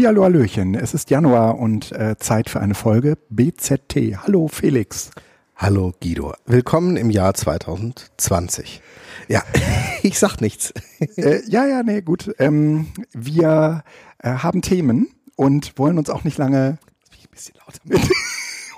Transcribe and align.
Hallihallo, 0.00 0.24
Hallöchen. 0.24 0.74
Es 0.76 0.94
ist 0.94 1.10
Januar 1.10 1.58
und 1.58 1.92
äh, 1.92 2.16
Zeit 2.18 2.48
für 2.48 2.58
eine 2.58 2.74
Folge 2.74 3.18
BZT. 3.28 4.16
Hallo 4.22 4.48
Felix. 4.48 5.10
Hallo 5.56 5.92
Guido. 6.00 6.32
Willkommen 6.46 6.96
im 6.96 7.10
Jahr 7.10 7.34
2020. 7.34 8.80
Ja, 9.28 9.42
ich 10.02 10.18
sag 10.18 10.40
nichts. 10.40 10.72
Äh, 11.18 11.42
ja, 11.46 11.66
ja, 11.66 11.82
nee, 11.82 12.00
gut. 12.00 12.34
Ähm, 12.38 12.86
wir 13.12 13.84
äh, 14.20 14.30
haben 14.30 14.62
Themen 14.62 15.10
und 15.36 15.78
wollen 15.78 15.98
uns 15.98 16.08
auch 16.08 16.24
nicht 16.24 16.38
lange 16.38 16.78
ein 17.12 17.30
bisschen 17.30 17.56
lauter 17.56 18.08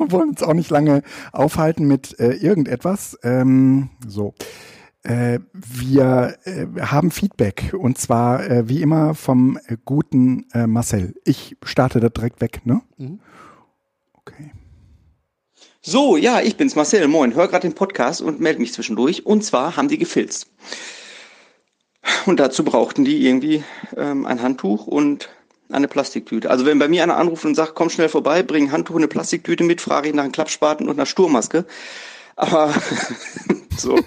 und 0.01 0.11
wollen 0.11 0.31
uns 0.31 0.43
auch 0.43 0.55
nicht 0.55 0.71
lange 0.71 1.05
aufhalten 1.31 1.87
mit 1.87 2.19
äh, 2.19 2.33
irgendetwas. 2.33 3.17
Ähm, 3.23 3.91
so. 4.09 4.35
Äh, 5.03 5.41
wir 5.53 6.39
äh, 6.45 6.67
haben 6.81 7.11
Feedback 7.11 7.75
und 7.77 7.99
zwar 7.99 8.49
äh, 8.49 8.69
wie 8.69 8.83
immer 8.83 9.15
vom 9.15 9.59
äh, 9.67 9.77
guten 9.85 10.47
äh, 10.53 10.67
Marcel. 10.67 11.15
Ich 11.25 11.57
starte 11.65 11.99
da 11.99 12.09
direkt 12.09 12.41
weg, 12.41 12.61
ne? 12.65 12.83
Mhm. 12.99 13.19
Okay. 14.15 14.53
So, 15.81 16.17
ja, 16.17 16.41
ich 16.41 16.57
bin's, 16.57 16.77
Marcel. 16.77 17.09
Moin. 17.09 17.35
Hör 17.35 17.49
gerade 17.49 17.67
den 17.69 17.75
Podcast 17.75 18.23
und 18.23 18.39
melde 18.39 18.61
mich 18.61 18.73
zwischendurch. 18.73 19.27
Und 19.27 19.45
zwar 19.45 19.77
haben 19.77 19.89
die 19.89 19.99
gefilzt. 19.99 20.47
Und 22.27 22.39
dazu 22.39 22.63
brauchten 22.63 23.05
die 23.05 23.27
irgendwie 23.27 23.65
ähm, 23.97 24.25
ein 24.25 24.41
Handtuch 24.41 24.87
und 24.87 25.29
eine 25.69 25.89
Plastiktüte. 25.89 26.51
Also 26.51 26.67
wenn 26.67 26.79
bei 26.79 26.87
mir 26.87 27.03
einer 27.03 27.17
anruft 27.17 27.45
und 27.45 27.57
sagt, 27.57 27.75
komm 27.75 27.91
schnell 27.91 28.09
vorbei, 28.09 28.45
bring 28.45 28.67
ein 28.67 28.73
Handtuch 28.73 28.95
und 28.95 29.03
eine 29.03 29.09
Plastiktüte 29.09 29.65
mit, 29.65 29.81
frage 29.81 30.09
ich 30.09 30.15
nach 30.15 30.23
einem 30.23 30.33
Klappspaten 30.33 30.89
und 30.89 30.95
einer 30.95 31.07
Sturmmaske. 31.07 31.65
Aber 32.37 32.73
so. 33.77 33.99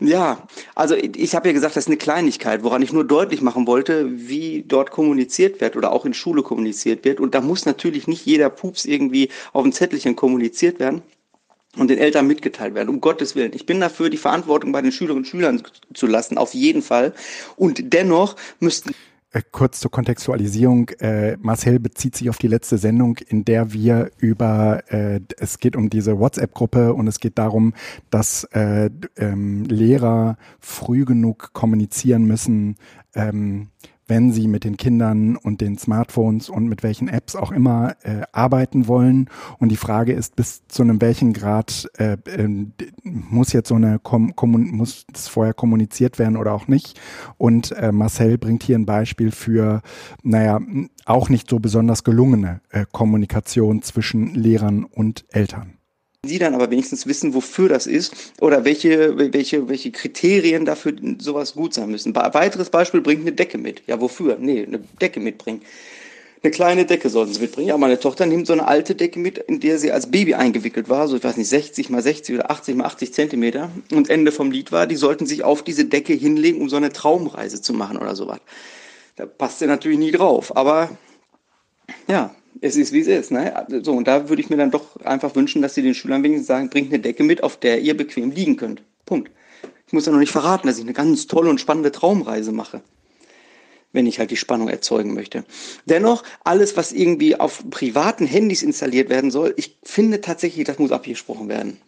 Ja, 0.00 0.48
also 0.74 0.94
ich 0.96 1.34
habe 1.34 1.48
ja 1.48 1.52
gesagt, 1.52 1.76
das 1.76 1.84
ist 1.84 1.88
eine 1.88 1.98
Kleinigkeit, 1.98 2.62
woran 2.62 2.80
ich 2.80 2.90
nur 2.90 3.04
deutlich 3.04 3.42
machen 3.42 3.66
wollte, 3.66 4.08
wie 4.10 4.64
dort 4.66 4.90
kommuniziert 4.90 5.60
wird 5.60 5.76
oder 5.76 5.92
auch 5.92 6.06
in 6.06 6.14
Schule 6.14 6.42
kommuniziert 6.42 7.04
wird. 7.04 7.20
Und 7.20 7.34
da 7.34 7.42
muss 7.42 7.66
natürlich 7.66 8.08
nicht 8.08 8.24
jeder 8.24 8.48
Pups 8.48 8.86
irgendwie 8.86 9.28
auf 9.52 9.62
dem 9.62 9.72
Zettelchen 9.72 10.16
kommuniziert 10.16 10.80
werden 10.80 11.02
und 11.76 11.88
den 11.88 11.98
Eltern 11.98 12.26
mitgeteilt 12.26 12.74
werden. 12.74 12.88
Um 12.88 13.02
Gottes 13.02 13.36
Willen. 13.36 13.52
Ich 13.54 13.66
bin 13.66 13.78
dafür, 13.78 14.08
die 14.08 14.16
Verantwortung 14.16 14.72
bei 14.72 14.80
den 14.80 14.90
Schülerinnen 14.90 15.24
und 15.24 15.28
Schülern 15.28 15.62
zu 15.92 16.06
lassen, 16.06 16.38
auf 16.38 16.54
jeden 16.54 16.80
Fall. 16.80 17.12
Und 17.56 17.92
dennoch 17.92 18.36
müssten 18.58 18.94
äh, 19.32 19.42
kurz 19.50 19.80
zur 19.80 19.90
Kontextualisierung. 19.90 20.88
Äh, 21.00 21.36
Marcel 21.40 21.78
bezieht 21.78 22.16
sich 22.16 22.30
auf 22.30 22.38
die 22.38 22.48
letzte 22.48 22.78
Sendung, 22.78 23.16
in 23.28 23.44
der 23.44 23.72
wir 23.72 24.10
über, 24.18 24.82
äh, 24.88 25.20
es 25.38 25.58
geht 25.58 25.76
um 25.76 25.90
diese 25.90 26.18
WhatsApp-Gruppe 26.18 26.94
und 26.94 27.06
es 27.06 27.20
geht 27.20 27.38
darum, 27.38 27.74
dass 28.10 28.44
äh, 28.52 28.90
ähm, 29.16 29.64
Lehrer 29.64 30.36
früh 30.58 31.04
genug 31.04 31.52
kommunizieren 31.52 32.24
müssen, 32.24 32.76
ähm, 33.14 33.68
wenn 34.10 34.32
sie 34.32 34.48
mit 34.48 34.64
den 34.64 34.76
Kindern 34.76 35.36
und 35.36 35.60
den 35.60 35.78
Smartphones 35.78 36.50
und 36.50 36.66
mit 36.66 36.82
welchen 36.82 37.08
Apps 37.08 37.36
auch 37.36 37.52
immer 37.52 37.94
äh, 38.02 38.22
arbeiten 38.32 38.88
wollen. 38.88 39.30
Und 39.58 39.70
die 39.70 39.76
Frage 39.76 40.12
ist, 40.12 40.36
bis 40.36 40.66
zu 40.66 40.82
einem 40.82 41.00
welchen 41.00 41.32
Grad 41.32 41.88
äh, 41.96 42.16
äh, 42.26 42.66
muss 43.04 43.52
jetzt 43.52 43.68
so 43.68 43.76
eine 43.76 44.00
Kom 44.00 44.34
muss 44.36 45.06
das 45.12 45.28
vorher 45.28 45.54
kommuniziert 45.54 46.18
werden 46.18 46.36
oder 46.36 46.52
auch 46.52 46.66
nicht. 46.66 47.00
Und 47.38 47.72
äh, 47.72 47.92
Marcel 47.92 48.36
bringt 48.36 48.64
hier 48.64 48.76
ein 48.76 48.86
Beispiel 48.86 49.30
für, 49.30 49.80
naja, 50.22 50.60
auch 51.06 51.28
nicht 51.28 51.48
so 51.48 51.60
besonders 51.60 52.02
gelungene 52.02 52.60
äh, 52.70 52.84
Kommunikation 52.90 53.82
zwischen 53.82 54.34
Lehrern 54.34 54.84
und 54.84 55.24
Eltern. 55.30 55.79
Sie 56.26 56.38
dann 56.38 56.54
aber 56.54 56.70
wenigstens 56.70 57.06
wissen, 57.06 57.32
wofür 57.32 57.70
das 57.70 57.86
ist 57.86 58.34
oder 58.42 58.66
welche, 58.66 59.32
welche, 59.32 59.70
welche 59.70 59.90
Kriterien 59.90 60.66
dafür 60.66 60.92
sowas 61.18 61.54
gut 61.54 61.72
sein 61.72 61.90
müssen. 61.90 62.14
Ein 62.14 62.34
weiteres 62.34 62.68
Beispiel 62.68 63.00
bringt 63.00 63.22
eine 63.22 63.32
Decke 63.32 63.56
mit. 63.56 63.82
Ja, 63.86 64.02
wofür? 64.02 64.36
Nee, 64.38 64.66
eine 64.66 64.80
Decke 65.00 65.18
mitbringen. 65.18 65.62
Eine 66.42 66.50
kleine 66.50 66.84
Decke 66.84 67.08
sollten 67.08 67.32
sie 67.32 67.40
mitbringen. 67.40 67.68
Ja, 67.68 67.78
meine 67.78 67.98
Tochter 67.98 68.26
nimmt 68.26 68.46
so 68.46 68.52
eine 68.52 68.68
alte 68.68 68.94
Decke 68.94 69.18
mit, 69.18 69.38
in 69.38 69.60
der 69.60 69.78
sie 69.78 69.92
als 69.92 70.10
Baby 70.10 70.34
eingewickelt 70.34 70.90
war, 70.90 71.08
so 71.08 71.16
ich 71.16 71.24
weiß 71.24 71.38
nicht, 71.38 71.48
60 71.48 71.88
mal 71.88 72.02
60 72.02 72.34
oder 72.34 72.50
80 72.50 72.76
mal 72.76 72.84
80 72.84 73.14
Zentimeter. 73.14 73.70
Und 73.90 74.10
Ende 74.10 74.30
vom 74.30 74.50
Lied 74.50 74.72
war, 74.72 74.86
die 74.86 74.96
sollten 74.96 75.24
sich 75.24 75.42
auf 75.42 75.62
diese 75.62 75.86
Decke 75.86 76.12
hinlegen, 76.12 76.60
um 76.60 76.68
so 76.68 76.76
eine 76.76 76.92
Traumreise 76.92 77.62
zu 77.62 77.72
machen 77.72 77.96
oder 77.96 78.14
sowas. 78.14 78.40
Da 79.16 79.24
passt 79.24 79.60
sie 79.60 79.66
natürlich 79.66 79.98
nie 79.98 80.12
drauf. 80.12 80.54
Aber 80.54 80.90
ja, 82.08 82.34
es 82.60 82.76
ist 82.76 82.92
wie 82.92 83.00
es 83.00 83.06
ist. 83.06 83.30
Ne? 83.30 83.66
So, 83.82 83.92
und 83.92 84.06
da 84.06 84.28
würde 84.28 84.42
ich 84.42 84.50
mir 84.50 84.56
dann 84.56 84.70
doch 84.70 84.96
einfach 85.04 85.34
wünschen, 85.34 85.62
dass 85.62 85.74
sie 85.74 85.82
den 85.82 85.94
Schülern 85.94 86.22
wenigstens 86.22 86.48
sagen, 86.48 86.70
bringt 86.70 86.92
eine 86.92 87.00
Decke 87.00 87.22
mit, 87.22 87.42
auf 87.42 87.56
der 87.56 87.80
ihr 87.80 87.96
bequem 87.96 88.30
liegen 88.30 88.56
könnt. 88.56 88.82
Punkt. 89.06 89.30
Ich 89.86 89.92
muss 89.92 90.06
ja 90.06 90.12
noch 90.12 90.20
nicht 90.20 90.32
verraten, 90.32 90.68
dass 90.68 90.78
ich 90.78 90.84
eine 90.84 90.92
ganz 90.92 91.26
tolle 91.26 91.50
und 91.50 91.60
spannende 91.60 91.90
Traumreise 91.90 92.52
mache, 92.52 92.80
wenn 93.92 94.06
ich 94.06 94.20
halt 94.20 94.30
die 94.30 94.36
Spannung 94.36 94.68
erzeugen 94.68 95.14
möchte. 95.14 95.44
Dennoch, 95.84 96.22
alles, 96.44 96.76
was 96.76 96.92
irgendwie 96.92 97.34
auf 97.34 97.64
privaten 97.70 98.26
Handys 98.26 98.62
installiert 98.62 99.08
werden 99.08 99.32
soll, 99.32 99.52
ich 99.56 99.78
finde 99.82 100.20
tatsächlich, 100.20 100.64
das 100.64 100.78
muss 100.78 100.92
abgesprochen 100.92 101.48
werden. 101.48 101.80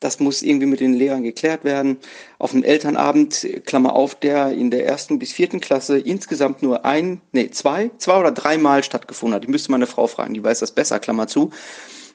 Das 0.00 0.18
muss 0.18 0.42
irgendwie 0.42 0.66
mit 0.66 0.80
den 0.80 0.94
Lehrern 0.94 1.22
geklärt 1.22 1.62
werden. 1.62 1.98
Auf 2.38 2.52
einem 2.52 2.64
Elternabend, 2.64 3.46
Klammer 3.66 3.94
auf, 3.94 4.14
der 4.14 4.52
in 4.52 4.70
der 4.70 4.86
ersten 4.86 5.18
bis 5.18 5.32
vierten 5.32 5.60
Klasse 5.60 5.98
insgesamt 5.98 6.62
nur 6.62 6.86
ein, 6.86 7.20
nee, 7.32 7.50
zwei, 7.50 7.90
zwei 7.98 8.18
oder 8.18 8.32
dreimal 8.32 8.82
stattgefunden 8.82 9.34
hat. 9.34 9.44
Ich 9.44 9.50
müsste 9.50 9.70
meine 9.70 9.86
Frau 9.86 10.06
fragen, 10.06 10.32
die 10.32 10.42
weiß 10.42 10.60
das 10.60 10.72
besser, 10.72 11.00
Klammer 11.00 11.26
zu. 11.26 11.50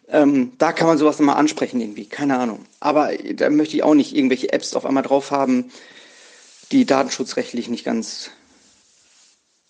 Ähm, 0.09 0.53
da 0.57 0.72
kann 0.72 0.88
man 0.88 0.97
sowas 0.97 1.19
nochmal 1.19 1.38
ansprechen 1.38 1.79
irgendwie, 1.79 2.06
keine 2.07 2.38
Ahnung. 2.38 2.66
Aber 2.79 3.12
da 3.35 3.50
möchte 3.51 3.75
ich 3.75 3.84
auch 3.84 3.95
nicht 3.95 4.16
irgendwelche 4.16 4.51
Apps 4.51 4.75
auf 4.75 4.85
einmal 4.85 5.03
drauf 5.03 5.29
haben, 5.31 5.72
die 6.72 6.85
datenschutzrechtlich 6.85 7.69
nicht 7.69 7.85
ganz 7.85 8.31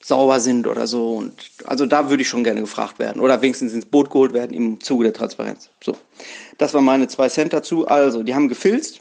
sauber 0.05 0.39
sind 0.39 0.67
oder 0.67 0.85
so. 0.85 1.15
Und 1.15 1.33
also 1.65 1.87
da 1.87 2.09
würde 2.09 2.21
ich 2.21 2.29
schon 2.29 2.43
gerne 2.43 2.61
gefragt 2.61 2.99
werden. 2.99 3.19
Oder 3.19 3.41
wenigstens 3.41 3.73
ins 3.73 3.85
Boot 3.85 4.11
geholt 4.11 4.33
werden 4.33 4.55
im 4.55 4.79
Zuge 4.79 5.05
der 5.05 5.13
Transparenz. 5.13 5.69
So. 5.83 5.97
Das 6.59 6.75
waren 6.75 6.85
meine 6.85 7.07
zwei 7.07 7.27
Cent 7.27 7.53
dazu. 7.53 7.87
Also, 7.87 8.21
die 8.21 8.35
haben 8.35 8.47
gefilzt. 8.47 8.99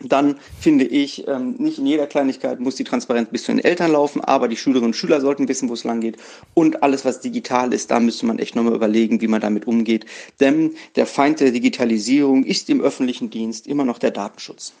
Dann 0.00 0.40
finde 0.58 0.84
ich, 0.86 1.28
ähm, 1.28 1.56
nicht 1.58 1.78
in 1.78 1.86
jeder 1.86 2.06
Kleinigkeit 2.06 2.58
muss 2.58 2.74
die 2.76 2.82
Transparenz 2.82 3.28
bis 3.30 3.44
zu 3.44 3.52
den 3.52 3.62
Eltern 3.62 3.92
laufen, 3.92 4.20
aber 4.22 4.48
die 4.48 4.56
Schülerinnen 4.56 4.88
und 4.88 4.96
Schüler 4.96 5.20
sollten 5.20 5.46
wissen, 5.48 5.68
wo 5.68 5.74
es 5.74 5.84
lang 5.84 6.00
geht. 6.00 6.16
Und 6.54 6.82
alles, 6.82 7.04
was 7.04 7.20
digital 7.20 7.72
ist, 7.72 7.90
da 7.90 8.00
müsste 8.00 8.26
man 8.26 8.38
echt 8.38 8.56
nochmal 8.56 8.74
überlegen, 8.74 9.20
wie 9.20 9.28
man 9.28 9.42
damit 9.42 9.66
umgeht. 9.66 10.06
Denn 10.40 10.72
der 10.96 11.06
Feind 11.06 11.40
der 11.40 11.52
Digitalisierung 11.52 12.42
ist 12.42 12.70
im 12.70 12.80
öffentlichen 12.80 13.28
Dienst 13.28 13.66
immer 13.66 13.84
noch 13.84 13.98
der 13.98 14.10
Datenschutz. 14.10 14.72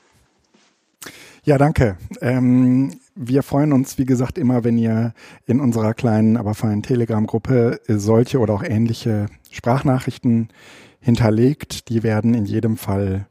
Ja, 1.44 1.58
danke. 1.58 1.98
Ähm, 2.20 2.98
wir 3.14 3.42
freuen 3.42 3.72
uns, 3.72 3.98
wie 3.98 4.04
gesagt, 4.04 4.38
immer, 4.38 4.64
wenn 4.64 4.78
ihr 4.78 5.12
in 5.46 5.60
unserer 5.60 5.94
kleinen, 5.94 6.36
aber 6.36 6.54
feinen 6.54 6.82
Telegram-Gruppe 6.82 7.80
solche 7.88 8.38
oder 8.38 8.54
auch 8.54 8.62
ähnliche 8.62 9.26
Sprachnachrichten 9.50 10.48
hinterlegt. 11.00 11.88
Die 11.88 12.02
werden 12.02 12.34
in 12.34 12.46
jedem 12.46 12.76
Fall, 12.76 13.26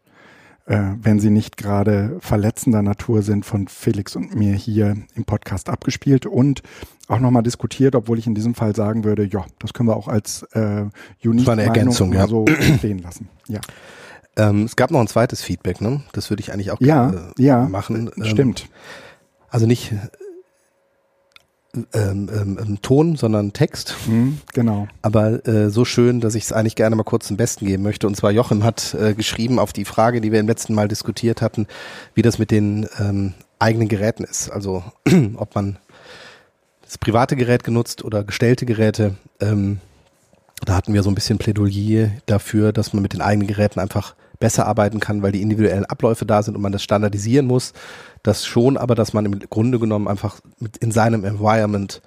äh, 0.66 0.81
wenn 1.02 1.20
sie 1.20 1.31
nicht 1.31 1.58
gerade 1.58 2.18
verletzender 2.20 2.81
Natur 2.81 3.24
sind, 3.24 3.46
von 3.46 3.68
Felix 3.68 4.16
und 4.16 4.36
mir 4.36 4.53
hier 4.53 4.97
im 5.16 5.25
Podcast 5.25 5.70
abgespielt 5.70 6.25
und 6.25 6.62
auch 7.08 7.20
nochmal 7.20 7.44
diskutiert, 7.44 7.96
obwohl 7.96 8.20
ich 8.20 8.28
in 8.28 8.36
diesem 8.36 8.56
Fall 8.56 8.75
sagen 8.75 9.03
würde, 9.03 9.25
ja, 9.25 9.46
das 9.59 9.74
können 9.74 9.90
wir 9.90 9.96
auch 9.96 10.08
als 10.08 10.44
äh, 10.53 10.86
unique 11.24 11.40
das 11.40 11.47
war 11.47 11.53
eine 11.53 11.64
Ergänzung, 11.64 12.14
ja. 12.14 12.28
so 12.28 12.46
stehen 12.78 13.00
lassen. 13.00 13.30
Ja. 13.47 13.59
Ähm, 14.38 14.64
es 14.64 14.75
gab 14.75 14.91
noch 14.91 15.02
ein 15.02 15.08
zweites 15.08 15.44
Feedback, 15.44 15.81
ne? 15.81 16.02
Das 16.14 16.30
würde 16.30 16.41
ich 16.41 16.53
eigentlich 16.53 16.72
auch 16.72 16.80
ja, 16.80 17.09
äh, 17.09 17.44
ja, 17.44 17.68
machen. 17.68 18.09
Ähm, 18.16 18.24
stimmt. 18.24 18.70
Also 19.52 19.68
nicht 19.68 19.94
ähm, 21.94 22.30
ähm, 22.34 22.58
ähm, 22.59 22.82
Ton, 22.82 23.16
sondern 23.16 23.53
Text. 23.53 23.96
Mhm, 24.08 24.40
genau. 24.53 24.88
Aber 25.02 25.48
äh, 25.48 25.70
so 25.70 25.86
schön, 25.86 26.20
dass 26.20 26.36
ich 26.36 26.44
es 26.44 26.52
eigentlich 26.52 26.76
gerne 26.76 26.96
mal 26.98 27.03
kurz 27.03 27.28
zum 27.28 27.38
Besten 27.38 27.66
geben 27.66 27.84
möchte. 27.84 28.08
Und 28.08 28.16
zwar 28.16 28.32
Jochen 28.32 28.64
hat 28.64 28.94
äh, 28.94 29.14
geschrieben 29.14 29.58
auf 29.58 29.72
die 29.72 29.86
Frage, 29.86 30.20
die 30.20 30.34
wir 30.34 30.42
im 30.42 30.48
letzten 30.48 30.74
Mal 30.74 30.90
diskutiert 30.90 31.42
hatten, 31.42 31.68
wie 32.14 32.24
das 32.24 32.40
mit 32.40 32.52
den 32.52 32.90
ähm, 33.00 33.34
eigenen 33.59 33.88
Geräten 33.88 34.26
ist. 34.26 34.50
Also 34.50 34.84
ob 35.36 35.56
man 35.56 35.78
das 36.82 36.97
private 36.97 37.38
Gerät 37.38 37.64
genutzt 37.64 38.04
oder 38.04 38.26
gestellte 38.26 38.66
Geräte. 38.66 39.16
Ähm, 39.40 39.80
da 40.66 40.76
hatten 40.76 40.94
wir 40.94 41.04
so 41.04 41.09
ein 41.09 41.16
bisschen 41.16 41.38
Plädoyer 41.38 42.12
dafür, 42.26 42.74
dass 42.74 42.92
man 42.92 43.02
mit 43.02 43.14
den 43.14 43.22
eigenen 43.22 43.47
Geräten 43.47 43.80
einfach 43.80 44.16
besser 44.41 44.67
arbeiten 44.67 44.99
kann, 44.99 45.22
weil 45.22 45.32
die 45.32 45.41
individuellen 45.41 45.85
Abläufe 45.85 46.26
da 46.26 46.43
sind 46.43 46.55
und 46.55 46.61
man 46.61 46.73
das 46.73 46.84
standardisieren 46.84 47.46
muss. 47.46 47.72
Das 48.23 48.46
schon, 48.46 48.76
aber 48.76 48.96
dass 48.96 49.14
man 49.14 49.26
im 49.26 49.40
Grunde 49.40 49.79
genommen 49.79 50.09
einfach 50.09 50.41
in 50.82 50.91
seinem 50.91 51.23
Environment 51.23 52.02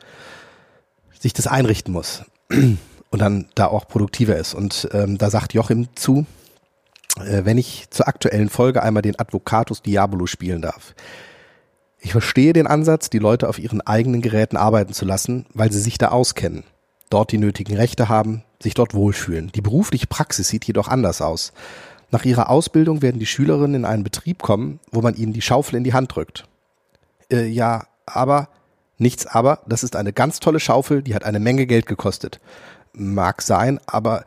sich 1.19 1.33
das 1.33 1.47
einrichten 1.47 1.95
muss 1.95 2.25
und 2.51 3.19
dann 3.19 3.47
da 3.55 3.69
auch 3.69 3.89
produktiver 3.89 4.37
ist. 4.37 4.53
Und 4.53 4.87
ähm, 4.93 5.17
da 5.17 5.31
sagt 5.31 5.55
Joachim 5.55 5.89
zu, 5.95 6.27
äh, 7.17 7.47
wenn 7.47 7.57
ich 7.57 7.87
zur 7.89 8.07
aktuellen 8.07 8.51
Folge 8.51 8.83
einmal 8.83 9.03
den 9.03 9.19
Advocatus 9.19 9.81
Diabolo 9.81 10.27
spielen 10.27 10.61
darf. 10.61 10.95
Ich 12.01 12.13
verstehe 12.13 12.53
den 12.53 12.67
Ansatz, 12.67 13.09
die 13.09 13.19
Leute 13.19 13.49
auf 13.49 13.59
ihren 13.59 13.81
eigenen 13.81 14.21
Geräten 14.21 14.59
arbeiten 14.59 14.93
zu 14.93 15.07
lassen, 15.07 15.47
weil 15.55 15.73
sie 15.73 15.81
sich 15.81 15.97
da 15.97 16.09
auskennen 16.09 16.65
dort 17.15 17.31
die 17.31 17.39
nötigen 17.39 17.77
Rechte 17.77 18.09
haben, 18.09 18.43
sich 18.61 18.75
dort 18.75 18.93
wohlfühlen. 18.93 19.53
Die 19.55 19.61
berufliche 19.61 20.09
Praxis 20.09 20.49
sieht 20.49 20.65
jedoch 20.65 20.89
anders 20.89 21.23
aus. 21.23 21.53
Nach 22.15 22.25
ihrer 22.25 22.49
Ausbildung 22.49 23.03
werden 23.03 23.19
die 23.19 23.27
Schülerinnen 23.27 23.75
in 23.75 23.85
einen 23.85 24.05
Betrieb 24.05 24.41
kommen, 24.41 24.79
wo 24.93 25.03
man 25.03 25.17
ihnen 25.17 25.33
die 25.33 25.43
Schaufel 25.43 25.75
in 25.75 25.83
die 25.83 25.95
Hand 25.95 26.15
drückt. 26.15 26.45
Äh, 27.29 27.47
ja, 27.47 27.87
aber 28.07 28.49
Nichts 28.99 29.27
aber, 29.27 29.61
das 29.67 29.83
ist 29.83 29.97
eine 29.97 30.13
ganz 30.13 30.41
tolle 30.41 30.61
Schaufel, 30.61 31.03
die 31.03 31.15
hat 31.15 31.25
eine 31.25 31.41
Menge 31.41 31.67
Geld 31.67 31.87
gekostet. 31.87 32.41
Mag 32.93 33.43
sein, 33.43 33.81
aber 33.87 34.25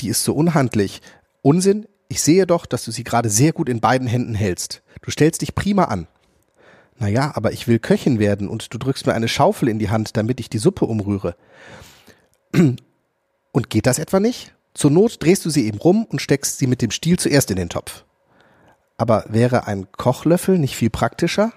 die 0.00 0.08
ist 0.08 0.24
so 0.24 0.34
unhandlich. 0.34 1.02
Unsinn, 1.42 1.86
ich 2.08 2.20
sehe 2.20 2.46
doch, 2.46 2.66
dass 2.66 2.84
du 2.84 2.90
sie 2.90 3.04
gerade 3.04 3.30
sehr 3.30 3.52
gut 3.52 3.68
in 3.68 3.80
beiden 3.80 4.08
Händen 4.08 4.34
hältst. 4.34 4.82
Du 5.02 5.10
stellst 5.10 5.42
dich 5.42 5.54
prima 5.54 5.84
an. 5.84 6.08
Naja, 6.98 7.30
aber 7.34 7.52
ich 7.52 7.68
will 7.68 7.78
Köchin 7.78 8.18
werden 8.18 8.48
und 8.48 8.74
du 8.74 8.78
drückst 8.78 9.06
mir 9.06 9.14
eine 9.14 9.28
Schaufel 9.28 9.68
in 9.68 9.78
die 9.78 9.88
Hand, 9.88 10.16
damit 10.16 10.40
ich 10.40 10.50
die 10.50 10.58
Suppe 10.58 10.84
umrühre. 10.84 11.36
Und 13.52 13.68
geht 13.68 13.86
das 13.86 13.98
etwa 13.98 14.20
nicht? 14.20 14.54
Zur 14.74 14.90
Not 14.90 15.22
drehst 15.22 15.44
du 15.44 15.50
sie 15.50 15.66
eben 15.66 15.78
rum 15.78 16.04
und 16.04 16.22
steckst 16.22 16.58
sie 16.58 16.66
mit 16.66 16.82
dem 16.82 16.90
Stiel 16.90 17.18
zuerst 17.18 17.50
in 17.50 17.56
den 17.56 17.68
Topf. 17.68 18.04
Aber 18.96 19.24
wäre 19.28 19.66
ein 19.66 19.90
Kochlöffel 19.92 20.58
nicht 20.58 20.76
viel 20.76 20.90
praktischer? 20.90 21.52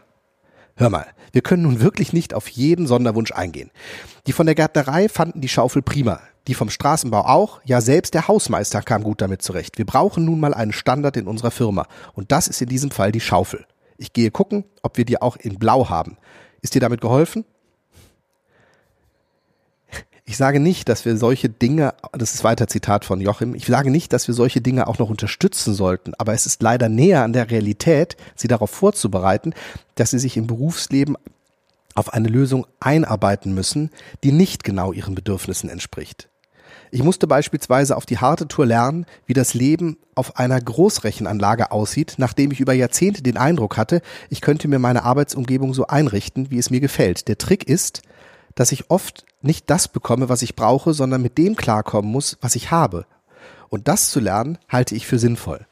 Hör 0.75 0.89
mal, 0.89 1.05
wir 1.31 1.41
können 1.41 1.63
nun 1.63 1.81
wirklich 1.81 2.13
nicht 2.13 2.33
auf 2.33 2.47
jeden 2.47 2.87
Sonderwunsch 2.87 3.31
eingehen. 3.31 3.71
Die 4.25 4.33
von 4.33 4.45
der 4.45 4.55
Gärtnerei 4.55 5.09
fanden 5.09 5.41
die 5.41 5.49
Schaufel 5.49 5.81
prima, 5.81 6.21
die 6.47 6.53
vom 6.53 6.69
Straßenbau 6.69 7.25
auch, 7.25 7.61
ja 7.63 7.81
selbst 7.81 8.13
der 8.13 8.27
Hausmeister 8.27 8.81
kam 8.81 9.03
gut 9.03 9.21
damit 9.21 9.41
zurecht. 9.41 9.77
Wir 9.77 9.85
brauchen 9.85 10.25
nun 10.25 10.39
mal 10.39 10.53
einen 10.53 10.73
Standard 10.73 11.17
in 11.17 11.27
unserer 11.27 11.51
Firma 11.51 11.87
und 12.13 12.31
das 12.31 12.47
ist 12.47 12.61
in 12.61 12.69
diesem 12.69 12.91
Fall 12.91 13.11
die 13.11 13.19
Schaufel. 13.19 13.65
Ich 13.97 14.13
gehe 14.13 14.31
gucken, 14.31 14.65
ob 14.81 14.97
wir 14.97 15.05
die 15.05 15.21
auch 15.21 15.37
in 15.37 15.59
Blau 15.59 15.89
haben. 15.89 16.17
Ist 16.61 16.75
dir 16.75 16.79
damit 16.81 17.01
geholfen? 17.01 17.45
Ich 20.25 20.37
sage 20.37 20.61
nicht, 20.61 20.87
dass 20.87 21.03
wir 21.03 21.17
solche 21.17 21.49
Dinge, 21.49 21.95
das 22.13 22.33
ist 22.33 22.45
weiter 22.45 22.67
Zitat 22.67 23.03
von 23.03 23.19
Joachim, 23.19 23.55
ich 23.55 23.65
sage 23.65 23.91
nicht, 23.91 24.13
dass 24.13 24.27
wir 24.27 24.33
solche 24.33 24.61
Dinge 24.61 24.87
auch 24.87 24.97
noch 24.97 25.09
unterstützen 25.09 25.73
sollten, 25.73 26.13
aber 26.17 26.33
es 26.33 26.45
ist 26.45 26.63
leider 26.63 26.87
näher 26.87 27.23
an 27.23 27.33
der 27.33 27.51
Realität, 27.51 28.15
sie 28.35 28.47
darauf 28.47 28.69
vorzubereiten, 28.69 29.53
dass 29.95 30.11
sie 30.11 30.19
sich 30.19 30.37
im 30.37 30.47
Berufsleben 30.47 31.17
auf 31.93 32.13
eine 32.13 32.29
Lösung 32.29 32.65
einarbeiten 32.79 33.53
müssen, 33.53 33.89
die 34.23 34.31
nicht 34.31 34.63
genau 34.63 34.93
ihren 34.93 35.13
Bedürfnissen 35.13 35.69
entspricht. 35.69 36.29
Ich 36.89 37.03
musste 37.03 37.27
beispielsweise 37.27 37.97
auf 37.97 38.05
die 38.05 38.19
harte 38.19 38.47
Tour 38.47 38.65
lernen, 38.65 39.05
wie 39.25 39.33
das 39.33 39.53
Leben 39.53 39.97
auf 40.15 40.37
einer 40.37 40.61
Großrechenanlage 40.61 41.71
aussieht, 41.71 42.15
nachdem 42.17 42.51
ich 42.51 42.59
über 42.59 42.73
Jahrzehnte 42.73 43.23
den 43.23 43.35
Eindruck 43.35 43.77
hatte, 43.77 44.01
ich 44.29 44.41
könnte 44.41 44.67
mir 44.67 44.79
meine 44.79 45.03
Arbeitsumgebung 45.03 45.73
so 45.73 45.87
einrichten, 45.87 46.49
wie 46.49 46.59
es 46.59 46.69
mir 46.69 46.79
gefällt. 46.79 47.27
Der 47.27 47.37
Trick 47.37 47.67
ist, 47.67 48.03
dass 48.55 48.71
ich 48.71 48.89
oft 48.89 49.25
nicht 49.41 49.69
das 49.69 49.87
bekomme, 49.87 50.29
was 50.29 50.41
ich 50.41 50.55
brauche, 50.55 50.93
sondern 50.93 51.21
mit 51.21 51.37
dem 51.37 51.55
klarkommen 51.55 52.11
muss, 52.11 52.37
was 52.41 52.55
ich 52.55 52.71
habe. 52.71 53.05
Und 53.69 53.87
das 53.87 54.09
zu 54.09 54.19
lernen, 54.19 54.57
halte 54.69 54.95
ich 54.95 55.07
für 55.07 55.19
sinnvoll. 55.19 55.65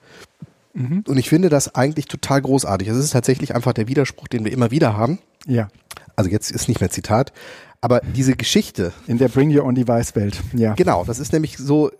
Mhm. 0.74 1.04
Und 1.07 1.18
ich 1.18 1.30
finde 1.30 1.50
das 1.50 1.75
eigentlich 1.75 2.06
total 2.06 2.42
großartig. 2.42 2.88
Es 2.88 2.98
ist 2.98 3.12
tatsächlich 3.12 3.54
einfach 3.56 3.74
der 3.74 3.88
Widerspruch, 3.88 4.28
den 4.28 4.45
wir 4.45 4.51
immer 4.51 4.72
wieder 4.72 4.95
haben. 4.95 5.19
Ja. 5.45 5.68
Also 6.16 6.30
jetzt 6.30 6.51
ist 6.51 6.68
nicht 6.68 6.80
mehr 6.80 6.89
Zitat, 6.89 7.33
aber 7.81 8.01
diese 8.01 8.36
Geschichte. 8.36 8.94
In 9.07 9.18
der 9.18 9.27
Bring 9.27 9.56
Your 9.56 9.66
Own 9.66 9.75
Device 9.75 10.16
Welt, 10.16 10.42
ja. 10.54 10.74
Genau, 10.74 11.04
das 11.04 11.19
ist 11.19 11.34
nämlich 11.34 11.57
so, 11.57 11.92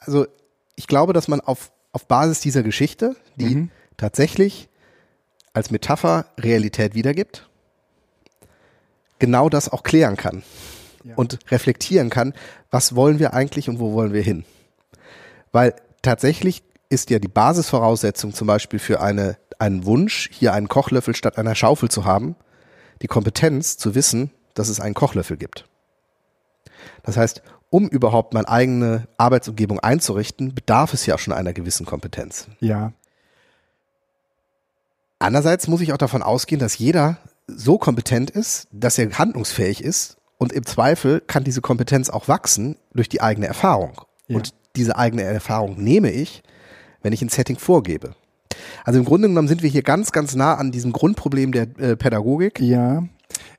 also 0.00 0.26
ich 0.76 0.86
glaube, 0.86 1.12
dass 1.12 1.28
man 1.28 1.40
auf, 1.40 1.72
auf 1.92 2.06
Basis 2.06 2.40
dieser 2.40 2.62
Geschichte, 2.62 3.16
die 3.36 3.54
mhm. 3.54 3.70
tatsächlich 3.96 4.68
als 5.52 5.70
Metapher 5.70 6.26
Realität 6.38 6.94
wiedergibt, 6.94 7.49
genau 9.20 9.48
das 9.48 9.68
auch 9.68 9.84
klären 9.84 10.16
kann 10.16 10.42
ja. 11.04 11.14
und 11.14 11.38
reflektieren 11.50 12.10
kann, 12.10 12.34
was 12.70 12.96
wollen 12.96 13.20
wir 13.20 13.32
eigentlich 13.34 13.68
und 13.68 13.78
wo 13.78 13.92
wollen 13.92 14.12
wir 14.12 14.22
hin. 14.22 14.44
Weil 15.52 15.74
tatsächlich 16.02 16.62
ist 16.88 17.10
ja 17.10 17.20
die 17.20 17.28
Basisvoraussetzung 17.28 18.34
zum 18.34 18.48
Beispiel 18.48 18.80
für 18.80 19.00
eine, 19.00 19.36
einen 19.58 19.84
Wunsch, 19.84 20.28
hier 20.32 20.52
einen 20.52 20.68
Kochlöffel 20.68 21.14
statt 21.14 21.38
einer 21.38 21.54
Schaufel 21.54 21.88
zu 21.88 22.04
haben, 22.04 22.34
die 23.02 23.06
Kompetenz 23.06 23.76
zu 23.76 23.94
wissen, 23.94 24.30
dass 24.54 24.68
es 24.68 24.80
einen 24.80 24.94
Kochlöffel 24.94 25.36
gibt. 25.36 25.66
Das 27.02 27.16
heißt, 27.16 27.42
um 27.70 27.88
überhaupt 27.88 28.34
meine 28.34 28.48
eigene 28.48 29.06
Arbeitsumgebung 29.16 29.78
einzurichten, 29.78 30.54
bedarf 30.54 30.92
es 30.92 31.06
ja 31.06 31.16
schon 31.18 31.32
einer 31.32 31.52
gewissen 31.52 31.86
Kompetenz. 31.86 32.48
Ja. 32.58 32.92
Andererseits 35.20 35.68
muss 35.68 35.80
ich 35.80 35.92
auch 35.92 35.98
davon 35.98 36.22
ausgehen, 36.22 36.58
dass 36.58 36.78
jeder 36.78 37.18
so 37.56 37.78
kompetent 37.78 38.30
ist, 38.30 38.68
dass 38.72 38.98
er 38.98 39.10
handlungsfähig 39.18 39.82
ist 39.82 40.16
und 40.38 40.52
im 40.52 40.64
Zweifel 40.64 41.20
kann 41.20 41.44
diese 41.44 41.60
Kompetenz 41.60 42.08
auch 42.08 42.28
wachsen 42.28 42.76
durch 42.94 43.08
die 43.08 43.20
eigene 43.20 43.46
Erfahrung. 43.46 44.00
Ja. 44.28 44.36
Und 44.36 44.54
diese 44.76 44.96
eigene 44.96 45.22
Erfahrung 45.22 45.82
nehme 45.82 46.10
ich, 46.10 46.42
wenn 47.02 47.12
ich 47.12 47.22
ein 47.22 47.28
Setting 47.28 47.58
vorgebe. 47.58 48.14
Also 48.84 48.98
im 48.98 49.04
Grunde 49.04 49.28
genommen 49.28 49.48
sind 49.48 49.62
wir 49.62 49.70
hier 49.70 49.82
ganz, 49.82 50.12
ganz 50.12 50.34
nah 50.34 50.54
an 50.54 50.72
diesem 50.72 50.92
Grundproblem 50.92 51.52
der 51.52 51.66
äh, 51.78 51.96
Pädagogik. 51.96 52.60
Ja. 52.60 53.04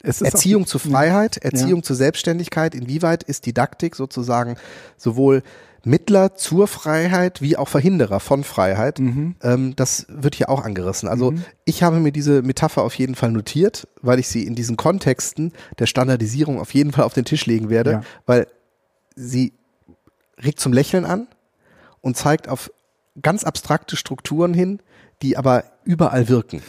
Erziehung 0.04 0.66
zur 0.66 0.80
Freiheit, 0.80 1.38
Erziehung 1.38 1.80
ja. 1.80 1.84
zur 1.84 1.96
Selbstständigkeit. 1.96 2.76
Inwieweit 2.76 3.24
ist 3.24 3.46
Didaktik 3.46 3.96
sozusagen 3.96 4.56
sowohl 4.98 5.44
Mittler 5.84 6.36
zur 6.36 6.68
Freiheit 6.68 7.42
wie 7.42 7.58
auch 7.58 7.68
Verhinderer 7.68 8.20
von 8.20 8.44
Freiheit. 8.44 9.00
Mhm. 9.00 9.36
Ähm, 9.42 9.76
das 9.76 10.06
wird 10.10 10.36
hier 10.36 10.50
auch 10.50 10.64
angerissen. 10.64 11.10
Also 11.10 11.32
mhm. 11.32 11.44
ich 11.66 11.84
habe 11.84 12.00
mir 12.00 12.12
diese 12.12 12.42
Metapher 12.42 12.84
auf 12.84 12.94
jeden 12.96 13.16
Fall 13.16 13.32
notiert, 13.32 13.88
weil 14.02 14.20
ich 14.20 14.28
sie 14.28 14.46
in 14.46 14.56
diesen 14.56 14.78
Kontexten 14.78 15.54
der 15.80 15.88
Standardisierung 15.88 16.60
auf 16.60 16.74
jeden 16.74 16.92
Fall 16.92 17.06
auf 17.06 17.14
den 17.14 17.26
Tisch 17.26 17.46
legen 17.46 17.70
werde, 17.70 17.92
ja. 17.92 18.02
weil 18.26 18.48
sie 19.16 19.54
regt 20.44 20.60
zum 20.60 20.74
Lächeln 20.74 21.06
an 21.06 21.28
und 22.02 22.18
zeigt 22.18 22.48
auf 22.48 22.72
ganz 23.22 23.44
abstrakte 23.44 23.96
Strukturen 23.96 24.54
hin, 24.54 24.82
die 25.22 25.38
aber 25.38 25.64
überall 25.84 26.30
wirken. 26.30 26.62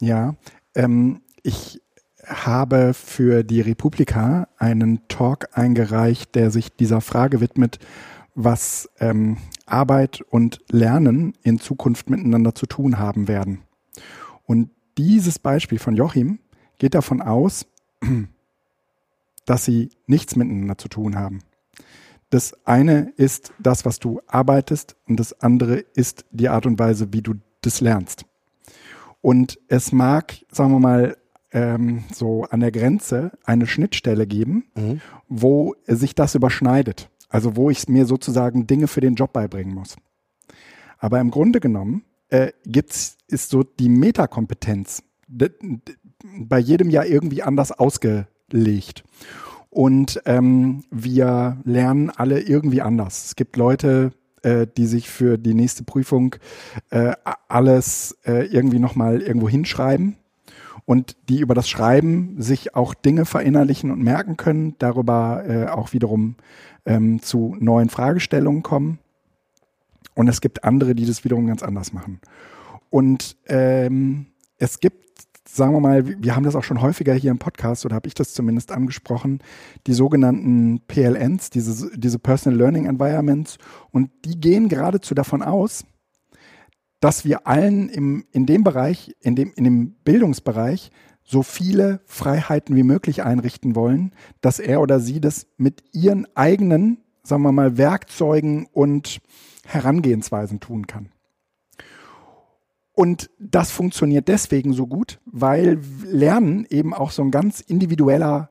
Ja, 0.00 0.34
ähm, 0.74 1.20
ich 1.42 1.80
habe 2.26 2.94
für 2.94 3.44
die 3.44 3.60
Republika 3.60 4.48
einen 4.56 5.06
Talk 5.08 5.48
eingereicht, 5.52 6.34
der 6.34 6.50
sich 6.50 6.74
dieser 6.74 7.00
Frage 7.00 7.40
widmet, 7.40 7.78
was 8.34 8.88
ähm, 8.98 9.36
Arbeit 9.66 10.20
und 10.22 10.60
Lernen 10.70 11.34
in 11.42 11.58
Zukunft 11.58 12.10
miteinander 12.10 12.54
zu 12.54 12.66
tun 12.66 12.98
haben 12.98 13.28
werden. 13.28 13.62
Und 14.44 14.70
dieses 14.98 15.38
Beispiel 15.38 15.78
von 15.78 15.96
Joachim 15.96 16.38
geht 16.78 16.94
davon 16.94 17.22
aus, 17.22 17.66
dass 19.46 19.64
sie 19.64 19.90
nichts 20.06 20.36
miteinander 20.36 20.78
zu 20.78 20.88
tun 20.88 21.16
haben. 21.16 21.40
Das 22.30 22.54
eine 22.66 23.12
ist 23.16 23.52
das, 23.58 23.84
was 23.84 24.00
du 24.00 24.20
arbeitest 24.26 24.96
und 25.06 25.20
das 25.20 25.40
andere 25.40 25.76
ist 25.94 26.24
die 26.30 26.48
Art 26.48 26.66
und 26.66 26.78
Weise, 26.78 27.12
wie 27.12 27.22
du 27.22 27.34
das 27.60 27.80
lernst. 27.80 28.24
Und 29.20 29.58
es 29.68 29.92
mag, 29.92 30.34
sagen 30.50 30.72
wir 30.72 30.80
mal, 30.80 31.16
ähm, 31.52 32.04
so 32.12 32.44
an 32.44 32.60
der 32.60 32.72
Grenze 32.72 33.30
eine 33.44 33.66
Schnittstelle 33.66 34.26
geben, 34.26 34.64
mhm. 34.74 35.00
wo 35.28 35.76
sich 35.86 36.14
das 36.14 36.34
überschneidet. 36.34 37.08
Also 37.28 37.56
wo 37.56 37.70
ich 37.70 37.88
mir 37.88 38.06
sozusagen 38.06 38.66
Dinge 38.66 38.88
für 38.88 39.00
den 39.00 39.14
Job 39.14 39.32
beibringen 39.32 39.74
muss. 39.74 39.96
Aber 40.98 41.20
im 41.20 41.30
Grunde 41.30 41.60
genommen 41.60 42.04
äh, 42.28 42.52
gibt's, 42.64 43.18
ist 43.28 43.50
so 43.50 43.62
die 43.62 43.88
Metakompetenz 43.88 45.02
bei 45.28 46.58
jedem 46.58 46.90
Jahr 46.90 47.06
irgendwie 47.06 47.42
anders 47.42 47.72
ausgelegt. 47.72 49.04
Und 49.70 50.22
ähm, 50.24 50.84
wir 50.90 51.58
lernen 51.64 52.10
alle 52.10 52.40
irgendwie 52.40 52.80
anders. 52.80 53.26
Es 53.26 53.36
gibt 53.36 53.56
Leute, 53.56 54.12
äh, 54.42 54.66
die 54.76 54.86
sich 54.86 55.10
für 55.10 55.36
die 55.36 55.54
nächste 55.54 55.82
Prüfung 55.82 56.36
äh, 56.90 57.12
alles 57.48 58.16
äh, 58.24 58.46
irgendwie 58.46 58.78
nochmal 58.78 59.20
irgendwo 59.20 59.48
hinschreiben 59.48 60.16
und 60.86 61.16
die 61.28 61.40
über 61.40 61.54
das 61.54 61.68
Schreiben 61.68 62.40
sich 62.40 62.74
auch 62.74 62.94
Dinge 62.94 63.24
verinnerlichen 63.24 63.90
und 63.90 64.02
merken 64.02 64.36
können, 64.36 64.74
darüber 64.78 65.44
äh, 65.46 65.66
auch 65.66 65.92
wiederum 65.92 66.36
ähm, 66.84 67.22
zu 67.22 67.56
neuen 67.58 67.88
Fragestellungen 67.88 68.62
kommen. 68.62 68.98
Und 70.14 70.28
es 70.28 70.40
gibt 70.40 70.64
andere, 70.64 70.94
die 70.94 71.06
das 71.06 71.24
wiederum 71.24 71.46
ganz 71.46 71.62
anders 71.62 71.92
machen. 71.92 72.20
Und 72.90 73.36
ähm, 73.46 74.26
es 74.58 74.78
gibt, 74.78 75.26
sagen 75.48 75.72
wir 75.72 75.80
mal, 75.80 76.06
wir 76.06 76.36
haben 76.36 76.44
das 76.44 76.54
auch 76.54 76.62
schon 76.62 76.80
häufiger 76.80 77.14
hier 77.14 77.30
im 77.30 77.38
Podcast 77.38 77.84
oder 77.84 77.96
habe 77.96 78.06
ich 78.06 78.14
das 78.14 78.34
zumindest 78.34 78.70
angesprochen, 78.70 79.40
die 79.86 79.94
sogenannten 79.94 80.80
PLNs, 80.86 81.50
diese, 81.50 81.90
diese 81.98 82.18
Personal 82.18 82.58
Learning 82.58 82.86
Environments. 82.86 83.58
Und 83.90 84.10
die 84.24 84.38
gehen 84.38 84.68
geradezu 84.68 85.14
davon 85.14 85.42
aus, 85.42 85.84
dass 87.04 87.26
wir 87.26 87.46
allen 87.46 87.90
im, 87.90 88.24
in 88.32 88.46
dem 88.46 88.64
Bereich, 88.64 89.14
in 89.20 89.36
dem, 89.36 89.52
in 89.56 89.64
dem 89.64 89.90
Bildungsbereich 90.04 90.90
so 91.22 91.42
viele 91.42 92.00
Freiheiten 92.06 92.74
wie 92.76 92.82
möglich 92.82 93.22
einrichten 93.22 93.76
wollen, 93.76 94.12
dass 94.40 94.58
er 94.58 94.80
oder 94.80 95.00
sie 95.00 95.20
das 95.20 95.46
mit 95.58 95.84
ihren 95.92 96.26
eigenen, 96.34 96.96
sagen 97.22 97.42
wir 97.42 97.52
mal, 97.52 97.76
Werkzeugen 97.76 98.68
und 98.72 99.20
Herangehensweisen 99.66 100.60
tun 100.60 100.86
kann. 100.86 101.10
Und 102.94 103.28
das 103.38 103.70
funktioniert 103.70 104.28
deswegen 104.28 104.72
so 104.72 104.86
gut, 104.86 105.20
weil 105.26 105.80
Lernen 106.06 106.66
eben 106.70 106.94
auch 106.94 107.10
so 107.10 107.20
ein 107.20 107.30
ganz 107.30 107.60
individueller, 107.60 108.48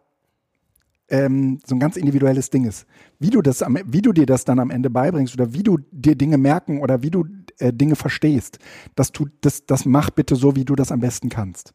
ähm, 1.10 1.60
so 1.66 1.74
ein 1.74 1.80
ganz 1.80 1.98
individuelles 1.98 2.52
Ding 2.52 2.66
ist. 2.66 2.86
Wie 3.18 3.32
du 3.32 3.42
das, 3.42 3.64
am, 3.64 3.80
wie 3.84 4.04
du 4.04 4.14
dir 4.14 4.28
das 4.28 4.46
dann 4.46 4.60
am 4.60 4.70
Ende 4.70 4.92
beibringst 4.92 5.34
oder 5.34 5.56
wie 5.56 5.64
du 5.64 5.80
dir 5.92 6.14
Dinge 6.14 6.38
merken 6.38 6.82
oder 6.82 7.02
wie 7.02 7.10
du 7.10 7.26
äh, 7.60 7.74
Dinge 7.74 7.96
verstehst, 7.96 8.60
das 8.96 9.12
tut, 9.12 9.32
das, 9.42 9.66
das 9.66 9.86
mach 9.86 10.10
bitte 10.10 10.36
so, 10.36 10.56
wie 10.56 10.66
du 10.66 10.76
das 10.76 10.92
am 10.92 11.00
besten 11.00 11.30
kannst. 11.30 11.74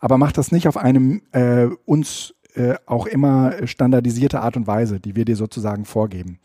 Aber 0.00 0.18
macht 0.18 0.38
das 0.38 0.52
nicht 0.52 0.68
auf 0.68 0.76
einem 0.76 1.22
äh, 1.32 1.66
uns 1.84 2.34
äh, 2.54 2.74
auch 2.86 3.06
immer 3.06 3.66
standardisierte 3.66 4.40
Art 4.40 4.56
und 4.56 4.66
Weise, 4.66 5.00
die 5.00 5.16
wir 5.16 5.24
dir 5.24 5.36
sozusagen 5.36 5.84
vorgeben. 5.84 6.38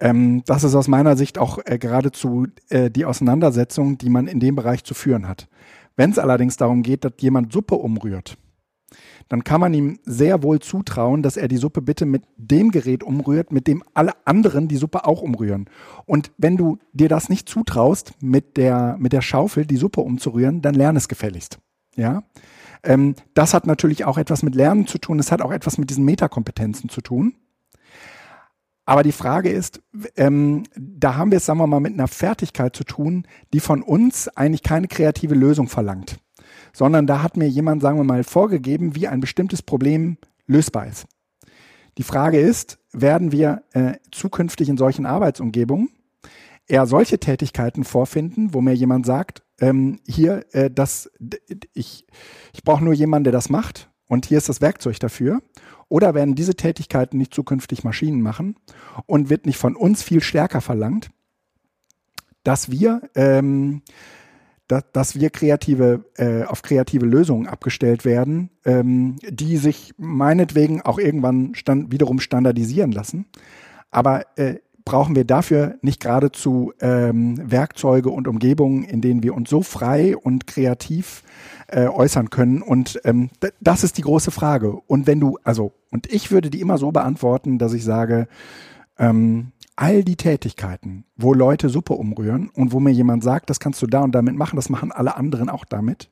Ähm, 0.00 0.42
das 0.46 0.64
ist 0.64 0.74
aus 0.74 0.88
meiner 0.88 1.16
Sicht 1.16 1.38
auch 1.38 1.58
äh, 1.64 1.78
geradezu 1.78 2.46
äh, 2.68 2.90
die 2.90 3.04
Auseinandersetzung, 3.04 3.98
die 3.98 4.10
man 4.10 4.26
in 4.26 4.40
dem 4.40 4.56
Bereich 4.56 4.84
zu 4.84 4.94
führen 4.94 5.28
hat. 5.28 5.48
Wenn 5.96 6.10
es 6.10 6.18
allerdings 6.18 6.56
darum 6.56 6.82
geht, 6.82 7.04
dass 7.04 7.12
jemand 7.20 7.52
Suppe 7.52 7.76
umrührt, 7.76 8.36
dann 9.28 9.44
kann 9.44 9.60
man 9.60 9.74
ihm 9.74 9.98
sehr 10.04 10.42
wohl 10.42 10.60
zutrauen, 10.60 11.22
dass 11.22 11.36
er 11.36 11.48
die 11.48 11.56
Suppe 11.56 11.82
bitte 11.82 12.06
mit 12.06 12.24
dem 12.36 12.70
Gerät 12.70 13.02
umrührt, 13.02 13.52
mit 13.52 13.66
dem 13.66 13.82
alle 13.94 14.12
anderen 14.24 14.68
die 14.68 14.76
Suppe 14.76 15.06
auch 15.06 15.22
umrühren. 15.22 15.68
Und 16.06 16.32
wenn 16.38 16.56
du 16.56 16.78
dir 16.92 17.08
das 17.08 17.28
nicht 17.28 17.48
zutraust, 17.48 18.12
mit 18.20 18.56
der, 18.56 18.96
mit 18.98 19.12
der 19.12 19.22
Schaufel 19.22 19.66
die 19.66 19.76
Suppe 19.76 20.00
umzurühren, 20.00 20.62
dann 20.62 20.74
lern 20.74 20.96
es 20.96 21.08
gefälligst. 21.08 21.58
Ja. 21.96 22.24
Ähm, 22.82 23.14
das 23.34 23.54
hat 23.54 23.66
natürlich 23.66 24.04
auch 24.04 24.18
etwas 24.18 24.42
mit 24.42 24.54
Lernen 24.54 24.86
zu 24.86 24.98
tun. 24.98 25.18
Es 25.18 25.32
hat 25.32 25.42
auch 25.42 25.52
etwas 25.52 25.78
mit 25.78 25.90
diesen 25.90 26.04
Metakompetenzen 26.04 26.88
zu 26.90 27.00
tun. 27.00 27.34
Aber 28.86 29.02
die 29.02 29.12
Frage 29.12 29.50
ist, 29.50 29.80
ähm, 30.16 30.64
da 30.76 31.14
haben 31.16 31.30
wir 31.30 31.38
es, 31.38 31.46
sagen 31.46 31.58
wir 31.58 31.66
mal, 31.66 31.80
mit 31.80 31.94
einer 31.94 32.08
Fertigkeit 32.08 32.76
zu 32.76 32.84
tun, 32.84 33.26
die 33.52 33.60
von 33.60 33.82
uns 33.82 34.28
eigentlich 34.28 34.62
keine 34.62 34.88
kreative 34.88 35.34
Lösung 35.34 35.68
verlangt, 35.68 36.18
sondern 36.74 37.06
da 37.06 37.22
hat 37.22 37.38
mir 37.38 37.48
jemand, 37.48 37.80
sagen 37.80 37.98
wir 37.98 38.04
mal, 38.04 38.24
vorgegeben, 38.24 38.94
wie 38.94 39.08
ein 39.08 39.20
bestimmtes 39.20 39.62
Problem 39.62 40.18
lösbar 40.46 40.86
ist. 40.86 41.06
Die 41.96 42.02
Frage 42.02 42.38
ist, 42.38 42.78
werden 42.92 43.32
wir 43.32 43.62
äh, 43.72 43.94
zukünftig 44.10 44.68
in 44.68 44.76
solchen 44.76 45.06
Arbeitsumgebungen 45.06 45.88
eher 46.66 46.86
solche 46.86 47.18
Tätigkeiten 47.18 47.84
vorfinden, 47.84 48.54
wo 48.54 48.60
mir 48.60 48.74
jemand 48.74 49.06
sagt, 49.06 49.42
ähm, 49.60 50.00
hier, 50.06 50.44
äh, 50.52 50.70
das, 50.70 51.10
ich, 51.72 52.06
ich 52.52 52.64
brauche 52.64 52.84
nur 52.84 52.94
jemanden, 52.94 53.24
der 53.24 53.32
das 53.32 53.50
macht 53.50 53.90
und 54.06 54.26
hier 54.26 54.38
ist 54.38 54.48
das 54.48 54.60
Werkzeug 54.60 54.98
dafür. 55.00 55.40
Oder 55.88 56.14
werden 56.14 56.34
diese 56.34 56.54
Tätigkeiten 56.54 57.18
nicht 57.18 57.34
zukünftig 57.34 57.84
Maschinen 57.84 58.22
machen 58.22 58.56
und 59.06 59.28
wird 59.28 59.46
nicht 59.46 59.58
von 59.58 59.76
uns 59.76 60.02
viel 60.02 60.22
stärker 60.22 60.60
verlangt, 60.60 61.10
dass 62.42 62.70
wir, 62.70 63.02
ähm, 63.14 63.82
da, 64.68 64.80
dass 64.92 65.18
wir 65.18 65.30
kreative, 65.30 66.04
äh, 66.16 66.44
auf 66.44 66.62
kreative 66.62 67.06
Lösungen 67.06 67.46
abgestellt 67.46 68.04
werden, 68.04 68.50
ähm, 68.64 69.16
die 69.28 69.56
sich 69.58 69.92
meinetwegen 69.98 70.80
auch 70.82 70.98
irgendwann 70.98 71.54
stand, 71.54 71.92
wiederum 71.92 72.18
standardisieren 72.20 72.92
lassen. 72.92 73.26
Aber 73.90 74.24
äh, 74.36 74.56
brauchen 74.84 75.16
wir 75.16 75.24
dafür 75.24 75.76
nicht 75.82 76.00
geradezu 76.00 76.72
ähm, 76.80 77.38
Werkzeuge 77.42 78.10
und 78.10 78.28
Umgebungen, 78.28 78.84
in 78.84 79.00
denen 79.00 79.22
wir 79.22 79.34
uns 79.34 79.48
so 79.48 79.62
frei 79.62 80.16
und 80.16 80.46
kreativ 80.46 81.22
äh, 81.68 81.86
äußern 81.86 82.30
können. 82.30 82.60
Und 82.60 83.00
ähm, 83.04 83.30
das 83.60 83.84
ist 83.84 83.98
die 83.98 84.02
große 84.02 84.30
Frage. 84.30 84.72
Und 84.86 85.06
wenn 85.06 85.20
du, 85.20 85.38
also, 85.42 85.72
und 85.90 86.12
ich 86.12 86.30
würde 86.30 86.50
die 86.50 86.60
immer 86.60 86.78
so 86.78 86.92
beantworten, 86.92 87.58
dass 87.58 87.72
ich 87.72 87.84
sage, 87.84 88.28
ähm, 88.98 89.52
all 89.76 90.04
die 90.04 90.16
Tätigkeiten, 90.16 91.04
wo 91.16 91.34
Leute 91.34 91.68
Suppe 91.68 91.94
umrühren 91.94 92.50
und 92.50 92.72
wo 92.72 92.80
mir 92.80 92.92
jemand 92.92 93.24
sagt, 93.24 93.50
das 93.50 93.60
kannst 93.60 93.82
du 93.82 93.86
da 93.86 94.02
und 94.02 94.12
damit 94.12 94.36
machen, 94.36 94.56
das 94.56 94.68
machen 94.68 94.92
alle 94.92 95.16
anderen 95.16 95.48
auch 95.48 95.64
damit, 95.64 96.10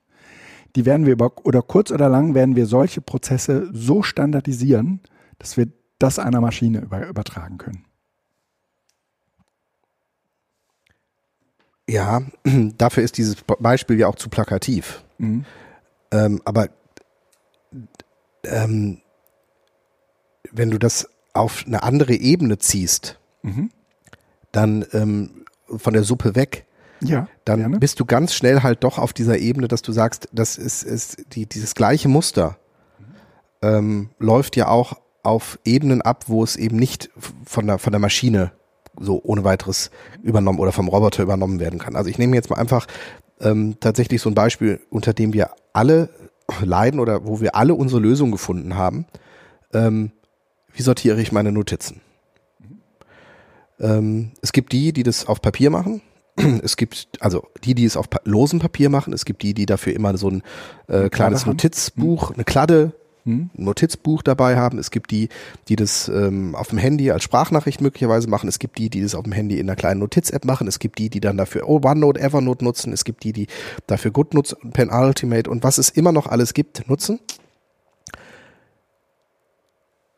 die 0.74 0.86
werden 0.86 1.06
wir 1.06 1.12
über, 1.12 1.32
oder 1.44 1.62
kurz 1.62 1.90
oder 1.90 2.08
lang 2.08 2.34
werden 2.34 2.56
wir 2.56 2.66
solche 2.66 3.00
Prozesse 3.00 3.68
so 3.72 4.02
standardisieren, 4.02 5.00
dass 5.38 5.56
wir 5.56 5.68
das 5.98 6.18
einer 6.18 6.40
Maschine 6.40 6.80
über, 6.80 7.06
übertragen 7.06 7.58
können. 7.58 7.84
Ja, 11.88 12.22
dafür 12.78 13.02
ist 13.02 13.18
dieses 13.18 13.36
Beispiel 13.42 13.98
ja 13.98 14.08
auch 14.08 14.16
zu 14.16 14.28
plakativ. 14.28 15.04
Mhm. 15.18 15.44
Ähm, 16.10 16.40
aber 16.44 16.68
ähm, 18.44 19.00
wenn 20.50 20.70
du 20.70 20.78
das 20.78 21.08
auf 21.34 21.64
eine 21.66 21.82
andere 21.82 22.14
Ebene 22.14 22.58
ziehst, 22.58 23.18
mhm. 23.42 23.70
dann 24.52 24.84
ähm, 24.92 25.44
von 25.66 25.92
der 25.92 26.04
Suppe 26.04 26.34
weg, 26.34 26.66
ja, 27.00 27.28
dann 27.44 27.60
gerne. 27.60 27.78
bist 27.78 27.98
du 28.00 28.04
ganz 28.04 28.34
schnell 28.34 28.62
halt 28.62 28.84
doch 28.84 28.98
auf 28.98 29.12
dieser 29.12 29.38
Ebene, 29.38 29.68
dass 29.68 29.82
du 29.82 29.92
sagst, 29.92 30.28
das 30.32 30.56
ist, 30.56 30.82
ist 30.82 31.34
die, 31.34 31.46
dieses 31.46 31.74
gleiche 31.74 32.08
Muster 32.08 32.58
ähm, 33.60 34.10
läuft 34.18 34.56
ja 34.56 34.68
auch 34.68 34.94
auf 35.22 35.58
Ebenen 35.64 36.02
ab, 36.02 36.24
wo 36.26 36.42
es 36.42 36.56
eben 36.56 36.76
nicht 36.76 37.10
von 37.44 37.66
der, 37.66 37.78
von 37.78 37.92
der 37.92 38.00
Maschine 38.00 38.52
so 38.98 39.20
ohne 39.24 39.44
weiteres 39.44 39.90
übernommen 40.22 40.58
oder 40.58 40.72
vom 40.72 40.88
Roboter 40.88 41.22
übernommen 41.22 41.60
werden 41.60 41.78
kann. 41.78 41.96
Also 41.96 42.10
ich 42.10 42.18
nehme 42.18 42.36
jetzt 42.36 42.50
mal 42.50 42.56
einfach 42.56 42.86
ähm, 43.40 43.76
tatsächlich 43.80 44.20
so 44.20 44.28
ein 44.28 44.34
Beispiel, 44.34 44.80
unter 44.90 45.14
dem 45.14 45.32
wir 45.32 45.50
alle 45.72 46.10
leiden 46.62 47.00
oder 47.00 47.24
wo 47.24 47.40
wir 47.40 47.54
alle 47.54 47.74
unsere 47.74 48.00
Lösung 48.00 48.30
gefunden 48.30 48.76
haben. 48.76 49.06
Ähm, 49.72 50.12
wie 50.74 50.82
sortiere 50.82 51.20
ich 51.20 51.32
meine 51.32 51.52
Notizen? 51.52 52.00
Ähm, 53.82 54.30
es 54.40 54.52
gibt 54.52 54.72
die, 54.72 54.92
die 54.92 55.02
das 55.02 55.26
auf 55.26 55.42
Papier 55.42 55.70
machen. 55.70 56.00
Es 56.62 56.78
gibt 56.78 57.08
also 57.20 57.46
die, 57.64 57.74
die 57.74 57.84
es 57.84 57.96
auf 57.96 58.08
pa 58.08 58.20
losem 58.24 58.58
Papier 58.58 58.88
machen. 58.88 59.12
Es 59.12 59.26
gibt 59.26 59.42
die, 59.42 59.52
die 59.52 59.66
dafür 59.66 59.92
immer 59.92 60.16
so 60.16 60.30
ein 60.30 60.42
äh, 60.86 61.10
kleines 61.10 61.44
Notizbuch, 61.44 62.30
eine 62.30 62.44
Kladde 62.44 62.92
hm? 63.24 63.50
Notizbuch 63.54 64.22
dabei 64.22 64.56
haben. 64.56 64.78
Es 64.78 64.90
gibt 64.90 65.10
die, 65.10 65.28
die 65.68 65.76
das 65.76 66.08
ähm, 66.08 66.54
auf 66.54 66.68
dem 66.68 66.78
Handy 66.78 67.10
als 67.10 67.22
Sprachnachricht 67.22 67.80
möglicherweise 67.80 68.28
machen. 68.28 68.48
Es 68.48 68.58
gibt 68.58 68.78
die, 68.78 68.90
die 68.90 69.02
das 69.02 69.14
auf 69.14 69.24
dem 69.24 69.32
Handy 69.32 69.58
in 69.58 69.68
einer 69.68 69.76
kleinen 69.76 70.00
Notiz-App 70.00 70.44
machen. 70.44 70.66
Es 70.66 70.78
gibt 70.78 70.98
die, 70.98 71.10
die 71.10 71.20
dann 71.20 71.36
dafür 71.36 71.68
OneNote, 71.68 72.20
Evernote 72.20 72.64
nutzen. 72.64 72.92
Es 72.92 73.04
gibt 73.04 73.22
die, 73.24 73.32
die 73.32 73.46
dafür 73.86 74.10
GoodNotes, 74.10 74.56
Pen 74.72 74.90
Ultimate 74.90 75.48
und 75.48 75.62
was 75.62 75.78
es 75.78 75.90
immer 75.90 76.12
noch 76.12 76.26
alles 76.26 76.54
gibt, 76.54 76.88
nutzen. 76.88 77.20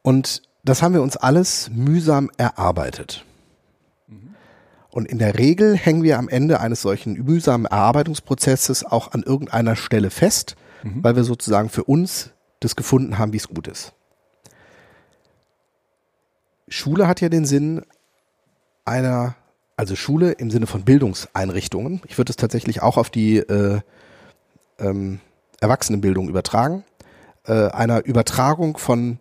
Und 0.02 0.42
das 0.64 0.82
haben 0.82 0.94
wir 0.94 1.02
uns 1.02 1.16
alles 1.16 1.70
mühsam 1.74 2.30
erarbeitet. 2.36 3.24
Und 4.94 5.08
in 5.08 5.18
der 5.18 5.40
Regel 5.40 5.76
hängen 5.76 6.04
wir 6.04 6.20
am 6.20 6.28
Ende 6.28 6.60
eines 6.60 6.80
solchen 6.80 7.14
mühsamen 7.14 7.66
Erarbeitungsprozesses 7.66 8.84
auch 8.84 9.10
an 9.10 9.24
irgendeiner 9.24 9.74
Stelle 9.74 10.08
fest, 10.08 10.54
mhm. 10.84 11.02
weil 11.02 11.16
wir 11.16 11.24
sozusagen 11.24 11.68
für 11.68 11.82
uns 11.82 12.30
das 12.60 12.76
gefunden 12.76 13.18
haben, 13.18 13.32
wie 13.32 13.38
es 13.38 13.48
gut 13.48 13.66
ist. 13.66 13.92
Schule 16.68 17.08
hat 17.08 17.20
ja 17.20 17.28
den 17.28 17.44
Sinn 17.44 17.82
einer, 18.84 19.34
also 19.76 19.96
Schule 19.96 20.30
im 20.30 20.52
Sinne 20.52 20.68
von 20.68 20.84
Bildungseinrichtungen. 20.84 22.00
Ich 22.06 22.16
würde 22.16 22.30
es 22.30 22.36
tatsächlich 22.36 22.80
auch 22.80 22.96
auf 22.96 23.10
die 23.10 23.38
äh, 23.38 23.80
ähm, 24.78 25.18
Erwachsenenbildung 25.58 26.28
übertragen. 26.28 26.84
Äh, 27.48 27.66
einer 27.70 28.04
Übertragung 28.04 28.78
von 28.78 29.18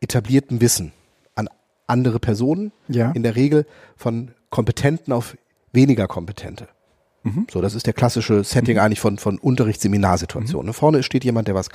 etabliertem 0.00 0.62
Wissen 0.62 0.92
an 1.34 1.50
andere 1.86 2.18
Personen. 2.18 2.72
Ja. 2.88 3.10
In 3.10 3.22
der 3.22 3.36
Regel 3.36 3.66
von 3.94 4.30
Kompetenten 4.50 5.12
auf 5.12 5.36
weniger 5.72 6.06
Kompetente. 6.06 6.68
Mhm. 7.22 7.46
So, 7.50 7.60
das 7.60 7.74
ist 7.74 7.86
der 7.86 7.92
klassische 7.92 8.44
Setting 8.44 8.76
mhm. 8.76 8.82
eigentlich 8.82 9.00
von, 9.00 9.18
von 9.18 9.38
Unterrichtsseminarsituationen. 9.38 10.68
Mhm. 10.68 10.74
Vorne 10.74 11.02
steht 11.02 11.24
jemand, 11.24 11.48
der 11.48 11.54
was. 11.54 11.68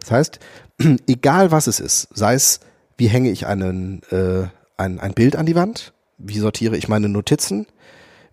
Das 0.00 0.10
heißt, 0.10 0.38
egal 1.06 1.50
was 1.50 1.66
es 1.66 1.80
ist, 1.80 2.08
sei 2.14 2.34
es, 2.34 2.60
wie 2.96 3.08
hänge 3.08 3.30
ich 3.30 3.46
einen, 3.46 4.02
äh, 4.10 4.48
ein, 4.76 5.00
ein 5.00 5.14
Bild 5.14 5.36
an 5.36 5.46
die 5.46 5.54
Wand, 5.54 5.92
wie 6.18 6.38
sortiere 6.38 6.76
ich 6.76 6.88
meine 6.88 7.08
Notizen, 7.08 7.66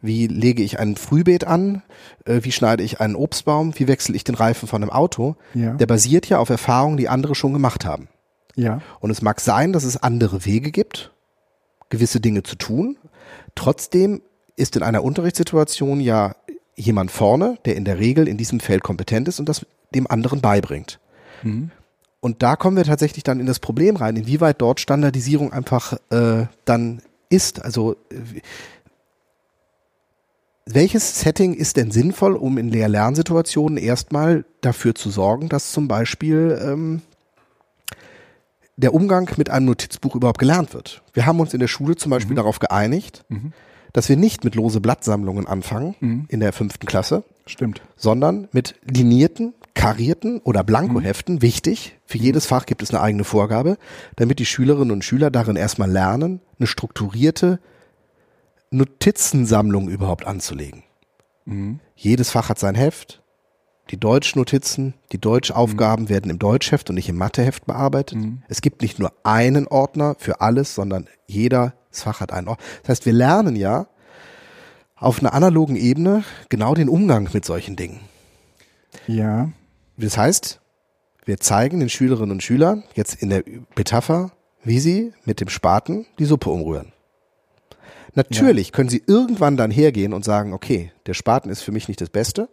wie 0.01 0.27
lege 0.27 0.61
ich 0.61 0.79
ein 0.79 0.95
Frühbeet 0.95 1.45
an, 1.45 1.81
äh, 2.25 2.41
wie 2.43 2.51
schneide 2.51 2.83
ich 2.83 2.99
einen 2.99 3.15
Obstbaum, 3.15 3.77
wie 3.79 3.87
wechsle 3.87 4.15
ich 4.15 4.23
den 4.23 4.35
Reifen 4.35 4.67
von 4.67 4.83
einem 4.83 4.91
Auto, 4.91 5.35
ja. 5.53 5.73
der 5.73 5.87
basiert 5.87 6.27
ja 6.27 6.39
auf 6.39 6.49
Erfahrungen, 6.49 6.97
die 6.97 7.09
andere 7.09 7.33
schon 7.33 7.53
gemacht 7.53 7.85
haben. 7.85 8.07
Ja. 8.55 8.81
Und 8.99 9.11
es 9.11 9.21
mag 9.21 9.39
sein, 9.39 9.73
dass 9.73 9.83
es 9.83 10.01
andere 10.01 10.45
Wege 10.45 10.71
gibt, 10.71 11.11
gewisse 11.89 12.19
Dinge 12.19 12.43
zu 12.43 12.55
tun. 12.55 12.97
Trotzdem 13.57 14.21
ist 14.55 14.75
in 14.75 14.83
einer 14.83 15.03
Unterrichtssituation 15.03 15.99
ja 15.99 16.35
jemand 16.75 17.11
vorne, 17.11 17.57
der 17.65 17.75
in 17.75 17.85
der 17.85 17.99
Regel 17.99 18.27
in 18.27 18.37
diesem 18.37 18.59
Feld 18.59 18.83
kompetent 18.83 19.27
ist 19.27 19.39
und 19.39 19.49
das 19.49 19.65
dem 19.93 20.09
anderen 20.09 20.41
beibringt. 20.41 20.99
Mhm. 21.43 21.71
Und 22.19 22.43
da 22.43 22.55
kommen 22.55 22.77
wir 22.77 22.83
tatsächlich 22.83 23.23
dann 23.23 23.39
in 23.39 23.45
das 23.45 23.59
Problem 23.59 23.95
rein, 23.95 24.15
inwieweit 24.15 24.61
dort 24.61 24.79
Standardisierung 24.79 25.53
einfach 25.53 25.93
äh, 26.09 26.45
dann 26.65 27.01
ist. 27.29 27.63
Also 27.63 27.95
welches 30.65 31.21
Setting 31.21 31.53
ist 31.53 31.77
denn 31.77 31.91
sinnvoll, 31.91 32.35
um 32.35 32.57
in 32.57 32.69
Lehr-Lernsituationen 32.69 33.77
erstmal 33.77 34.45
dafür 34.61 34.93
zu 34.95 35.09
sorgen, 35.09 35.49
dass 35.49 35.71
zum 35.71 35.87
Beispiel 35.87 36.59
ähm, 36.61 37.01
der 38.77 38.93
Umgang 38.93 39.29
mit 39.37 39.49
einem 39.49 39.65
Notizbuch 39.65 40.15
überhaupt 40.15 40.39
gelernt 40.39 40.73
wird? 40.73 41.03
Wir 41.13 41.25
haben 41.25 41.39
uns 41.39 41.53
in 41.53 41.59
der 41.59 41.67
Schule 41.67 41.95
zum 41.95 42.09
Beispiel 42.09 42.33
mhm. 42.33 42.37
darauf 42.37 42.59
geeinigt, 42.59 43.25
mhm 43.27 43.53
dass 43.97 44.09
wir 44.09 44.15
nicht 44.15 44.43
mit 44.43 44.53
lose 44.53 44.79
Blattsammlungen 44.79 45.47
anfangen 45.47 45.95
mhm. 45.99 46.25
in 46.29 46.39
der 46.39 46.53
fünften 46.53 46.85
Klasse. 46.85 47.23
Stimmt. 47.47 47.81
Sondern 47.95 48.47
mit 48.51 48.75
linierten, 48.83 49.55
karierten 49.73 50.39
oder 50.39 50.63
Blankoheften. 50.63 51.35
Mhm. 51.35 51.41
Wichtig. 51.41 51.97
Für 52.05 52.19
jedes 52.19 52.45
Fach 52.45 52.67
gibt 52.67 52.83
es 52.83 52.91
eine 52.91 53.01
eigene 53.01 53.23
Vorgabe, 53.23 53.77
damit 54.15 54.37
die 54.37 54.45
Schülerinnen 54.45 54.91
und 54.91 55.03
Schüler 55.03 55.31
darin 55.31 55.55
erstmal 55.55 55.89
lernen, 55.89 56.41
eine 56.59 56.67
strukturierte 56.67 57.59
Notizensammlung 58.69 59.89
überhaupt 59.89 60.27
anzulegen. 60.27 60.83
Mhm. 61.45 61.79
Jedes 61.95 62.29
Fach 62.29 62.49
hat 62.49 62.59
sein 62.59 62.75
Heft. 62.75 63.23
Die 63.89 63.97
Deutschnotizen, 63.99 64.93
die 65.11 65.19
Deutschaufgaben 65.19 66.05
mhm. 66.05 66.09
werden 66.09 66.31
im 66.31 66.39
Deutschheft 66.39 66.89
und 66.89 66.95
nicht 66.95 67.09
im 67.09 67.17
Matheheft 67.17 67.65
bearbeitet. 67.65 68.17
Mhm. 68.17 68.43
Es 68.47 68.61
gibt 68.61 68.81
nicht 68.81 68.99
nur 68.99 69.13
einen 69.23 69.67
Ordner 69.67 70.15
für 70.19 70.41
alles, 70.41 70.75
sondern 70.75 71.07
jeder 71.25 71.73
Fach 71.91 72.19
hat 72.19 72.31
einen 72.31 72.47
Ordner. 72.47 72.65
Das 72.83 72.89
heißt, 72.89 73.05
wir 73.05 73.13
lernen 73.13 73.55
ja 73.55 73.87
auf 74.95 75.19
einer 75.19 75.33
analogen 75.33 75.75
Ebene 75.75 76.23
genau 76.49 76.73
den 76.73 76.89
Umgang 76.89 77.29
mit 77.33 77.45
solchen 77.45 77.75
Dingen. 77.75 78.01
Ja. 79.07 79.49
Das 79.97 80.17
heißt, 80.17 80.59
wir 81.25 81.39
zeigen 81.39 81.79
den 81.79 81.89
Schülerinnen 81.89 82.31
und 82.31 82.43
Schülern 82.43 82.83
jetzt 82.95 83.21
in 83.21 83.29
der 83.29 83.43
Metapher, 83.75 84.31
wie 84.63 84.79
sie 84.79 85.13
mit 85.25 85.41
dem 85.41 85.49
Spaten 85.49 86.05
die 86.19 86.25
Suppe 86.25 86.49
umrühren. 86.49 86.93
Natürlich 88.15 88.67
ja. 88.67 88.71
können 88.71 88.89
sie 88.89 89.03
irgendwann 89.05 89.57
dann 89.57 89.69
hergehen 89.69 90.13
und 90.13 90.25
sagen, 90.25 90.53
okay, 90.53 90.91
der 91.05 91.13
Spaten 91.13 91.49
ist 91.49 91.61
für 91.61 91.71
mich 91.71 91.87
nicht 91.87 92.01
das 92.01 92.09
Beste. 92.09 92.49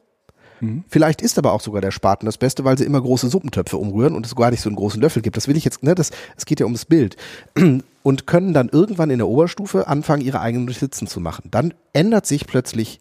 Mhm. 0.60 0.84
Vielleicht 0.88 1.22
ist 1.22 1.38
aber 1.38 1.52
auch 1.52 1.60
sogar 1.60 1.80
der 1.80 1.90
Spaten 1.90 2.26
das 2.26 2.38
Beste, 2.38 2.64
weil 2.64 2.78
sie 2.78 2.84
immer 2.84 3.00
große 3.00 3.28
Suppentöpfe 3.28 3.76
umrühren 3.76 4.14
und 4.14 4.26
es 4.26 4.34
gar 4.34 4.50
nicht 4.50 4.60
so 4.60 4.68
einen 4.68 4.76
großen 4.76 5.00
Löffel 5.00 5.22
gibt. 5.22 5.36
Das 5.36 5.48
will 5.48 5.56
ich 5.56 5.64
jetzt, 5.64 5.82
ne, 5.82 5.94
das, 5.94 6.10
es 6.36 6.46
geht 6.46 6.60
ja 6.60 6.66
ums 6.66 6.84
Bild. 6.84 7.16
Und 8.02 8.26
können 8.26 8.52
dann 8.52 8.68
irgendwann 8.68 9.08
in 9.08 9.16
der 9.16 9.28
Oberstufe 9.28 9.88
anfangen, 9.88 10.20
ihre 10.20 10.38
eigenen 10.40 10.66
Notizen 10.66 11.06
zu 11.06 11.20
machen. 11.20 11.48
Dann 11.50 11.72
ändert 11.94 12.26
sich 12.26 12.46
plötzlich 12.46 13.00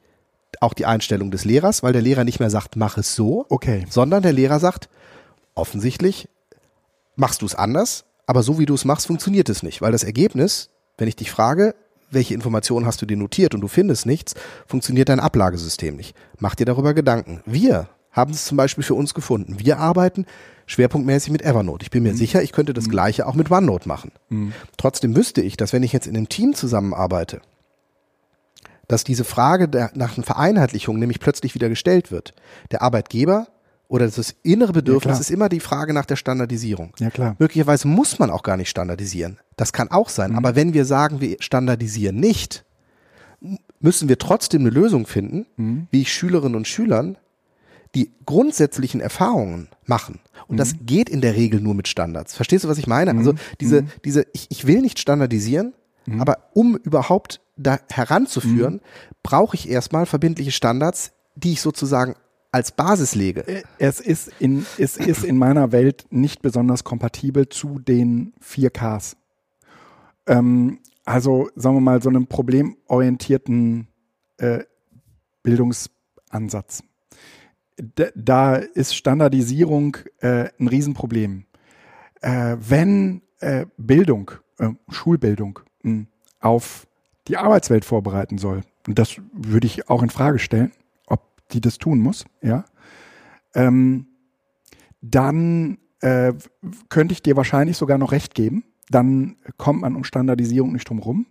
auch 0.62 0.74
die 0.74 0.86
Einstellung 0.86 1.30
des 1.30 1.44
Lehrers, 1.44 1.84
weil 1.84 1.92
der 1.92 2.02
Lehrer 2.02 2.24
nicht 2.24 2.40
mehr 2.40 2.50
sagt, 2.50 2.78
mach 2.78 2.98
es 2.98 3.14
so, 3.14 3.46
okay. 3.50 3.86
sondern 3.90 4.24
der 4.24 4.32
Lehrer 4.32 4.60
sagt, 4.60 4.88
offensichtlich 5.56 6.30
machst 7.18 7.42
du 7.42 7.46
es 7.46 7.56
anders, 7.56 8.06
aber 8.26 8.44
so 8.44 8.60
wie 8.60 8.66
du 8.66 8.74
es 8.74 8.86
machst, 8.86 9.08
funktioniert 9.08 9.50
es 9.50 9.64
nicht, 9.64 9.82
weil 9.82 9.92
das 9.92 10.04
Ergebnis, 10.04 10.70
wenn 10.98 11.08
ich 11.08 11.16
dich 11.16 11.32
frage, 11.32 11.76
welche 12.14 12.34
Informationen 12.34 12.86
hast 12.86 13.02
du 13.02 13.06
dir 13.06 13.18
notiert 13.18 13.54
und 13.56 13.62
du 13.62 13.68
findest 13.68 14.06
nichts, 14.06 14.36
funktioniert 14.66 15.10
dein 15.10 15.20
Ablagesystem 15.20 15.96
nicht. 15.96 16.16
Mach 16.40 16.56
dir 16.56 16.66
darüber 16.66 16.94
Gedanken. 16.94 17.42
Wir 17.46 17.90
haben 18.12 18.32
es 18.32 18.46
zum 18.46 18.58
Beispiel 18.58 18.84
für 18.84 18.94
uns 18.94 19.14
gefunden. 19.14 19.58
Wir 19.60 19.80
arbeiten 19.80 20.26
schwerpunktmäßig 20.66 21.32
mit 21.32 21.42
Evernote. 21.42 21.84
Ich 21.84 21.92
bin 21.92 22.04
mir 22.04 22.14
mhm. 22.14 22.18
sicher, 22.18 22.42
ich 22.42 22.52
könnte 22.52 22.74
das 22.74 22.88
mhm. 22.88 22.92
gleiche 22.92 23.28
auch 23.28 23.34
mit 23.34 23.52
OneNote 23.52 23.88
machen. 23.88 24.12
Mhm. 24.30 24.54
Trotzdem 24.78 25.16
wüsste 25.16 25.42
ich, 25.42 25.58
dass 25.58 25.74
wenn 25.74 25.84
ich 25.84 25.94
jetzt 25.94 26.08
in 26.08 26.16
einem 26.16 26.30
Team 26.30 26.54
zusammenarbeite, 26.54 27.42
dass 28.88 29.04
diese 29.04 29.24
Frage 29.24 29.68
der, 29.68 29.92
nach 29.96 30.18
einer 30.18 30.26
Vereinheitlichung 30.26 31.00
nämlich 31.00 31.20
plötzlich 31.20 31.56
wieder 31.56 31.70
gestellt 31.70 32.12
wird. 32.12 32.34
Der 32.72 32.82
Arbeitgeber 32.82 33.48
oder 33.94 34.10
das 34.10 34.34
innere 34.42 34.74
Bedürfnis 34.74 35.18
ja, 35.18 35.22
ist 35.22 35.30
immer 35.30 35.50
die 35.50 35.60
Frage 35.60 35.94
nach 35.94 36.08
der 36.08 36.16
Standardisierung. 36.16 36.94
Ja, 36.98 37.12
klar. 37.12 37.36
Möglicherweise 37.38 37.88
muss 37.88 38.18
man 38.18 38.32
auch 38.32 38.42
gar 38.42 38.58
nicht 38.58 38.70
standardisieren. 38.70 39.38
Das 39.56 39.72
kann 39.72 39.92
auch 39.92 40.10
sein. 40.10 40.32
Mhm. 40.32 40.38
Aber 40.40 40.56
wenn 40.56 40.74
wir 40.74 40.86
sagen, 40.86 41.22
wir 41.22 41.38
standardisieren 41.40 42.16
nicht, 42.16 42.66
müssen 43.80 44.10
wir 44.10 44.18
trotzdem 44.18 44.62
eine 44.62 44.72
Lösung 44.72 45.06
finden, 45.06 45.46
mhm. 45.58 45.88
wie 45.92 46.02
ich 46.02 46.12
Schülerinnen 46.12 46.56
und 46.56 46.68
Schülern 46.68 47.20
die 47.94 48.12
grundsätzlichen 48.26 49.00
Erfahrungen 49.00 49.68
machen. 49.86 50.22
Und 50.48 50.56
mhm. 50.56 50.58
das 50.58 50.74
geht 50.82 51.08
in 51.08 51.22
der 51.22 51.36
Regel 51.36 51.62
nur 51.62 51.76
mit 51.76 51.88
Standards. 51.88 52.34
Verstehst 52.34 52.64
du, 52.64 52.70
was 52.70 52.80
ich 52.80 52.88
meine? 52.88 53.12
Also 53.12 53.34
mhm. 53.34 53.38
diese, 53.62 53.84
mhm. 53.84 53.90
diese, 54.04 54.26
ich, 54.34 54.48
ich 54.50 54.66
will 54.66 54.82
nicht 54.82 54.98
standardisieren, 54.98 55.76
mhm. 56.08 56.20
aber 56.20 56.50
um 56.54 56.78
überhaupt 56.78 57.42
da 57.58 57.78
heranzuführen, 57.92 58.82
brauche 59.22 59.56
ich 59.56 59.70
erstmal 59.70 60.08
verbindliche 60.08 60.52
Standards, 60.52 61.12
die 61.36 61.52
ich 61.52 61.62
sozusagen 61.62 62.16
als 62.54 62.72
Basis 62.72 63.16
lege. 63.16 63.46
Äh, 63.48 63.64
es 63.80 64.00
ist 64.00 64.32
in, 64.40 64.66
es 64.78 64.96
ist 64.96 65.26
in 65.26 65.38
meiner 65.38 65.72
Welt 65.72 66.06
nicht 66.12 66.42
besonders 66.42 66.84
kompatibel 66.84 67.50
zu 67.50 67.80
den 67.80 68.34
4Ks. 68.42 69.16
Ähm, 70.28 70.80
also 71.04 71.50
sagen 71.56 71.76
wir 71.76 71.82
mal 71.82 72.02
so 72.02 72.10
einem 72.10 72.28
problemorientierten 72.28 73.88
äh, 74.38 74.60
Bildungsansatz. 75.42 76.84
D 77.78 78.12
da 78.16 78.56
ist 78.56 78.96
Standardisierung 78.96 79.98
äh, 80.20 80.50
ein 80.60 80.68
Riesenproblem. 80.68 81.46
Äh, 82.22 82.56
wenn 82.60 83.24
äh, 83.40 83.66
Bildung, 83.78 84.32
äh, 84.60 84.70
Schulbildung 84.90 85.60
mh, 85.82 86.06
auf 86.40 86.88
die 87.28 87.38
Arbeitswelt 87.38 87.84
vorbereiten 87.84 88.38
soll, 88.38 88.62
und 88.88 89.00
das 89.00 89.16
würde 89.34 89.66
ich 89.66 89.90
auch 89.90 90.04
in 90.04 90.12
Frage 90.12 90.38
stellen, 90.38 90.72
die 91.54 91.62
das 91.62 91.78
tun 91.78 92.00
muss, 92.00 92.26
ja, 92.42 92.66
ähm, 93.56 94.08
dann 95.02 95.78
äh, 96.02 96.34
könnte 96.90 97.14
ich 97.14 97.22
dir 97.22 97.36
wahrscheinlich 97.36 97.78
sogar 97.78 97.98
noch 97.98 98.12
recht 98.12 98.36
geben. 98.36 98.64
Dann 98.90 99.38
kommt 99.58 99.82
man 99.82 99.96
um 99.96 100.04
Standardisierung 100.04 100.74
nicht 100.74 100.90
drum 100.90 101.00
rum. 101.00 101.26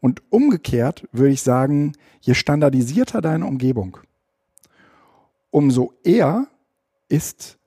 Und 0.00 0.22
umgekehrt 0.30 1.08
würde 1.12 1.32
ich 1.32 1.42
sagen, 1.42 1.92
je 2.20 2.34
standardisierter 2.34 3.20
deine 3.20 3.46
Umgebung, 3.46 3.98
umso 5.50 5.92
eher 6.04 6.46
ist 7.08 7.58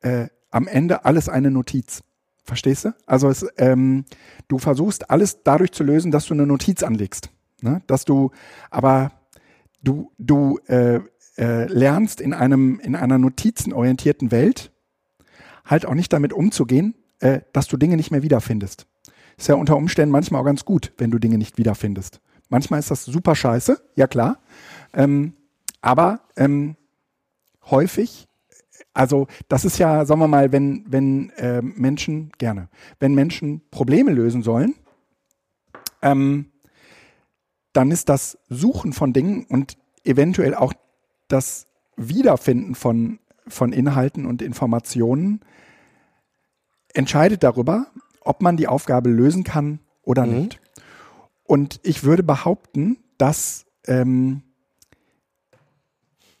äh, 0.00 0.28
am 0.50 0.66
Ende 0.66 1.04
alles 1.04 1.28
eine 1.28 1.50
Notiz. 1.50 2.02
Verstehst 2.44 2.86
du? 2.86 2.94
Also 3.06 3.28
es, 3.28 3.46
ähm, 3.56 4.04
du 4.48 4.58
versuchst 4.58 5.10
alles 5.10 5.42
dadurch 5.42 5.72
zu 5.72 5.84
lösen, 5.84 6.10
dass 6.10 6.26
du 6.26 6.34
eine 6.34 6.46
Notiz 6.46 6.82
anlegst. 6.82 7.30
Ne? 7.60 7.82
Dass 7.86 8.04
du, 8.04 8.30
aber 8.70 9.12
du, 9.82 10.10
du 10.18 10.58
äh, 10.66 11.00
äh, 11.38 11.66
lernst 11.66 12.20
in 12.20 12.34
einem, 12.34 12.80
in 12.80 12.94
einer 12.94 13.18
notizenorientierten 13.18 14.30
Welt 14.30 14.72
halt 15.64 15.86
auch 15.86 15.94
nicht 15.94 16.12
damit 16.12 16.32
umzugehen, 16.32 16.94
äh, 17.20 17.40
dass 17.52 17.68
du 17.68 17.76
Dinge 17.76 17.96
nicht 17.96 18.10
mehr 18.10 18.22
wiederfindest. 18.22 18.86
Ist 19.36 19.48
ja 19.48 19.54
unter 19.54 19.76
Umständen 19.76 20.12
manchmal 20.12 20.40
auch 20.40 20.44
ganz 20.46 20.64
gut, 20.64 20.92
wenn 20.98 21.10
du 21.10 21.18
Dinge 21.18 21.38
nicht 21.38 21.58
wiederfindest. 21.58 22.20
Manchmal 22.48 22.80
ist 22.80 22.90
das 22.90 23.04
super 23.04 23.34
scheiße, 23.34 23.82
ja 23.96 24.06
klar. 24.06 24.38
Ähm, 24.92 25.34
aber 25.80 26.20
ähm, 26.36 26.76
häufig, 27.70 28.28
also 28.92 29.26
das 29.48 29.64
ist 29.64 29.78
ja, 29.78 30.04
sagen 30.04 30.20
wir 30.20 30.28
mal, 30.28 30.52
wenn, 30.52 30.84
wenn 30.86 31.30
äh, 31.30 31.62
Menschen, 31.62 32.30
gerne, 32.38 32.68
wenn 33.00 33.14
Menschen 33.14 33.62
Probleme 33.70 34.12
lösen 34.12 34.42
sollen, 34.42 34.74
ähm, 36.02 36.50
dann 37.72 37.90
ist 37.90 38.08
das 38.08 38.38
Suchen 38.48 38.92
von 38.92 39.12
Dingen 39.12 39.46
und 39.48 39.78
eventuell 40.04 40.54
auch 40.54 40.74
das 41.28 41.66
Wiederfinden 41.96 42.74
von, 42.74 43.18
von 43.46 43.72
Inhalten 43.72 44.26
und 44.26 44.42
Informationen 44.42 45.40
entscheidet 46.94 47.42
darüber, 47.42 47.86
ob 48.20 48.42
man 48.42 48.56
die 48.56 48.68
Aufgabe 48.68 49.10
lösen 49.10 49.44
kann 49.44 49.80
oder 50.02 50.26
mhm. 50.26 50.32
nicht. 50.32 50.60
Und 51.44 51.80
ich 51.82 52.04
würde 52.04 52.22
behaupten, 52.22 52.98
dass 53.18 53.66
ähm, 53.86 54.42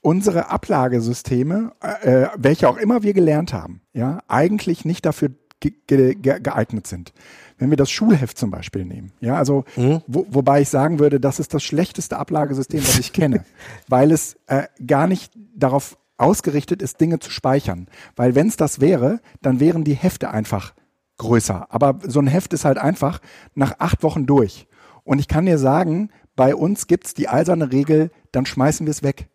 unsere 0.00 0.50
Ablagesysteme, 0.50 1.72
äh, 1.80 2.26
welche 2.36 2.68
auch 2.68 2.76
immer 2.76 3.02
wir 3.02 3.14
gelernt 3.14 3.52
haben, 3.52 3.82
ja, 3.92 4.20
eigentlich 4.28 4.84
nicht 4.84 5.06
dafür 5.06 5.30
ge 5.62 6.14
ge 6.14 6.40
geeignet 6.40 6.86
sind. 6.86 7.12
Wenn 7.58 7.70
wir 7.70 7.76
das 7.76 7.90
Schulheft 7.90 8.38
zum 8.38 8.50
Beispiel 8.50 8.84
nehmen, 8.84 9.12
ja, 9.20 9.36
also 9.36 9.64
mhm. 9.76 10.02
wo, 10.06 10.26
wobei 10.28 10.62
ich 10.62 10.68
sagen 10.68 10.98
würde, 10.98 11.20
das 11.20 11.38
ist 11.38 11.54
das 11.54 11.62
schlechteste 11.62 12.18
Ablagesystem, 12.18 12.80
was 12.80 12.98
ich 12.98 13.12
kenne, 13.12 13.44
weil 13.88 14.10
es 14.10 14.36
äh, 14.46 14.64
gar 14.84 15.06
nicht 15.06 15.32
darauf 15.54 15.96
ausgerichtet 16.16 16.82
ist, 16.82 17.00
Dinge 17.00 17.18
zu 17.18 17.30
speichern. 17.30 17.88
Weil 18.16 18.34
wenn 18.34 18.48
es 18.48 18.56
das 18.56 18.80
wäre, 18.80 19.20
dann 19.40 19.60
wären 19.60 19.84
die 19.84 19.94
Hefte 19.94 20.30
einfach 20.30 20.74
größer. 21.18 21.66
Aber 21.70 21.98
so 22.06 22.20
ein 22.20 22.26
Heft 22.26 22.52
ist 22.52 22.64
halt 22.64 22.78
einfach 22.78 23.20
nach 23.54 23.78
acht 23.78 24.02
Wochen 24.02 24.26
durch. 24.26 24.66
Und 25.04 25.18
ich 25.18 25.28
kann 25.28 25.46
dir 25.46 25.58
sagen, 25.58 26.10
bei 26.36 26.54
uns 26.54 26.86
gibt 26.86 27.06
es 27.06 27.14
die 27.14 27.28
eiserne 27.28 27.72
Regel, 27.72 28.10
dann 28.30 28.46
schmeißen 28.46 28.86
wir 28.86 28.90
es 28.90 29.02
weg. 29.02 29.28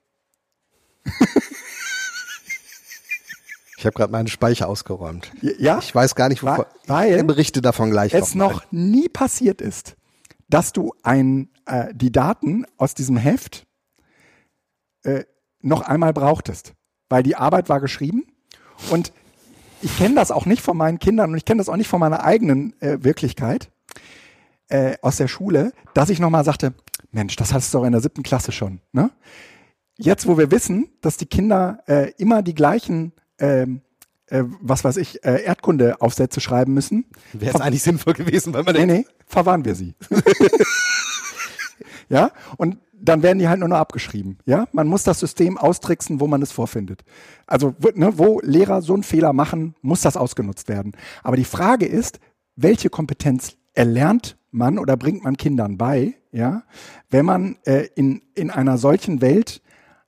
Ich 3.77 3.85
habe 3.85 3.93
gerade 3.93 4.11
meinen 4.11 4.27
Speicher 4.27 4.67
ausgeräumt. 4.67 5.31
Ja? 5.59 5.77
Ich 5.77 5.93
weiß 5.93 6.15
gar 6.15 6.29
nicht, 6.29 6.41
wovon. 6.41 6.65
Weil 6.87 7.17
ich 7.19 7.27
berichte 7.27 7.61
davon 7.61 7.91
gleich. 7.91 8.11
Es 8.11 8.33
noch 8.33 8.63
nie 8.71 9.07
passiert 9.07 9.61
ist, 9.61 9.95
dass 10.49 10.73
du 10.73 10.95
ein, 11.03 11.49
äh, 11.67 11.93
die 11.93 12.11
Daten 12.11 12.65
aus 12.77 12.95
diesem 12.95 13.17
Heft 13.17 13.67
äh, 15.03 15.25
noch 15.61 15.81
einmal 15.81 16.11
brauchtest. 16.11 16.73
Weil 17.07 17.21
die 17.21 17.35
Arbeit 17.35 17.69
war 17.69 17.79
geschrieben 17.79 18.25
und 18.89 19.13
ich 19.83 19.95
kenne 19.95 20.15
das 20.15 20.31
auch 20.31 20.47
nicht 20.47 20.63
von 20.63 20.75
meinen 20.75 20.97
Kindern 20.97 21.29
und 21.29 21.37
ich 21.37 21.45
kenne 21.45 21.59
das 21.59 21.69
auch 21.69 21.77
nicht 21.77 21.87
von 21.87 21.99
meiner 21.99 22.23
eigenen 22.23 22.73
äh, 22.81 23.03
Wirklichkeit 23.03 23.69
äh, 24.69 24.97
aus 25.03 25.17
der 25.17 25.27
Schule, 25.27 25.71
dass 25.93 26.09
ich 26.09 26.19
nochmal 26.19 26.43
sagte, 26.43 26.73
Mensch, 27.11 27.35
das 27.35 27.53
hast 27.53 27.71
du 27.71 27.77
doch 27.77 27.85
in 27.85 27.91
der 27.91 28.01
siebten 28.01 28.23
Klasse 28.23 28.51
schon. 28.51 28.81
Ne? 28.91 29.11
Jetzt, 29.97 30.27
wo 30.27 30.35
wir 30.35 30.49
wissen, 30.49 30.89
dass 31.01 31.17
die 31.17 31.27
Kinder 31.27 31.83
äh, 31.85 32.11
immer 32.17 32.41
die 32.41 32.55
gleichen 32.55 33.13
ähm, 33.39 33.81
äh, 34.27 34.43
was 34.61 34.83
weiß 34.83 34.97
ich, 34.97 35.23
äh, 35.23 35.43
Erdkundeaufsätze 35.43 36.41
schreiben 36.41 36.73
müssen. 36.73 37.05
Wäre 37.33 37.55
es 37.55 37.61
eigentlich 37.61 37.83
sinnvoll 37.83 38.13
gewesen, 38.13 38.53
weil 38.53 38.63
man 38.63 38.75
Nee, 38.75 38.85
nee, 38.85 39.05
verwahren 39.25 39.65
wir 39.65 39.75
sie. 39.75 39.95
ja, 42.09 42.31
und 42.57 42.77
dann 42.99 43.23
werden 43.23 43.39
die 43.39 43.47
halt 43.47 43.59
nur 43.59 43.69
noch 43.69 43.77
abgeschrieben. 43.77 44.39
Ja, 44.45 44.67
man 44.71 44.87
muss 44.87 45.03
das 45.03 45.19
System 45.19 45.57
austricksen, 45.57 46.19
wo 46.19 46.27
man 46.27 46.41
es 46.41 46.51
vorfindet. 46.51 47.03
Also, 47.45 47.75
ne, 47.93 48.17
wo 48.17 48.39
Lehrer 48.41 48.81
so 48.81 48.93
einen 48.93 49.03
Fehler 49.03 49.33
machen, 49.33 49.75
muss 49.81 50.01
das 50.01 50.17
ausgenutzt 50.17 50.67
werden. 50.67 50.93
Aber 51.23 51.37
die 51.37 51.45
Frage 51.45 51.85
ist, 51.85 52.19
welche 52.55 52.89
Kompetenz 52.89 53.55
erlernt 53.73 54.37
man 54.51 54.79
oder 54.79 54.97
bringt 54.97 55.23
man 55.23 55.37
Kindern 55.37 55.77
bei, 55.77 56.15
ja, 56.31 56.63
wenn 57.09 57.25
man 57.25 57.57
äh, 57.65 57.87
in, 57.95 58.21
in 58.33 58.49
einer 58.49 58.77
solchen 58.77 59.21
Welt 59.21 59.61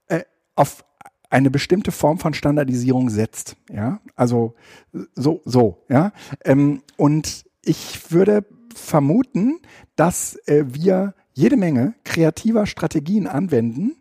äh, 0.07 0.21
auf 0.55 0.83
eine 1.29 1.51
bestimmte 1.51 1.91
Form 1.91 2.17
von 2.17 2.33
Standardisierung 2.33 3.09
setzt. 3.09 3.55
Ja, 3.71 3.99
also 4.15 4.55
so, 5.15 5.41
so, 5.45 5.83
ja. 5.89 6.11
Ähm, 6.43 6.81
und 6.97 7.45
ich 7.63 8.11
würde 8.11 8.45
vermuten, 8.75 9.59
dass 9.95 10.35
äh, 10.47 10.65
wir 10.67 11.13
jede 11.33 11.57
Menge 11.57 11.93
kreativer 12.03 12.65
Strategien 12.65 13.27
anwenden, 13.27 13.95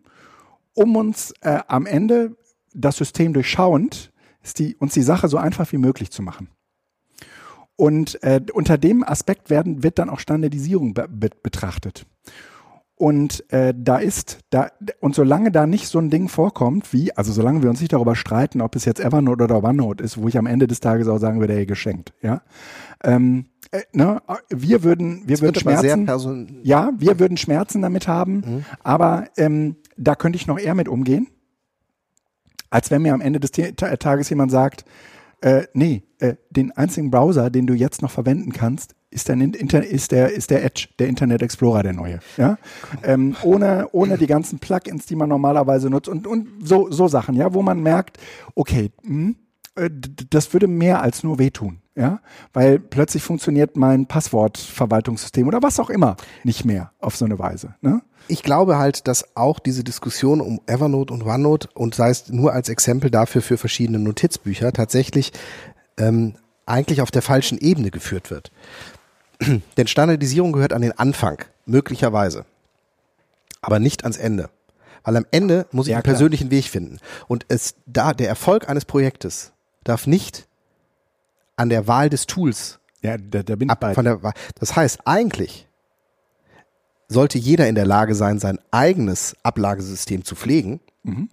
um 0.73 0.95
uns 0.95 1.33
äh, 1.41 1.59
am 1.67 1.85
Ende 1.85 2.35
das 2.73 2.97
System 2.97 3.33
durchschauend, 3.33 4.11
die, 4.57 4.75
uns 4.75 4.93
die 4.93 5.01
Sache 5.01 5.27
so 5.27 5.37
einfach 5.37 5.71
wie 5.71 5.77
möglich 5.77 6.11
zu 6.11 6.21
machen. 6.21 6.49
Und 7.75 8.21
äh, 8.23 8.41
unter 8.53 8.77
dem 8.77 9.03
Aspekt 9.03 9.49
werden, 9.49 9.83
wird 9.83 9.99
dann 9.99 10.09
auch 10.09 10.19
Standardisierung 10.19 10.93
be 10.93 11.07
betrachtet. 11.41 12.05
Und 12.99 13.49
äh, 13.53 13.73
da 13.73 13.95
ist, 13.95 14.39
da, 14.49 14.71
und 14.99 15.15
solange 15.15 15.53
da 15.53 15.65
nicht 15.65 15.87
so 15.87 15.99
ein 15.99 16.09
Ding 16.09 16.27
vorkommt, 16.27 16.91
wie, 16.91 17.15
also 17.15 17.31
solange 17.31 17.63
wir 17.63 17.69
uns 17.69 17.79
nicht 17.79 17.93
darüber 17.93 18.13
streiten, 18.13 18.59
ob 18.59 18.75
es 18.75 18.83
jetzt 18.83 18.99
Evernote 18.99 19.45
oder 19.45 19.63
OneNote 19.63 20.03
ist, 20.03 20.21
wo 20.21 20.27
ich 20.27 20.37
am 20.37 20.45
Ende 20.45 20.67
des 20.67 20.81
Tages 20.81 21.07
auch 21.07 21.17
sagen 21.17 21.39
würde, 21.39 21.53
ey, 21.53 21.65
geschenkt, 21.65 22.11
ja. 22.21 22.41
Ähm, 23.01 23.45
äh, 23.71 23.83
ne, 23.93 24.21
wir 24.49 24.83
würden, 24.83 25.21
wir 25.25 25.37
das 25.37 25.41
würden 25.41 25.61
Schmerzen, 25.61 26.59
ja, 26.63 26.91
wir 26.97 27.19
würden 27.19 27.37
Schmerzen 27.37 27.81
damit 27.81 28.09
haben, 28.09 28.33
mhm. 28.35 28.65
aber 28.83 29.27
ähm, 29.37 29.77
da 29.95 30.15
könnte 30.15 30.35
ich 30.35 30.45
noch 30.45 30.59
eher 30.59 30.75
mit 30.75 30.89
umgehen, 30.89 31.27
als 32.69 32.91
wenn 32.91 33.01
mir 33.01 33.13
am 33.13 33.21
Ende 33.21 33.39
des 33.39 33.51
Tages 33.51 34.29
jemand 34.29 34.51
sagt, 34.51 34.83
äh, 35.39 35.67
nee, 35.71 36.03
äh, 36.19 36.35
den 36.49 36.73
einzigen 36.73 37.11
Browser, 37.11 37.49
den 37.49 37.65
du 37.65 37.75
jetzt 37.75 38.01
noch 38.01 38.11
verwenden 38.11 38.51
kannst, 38.51 38.93
ist 39.11 39.27
der, 39.27 39.37
ist 39.83 40.11
der, 40.11 40.31
ist 40.31 40.51
der 40.51 40.63
Edge, 40.63 40.87
der 40.99 41.07
Internet 41.07 41.41
Explorer, 41.41 41.83
der 41.83 41.93
neue. 41.93 42.19
Ja? 42.37 42.57
Ähm, 43.03 43.35
ohne, 43.43 43.87
ohne 43.91 44.17
die 44.17 44.27
ganzen 44.27 44.59
Plugins, 44.59 45.05
die 45.05 45.15
man 45.15 45.29
normalerweise 45.29 45.89
nutzt 45.89 46.09
und, 46.09 46.27
und 46.27 46.47
so, 46.63 46.91
so 46.91 47.07
Sachen, 47.07 47.35
ja, 47.35 47.53
wo 47.53 47.61
man 47.61 47.81
merkt, 47.81 48.17
okay, 48.55 48.91
mh, 49.03 49.09
hm, 49.09 49.35
äh, 49.75 49.89
das 50.29 50.53
würde 50.53 50.67
mehr 50.67 51.01
als 51.01 51.23
nur 51.23 51.39
wehtun, 51.39 51.81
ja, 51.95 52.19
weil 52.53 52.79
plötzlich 52.79 53.23
funktioniert 53.23 53.77
mein 53.77 54.05
Passwortverwaltungssystem 54.05 55.47
oder 55.47 55.63
was 55.63 55.79
auch 55.79 55.89
immer 55.89 56.15
nicht 56.43 56.65
mehr 56.65 56.91
auf 56.99 57.15
so 57.15 57.25
eine 57.25 57.39
Weise. 57.39 57.75
Ne? 57.81 58.01
Ich 58.27 58.43
glaube 58.43 58.77
halt, 58.77 59.07
dass 59.07 59.35
auch 59.35 59.59
diese 59.59 59.83
Diskussion 59.83 60.41
um 60.41 60.61
Evernote 60.67 61.13
und 61.13 61.23
OneNote 61.23 61.69
und 61.73 61.95
sei 61.95 62.09
es 62.09 62.29
nur 62.29 62.53
als 62.53 62.69
Exempel 62.69 63.09
dafür 63.09 63.41
für 63.41 63.57
verschiedene 63.57 63.97
Notizbücher 63.97 64.71
tatsächlich 64.71 65.33
ähm, 65.97 66.35
eigentlich 66.65 67.01
auf 67.01 67.11
der 67.11 67.23
falschen 67.23 67.57
Ebene 67.57 67.89
geführt 67.89 68.29
wird. 68.29 68.51
Denn 69.77 69.87
Standardisierung 69.87 70.51
gehört 70.51 70.73
an 70.73 70.81
den 70.81 70.97
Anfang, 70.97 71.37
möglicherweise. 71.65 72.45
Aber 73.61 73.79
nicht 73.79 74.03
ans 74.03 74.17
Ende. 74.17 74.49
Weil 75.03 75.17
am 75.17 75.25
Ende 75.31 75.65
muss 75.71 75.87
ich 75.87 75.91
ja, 75.91 75.97
einen 75.97 76.03
klar. 76.03 76.13
persönlichen 76.13 76.51
Weg 76.51 76.65
finden. 76.65 76.99
Und 77.27 77.45
es 77.47 77.75
da, 77.85 78.13
der 78.13 78.27
Erfolg 78.27 78.69
eines 78.69 78.85
Projektes 78.85 79.53
darf 79.83 80.07
nicht 80.07 80.47
an 81.55 81.69
der 81.69 81.87
Wahl 81.87 82.09
des 82.09 82.27
Tools 82.27 82.79
ja, 83.01 83.17
da, 83.17 83.43
da 83.43 83.55
bin 83.55 83.69
ab, 83.69 83.93
von 83.93 84.05
der 84.05 84.21
Wahl. 84.23 84.33
Das 84.59 84.75
heißt, 84.75 84.99
eigentlich 85.05 85.67
sollte 87.07 87.37
jeder 87.37 87.67
in 87.67 87.75
der 87.75 87.85
Lage 87.85 88.13
sein, 88.13 88.39
sein 88.39 88.59
eigenes 88.71 89.35
Ablagesystem 89.43 90.23
zu 90.23 90.35
pflegen. 90.35 90.79
Mhm. 91.03 91.29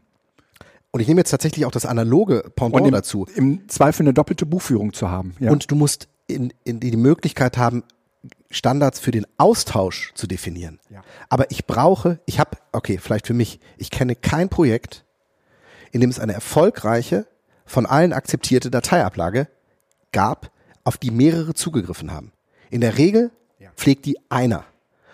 Und 0.91 1.01
ich 1.01 1.09
nehme 1.09 1.21
jetzt 1.21 1.31
tatsächlich 1.31 1.67
auch 1.67 1.71
das 1.71 1.85
analoge 1.85 2.51
Pendant 2.55 2.87
im, 2.87 2.93
dazu. 2.93 3.27
Im 3.35 3.69
Zweifel 3.69 4.05
eine 4.05 4.15
doppelte 4.15 4.47
Buchführung 4.47 4.95
zu 4.95 5.11
haben. 5.11 5.35
Ja. 5.39 5.51
Und 5.51 5.71
du 5.71 5.75
musst 5.75 6.09
in, 6.27 6.53
in 6.65 6.81
die 6.81 6.97
Möglichkeit 6.97 7.59
haben, 7.59 7.83
Standards 8.57 9.01
für 9.01 9.11
den 9.11 9.27
Austausch 9.37 10.13
zu 10.15 10.27
definieren. 10.27 10.81
Ja. 10.91 11.03
Aber 11.29 11.51
ich 11.51 11.67
brauche, 11.67 12.21
ich 12.27 12.41
habe, 12.41 12.57
okay, 12.73 12.99
vielleicht 12.99 13.27
für 13.27 13.35
mich, 13.35 13.61
ich 13.77 13.91
kenne 13.91 14.15
kein 14.17 14.49
Projekt, 14.49 15.05
in 15.93 16.01
dem 16.01 16.11
es 16.11 16.19
eine 16.19 16.33
erfolgreiche, 16.33 17.27
von 17.65 17.87
allen 17.87 18.13
akzeptierte 18.13 18.71
Dateiablage 18.71 19.49
gab, 20.13 20.51
auf 20.85 20.99
die 20.99 21.11
mehrere 21.11 21.55
zugegriffen 21.55 22.13
haben. 22.13 22.33
In 22.71 22.81
der 22.81 22.97
Regel 22.97 23.31
ja. 23.59 23.71
pflegt 23.77 24.07
die 24.07 24.19
einer. 24.29 24.65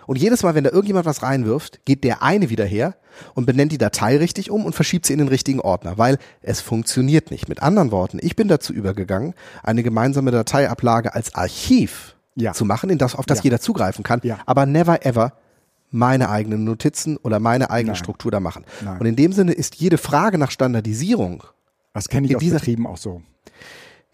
Und 0.05 0.17
jedes 0.17 0.43
Mal, 0.43 0.53
wenn 0.53 0.63
da 0.63 0.69
irgendjemand 0.69 1.05
was 1.05 1.23
reinwirft, 1.23 1.85
geht 1.85 2.03
der 2.03 2.21
eine 2.21 2.49
wieder 2.49 2.65
her 2.65 2.95
und 3.35 3.45
benennt 3.45 3.71
die 3.71 3.77
Datei 3.77 4.17
richtig 4.17 4.51
um 4.51 4.65
und 4.65 4.73
verschiebt 4.73 5.05
sie 5.05 5.13
in 5.13 5.19
den 5.19 5.27
richtigen 5.27 5.61
Ordner, 5.61 5.97
weil 5.97 6.17
es 6.41 6.61
funktioniert 6.61 7.31
nicht. 7.31 7.47
Mit 7.47 7.61
anderen 7.61 7.91
Worten, 7.91 8.19
ich 8.21 8.35
bin 8.35 8.47
dazu 8.47 8.73
übergegangen, 8.73 9.33
eine 9.63 9.83
gemeinsame 9.83 10.31
Dateiablage 10.31 11.13
als 11.13 11.35
Archiv 11.35 12.12
ja. 12.35 12.53
zu 12.53 12.65
machen, 12.65 12.89
in 12.89 12.97
das, 12.97 13.15
auf 13.15 13.25
das 13.25 13.39
ja. 13.39 13.45
jeder 13.45 13.59
zugreifen 13.59 14.03
kann, 14.03 14.19
ja. 14.23 14.39
aber 14.45 14.65
never 14.65 15.05
ever 15.05 15.33
meine 15.89 16.29
eigenen 16.29 16.63
Notizen 16.63 17.17
oder 17.17 17.39
meine 17.39 17.69
eigene 17.69 17.91
Nein. 17.91 17.97
Struktur 17.97 18.31
da 18.31 18.39
machen. 18.39 18.65
Nein. 18.83 18.99
Und 18.99 19.05
in 19.05 19.15
dem 19.15 19.31
Sinne 19.31 19.53
ist 19.53 19.75
jede 19.75 19.97
Frage 19.97 20.37
nach 20.37 20.51
Standardisierung. 20.51 21.43
Das 21.93 22.09
kenne 22.09 22.27
ich 22.27 22.35
aus 22.35 22.43
Betrieben 22.43 22.87
auch 22.87 22.97
so. 22.97 23.21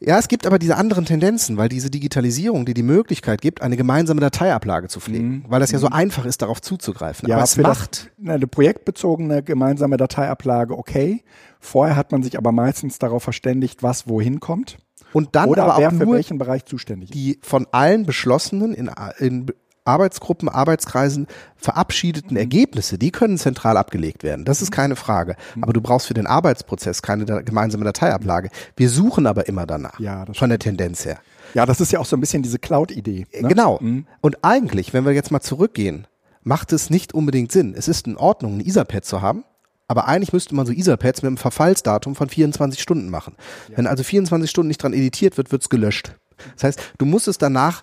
Ja, 0.01 0.17
es 0.17 0.29
gibt 0.29 0.45
aber 0.45 0.59
diese 0.59 0.77
anderen 0.77 1.03
Tendenzen, 1.03 1.57
weil 1.57 1.67
diese 1.67 1.89
Digitalisierung, 1.89 2.65
die 2.65 2.73
die 2.73 2.83
Möglichkeit 2.83 3.41
gibt, 3.41 3.61
eine 3.61 3.75
gemeinsame 3.75 4.21
Dateiablage 4.21 4.87
zu 4.87 5.01
pflegen, 5.01 5.29
mhm. 5.29 5.45
weil 5.49 5.59
das 5.59 5.71
ja 5.71 5.79
so 5.79 5.87
mhm. 5.87 5.93
einfach 5.93 6.25
ist, 6.25 6.41
darauf 6.41 6.61
zuzugreifen. 6.61 7.27
Ja, 7.27 7.35
aber 7.35 7.43
es 7.43 7.57
macht 7.57 8.11
das, 8.17 8.29
eine 8.29 8.47
projektbezogene 8.47 9.43
gemeinsame 9.43 9.97
Dateiablage 9.97 10.77
okay. 10.77 11.23
Vorher 11.59 11.97
hat 11.97 12.13
man 12.13 12.23
sich 12.23 12.37
aber 12.37 12.53
meistens 12.53 12.99
darauf 12.99 13.23
verständigt, 13.23 13.83
was 13.83 14.07
wohin 14.07 14.39
kommt. 14.39 14.77
Und 15.13 15.29
dann 15.35 15.49
Oder 15.49 15.65
aber 15.65 15.77
wer 15.79 15.87
auch 15.89 15.93
für 15.93 16.05
nur 16.05 16.15
welchen 16.15 16.37
Bereich 16.37 16.65
zuständig 16.65 17.09
ist. 17.09 17.15
Die 17.15 17.39
von 17.41 17.67
allen 17.71 18.05
beschlossenen 18.05 18.73
in, 18.73 18.91
in 19.17 19.47
Arbeitsgruppen, 19.85 20.49
Arbeitskreisen 20.49 21.27
verabschiedeten 21.55 22.31
mhm. 22.31 22.37
Ergebnisse, 22.37 22.97
die 22.97 23.11
können 23.11 23.37
zentral 23.37 23.75
abgelegt 23.75 24.23
werden. 24.23 24.45
Das 24.45 24.61
ist 24.61 24.69
mhm. 24.69 24.75
keine 24.75 24.95
Frage. 24.95 25.35
Mhm. 25.55 25.63
Aber 25.63 25.73
du 25.73 25.81
brauchst 25.81 26.07
für 26.07 26.13
den 26.13 26.27
Arbeitsprozess 26.27 27.01
keine 27.01 27.25
da 27.25 27.41
gemeinsame 27.41 27.83
Dateiablage. 27.85 28.49
Wir 28.75 28.89
suchen 28.89 29.25
aber 29.25 29.47
immer 29.47 29.65
danach. 29.65 29.99
Ja, 29.99 30.25
das 30.25 30.37
von 30.37 30.49
der 30.49 30.59
Tendenz 30.59 31.05
her. 31.05 31.19
Ja, 31.55 31.65
das 31.65 31.81
ist 31.81 31.91
ja 31.91 31.99
auch 31.99 32.05
so 32.05 32.15
ein 32.15 32.19
bisschen 32.19 32.43
diese 32.43 32.59
Cloud-Idee. 32.59 33.25
Ne? 33.41 33.47
Genau. 33.47 33.79
Mhm. 33.81 34.05
Und 34.21 34.43
eigentlich, 34.43 34.93
wenn 34.93 35.05
wir 35.05 35.13
jetzt 35.13 35.31
mal 35.31 35.41
zurückgehen, 35.41 36.05
macht 36.43 36.71
es 36.71 36.89
nicht 36.89 37.13
unbedingt 37.13 37.51
Sinn. 37.51 37.73
Es 37.75 37.87
ist 37.87 38.07
in 38.07 38.17
Ordnung, 38.17 38.57
ein 38.57 38.65
Etherpad 38.65 39.03
zu 39.03 39.21
haben. 39.21 39.43
Aber 39.89 40.07
eigentlich 40.07 40.31
müsste 40.31 40.53
man 40.53 40.67
so 40.67 40.71
Etherpads 40.71 41.23
mit 41.23 41.27
einem 41.27 41.37
Verfallsdatum 41.37 42.15
von 42.15 42.29
24 42.29 42.79
Stunden 42.79 43.09
machen. 43.09 43.35
Ja. 43.69 43.77
Wenn 43.79 43.87
also 43.87 44.03
24 44.03 44.49
Stunden 44.49 44.67
nicht 44.67 44.81
dran 44.81 44.93
editiert 44.93 45.35
wird, 45.35 45.51
wird 45.51 45.63
es 45.63 45.69
gelöscht. 45.69 46.13
Das 46.55 46.63
heißt, 46.63 46.79
du 46.99 47.05
musst 47.05 47.27
es 47.27 47.39
danach 47.39 47.81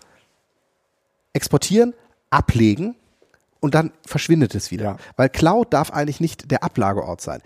exportieren, 1.33 1.95
ablegen 2.31 2.95
und 3.59 3.75
dann 3.75 3.91
verschwindet 4.07 4.55
es 4.55 4.71
wieder. 4.71 4.85
Ja. 4.85 4.97
Weil 5.17 5.29
Cloud 5.29 5.75
darf 5.75 5.91
eigentlich 5.91 6.21
nicht 6.21 6.51
der 6.51 6.63
Ablageort 6.63 7.21
sein. 7.21 7.43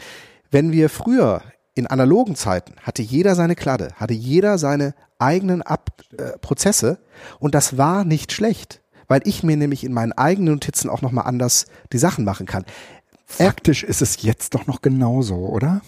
Wenn 0.50 0.72
wir 0.72 0.90
früher 0.90 1.42
in 1.74 1.86
analogen 1.86 2.36
Zeiten 2.36 2.74
hatte 2.82 3.00
jeder 3.00 3.34
seine 3.34 3.56
Kladde, 3.56 3.94
hatte 3.96 4.12
jeder 4.12 4.58
seine 4.58 4.94
eigenen 5.18 5.62
Ab 5.62 5.90
äh, 6.18 6.38
Prozesse 6.38 6.98
und 7.38 7.54
das 7.54 7.78
war 7.78 8.04
nicht 8.04 8.32
schlecht, 8.32 8.82
weil 9.08 9.22
ich 9.24 9.42
mir 9.42 9.56
nämlich 9.56 9.84
in 9.84 9.94
meinen 9.94 10.12
eigenen 10.12 10.54
Notizen 10.54 10.90
auch 10.90 11.00
nochmal 11.00 11.26
anders 11.26 11.66
die 11.92 11.98
Sachen 11.98 12.24
machen 12.24 12.46
kann. 12.46 12.66
Faktisch 13.30 13.84
ist 13.84 14.02
es 14.02 14.22
jetzt 14.22 14.54
doch 14.54 14.66
noch 14.66 14.82
genauso, 14.82 15.36
oder? 15.36 15.82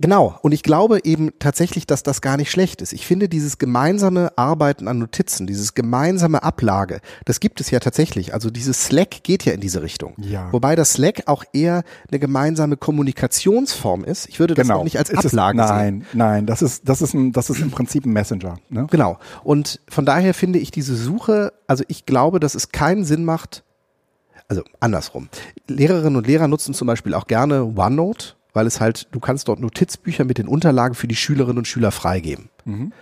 Genau. 0.00 0.38
Und 0.42 0.52
ich 0.52 0.62
glaube 0.62 1.00
eben 1.02 1.30
tatsächlich, 1.40 1.84
dass 1.84 2.04
das 2.04 2.20
gar 2.20 2.36
nicht 2.36 2.52
schlecht 2.52 2.82
ist. 2.82 2.92
Ich 2.92 3.04
finde 3.04 3.28
dieses 3.28 3.58
gemeinsame 3.58 4.30
Arbeiten 4.36 4.86
an 4.86 4.98
Notizen, 4.98 5.46
dieses 5.46 5.74
gemeinsame 5.74 6.44
Ablage, 6.44 7.00
das 7.24 7.40
gibt 7.40 7.60
es 7.60 7.70
ja 7.70 7.80
tatsächlich. 7.80 8.32
Also 8.32 8.50
dieses 8.50 8.84
Slack 8.84 9.24
geht 9.24 9.44
ja 9.44 9.52
in 9.52 9.60
diese 9.60 9.82
Richtung. 9.82 10.14
Ja. 10.18 10.52
Wobei 10.52 10.76
das 10.76 10.92
Slack 10.92 11.22
auch 11.26 11.42
eher 11.52 11.82
eine 12.10 12.20
gemeinsame 12.20 12.76
Kommunikationsform 12.76 14.04
ist. 14.04 14.28
Ich 14.28 14.38
würde 14.38 14.54
das 14.54 14.68
genau. 14.68 14.80
auch 14.80 14.84
nicht 14.84 14.98
als 14.98 15.10
Ablage 15.10 15.60
es, 15.60 15.68
nein, 15.68 15.84
sehen. 15.84 15.98
Nein, 16.12 16.28
nein, 16.28 16.46
das 16.46 16.62
ist, 16.62 16.88
das 16.88 17.02
ist 17.02 17.14
ein, 17.14 17.32
das 17.32 17.50
ist 17.50 17.60
im 17.60 17.72
Prinzip 17.72 18.06
ein 18.06 18.12
Messenger. 18.12 18.58
Ne? 18.68 18.86
Genau. 18.90 19.18
Und 19.42 19.80
von 19.88 20.06
daher 20.06 20.32
finde 20.32 20.60
ich 20.60 20.70
diese 20.70 20.94
Suche, 20.94 21.52
also 21.66 21.82
ich 21.88 22.06
glaube, 22.06 22.38
dass 22.38 22.54
es 22.54 22.70
keinen 22.70 23.04
Sinn 23.04 23.24
macht, 23.24 23.64
also 24.48 24.62
andersrum. 24.80 25.28
Lehrerinnen 25.68 26.16
und 26.16 26.26
Lehrer 26.26 26.48
nutzen 26.48 26.74
zum 26.74 26.86
Beispiel 26.86 27.14
auch 27.14 27.26
gerne 27.26 27.64
OneNote 27.64 28.38
weil 28.58 28.66
es 28.66 28.80
halt, 28.80 29.06
du 29.12 29.20
kannst 29.20 29.46
dort 29.46 29.60
Notizbücher 29.60 30.24
mit 30.24 30.38
den 30.38 30.48
Unterlagen 30.48 30.96
für 30.96 31.06
die 31.06 31.14
Schülerinnen 31.14 31.58
und 31.58 31.68
Schüler 31.68 31.92
freigeben. 31.92 32.50
Mhm. 32.64 32.92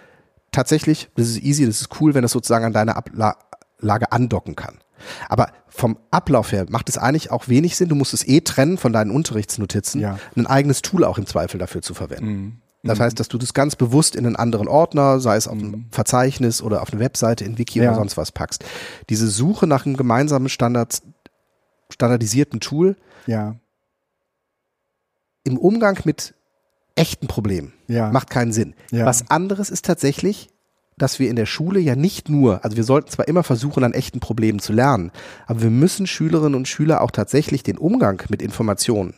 Tatsächlich, 0.52 1.08
das 1.16 1.28
ist 1.28 1.42
easy, 1.42 1.64
das 1.64 1.80
ist 1.80 2.00
cool, 2.00 2.12
wenn 2.14 2.20
das 2.20 2.32
sozusagen 2.32 2.66
an 2.66 2.74
deine 2.74 2.94
Ablage 2.94 4.12
andocken 4.12 4.54
kann. 4.54 4.78
Aber 5.30 5.48
vom 5.68 5.98
Ablauf 6.10 6.52
her 6.52 6.66
macht 6.68 6.90
es 6.90 6.98
eigentlich 6.98 7.30
auch 7.30 7.48
wenig 7.48 7.76
Sinn, 7.76 7.88
du 7.88 7.94
musst 7.94 8.12
es 8.12 8.26
eh 8.26 8.40
trennen 8.40 8.76
von 8.76 8.92
deinen 8.92 9.10
Unterrichtsnotizen, 9.10 10.00
ja. 10.00 10.18
ein 10.36 10.46
eigenes 10.46 10.82
Tool 10.82 11.04
auch 11.04 11.16
im 11.16 11.26
Zweifel 11.26 11.58
dafür 11.58 11.80
zu 11.80 11.94
verwenden. 11.94 12.26
Mhm. 12.26 12.56
Das 12.82 12.98
mhm. 12.98 13.04
heißt, 13.04 13.20
dass 13.20 13.28
du 13.28 13.38
das 13.38 13.54
ganz 13.54 13.76
bewusst 13.76 14.14
in 14.14 14.26
einen 14.26 14.36
anderen 14.36 14.68
Ordner, 14.68 15.20
sei 15.20 15.36
es 15.36 15.48
auf 15.48 15.54
einem 15.54 15.70
mhm. 15.70 15.86
Verzeichnis 15.90 16.60
oder 16.60 16.82
auf 16.82 16.92
eine 16.92 17.00
Webseite 17.00 17.44
in 17.44 17.58
Wiki 17.58 17.78
ja. 17.78 17.88
oder 17.88 17.96
sonst 17.96 18.16
was 18.16 18.32
packst. 18.32 18.64
Diese 19.08 19.28
Suche 19.28 19.66
nach 19.66 19.86
einem 19.86 19.96
gemeinsamen 19.96 20.48
Standard, 20.48 21.00
standardisierten 21.90 22.60
Tool 22.60 22.96
ja 23.26 23.56
im 25.46 25.58
Umgang 25.58 25.98
mit 26.04 26.34
echten 26.96 27.28
Problemen 27.28 27.72
ja. 27.86 28.10
macht 28.10 28.30
keinen 28.30 28.52
Sinn. 28.52 28.74
Ja. 28.90 29.06
Was 29.06 29.30
anderes 29.30 29.70
ist 29.70 29.84
tatsächlich, 29.84 30.48
dass 30.98 31.18
wir 31.18 31.30
in 31.30 31.36
der 31.36 31.46
Schule 31.46 31.78
ja 31.78 31.94
nicht 31.94 32.28
nur, 32.28 32.64
also 32.64 32.76
wir 32.76 32.84
sollten 32.84 33.10
zwar 33.10 33.28
immer 33.28 33.42
versuchen, 33.42 33.84
an 33.84 33.92
echten 33.92 34.18
Problemen 34.18 34.58
zu 34.58 34.72
lernen, 34.72 35.12
aber 35.46 35.62
wir 35.62 35.70
müssen 35.70 36.06
Schülerinnen 36.06 36.54
und 36.54 36.68
Schüler 36.68 37.02
auch 37.02 37.10
tatsächlich 37.10 37.62
den 37.62 37.78
Umgang 37.78 38.22
mit 38.28 38.42
Informationen 38.42 39.14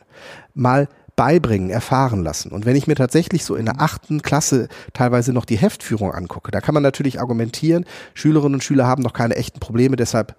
mal 0.54 0.88
beibringen, 1.16 1.70
erfahren 1.70 2.22
lassen. 2.22 2.52
Und 2.52 2.66
wenn 2.66 2.76
ich 2.76 2.86
mir 2.86 2.94
tatsächlich 2.94 3.44
so 3.44 3.56
in 3.56 3.64
der 3.64 3.80
achten 3.80 4.22
Klasse 4.22 4.68
teilweise 4.92 5.32
noch 5.32 5.44
die 5.44 5.56
Heftführung 5.56 6.12
angucke, 6.12 6.50
da 6.50 6.60
kann 6.60 6.74
man 6.74 6.82
natürlich 6.82 7.20
argumentieren, 7.20 7.86
Schülerinnen 8.14 8.54
und 8.54 8.64
Schüler 8.64 8.86
haben 8.86 9.02
noch 9.02 9.14
keine 9.14 9.36
echten 9.36 9.60
Probleme, 9.60 9.96
deshalb 9.96 10.36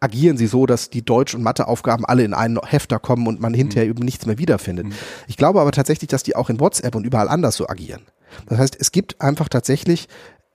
agieren 0.00 0.38
sie 0.38 0.46
so, 0.46 0.66
dass 0.66 0.90
die 0.90 1.04
Deutsch- 1.04 1.34
und 1.34 1.42
Matheaufgaben 1.42 2.04
alle 2.06 2.24
in 2.24 2.34
einen 2.34 2.58
Hefter 2.64 2.98
kommen 2.98 3.26
und 3.26 3.40
man 3.40 3.54
hinterher 3.54 3.84
mhm. 3.84 3.90
eben 3.90 4.04
nichts 4.04 4.26
mehr 4.26 4.38
wiederfindet. 4.38 4.86
Mhm. 4.86 4.94
Ich 5.28 5.36
glaube 5.36 5.60
aber 5.60 5.72
tatsächlich, 5.72 6.08
dass 6.08 6.22
die 6.22 6.34
auch 6.34 6.48
in 6.50 6.58
WhatsApp 6.58 6.94
und 6.94 7.04
überall 7.04 7.28
anders 7.28 7.56
so 7.56 7.68
agieren. 7.68 8.02
Das 8.46 8.58
heißt, 8.58 8.76
es 8.80 8.92
gibt 8.92 9.20
einfach 9.20 9.48
tatsächlich 9.48 10.08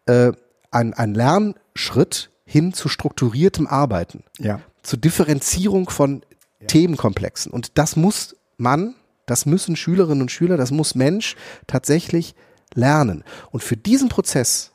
äh, 0.08 0.32
einen, 0.72 0.94
einen 0.94 1.14
Lernschritt 1.14 2.32
hin 2.46 2.74
zu 2.74 2.90
strukturiertem 2.90 3.68
Arbeiten, 3.68 4.24
ja. 4.40 4.62
zur 4.84 5.00
Differenzierung 5.00 5.90
von 5.90 6.24
ja. 6.60 6.68
Themenkomplexen. 6.68 7.52
Und 7.52 7.78
das 7.78 7.96
muss 7.96 8.36
man, 8.58 8.96
das 9.26 9.46
müssen 9.46 9.76
Schülerinnen 9.76 10.22
und 10.22 10.32
Schüler, 10.32 10.58
das 10.58 10.72
muss 10.72 10.96
Mensch 10.96 11.36
tatsächlich 11.68 12.36
lernen. 12.74 13.24
Und 13.52 13.64
für 13.64 13.78
diesen 13.78 14.10
Prozess 14.10 14.72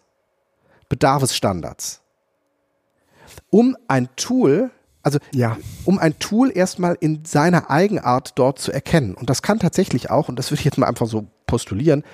bedarf 0.89 1.23
es 1.23 1.37
Standards 1.37 2.01
um 3.51 3.77
ein 3.89 4.09
Tool, 4.17 4.71
also 5.03 5.19
ja. 5.33 5.57
um 5.85 5.99
ein 5.99 6.19
Tool 6.19 6.51
erstmal 6.55 6.97
in 7.01 7.25
seiner 7.25 7.71
Eigenart 7.71 8.39
dort 8.39 8.59
zu 8.59 8.73
erkennen. 8.73 9.15
Und 9.15 9.31
das 9.31 9.43
kann 9.43 9.59
tatsächlich 9.59 10.11
auch, 10.11 10.29
und 10.29 10.39
das 10.39 10.51
würde 10.51 10.61
ich 10.61 10.65
jetzt 10.65 10.79
mal 10.79 10.87
einfach 10.87 11.07
so 11.07 11.27
postulieren, 11.47 12.05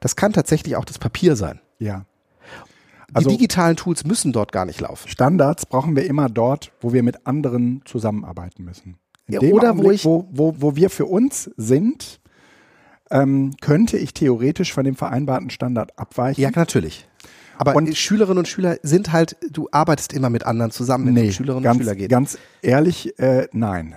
das 0.00 0.16
kann 0.16 0.32
tatsächlich 0.32 0.76
auch 0.76 0.84
das 0.84 0.98
Papier 0.98 1.36
sein. 1.36 1.60
Ja. 1.78 2.04
Also 3.14 3.30
die 3.30 3.36
digitalen 3.36 3.76
Tools 3.76 4.04
müssen 4.04 4.32
dort 4.32 4.52
gar 4.52 4.66
nicht 4.66 4.80
laufen. 4.80 5.08
Standards 5.08 5.66
brauchen 5.66 5.96
wir 5.96 6.04
immer 6.06 6.28
dort, 6.28 6.72
wo 6.80 6.92
wir 6.92 7.02
mit 7.02 7.26
anderen 7.26 7.82
zusammenarbeiten 7.84 8.64
müssen. 8.64 8.98
Ja, 9.28 9.40
oder 9.40 9.76
wo, 9.78 9.90
ich, 9.90 10.04
wo, 10.04 10.28
wo, 10.30 10.54
wo 10.58 10.76
wir 10.76 10.90
für 10.90 11.06
uns 11.06 11.50
sind, 11.56 12.20
ähm, 13.10 13.54
könnte 13.60 13.96
ich 13.96 14.14
theoretisch 14.14 14.72
von 14.72 14.84
dem 14.84 14.96
vereinbarten 14.96 15.50
Standard 15.50 15.98
abweichen. 15.98 16.40
Ja, 16.40 16.50
natürlich. 16.50 17.08
Aber 17.58 17.74
und 17.74 17.96
Schülerinnen 17.96 18.38
und 18.38 18.48
Schüler 18.48 18.76
sind 18.82 19.12
halt, 19.12 19.36
du 19.50 19.68
arbeitest 19.70 20.12
immer 20.12 20.30
mit 20.30 20.44
anderen 20.44 20.70
zusammen, 20.70 21.06
wenn 21.06 21.14
nee, 21.14 21.32
Schülerinnen 21.32 21.62
ganz, 21.62 21.76
und 21.76 21.82
Schüler 21.82 21.94
geht. 21.94 22.10
Ganz 22.10 22.38
ehrlich, 22.62 23.18
äh, 23.18 23.48
nein. 23.52 23.94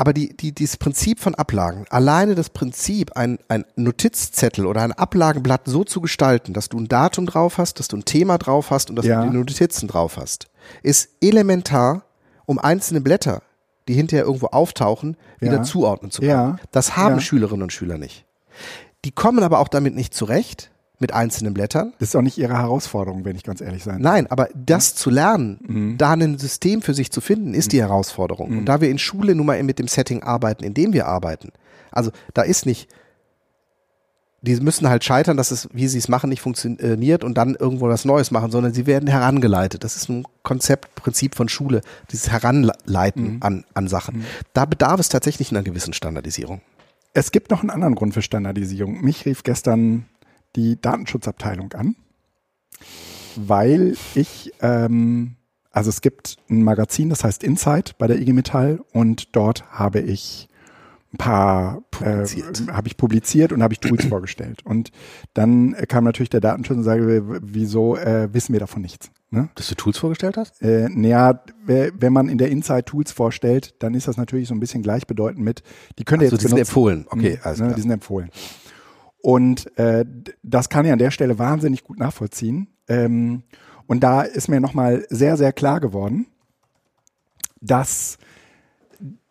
Aber 0.00 0.12
die, 0.12 0.36
die, 0.36 0.54
dieses 0.54 0.76
Prinzip 0.76 1.18
von 1.18 1.34
Ablagen, 1.34 1.84
alleine 1.90 2.36
das 2.36 2.50
Prinzip, 2.50 3.16
ein, 3.16 3.40
ein 3.48 3.64
Notizzettel 3.74 4.64
oder 4.64 4.82
ein 4.82 4.92
Ablagenblatt 4.92 5.62
so 5.64 5.82
zu 5.82 6.00
gestalten, 6.00 6.52
dass 6.52 6.68
du 6.68 6.78
ein 6.78 6.86
Datum 6.86 7.26
drauf 7.26 7.58
hast, 7.58 7.80
dass 7.80 7.88
du 7.88 7.96
ein 7.96 8.04
Thema 8.04 8.38
drauf 8.38 8.70
hast 8.70 8.90
und 8.90 8.96
dass 8.96 9.06
ja. 9.06 9.24
du 9.24 9.30
die 9.30 9.36
Notizen 9.36 9.88
drauf 9.88 10.16
hast, 10.16 10.46
ist 10.84 11.10
elementar, 11.20 12.04
um 12.46 12.60
einzelne 12.60 13.00
Blätter, 13.00 13.42
die 13.88 13.94
hinterher 13.94 14.24
irgendwo 14.26 14.46
auftauchen, 14.46 15.16
wieder 15.40 15.56
ja. 15.56 15.62
zuordnen 15.64 16.12
zu 16.12 16.20
können. 16.20 16.30
Ja. 16.30 16.56
Das 16.70 16.96
haben 16.96 17.20
Schülerinnen 17.20 17.64
und 17.64 17.72
Schüler 17.72 17.98
nicht. 17.98 18.24
Die 19.04 19.10
kommen 19.10 19.42
aber 19.42 19.58
auch 19.58 19.68
damit 19.68 19.96
nicht 19.96 20.14
zurecht, 20.14 20.70
mit 20.98 21.12
einzelnen 21.14 21.54
Blättern. 21.54 21.92
Das 21.98 22.10
ist 22.10 22.16
auch 22.16 22.22
nicht 22.22 22.38
ihre 22.38 22.58
Herausforderung, 22.58 23.24
wenn 23.24 23.36
ich 23.36 23.44
ganz 23.44 23.60
ehrlich 23.60 23.84
sein 23.84 24.00
Nein, 24.00 24.26
aber 24.26 24.48
das 24.54 24.94
zu 24.94 25.10
lernen, 25.10 25.60
mhm. 25.66 25.98
da 25.98 26.12
ein 26.12 26.38
System 26.38 26.82
für 26.82 26.94
sich 26.94 27.12
zu 27.12 27.20
finden, 27.20 27.54
ist 27.54 27.72
die 27.72 27.80
Herausforderung. 27.80 28.50
Mhm. 28.50 28.58
Und 28.58 28.64
da 28.66 28.80
wir 28.80 28.90
in 28.90 28.98
Schule 28.98 29.34
nun 29.34 29.46
mal 29.46 29.62
mit 29.62 29.78
dem 29.78 29.88
Setting 29.88 30.22
arbeiten, 30.22 30.64
in 30.64 30.74
dem 30.74 30.92
wir 30.92 31.06
arbeiten, 31.06 31.52
also 31.90 32.10
da 32.34 32.42
ist 32.42 32.66
nicht, 32.66 32.88
die 34.42 34.54
müssen 34.56 34.88
halt 34.88 35.04
scheitern, 35.04 35.36
dass 35.36 35.50
es, 35.50 35.68
wie 35.72 35.88
sie 35.88 35.98
es 35.98 36.08
machen, 36.08 36.30
nicht 36.30 36.40
funktioniert 36.40 37.24
und 37.24 37.34
dann 37.36 37.56
irgendwo 37.56 37.88
was 37.88 38.04
Neues 38.04 38.30
machen, 38.30 38.50
sondern 38.50 38.72
sie 38.72 38.86
werden 38.86 39.08
herangeleitet. 39.08 39.82
Das 39.82 39.96
ist 39.96 40.08
ein 40.08 40.24
Konzept, 40.42 40.94
Prinzip 40.94 41.34
von 41.34 41.48
Schule, 41.48 41.80
dieses 42.10 42.30
Heranleiten 42.30 43.34
mhm. 43.34 43.42
an, 43.42 43.64
an 43.74 43.88
Sachen. 43.88 44.18
Mhm. 44.18 44.24
Da 44.52 44.64
bedarf 44.64 45.00
es 45.00 45.08
tatsächlich 45.08 45.50
einer 45.50 45.62
gewissen 45.62 45.92
Standardisierung. 45.92 46.60
Es 47.14 47.32
gibt 47.32 47.50
noch 47.50 47.60
einen 47.60 47.70
anderen 47.70 47.94
Grund 47.96 48.14
für 48.14 48.22
Standardisierung. 48.22 49.00
Mich 49.00 49.26
rief 49.26 49.42
gestern 49.42 50.06
die 50.58 50.80
Datenschutzabteilung 50.80 51.72
an, 51.72 51.94
weil 53.36 53.96
ich, 54.16 54.52
ähm, 54.60 55.36
also 55.70 55.88
es 55.88 56.00
gibt 56.00 56.36
ein 56.50 56.64
Magazin, 56.64 57.08
das 57.10 57.22
heißt 57.22 57.44
Insight 57.44 57.96
bei 57.98 58.08
der 58.08 58.18
IG 58.18 58.32
Metall 58.32 58.80
und 58.92 59.36
dort 59.36 59.70
habe 59.70 60.00
ich 60.00 60.48
ein 61.14 61.16
paar 61.16 61.82
äh, 62.02 62.26
habe 62.70 62.88
ich 62.88 62.96
publiziert 62.98 63.52
und 63.52 63.62
habe 63.62 63.72
ich 63.72 63.80
Tools 63.80 64.04
vorgestellt. 64.08 64.66
Und 64.66 64.90
dann 65.32 65.74
kam 65.88 66.04
natürlich 66.04 66.28
der 66.28 66.40
Datenschutz 66.40 66.76
und 66.76 66.82
sagte, 66.82 67.22
wieso 67.40 67.96
äh, 67.96 68.28
wissen 68.34 68.52
wir 68.52 68.60
davon 68.60 68.82
nichts? 68.82 69.10
Ne? 69.30 69.48
Dass 69.54 69.68
du 69.68 69.74
Tools 69.74 69.96
vorgestellt 69.96 70.36
hast? 70.36 70.60
Äh, 70.60 70.88
naja, 70.90 71.42
wenn 71.64 72.12
man 72.12 72.28
in 72.28 72.36
der 72.36 72.50
Insight 72.50 72.86
Tools 72.86 73.12
vorstellt, 73.12 73.74
dann 73.78 73.94
ist 73.94 74.08
das 74.08 74.16
natürlich 74.16 74.48
so 74.48 74.54
ein 74.54 74.60
bisschen 74.60 74.82
gleichbedeutend 74.82 75.42
mit, 75.42 75.62
die 75.98 76.04
können 76.04 76.22
also, 76.22 76.34
jetzt 76.34 76.44
die 76.44 76.48
sind 76.48 76.58
empfohlen. 76.58 77.06
Okay, 77.08 77.38
alles 77.42 77.60
ne. 77.60 77.72
Die 77.74 77.80
sind 77.80 77.90
empfohlen. 77.90 78.30
Und 79.20 79.76
äh, 79.78 80.04
das 80.42 80.68
kann 80.68 80.86
ich 80.86 80.92
an 80.92 80.98
der 80.98 81.10
Stelle 81.10 81.38
wahnsinnig 81.38 81.84
gut 81.84 81.98
nachvollziehen. 81.98 82.68
Ähm, 82.88 83.42
und 83.86 84.00
da 84.00 84.22
ist 84.22 84.48
mir 84.48 84.60
nochmal 84.60 85.06
sehr, 85.10 85.36
sehr 85.36 85.52
klar 85.52 85.80
geworden, 85.80 86.26
dass 87.60 88.18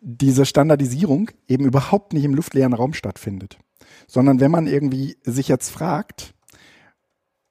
diese 0.00 0.46
Standardisierung 0.46 1.30
eben 1.46 1.64
überhaupt 1.64 2.12
nicht 2.12 2.24
im 2.24 2.34
luftleeren 2.34 2.72
Raum 2.72 2.92
stattfindet, 2.92 3.58
sondern 4.06 4.40
wenn 4.40 4.50
man 4.50 4.66
irgendwie 4.66 5.16
sich 5.24 5.48
jetzt 5.48 5.70
fragt, 5.70 6.34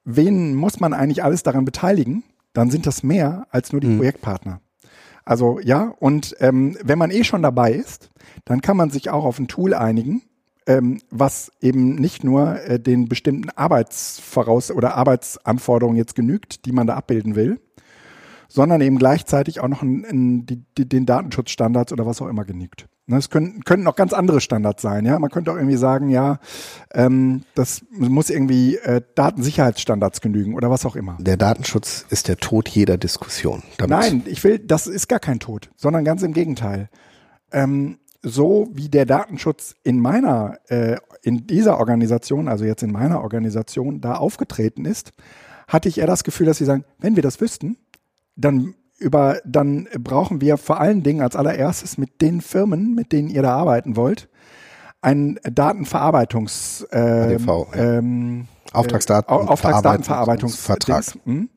wen 0.04 0.54
muss 0.54 0.80
man 0.80 0.92
eigentlich 0.92 1.22
alles 1.22 1.42
daran 1.42 1.64
beteiligen, 1.64 2.24
dann 2.52 2.70
sind 2.70 2.86
das 2.86 3.02
mehr 3.02 3.46
als 3.50 3.72
nur 3.72 3.80
die 3.80 3.88
mhm. 3.88 3.98
Projektpartner. 3.98 4.60
Also 5.24 5.60
ja, 5.60 5.94
und 6.00 6.34
ähm, 6.40 6.76
wenn 6.82 6.98
man 6.98 7.10
eh 7.10 7.22
schon 7.22 7.42
dabei 7.42 7.72
ist, 7.72 8.10
dann 8.44 8.62
kann 8.62 8.76
man 8.76 8.90
sich 8.90 9.10
auch 9.10 9.24
auf 9.24 9.38
ein 9.38 9.48
Tool 9.48 9.74
einigen, 9.74 10.22
ähm, 10.68 11.00
was 11.10 11.50
eben 11.60 11.94
nicht 11.94 12.22
nur 12.22 12.60
äh, 12.62 12.78
den 12.78 13.08
bestimmten 13.08 13.50
Arbeitsvoraus- 13.50 14.70
oder 14.70 14.94
Arbeitsanforderungen 14.96 15.96
jetzt 15.96 16.14
genügt, 16.14 16.66
die 16.66 16.72
man 16.72 16.86
da 16.86 16.94
abbilden 16.94 17.34
will, 17.34 17.58
sondern 18.48 18.82
eben 18.82 18.98
gleichzeitig 18.98 19.60
auch 19.60 19.68
noch 19.68 19.82
in, 19.82 20.04
in 20.04 20.46
die, 20.46 20.62
die, 20.76 20.86
den 20.86 21.06
Datenschutzstandards 21.06 21.92
oder 21.92 22.06
was 22.06 22.20
auch 22.20 22.28
immer 22.28 22.44
genügt. 22.44 22.86
Ne, 23.06 23.16
es 23.16 23.30
können, 23.30 23.64
könnten 23.64 23.86
auch 23.86 23.96
ganz 23.96 24.12
andere 24.12 24.42
Standards 24.42 24.82
sein. 24.82 25.06
Ja, 25.06 25.18
man 25.18 25.30
könnte 25.30 25.50
auch 25.50 25.56
irgendwie 25.56 25.78
sagen, 25.78 26.10
ja, 26.10 26.38
ähm, 26.92 27.44
das 27.54 27.82
muss 27.90 28.28
irgendwie 28.28 28.76
äh, 28.76 29.00
Datensicherheitsstandards 29.14 30.20
genügen 30.20 30.54
oder 30.54 30.70
was 30.70 30.84
auch 30.84 30.96
immer. 30.96 31.16
Der 31.18 31.38
Datenschutz 31.38 32.04
ist 32.10 32.28
der 32.28 32.36
Tod 32.36 32.68
jeder 32.68 32.98
Diskussion. 32.98 33.62
Nein, 33.86 34.24
ich 34.26 34.44
will, 34.44 34.58
das 34.58 34.86
ist 34.86 35.08
gar 35.08 35.20
kein 35.20 35.40
Tod, 35.40 35.70
sondern 35.76 36.04
ganz 36.04 36.22
im 36.22 36.34
Gegenteil. 36.34 36.90
Ähm, 37.50 37.98
so 38.22 38.68
wie 38.72 38.88
der 38.88 39.06
Datenschutz 39.06 39.74
in 39.84 40.00
meiner, 40.00 40.58
äh, 40.68 40.96
in 41.22 41.46
dieser 41.46 41.78
Organisation, 41.78 42.48
also 42.48 42.64
jetzt 42.64 42.82
in 42.82 42.92
meiner 42.92 43.22
Organisation, 43.22 44.00
da 44.00 44.14
aufgetreten 44.14 44.84
ist, 44.84 45.12
hatte 45.68 45.88
ich 45.88 45.98
eher 45.98 46.06
das 46.06 46.24
Gefühl, 46.24 46.46
dass 46.46 46.58
sie 46.58 46.64
sagen, 46.64 46.84
wenn 46.98 47.16
wir 47.16 47.22
das 47.22 47.40
wüssten, 47.40 47.76
dann 48.36 48.74
über, 48.98 49.40
dann 49.44 49.88
brauchen 49.98 50.40
wir 50.40 50.56
vor 50.56 50.80
allen 50.80 51.02
Dingen 51.02 51.22
als 51.22 51.36
allererstes 51.36 51.98
mit 51.98 52.20
den 52.20 52.40
Firmen, 52.40 52.94
mit 52.94 53.12
denen 53.12 53.28
ihr 53.28 53.42
da 53.42 53.54
arbeiten 53.54 53.94
wollt, 53.94 54.28
ein 55.00 55.38
Datenverarbeitungs 55.44 56.86
äh, 56.90 57.36
ADV, 57.36 57.46
ja. 57.46 57.98
ähm, 57.98 58.48
Auftragsdaten 58.72 59.32
äh, 59.32 59.40
Auftragsdatenverarbeitungsvertrag. 59.48 61.04
Hm? 61.24 61.48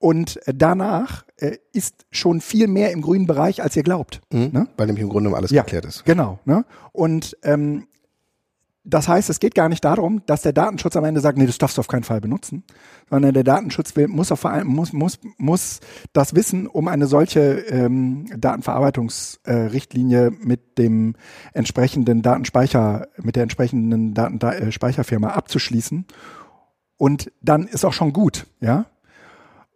Und 0.00 0.40
danach 0.46 1.26
äh, 1.36 1.58
ist 1.74 2.06
schon 2.10 2.40
viel 2.40 2.68
mehr 2.68 2.90
im 2.90 3.02
grünen 3.02 3.26
Bereich, 3.26 3.62
als 3.62 3.76
ihr 3.76 3.82
glaubt. 3.82 4.22
Mhm, 4.32 4.48
ne? 4.50 4.66
Weil 4.78 4.86
nämlich 4.86 5.02
im 5.02 5.10
Grunde 5.10 5.28
um 5.28 5.34
alles 5.34 5.50
ja, 5.50 5.62
geklärt 5.62 5.84
ist. 5.84 6.06
Genau. 6.06 6.38
Ne? 6.46 6.64
Und 6.92 7.36
ähm, 7.42 7.86
das 8.82 9.08
heißt, 9.08 9.28
es 9.28 9.40
geht 9.40 9.54
gar 9.54 9.68
nicht 9.68 9.84
darum, 9.84 10.22
dass 10.24 10.40
der 10.40 10.54
Datenschutz 10.54 10.96
am 10.96 11.04
Ende 11.04 11.20
sagt, 11.20 11.36
nee, 11.36 11.44
das 11.44 11.58
darfst 11.58 11.76
du 11.76 11.80
auf 11.80 11.88
keinen 11.88 12.02
Fall 12.02 12.22
benutzen, 12.22 12.64
sondern 13.10 13.34
der 13.34 13.44
Datenschutz 13.44 13.94
will, 13.94 14.08
muss, 14.08 14.32
auf, 14.32 14.44
muss, 14.64 14.94
muss, 14.94 15.18
muss 15.36 15.80
das 16.14 16.34
Wissen, 16.34 16.66
um 16.66 16.88
eine 16.88 17.06
solche 17.06 17.58
ähm, 17.68 18.24
Datenverarbeitungsrichtlinie 18.34 20.28
äh, 20.28 20.30
mit 20.30 20.78
dem 20.78 21.14
entsprechenden 21.52 22.22
Datenspeicher, 22.22 23.08
mit 23.18 23.36
der 23.36 23.42
entsprechenden 23.42 24.14
Datenspeicherfirma 24.14 25.28
äh, 25.28 25.32
abzuschließen. 25.32 26.06
Und 26.96 27.32
dann 27.42 27.66
ist 27.66 27.84
auch 27.84 27.92
schon 27.92 28.14
gut, 28.14 28.46
ja. 28.60 28.86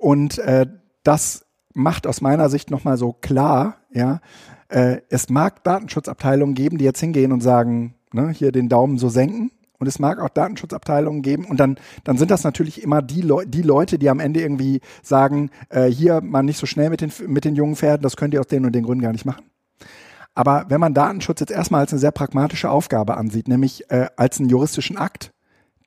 Und 0.04 0.36
äh, 0.40 0.66
das 1.02 1.46
macht 1.72 2.06
aus 2.06 2.20
meiner 2.20 2.50
Sicht 2.50 2.70
nochmal 2.70 2.98
so 2.98 3.14
klar, 3.14 3.78
ja, 3.90 4.20
äh, 4.68 4.98
es 5.08 5.30
mag 5.30 5.64
Datenschutzabteilungen 5.64 6.54
geben, 6.54 6.76
die 6.76 6.84
jetzt 6.84 7.00
hingehen 7.00 7.32
und 7.32 7.40
sagen, 7.40 7.94
ne, 8.12 8.28
hier 8.28 8.52
den 8.52 8.68
Daumen 8.68 8.98
so 8.98 9.08
senken. 9.08 9.50
Und 9.78 9.86
es 9.86 9.98
mag 9.98 10.20
auch 10.20 10.28
Datenschutzabteilungen 10.28 11.22
geben. 11.22 11.46
Und 11.46 11.58
dann, 11.58 11.78
dann 12.04 12.18
sind 12.18 12.30
das 12.30 12.44
natürlich 12.44 12.82
immer 12.82 13.00
die, 13.00 13.22
Le 13.22 13.46
die 13.46 13.62
Leute, 13.62 13.98
die 13.98 14.10
am 14.10 14.20
Ende 14.20 14.42
irgendwie 14.42 14.82
sagen, 15.02 15.48
äh, 15.70 15.86
hier 15.86 16.20
mal 16.20 16.42
nicht 16.42 16.58
so 16.58 16.66
schnell 16.66 16.90
mit 16.90 17.00
den, 17.00 17.10
mit 17.26 17.46
den 17.46 17.54
jungen 17.54 17.74
Pferden, 17.74 18.02
das 18.02 18.18
könnt 18.18 18.34
ihr 18.34 18.40
aus 18.40 18.46
den 18.46 18.66
und 18.66 18.74
den 18.74 18.84
Gründen 18.84 19.02
gar 19.02 19.12
nicht 19.12 19.24
machen. 19.24 19.46
Aber 20.34 20.66
wenn 20.68 20.80
man 20.80 20.92
Datenschutz 20.92 21.40
jetzt 21.40 21.50
erstmal 21.50 21.80
als 21.80 21.94
eine 21.94 22.00
sehr 22.00 22.12
pragmatische 22.12 22.68
Aufgabe 22.68 23.16
ansieht, 23.16 23.48
nämlich 23.48 23.90
äh, 23.90 24.08
als 24.18 24.38
einen 24.38 24.50
juristischen 24.50 24.98
Akt, 24.98 25.32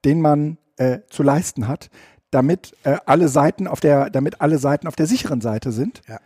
den 0.05 0.21
man 0.21 0.57
äh, 0.77 1.01
zu 1.07 1.21
leisten 1.21 1.67
hat, 1.67 1.91
damit 2.37 2.75
äh, 2.83 2.97
alle 3.07 3.29
Seiten 3.29 3.67
auf 3.67 3.79
der, 3.79 4.11
damit 4.11 4.41
alle 4.41 4.59
Seiten 4.59 4.87
auf 4.87 4.95
der 4.95 5.07
sicheren 5.07 5.41
Seite 5.41 5.71
sind, 5.71 6.03
ja. 6.07 6.19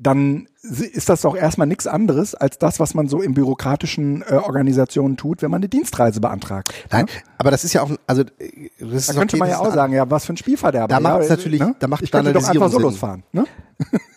dann 0.00 0.48
ist 0.62 1.08
das 1.08 1.20
doch 1.20 1.36
erstmal 1.36 1.68
nichts 1.68 1.86
anderes 1.86 2.34
als 2.34 2.58
das, 2.58 2.80
was 2.80 2.94
man 2.94 3.06
so 3.06 3.22
in 3.22 3.34
bürokratischen 3.34 4.22
äh, 4.22 4.34
Organisationen 4.34 5.16
tut, 5.16 5.40
wenn 5.40 5.50
man 5.52 5.60
eine 5.60 5.68
Dienstreise 5.68 6.20
beantragt. 6.20 6.74
Nein, 6.90 7.06
ja? 7.06 7.22
aber 7.38 7.52
das 7.52 7.62
ist 7.62 7.72
ja 7.72 7.82
auch, 7.82 7.90
also 8.08 8.22
äh, 8.22 8.70
das 8.80 9.06
da 9.06 9.14
könnte 9.14 9.36
man 9.36 9.48
ja 9.48 9.58
auch 9.58 9.72
sagen, 9.72 9.92
ja, 9.92 10.10
was 10.10 10.26
für 10.26 10.32
ein 10.32 10.36
Spielverderber. 10.36 10.88
Da 10.88 10.98
macht 10.98 11.18
ja, 11.18 11.22
es 11.22 11.28
natürlich, 11.30 11.60
ne? 11.60 11.76
da 11.78 11.86
macht 11.86 12.02
ich 12.02 12.10
doch 12.10 12.18
einfach 12.18 12.70
so 12.70 12.80
losfahren. 12.80 13.22
Ne? 13.30 13.44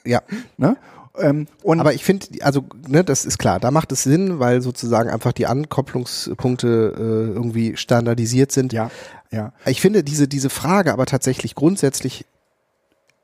ja. 0.05 0.21
ne? 0.57 0.77
Ähm, 1.19 1.47
aber 1.63 1.93
ich 1.93 2.03
finde, 2.03 2.27
also 2.41 2.65
ne, 2.87 3.03
das 3.03 3.25
ist 3.25 3.37
klar, 3.37 3.59
da 3.59 3.71
macht 3.71 3.91
es 3.91 4.03
Sinn, 4.03 4.39
weil 4.39 4.61
sozusagen 4.61 5.09
einfach 5.09 5.33
die 5.33 5.45
Ankopplungspunkte 5.45 6.67
äh, 6.67 7.33
irgendwie 7.33 7.77
standardisiert 7.77 8.51
sind. 8.51 8.73
Ja, 8.73 8.91
ja. 9.31 9.53
Ich 9.65 9.81
finde 9.81 10.03
diese 10.03 10.27
diese 10.27 10.49
Frage 10.49 10.93
aber 10.93 11.05
tatsächlich 11.05 11.55
grundsätzlich 11.55 12.25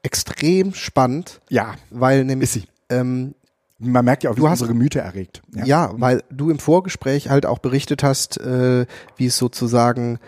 extrem 0.04 0.73
spannend. 0.73 1.41
Ja, 1.49 1.75
weil 1.89 2.25
nämlich 2.25 2.49
ist 2.49 2.54
sie. 2.54 2.63
Ähm, 2.89 3.36
man 3.84 4.06
merkt 4.06 4.23
ja 4.23 4.30
auch, 4.30 4.36
wie 4.36 4.41
du 4.41 4.49
hast, 4.49 4.62
unsere 4.62 4.77
Gemüter 4.77 5.01
erregt. 5.01 5.41
Ja. 5.56 5.65
ja. 5.65 5.91
weil 5.95 6.23
du 6.30 6.51
im 6.51 6.60
Vorgespräch 6.60 7.30
halt 7.30 7.47
auch 7.47 7.58
berichtet 7.58 8.04
hast, 8.04 8.39
äh, 8.39 8.86
wie 9.17 9.25
es 9.25 9.38
sozusagen 9.38 10.19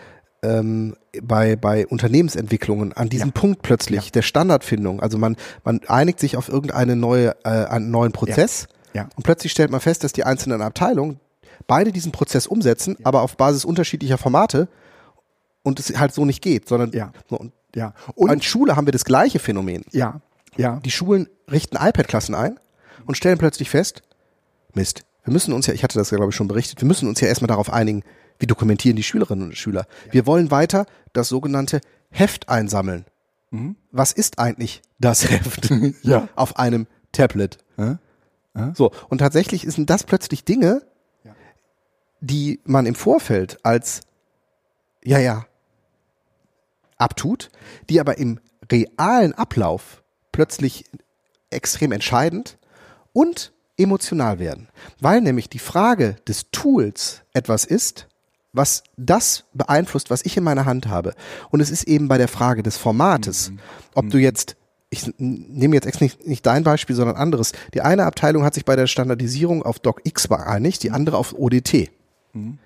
ähm, 0.44 0.96
bei, 1.22 1.56
bei 1.56 1.86
Unternehmensentwicklungen 1.86 2.92
an 2.92 3.08
diesem 3.08 3.28
ja. 3.28 3.40
Punkt 3.40 3.62
plötzlich 3.62 4.06
ja. 4.06 4.10
der 4.10 4.22
Standardfindung, 4.22 5.00
also 5.00 5.18
man, 5.18 5.36
man 5.64 5.80
einigt 5.88 6.20
sich 6.20 6.36
auf 6.36 6.48
irgendeine 6.48 6.96
neue, 6.96 7.34
äh, 7.44 7.48
einen 7.48 7.90
neuen 7.90 8.12
Prozess 8.12 8.68
ja. 8.92 9.08
und 9.16 9.22
plötzlich 9.22 9.52
stellt 9.52 9.70
man 9.70 9.80
fest, 9.80 10.04
dass 10.04 10.12
die 10.12 10.24
einzelnen 10.24 10.62
Abteilungen 10.62 11.18
beide 11.66 11.92
diesen 11.92 12.12
Prozess 12.12 12.46
umsetzen, 12.46 12.96
aber 13.04 13.22
auf 13.22 13.36
Basis 13.36 13.64
unterschiedlicher 13.64 14.18
Formate 14.18 14.68
und 15.62 15.80
es 15.80 15.98
halt 15.98 16.12
so 16.12 16.24
nicht 16.24 16.42
geht, 16.42 16.68
sondern 16.68 16.92
ja. 16.92 17.12
So, 17.28 17.38
und, 17.38 17.52
ja. 17.74 17.94
und 18.14 18.30
an 18.30 18.42
Schule 18.42 18.76
haben 18.76 18.86
wir 18.86 18.92
das 18.92 19.04
gleiche 19.04 19.38
Phänomen. 19.38 19.82
Ja. 19.92 20.20
Ja. 20.56 20.80
Die 20.84 20.90
Schulen 20.90 21.28
richten 21.50 21.76
iPad-Klassen 21.76 22.34
ein 22.34 22.58
und 23.06 23.16
stellen 23.16 23.38
plötzlich 23.38 23.70
fest, 23.70 24.02
Mist, 24.74 25.04
wir 25.24 25.32
müssen 25.32 25.52
uns 25.52 25.66
ja, 25.66 25.74
ich 25.74 25.82
hatte 25.82 25.98
das 25.98 26.10
ja 26.10 26.16
glaube 26.16 26.30
ich 26.30 26.36
schon 26.36 26.48
berichtet, 26.48 26.80
wir 26.80 26.88
müssen 26.88 27.08
uns 27.08 27.20
ja 27.20 27.28
erstmal 27.28 27.48
darauf 27.48 27.72
einigen, 27.72 28.02
wie 28.38 28.46
dokumentieren 28.46 28.96
die 28.96 29.02
Schülerinnen 29.02 29.48
und 29.48 29.56
Schüler. 29.56 29.86
Ja. 30.06 30.12
Wir 30.12 30.26
wollen 30.26 30.50
weiter 30.50 30.86
das 31.12 31.28
sogenannte 31.28 31.80
Heft 32.10 32.48
einsammeln. 32.48 33.04
Mhm. 33.50 33.76
Was 33.90 34.12
ist 34.12 34.38
eigentlich 34.38 34.82
das 34.98 35.30
Heft 35.30 35.70
ja. 36.02 36.28
auf 36.34 36.56
einem 36.58 36.86
Tablet? 37.12 37.58
Ja. 37.76 37.98
So, 38.74 38.92
und 39.08 39.18
tatsächlich 39.18 39.62
sind 39.62 39.90
das 39.90 40.04
plötzlich 40.04 40.44
Dinge, 40.44 40.82
die 42.20 42.60
man 42.64 42.86
im 42.86 42.94
Vorfeld 42.94 43.58
als, 43.64 44.02
ja, 45.02 45.18
ja, 45.18 45.46
abtut, 46.96 47.50
die 47.90 48.00
aber 48.00 48.18
im 48.18 48.40
realen 48.70 49.34
Ablauf 49.34 50.02
plötzlich 50.32 50.84
extrem 51.50 51.92
entscheidend 51.92 52.58
und 53.12 53.52
emotional 53.76 54.38
werden. 54.38 54.68
Weil 55.00 55.20
nämlich 55.20 55.48
die 55.48 55.58
Frage 55.58 56.16
des 56.26 56.50
Tools 56.50 57.22
etwas 57.32 57.64
ist, 57.64 58.08
was 58.54 58.84
das 58.96 59.44
beeinflusst, 59.52 60.10
was 60.10 60.24
ich 60.24 60.36
in 60.36 60.44
meiner 60.44 60.64
Hand 60.64 60.86
habe. 60.86 61.14
Und 61.50 61.60
es 61.60 61.70
ist 61.70 61.84
eben 61.84 62.08
bei 62.08 62.16
der 62.16 62.28
Frage 62.28 62.62
des 62.62 62.78
Formates, 62.78 63.50
mhm. 63.50 63.58
ob 63.94 64.08
du 64.10 64.18
jetzt 64.18 64.56
ich 64.90 65.12
nehme 65.18 65.74
jetzt 65.74 66.00
nicht, 66.00 66.24
nicht 66.24 66.46
dein 66.46 66.62
Beispiel, 66.62 66.94
sondern 66.94 67.16
anderes. 67.16 67.50
Die 67.74 67.80
eine 67.80 68.04
Abteilung 68.04 68.44
hat 68.44 68.54
sich 68.54 68.64
bei 68.64 68.76
der 68.76 68.86
Standardisierung 68.86 69.64
auf 69.64 69.80
DocX 69.80 70.28
geeinigt, 70.28 70.84
die 70.84 70.92
andere 70.92 71.18
auf 71.18 71.34
ODT. 71.36 71.90
Mhm. 72.32 72.58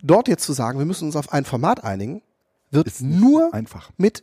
Dort 0.00 0.28
jetzt 0.28 0.44
zu 0.44 0.52
sagen, 0.52 0.78
wir 0.78 0.86
müssen 0.86 1.06
uns 1.06 1.16
auf 1.16 1.32
ein 1.32 1.44
Format 1.44 1.82
einigen, 1.82 2.22
wird 2.70 2.88
nur 3.00 3.52
einfach. 3.52 3.90
mit 3.96 4.22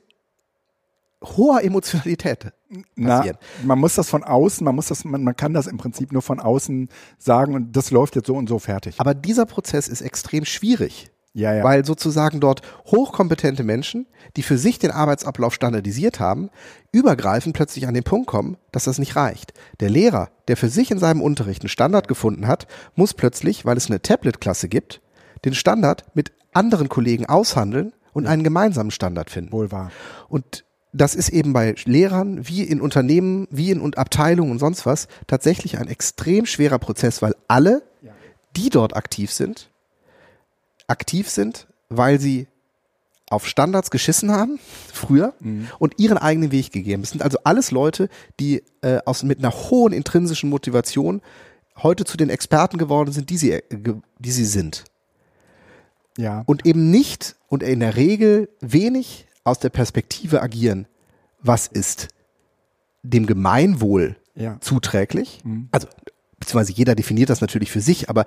hoher 1.22 1.62
Emotionalität 1.62 2.54
passieren. 2.96 3.38
Na, 3.62 3.66
man 3.68 3.80
muss 3.80 3.96
das 3.96 4.10
von 4.10 4.24
außen, 4.24 4.64
man 4.64 4.76
muss 4.76 4.88
das, 4.88 5.04
man, 5.06 5.24
man 5.24 5.36
kann 5.36 5.54
das 5.54 5.68
im 5.68 5.78
Prinzip 5.78 6.12
nur 6.12 6.22
von 6.22 6.40
außen 6.40 6.90
sagen 7.18 7.56
und 7.56 7.76
das 7.76 7.92
läuft 7.92 8.16
jetzt 8.16 8.28
so 8.28 8.36
und 8.36 8.48
so 8.48 8.60
fertig. 8.60 8.96
Aber 9.00 9.14
dieser 9.14 9.46
Prozess 9.46 9.88
ist 9.88 10.02
extrem 10.02 10.46
schwierig. 10.46 11.12
Ja, 11.34 11.54
ja. 11.54 11.64
Weil 11.64 11.86
sozusagen 11.86 12.40
dort 12.40 12.62
hochkompetente 12.88 13.64
Menschen, 13.64 14.08
die 14.36 14.42
für 14.42 14.58
sich 14.58 14.80
den 14.80 14.92
Arbeitsablauf 14.92 15.54
standardisiert 15.54 16.20
haben, 16.20 16.50
übergreifend 16.92 17.56
plötzlich 17.56 17.88
an 17.88 17.94
den 17.94 18.04
Punkt 18.04 18.28
kommen, 18.28 18.58
dass 18.72 18.86
das 18.86 18.98
nicht 18.98 19.16
reicht. 19.16 19.54
Der 19.80 19.90
Lehrer, 19.90 20.30
der 20.48 20.58
für 20.58 20.70
sich 20.70 20.90
in 20.90 20.98
seinem 20.98 21.22
Unterricht 21.22 21.62
einen 21.62 21.70
Standard 21.70 22.08
gefunden 22.08 22.48
hat, 22.48 22.68
muss 22.96 23.14
plötzlich, 23.14 23.64
weil 23.64 23.78
es 23.78 23.88
eine 23.90 24.02
Tablet-Klasse 24.02 24.70
gibt, 24.70 25.02
den 25.46 25.54
Standard 25.54 26.06
mit 26.16 26.32
anderen 26.52 26.90
Kollegen 26.90 27.28
aushandeln 27.28 27.94
und 28.12 28.26
einen 28.26 28.44
gemeinsamen 28.44 28.92
Standard 28.92 29.30
finden. 29.30 29.52
Wohl 29.52 29.72
wahr. 29.72 29.92
Und 30.30 30.66
das 30.92 31.16
ist 31.16 31.30
eben 31.30 31.54
bei 31.54 31.76
Lehrern 31.86 32.48
wie 32.48 32.64
in 32.64 32.82
Unternehmen, 32.82 33.48
wie 33.52 33.72
in 33.72 33.94
Abteilungen 33.96 34.52
und 34.52 34.60
sonst 34.60 34.86
was 34.86 35.08
tatsächlich 35.28 35.78
ein 35.78 35.88
extrem 35.88 36.46
schwerer 36.46 36.80
Prozess, 36.80 37.22
weil 37.22 37.36
alle, 37.48 37.84
die 38.56 38.70
dort 38.70 38.96
aktiv 38.96 39.32
sind, 39.32 39.70
aktiv 40.88 41.30
sind, 41.30 41.68
weil 41.90 42.20
sie 42.20 42.48
auf 43.30 43.46
Standards 43.48 43.92
geschissen 43.92 44.32
haben, 44.32 44.60
früher, 44.94 45.34
mhm. 45.40 45.68
und 45.78 46.00
ihren 46.00 46.18
eigenen 46.18 46.52
Weg 46.52 46.72
gegeben. 46.72 47.04
Es 47.04 47.12
sind 47.12 47.22
also 47.22 47.38
alles 47.44 47.70
Leute, 47.72 48.10
die 48.40 48.64
äh, 48.82 49.00
aus, 49.06 49.24
mit 49.24 49.40
einer 49.40 49.52
hohen 49.52 49.94
intrinsischen 49.94 50.50
Motivation 50.50 51.22
heute 51.78 52.06
zu 52.06 52.18
den 52.18 52.30
Experten 52.30 52.78
geworden 52.78 53.12
sind, 53.12 53.30
die 53.30 53.38
sie, 53.38 53.52
äh, 53.52 53.62
die 54.18 54.32
sie 54.32 54.46
sind. 54.46 54.86
Ja. 56.18 56.44
Und 56.48 56.66
eben 56.66 56.90
nicht 56.90 57.36
und 57.48 57.64
in 57.64 57.80
der 57.80 57.96
Regel 57.96 58.50
wenig 58.60 59.28
aus 59.44 59.60
der 59.60 59.70
Perspektive 59.70 60.42
agieren, 60.42 60.88
was 61.42 61.68
ist 61.68 62.10
dem 63.04 63.26
Gemeinwohl 63.26 64.18
ja. 64.36 64.58
zuträglich. 64.62 65.42
Mhm. 65.44 65.70
Also, 65.72 65.88
beziehungsweise 66.40 66.74
jeder 66.74 66.96
definiert 66.96 67.30
das 67.30 67.42
natürlich 67.42 67.72
für 67.72 67.82
sich, 67.82 68.10
aber 68.10 68.26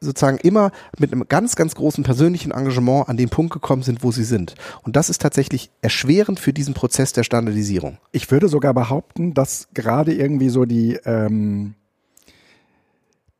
sozusagen 0.00 0.38
immer 0.38 0.70
mit 0.98 1.12
einem 1.12 1.26
ganz, 1.28 1.56
ganz 1.56 1.74
großen 1.74 2.04
persönlichen 2.04 2.52
Engagement 2.52 3.08
an 3.08 3.16
den 3.16 3.28
Punkt 3.28 3.52
gekommen 3.52 3.82
sind, 3.82 4.02
wo 4.04 4.12
sie 4.12 4.24
sind. 4.24 4.54
Und 4.82 4.96
das 4.96 5.10
ist 5.10 5.20
tatsächlich 5.20 5.70
erschwerend 5.82 6.38
für 6.38 6.52
diesen 6.52 6.74
Prozess 6.74 7.12
der 7.12 7.24
Standardisierung. 7.24 7.98
Ich 8.12 8.30
würde 8.30 8.48
sogar 8.48 8.74
behaupten, 8.74 9.34
dass 9.34 9.68
gerade 9.74 10.14
irgendwie 10.14 10.50
so 10.50 10.64
die, 10.64 10.94
ähm, 11.04 11.74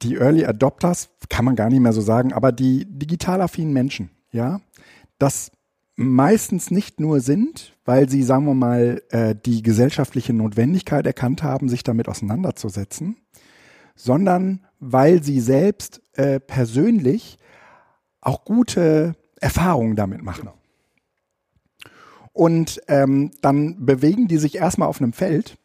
die 0.02 0.16
Early 0.16 0.46
Adopters, 0.46 1.10
kann 1.28 1.44
man 1.44 1.56
gar 1.56 1.68
nicht 1.68 1.80
mehr 1.80 1.92
so 1.92 2.00
sagen, 2.00 2.32
aber 2.32 2.52
die 2.52 2.86
digital 2.86 3.40
affinen 3.40 3.72
Menschen, 3.72 4.10
ja, 4.32 4.60
das 5.18 5.50
meistens 5.98 6.70
nicht 6.70 7.00
nur 7.00 7.18
sind, 7.20 7.76
weil 7.84 8.08
sie, 8.08 8.22
sagen 8.22 8.46
wir 8.46 8.54
mal, 8.54 9.02
äh, 9.10 9.34
die 9.34 9.62
gesellschaftliche 9.62 10.32
Notwendigkeit 10.32 11.04
erkannt 11.04 11.42
haben, 11.42 11.68
sich 11.68 11.82
damit 11.82 12.08
auseinanderzusetzen, 12.08 13.16
sondern 13.96 14.64
weil 14.78 15.24
sie 15.24 15.40
selbst 15.40 16.00
äh, 16.12 16.38
persönlich 16.38 17.36
auch 18.20 18.44
gute 18.44 19.16
Erfahrungen 19.40 19.96
damit 19.96 20.22
machen. 20.22 20.42
Genau. 20.42 20.54
Und 22.32 22.80
ähm, 22.86 23.32
dann 23.42 23.84
bewegen 23.84 24.28
die 24.28 24.38
sich 24.38 24.54
erstmal 24.54 24.86
auf 24.86 25.00
einem 25.00 25.12
Feld, 25.12 25.58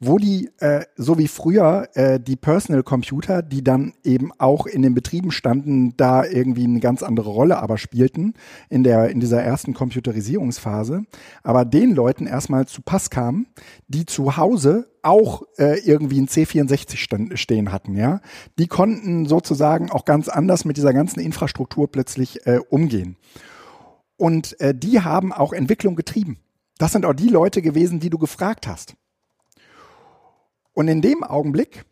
wo 0.00 0.18
die, 0.18 0.50
äh, 0.58 0.84
so 0.96 1.18
wie 1.18 1.26
früher, 1.26 1.88
äh, 1.94 2.20
die 2.20 2.36
Personal 2.36 2.84
Computer, 2.84 3.42
die 3.42 3.64
dann 3.64 3.94
eben 4.04 4.30
auch 4.38 4.66
in 4.66 4.82
den 4.82 4.94
Betrieben 4.94 5.32
standen, 5.32 5.96
da 5.96 6.24
irgendwie 6.24 6.64
eine 6.64 6.78
ganz 6.78 7.02
andere 7.02 7.30
Rolle 7.30 7.58
aber 7.58 7.78
spielten 7.78 8.34
in 8.70 8.84
der, 8.84 9.10
in 9.10 9.18
dieser 9.18 9.42
ersten 9.42 9.74
Computerisierungsphase, 9.74 11.02
aber 11.42 11.64
den 11.64 11.94
Leuten 11.94 12.26
erstmal 12.26 12.66
zu 12.66 12.82
Pass 12.82 13.10
kamen, 13.10 13.48
die 13.88 14.06
zu 14.06 14.36
Hause 14.36 14.88
auch 15.02 15.42
äh, 15.58 15.80
irgendwie 15.80 16.20
ein 16.20 16.28
C64 16.28 16.96
stand, 16.96 17.38
stehen 17.38 17.72
hatten, 17.72 17.96
ja. 17.96 18.20
Die 18.58 18.66
konnten 18.68 19.26
sozusagen 19.26 19.90
auch 19.90 20.04
ganz 20.04 20.28
anders 20.28 20.64
mit 20.64 20.76
dieser 20.76 20.92
ganzen 20.92 21.20
Infrastruktur 21.20 21.90
plötzlich 21.90 22.46
äh, 22.46 22.60
umgehen. 22.70 23.16
Und 24.16 24.60
äh, 24.60 24.74
die 24.74 25.00
haben 25.00 25.32
auch 25.32 25.52
Entwicklung 25.52 25.96
getrieben. 25.96 26.38
Das 26.78 26.92
sind 26.92 27.04
auch 27.04 27.14
die 27.14 27.28
Leute 27.28 27.62
gewesen, 27.62 27.98
die 28.00 28.10
du 28.10 28.18
gefragt 28.18 28.68
hast. 28.68 28.94
Und 30.78 30.86
in 30.86 31.02
dem 31.02 31.24
Augenblick, 31.24 31.86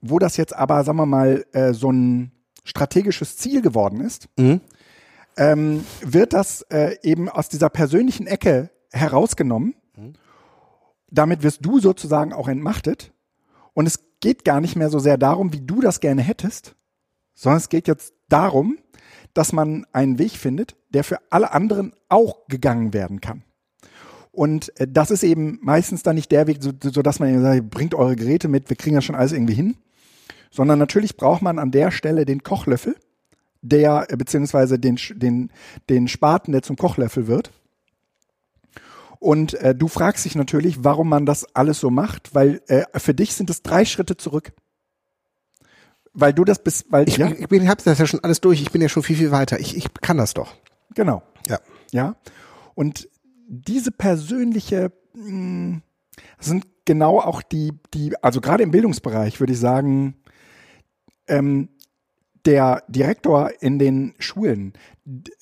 wo 0.00 0.18
das 0.18 0.38
jetzt 0.38 0.56
aber, 0.56 0.82
sagen 0.82 0.96
wir 0.96 1.04
mal, 1.04 1.44
äh, 1.52 1.74
so 1.74 1.92
ein 1.92 2.32
strategisches 2.64 3.36
Ziel 3.36 3.60
geworden 3.60 4.00
ist, 4.00 4.30
mhm. 4.38 4.62
ähm, 5.36 5.84
wird 6.00 6.32
das 6.32 6.62
äh, 6.70 6.96
eben 7.02 7.28
aus 7.28 7.50
dieser 7.50 7.68
persönlichen 7.68 8.26
Ecke 8.26 8.70
herausgenommen. 8.92 9.74
Mhm. 9.94 10.14
Damit 11.10 11.42
wirst 11.42 11.66
du 11.66 11.80
sozusagen 11.80 12.32
auch 12.32 12.48
entmachtet. 12.48 13.12
Und 13.74 13.84
es 13.84 14.00
geht 14.20 14.46
gar 14.46 14.62
nicht 14.62 14.74
mehr 14.74 14.88
so 14.88 15.00
sehr 15.00 15.18
darum, 15.18 15.52
wie 15.52 15.60
du 15.60 15.82
das 15.82 16.00
gerne 16.00 16.22
hättest, 16.22 16.76
sondern 17.34 17.58
es 17.58 17.68
geht 17.68 17.88
jetzt 17.88 18.14
darum, 18.30 18.78
dass 19.34 19.52
man 19.52 19.84
einen 19.92 20.18
Weg 20.18 20.30
findet, 20.38 20.76
der 20.88 21.04
für 21.04 21.18
alle 21.28 21.52
anderen 21.52 21.92
auch 22.08 22.46
gegangen 22.48 22.94
werden 22.94 23.20
kann. 23.20 23.44
Und 24.34 24.78
äh, 24.80 24.86
das 24.88 25.10
ist 25.10 25.22
eben 25.22 25.58
meistens 25.62 26.02
dann 26.02 26.16
nicht 26.16 26.32
der 26.32 26.46
Weg, 26.46 26.58
so, 26.60 26.72
so 26.82 27.02
dass 27.02 27.20
man 27.20 27.40
sagt, 27.40 27.70
bringt 27.70 27.94
eure 27.94 28.16
Geräte 28.16 28.48
mit, 28.48 28.68
wir 28.68 28.76
kriegen 28.76 28.96
das 28.96 29.04
schon 29.04 29.14
alles 29.14 29.32
irgendwie 29.32 29.54
hin. 29.54 29.76
Sondern 30.50 30.78
natürlich 30.78 31.16
braucht 31.16 31.42
man 31.42 31.58
an 31.58 31.70
der 31.70 31.90
Stelle 31.90 32.24
den 32.24 32.42
Kochlöffel, 32.42 32.96
der, 33.62 34.06
äh, 34.08 34.16
beziehungsweise 34.16 34.78
den, 34.78 34.98
den, 35.14 35.50
den 35.88 36.08
Spaten, 36.08 36.52
der 36.52 36.62
zum 36.62 36.76
Kochlöffel 36.76 37.26
wird. 37.26 37.50
Und 39.18 39.54
äh, 39.54 39.74
du 39.74 39.88
fragst 39.88 40.24
dich 40.24 40.34
natürlich, 40.34 40.84
warum 40.84 41.08
man 41.08 41.24
das 41.24 41.46
alles 41.54 41.80
so 41.80 41.90
macht, 41.90 42.34
weil 42.34 42.60
äh, 42.66 42.84
für 42.98 43.14
dich 43.14 43.34
sind 43.34 43.48
es 43.48 43.62
drei 43.62 43.84
Schritte 43.84 44.16
zurück. 44.16 44.52
Weil 46.12 46.32
du 46.32 46.44
das 46.44 46.62
bist, 46.62 46.86
weil 46.90 47.08
Ich, 47.08 47.16
ja, 47.16 47.30
ich 47.30 47.48
bin, 47.48 47.68
hab 47.68 47.82
das 47.82 47.98
ja 47.98 48.06
schon 48.06 48.20
alles 48.20 48.40
durch. 48.40 48.60
Ich 48.60 48.70
bin 48.70 48.82
ja 48.82 48.88
schon 48.88 49.02
viel, 49.02 49.16
viel 49.16 49.30
weiter. 49.30 49.58
Ich, 49.58 49.76
ich 49.76 49.86
kann 50.02 50.18
das 50.18 50.34
doch. 50.34 50.54
genau. 50.94 51.22
Ja. 51.48 51.58
Ja. 51.90 52.16
Und 52.74 53.08
diese 53.48 53.90
persönliche 53.92 54.92
mh, 55.14 55.80
sind 56.38 56.66
genau 56.84 57.20
auch 57.20 57.42
die, 57.42 57.72
die, 57.92 58.12
also 58.22 58.40
gerade 58.40 58.62
im 58.62 58.70
Bildungsbereich 58.70 59.40
würde 59.40 59.52
ich 59.52 59.58
sagen, 59.58 60.16
ähm, 61.26 61.68
der 62.44 62.82
Direktor 62.88 63.50
in 63.60 63.78
den 63.78 64.14
Schulen, 64.18 64.74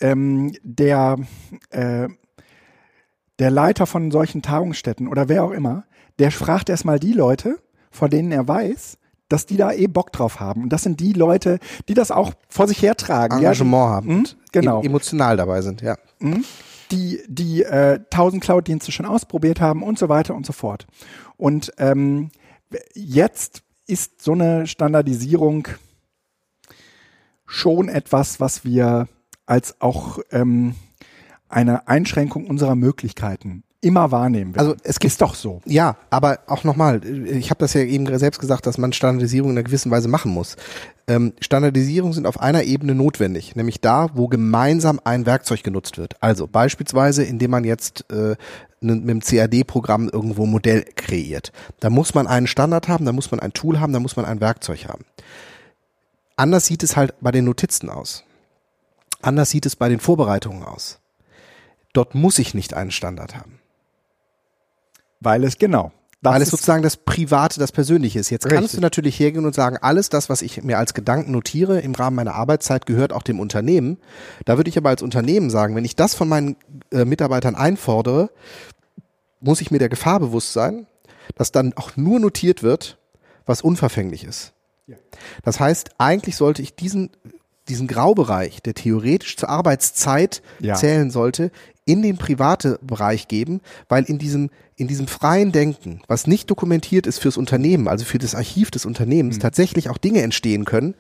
ähm, 0.01 0.53
der, 0.63 1.17
äh, 1.71 2.09
der 3.39 3.51
Leiter 3.51 3.87
von 3.87 4.11
solchen 4.13 4.43
Tagungsstätten 4.43 5.09
oder 5.09 5.29
wer 5.29 5.43
auch 5.43 5.51
immer, 5.51 5.85
der 6.19 6.31
fragt 6.31 6.69
erstmal 6.69 7.01
die 7.01 7.13
Leute, 7.13 7.59
von 7.91 8.09
denen 8.09 8.31
er 8.31 8.47
weiß, 8.47 8.99
dass 9.29 9.47
die 9.47 9.57
da 9.57 9.73
eh 9.73 9.87
Bock 9.87 10.13
drauf 10.13 10.41
haben. 10.41 10.65
Und 10.65 10.69
das 10.69 10.83
sind 10.83 11.01
die 11.01 11.13
Leute, 11.13 11.59
die 11.89 11.95
das 11.95 12.11
auch 12.11 12.33
vor 12.49 12.69
sich 12.69 12.83
hertragen. 12.83 13.37
ja, 13.41 13.51
Engagement 13.51 13.89
haben. 13.89 14.09
Mhm, 14.09 14.19
und 14.19 14.37
genau. 14.53 14.83
e- 14.83 14.87
Emotional 14.87 15.37
dabei 15.37 15.63
sind, 15.63 15.81
ja. 15.81 15.97
Die, 16.93 17.23
die 17.27 17.63
äh, 17.63 18.01
1000 18.11 18.43
Cloud-Dienste 18.43 18.93
schon 18.93 19.07
ausprobiert 19.07 19.61
haben 19.61 19.83
und 19.83 19.99
so 19.99 20.09
weiter 20.09 20.35
und 20.35 20.47
so 20.47 20.53
fort. 20.53 20.87
Und 21.37 21.73
ähm, 21.79 22.31
jetzt 22.95 23.63
ist 23.87 24.23
so 24.23 24.33
eine 24.33 24.67
Standardisierung 24.67 25.69
schon 27.47 27.89
etwas, 27.89 28.39
was 28.41 28.65
wir 28.65 29.09
als 29.47 29.81
auch 29.81 30.19
ähm, 30.31 30.75
eine 31.49 31.89
Einschränkung 31.89 32.47
unserer 32.47 32.77
Möglichkeiten 32.77 33.65
immer 33.83 34.11
wahrnehmen. 34.11 34.55
werden. 34.55 34.67
Also 34.69 34.81
es 34.85 34.99
gibt- 34.99 35.13
ist 35.13 35.21
doch 35.21 35.35
so. 35.35 35.61
Ja, 35.67 35.97
aber 36.09 36.39
auch 36.47 36.65
nochmal, 36.65 37.05
ich 37.05 37.51
habe 37.51 37.59
das 37.59 37.75
ja 37.75 37.83
eben 37.83 38.07
selbst 38.19 38.39
gesagt, 38.41 38.65
dass 38.67 38.79
man 38.79 38.93
Standardisierung 38.95 39.51
in 39.51 39.59
einer 39.59 39.65
gewissen 39.65 39.91
Weise 39.91 40.09
machen 40.09 40.33
muss. 40.33 40.57
Ähm, 41.09 41.35
Standardisierung 41.41 42.13
sind 42.15 42.27
auf 42.27 42.41
einer 42.41 42.63
Ebene 42.63 42.95
notwendig, 42.95 43.55
nämlich 43.57 43.81
da, 43.81 44.09
wo 44.15 44.29
gemeinsam 44.29 45.01
ein 45.05 45.27
Werkzeug 45.27 45.63
genutzt 45.65 45.99
wird. 45.99 46.15
Also 46.23 46.47
beispielsweise, 46.47 47.25
indem 47.25 47.51
man 47.51 47.65
jetzt 47.65 48.05
äh, 48.11 48.37
ne- 48.81 48.95
mit 48.97 49.09
dem 49.09 49.21
CAD-Programm 49.21 50.09
irgendwo 50.09 50.45
ein 50.45 50.51
Modell 50.51 50.85
kreiert. 50.97 51.53
Da 51.81 51.91
muss 51.91 52.15
man 52.15 52.27
einen 52.29 52.47
Standard 52.47 52.87
haben, 52.89 53.05
da 53.05 53.13
muss 53.13 53.31
man 53.33 53.41
ein 53.41 53.53
Tool 53.53 53.81
haben, 53.81 53.93
da 53.93 53.99
muss 54.01 54.15
man 54.17 54.25
ein 54.25 54.41
Werkzeug 54.41 54.87
haben. 54.89 55.05
Anders 56.37 56.67
sieht 56.67 56.83
es 56.85 56.97
halt 56.97 57.15
bei 57.21 57.31
den 57.33 57.45
Notizen 57.45 57.91
aus. 57.91 58.25
Anders 59.21 59.51
sieht 59.51 59.67
es 59.67 59.77
bei 59.77 59.89
den 59.89 60.01
Vorbereitungen 60.01 60.63
aus. 60.63 60.99
Dort 61.93 62.15
muss 62.15 62.39
ich 62.39 62.55
nicht 62.55 62.75
einen 62.75 62.91
Standard 62.91 63.37
haben. 63.37 63.59
Weil 65.23 65.45
es 65.45 65.59
genau. 65.59 65.93
Das 66.21 66.35
weil 66.35 66.43
es 66.43 66.51
sozusagen 66.51 66.85
das 66.85 66.97
Private, 66.97 67.59
das 67.59 67.73
Persönliche 67.73 68.21
ist. 68.21 68.31
Jetzt 68.31 68.45
kannst 68.45 68.65
Richtig. 68.65 68.77
du 68.79 68.81
natürlich 68.81 69.19
hergehen 69.19 69.45
und 69.45 69.57
sagen, 69.57 69.77
alles 69.79 70.09
das, 70.09 70.29
was 70.29 70.41
ich 70.41 70.63
mir 70.63 70.79
als 70.79 70.95
Gedanken 70.95 71.33
notiere 71.33 71.81
im 71.81 71.95
Rahmen 71.97 72.15
meiner 72.15 72.35
Arbeitszeit, 72.37 72.87
gehört 72.87 73.13
auch 73.13 73.23
dem 73.23 73.41
Unternehmen. 73.41 73.99
Da 74.45 74.57
würde 74.57 74.71
ich 74.71 74.79
aber 74.79 74.91
als 74.91 75.03
Unternehmen 75.03 75.51
sagen, 75.51 75.75
wenn 75.75 75.85
ich 75.85 75.97
das 75.97 76.15
von 76.15 76.29
meinen 76.29 76.57
äh, 76.93 77.05
Mitarbeitern 77.05 77.57
einfordere, 77.57 78.31
muss 79.41 79.61
ich 79.61 79.73
mir 79.73 79.79
der 79.81 79.89
Gefahr 79.89 80.21
bewusst 80.21 80.53
sein, 80.53 80.87
dass 81.35 81.51
dann 81.51 81.73
auch 81.75 81.97
nur 81.97 82.21
notiert 82.21 82.63
wird, 82.63 82.99
was 83.45 83.61
unverfänglich 83.61 84.23
ist. 84.23 84.53
Ja. 84.87 84.97
Das 85.43 85.59
heißt, 85.59 85.91
eigentlich 85.99 86.37
sollte 86.37 86.63
ich 86.63 86.77
diesen, 86.77 87.11
diesen 87.69 87.89
Graubereich, 87.89 88.63
der 88.63 88.75
theoretisch 88.75 89.37
zur 89.37 89.49
Arbeitszeit 89.49 90.41
Ja. 90.61 90.77
zählen 90.77 91.11
sollte, 91.11 91.51
in 91.85 92.03
den 92.03 92.17
private 92.17 92.79
Bereich 92.81 93.27
geben, 93.27 93.61
weil 93.89 94.05
in 94.05 94.19
diesem, 94.19 94.51
in 94.77 94.89
diesem 94.89 95.07
freien 95.07 95.53
Denken, 95.53 96.03
was 96.07 96.27
nicht 96.27 96.51
dokumentiert 96.51 97.07
ist 97.07 97.19
fürs 97.19 97.37
Unternehmen, 97.37 97.89
also 97.89 98.05
für 98.05 98.19
das 98.19 98.35
Archiv 98.35 98.71
des 98.71 98.87
Unternehmens, 98.87 99.39
tatsächlich 99.39 99.89
auch 99.89 99.99
Dinge 99.99 100.23
entstehen 100.23 100.65
können, 100.65 100.95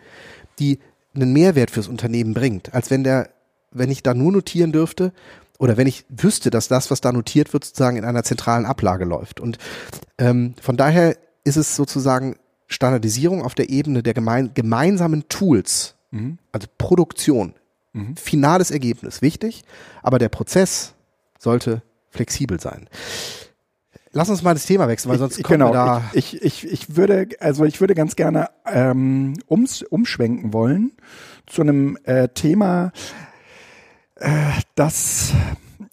die 0.59 0.79
einen 1.15 1.33
Mehrwert 1.33 1.71
fürs 1.71 1.89
Unternehmen 1.89 2.35
bringt, 2.35 2.75
als 2.75 2.91
wenn 2.91 3.05
der, 3.05 3.31
wenn 3.71 3.91
ich 3.91 4.03
da 4.03 4.15
nur 4.15 4.33
notieren 4.33 4.73
dürfte 4.73 5.13
oder 5.59 5.77
wenn 5.77 5.87
ich 5.87 6.05
wüsste, 6.09 6.51
dass 6.51 6.69
das, 6.69 6.91
was 6.91 7.01
da 7.01 7.13
notiert 7.13 7.53
wird, 7.53 7.65
sozusagen 7.65 7.97
in 7.97 8.05
einer 8.05 8.25
zentralen 8.25 8.67
Ablage 8.67 9.05
läuft. 9.05 9.41
Und 9.41 9.59
ähm, 10.19 10.55
von 10.61 10.77
daher 10.77 11.17
ist 11.45 11.57
es 11.57 11.77
sozusagen 11.77 12.37
Standardisierung 12.67 13.43
auf 13.43 13.55
der 13.55 13.71
Ebene 13.71 14.03
der 14.03 14.15
gemein 14.15 14.53
gemeinsamen 14.55 15.29
Tools, 15.29 15.95
also 16.53 16.67
Produktion, 16.79 17.55
finales 18.17 18.71
Ergebnis, 18.71 19.23
wichtig, 19.23 19.65
aber 20.03 20.19
der 20.19 20.29
Prozess 20.31 20.95
sollte 21.39 21.83
flexibel 22.11 22.61
sein. 22.61 22.89
Lass 24.15 24.29
uns 24.29 24.43
mal 24.43 24.53
das 24.53 24.67
Thema 24.67 24.89
wechseln, 24.89 25.11
weil 25.11 25.19
sonst 25.19 25.39
ich, 25.39 25.45
kommen 25.45 25.61
genau, 25.61 25.71
wir 25.71 25.73
da. 25.73 26.03
ich, 26.13 26.43
ich, 26.43 26.65
ich, 26.65 26.71
ich 26.71 26.97
würde, 26.97 27.29
also 27.41 27.65
ich 27.65 27.81
würde 27.81 27.95
ganz 27.95 28.15
gerne 28.15 28.51
ähm, 28.67 29.35
ums, 29.49 29.83
umschwenken 29.83 30.53
wollen 30.53 30.93
zu 31.47 31.63
einem 31.63 31.97
äh, 32.05 32.29
Thema, 32.29 32.93
äh, 34.17 34.29
das 34.75 35.33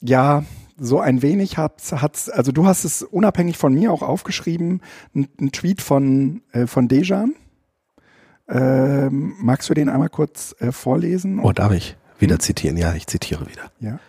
ja 0.01 0.43
so 0.77 0.99
ein 0.99 1.21
wenig 1.21 1.57
hat, 1.57 1.81
hat, 1.91 2.29
also 2.33 2.51
du 2.51 2.65
hast 2.65 2.83
es 2.83 3.03
unabhängig 3.03 3.57
von 3.57 3.73
mir 3.73 3.91
auch 3.91 4.01
aufgeschrieben, 4.01 4.81
ein, 5.15 5.27
ein 5.39 5.51
Tweet 5.51 5.81
von, 5.81 6.41
äh, 6.51 6.67
von 6.67 6.87
Dejan. 6.87 7.35
Ähm, 8.49 9.35
magst 9.39 9.69
du 9.69 9.73
den 9.73 9.89
einmal 9.89 10.09
kurz 10.09 10.55
äh, 10.59 10.71
vorlesen? 10.71 11.39
oh, 11.39 11.51
darf 11.53 11.71
ich 11.71 11.95
wieder 12.17 12.39
zitieren? 12.39 12.77
Ja, 12.77 12.93
ich 12.95 13.07
zitiere 13.07 13.47
wieder. 13.47 13.71
Ja. 13.79 13.99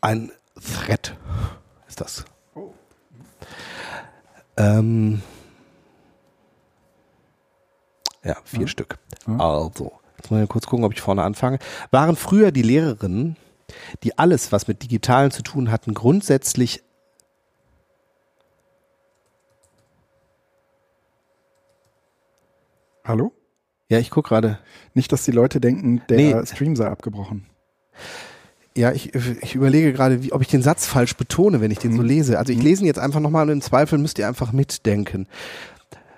Ein 0.00 0.32
Thread 0.62 1.16
ist 1.88 2.00
das. 2.00 2.24
Ähm, 4.56 5.22
ja, 8.22 8.36
vier 8.44 8.68
Stück. 8.68 8.98
Also, 9.38 9.92
jetzt 10.18 10.30
mal 10.30 10.46
kurz 10.46 10.66
gucken, 10.66 10.84
ob 10.84 10.92
ich 10.92 11.00
vorne 11.00 11.22
anfange. 11.22 11.58
Waren 11.90 12.16
früher 12.16 12.52
die 12.52 12.62
Lehrerinnen, 12.62 13.36
die 14.02 14.18
alles, 14.18 14.52
was 14.52 14.68
mit 14.68 14.82
Digitalen 14.82 15.30
zu 15.30 15.42
tun 15.42 15.70
hatten, 15.70 15.94
grundsätzlich 15.94 16.82
Hallo? 23.04 23.32
ja, 23.88 23.98
ich 23.98 24.10
gucke 24.10 24.28
gerade. 24.28 24.58
Nicht, 24.94 25.10
dass 25.12 25.24
die 25.24 25.32
Leute 25.32 25.60
denken, 25.60 26.02
der 26.08 26.16
Nee. 26.16 26.46
Stream 26.46 26.76
sei 26.76 26.86
abgebrochen. 26.86 27.46
Ja, 28.76 28.92
ich, 28.92 29.14
ich 29.14 29.54
überlege 29.54 29.92
gerade, 29.92 30.22
wie, 30.22 30.32
ob 30.32 30.42
ich 30.42 30.48
den 30.48 30.62
Satz 30.62 30.86
falsch 30.86 31.16
betone, 31.16 31.60
wenn 31.60 31.70
ich 31.70 31.78
den 31.78 31.96
so 31.96 32.02
lese. 32.02 32.38
Also 32.38 32.52
ich 32.52 32.62
lese 32.62 32.82
ihn 32.82 32.86
jetzt 32.86 33.00
einfach 33.00 33.20
nochmal 33.20 33.46
und 33.46 33.52
im 33.52 33.60
Zweifel 33.62 33.98
müsst 33.98 34.18
ihr 34.18 34.28
einfach 34.28 34.52
mitdenken. 34.52 35.26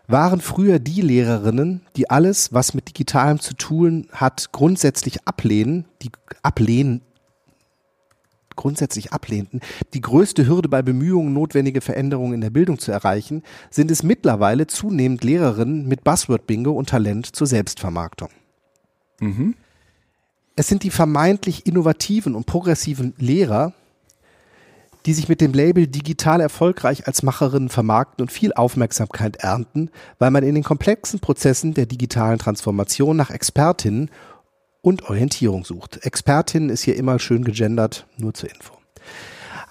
Waren 0.06 0.40
früher 0.40 0.78
die 0.78 1.00
Lehrerinnen, 1.00 1.80
die 1.96 2.10
alles, 2.10 2.52
was 2.52 2.74
mit 2.74 2.88
Digitalem 2.88 3.40
zu 3.40 3.54
tun 3.54 4.08
hat, 4.12 4.52
grundsätzlich 4.52 5.26
ablehnen, 5.26 5.86
die 6.02 6.10
ablehnen, 6.42 7.00
grundsätzlich 8.54 9.12
ablehnten, 9.12 9.60
die 9.94 10.02
größte 10.02 10.46
Hürde 10.46 10.68
bei 10.68 10.82
Bemühungen, 10.82 11.32
notwendige 11.32 11.80
Veränderungen 11.80 12.34
in 12.34 12.40
der 12.42 12.50
Bildung 12.50 12.78
zu 12.78 12.92
erreichen, 12.92 13.42
sind 13.70 13.90
es 13.90 14.02
mittlerweile 14.02 14.66
zunehmend 14.66 15.24
Lehrerinnen 15.24 15.88
mit 15.88 16.04
Buzzword-Bingo 16.04 16.72
und 16.72 16.90
Talent 16.90 17.34
zur 17.34 17.46
Selbstvermarktung. 17.46 18.28
Es 20.54 20.68
sind 20.68 20.82
die 20.82 20.90
vermeintlich 20.90 21.66
innovativen 21.66 22.34
und 22.34 22.46
progressiven 22.46 23.14
Lehrer, 23.16 23.72
die 25.06 25.14
sich 25.14 25.28
mit 25.28 25.40
dem 25.40 25.52
Label 25.52 25.86
digital 25.86 26.40
erfolgreich 26.40 27.06
als 27.06 27.22
Macherinnen 27.22 27.70
vermarkten 27.70 28.22
und 28.22 28.30
viel 28.30 28.52
Aufmerksamkeit 28.52 29.36
ernten, 29.36 29.90
weil 30.18 30.30
man 30.30 30.44
in 30.44 30.54
den 30.54 30.62
komplexen 30.62 31.20
Prozessen 31.20 31.74
der 31.74 31.86
digitalen 31.86 32.38
Transformation 32.38 33.16
nach 33.16 33.30
Expertinnen 33.30 34.10
und 34.80 35.04
Orientierung 35.08 35.64
sucht. 35.64 36.04
Expertinnen 36.04 36.70
ist 36.70 36.82
hier 36.82 36.96
immer 36.96 37.18
schön 37.18 37.44
gegendert, 37.44 38.06
nur 38.16 38.34
zur 38.34 38.50
Info. 38.50 38.74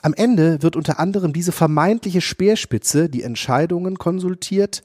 Am 0.01 0.13
Ende 0.15 0.63
wird 0.63 0.75
unter 0.75 0.99
anderem 0.99 1.31
diese 1.31 1.51
vermeintliche 1.51 2.21
Speerspitze 2.21 3.07
die 3.07 3.21
Entscheidungen 3.21 3.97
konsultiert, 3.97 4.83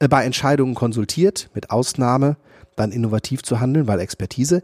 äh, 0.00 0.08
bei 0.08 0.24
Entscheidungen 0.24 0.74
konsultiert, 0.74 1.50
mit 1.54 1.70
Ausnahme, 1.70 2.36
dann 2.74 2.90
innovativ 2.92 3.42
zu 3.42 3.60
handeln, 3.60 3.86
weil 3.86 4.00
Expertise, 4.00 4.62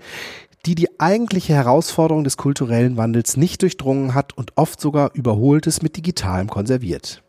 die 0.66 0.74
die 0.74 1.00
eigentliche 1.00 1.54
Herausforderung 1.54 2.24
des 2.24 2.36
kulturellen 2.36 2.96
Wandels 2.96 3.36
nicht 3.36 3.62
durchdrungen 3.62 4.14
hat 4.14 4.36
und 4.36 4.52
oft 4.56 4.80
sogar 4.80 5.10
Überholtes 5.14 5.82
mit 5.82 5.96
Digitalem 5.96 6.48
konserviert. 6.48 7.22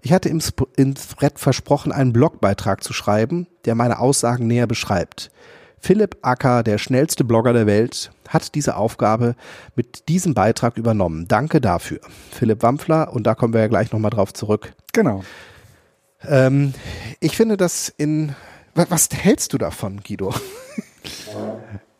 Ich 0.00 0.12
hatte 0.12 0.28
im, 0.28 0.38
Sp 0.42 0.66
im 0.76 0.94
Thread 0.94 1.38
versprochen, 1.38 1.92
einen 1.92 2.12
Blogbeitrag 2.12 2.82
zu 2.82 2.92
schreiben, 2.92 3.46
der 3.64 3.74
meine 3.74 3.98
Aussagen 4.00 4.46
näher 4.46 4.66
beschreibt. 4.66 5.30
Philipp 5.80 6.18
Acker, 6.22 6.62
der 6.62 6.78
schnellste 6.78 7.24
Blogger 7.24 7.52
der 7.52 7.66
Welt, 7.66 8.12
hat 8.28 8.54
diese 8.54 8.76
Aufgabe 8.76 9.34
mit 9.74 10.08
diesem 10.08 10.32
Beitrag 10.34 10.76
übernommen. 10.76 11.26
Danke 11.26 11.60
dafür. 11.60 12.00
Philipp 12.30 12.62
Wampfler, 12.62 13.12
und 13.12 13.24
da 13.26 13.34
kommen 13.34 13.52
wir 13.52 13.60
ja 13.62 13.66
gleich 13.66 13.90
nochmal 13.92 14.12
drauf 14.12 14.32
zurück. 14.32 14.74
Genau. 14.92 15.24
Ähm, 16.24 16.72
ich 17.18 17.36
finde 17.36 17.56
das 17.56 17.92
in. 17.96 18.36
wa- 18.76 18.86
Was 18.90 19.08
hältst 19.12 19.52
du 19.52 19.58
davon, 19.58 20.00
Guido? 20.06 20.32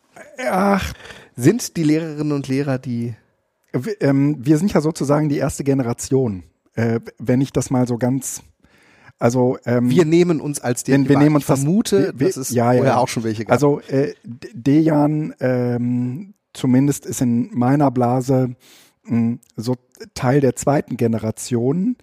Ach, 0.49 0.93
Sind 1.35 1.77
die 1.77 1.83
Lehrerinnen 1.83 2.31
und 2.31 2.47
Lehrer, 2.47 2.77
die 2.77 3.15
ähm, 3.99 4.37
wir 4.39 4.57
sind 4.57 4.73
ja 4.73 4.81
sozusagen 4.81 5.29
die 5.29 5.37
erste 5.37 5.63
Generation. 5.63 6.43
Äh, 6.75 6.99
wenn 7.19 7.41
ich 7.41 7.51
das 7.51 7.69
mal 7.69 7.87
so 7.87 7.97
ganz 7.97 8.43
also 9.19 9.57
ähm, 9.65 9.89
wir 9.89 10.05
nehmen 10.05 10.41
uns 10.41 10.59
als 10.59 10.83
den 10.83 11.07
wir 11.07 11.17
nehmen 11.17 11.35
uns 11.35 11.43
ich 11.43 11.45
vermute, 11.45 12.11
das, 12.11 12.19
wir, 12.19 12.27
dass 12.27 12.37
es 12.37 12.49
ja, 12.49 12.73
ja, 12.73 12.97
auch 12.97 13.07
schon 13.07 13.23
welche 13.23 13.45
gab. 13.45 13.53
Also 13.53 13.79
äh, 13.87 14.13
Dejan 14.23 15.33
ähm, 15.39 16.33
zumindest 16.51 17.05
ist 17.05 17.21
in 17.21 17.49
meiner 17.53 17.89
Blase 17.91 18.55
mh, 19.03 19.09
hm, 19.09 19.39
so 19.55 19.75
Teil 20.13 20.41
der 20.41 20.55
zweiten 20.55 20.97
Generation, 20.97 21.95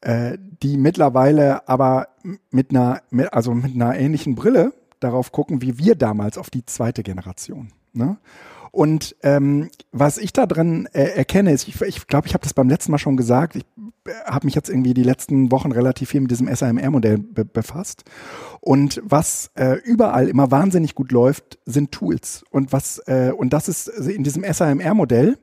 äh, 0.00 0.36
die 0.62 0.76
mittlerweile 0.76 1.68
aber 1.68 2.08
mit 2.50 2.70
einer 2.70 3.02
mit, 3.10 3.32
also 3.32 3.54
mit 3.54 3.74
einer 3.74 3.96
ähnlichen 3.96 4.34
Brille 4.34 4.72
darauf 5.00 5.32
gucken, 5.32 5.62
wie 5.62 5.78
wir 5.78 5.94
damals 5.94 6.38
auf 6.38 6.50
die 6.50 6.64
zweite 6.66 7.02
Generation. 7.02 7.72
Ne? 7.92 8.18
Und 8.70 9.16
ähm, 9.22 9.70
was 9.92 10.18
ich 10.18 10.32
da 10.32 10.46
drin 10.46 10.88
äh, 10.92 11.04
erkenne, 11.04 11.52
ist, 11.52 11.68
ich 11.68 11.74
glaube, 11.74 11.88
ich, 11.88 12.06
glaub, 12.06 12.26
ich 12.26 12.34
habe 12.34 12.42
das 12.42 12.54
beim 12.54 12.68
letzten 12.68 12.92
Mal 12.92 12.98
schon 12.98 13.16
gesagt, 13.16 13.56
ich 13.56 13.64
äh, 14.06 14.12
habe 14.26 14.46
mich 14.46 14.54
jetzt 14.54 14.68
irgendwie 14.68 14.94
die 14.94 15.02
letzten 15.02 15.50
Wochen 15.50 15.72
relativ 15.72 16.10
viel 16.10 16.20
mit 16.20 16.30
diesem 16.30 16.54
SAMR-Modell 16.54 17.18
be 17.18 17.44
befasst. 17.44 18.04
Und 18.60 19.00
was 19.04 19.50
äh, 19.54 19.78
überall 19.84 20.28
immer 20.28 20.50
wahnsinnig 20.50 20.94
gut 20.94 21.12
läuft, 21.12 21.58
sind 21.64 21.92
Tools. 21.92 22.44
Und 22.50 22.72
was 22.72 22.98
äh, 23.06 23.32
und 23.36 23.52
das 23.52 23.68
ist 23.68 23.88
in 23.88 24.22
diesem 24.22 24.44
SAMR-Modell 24.44 25.38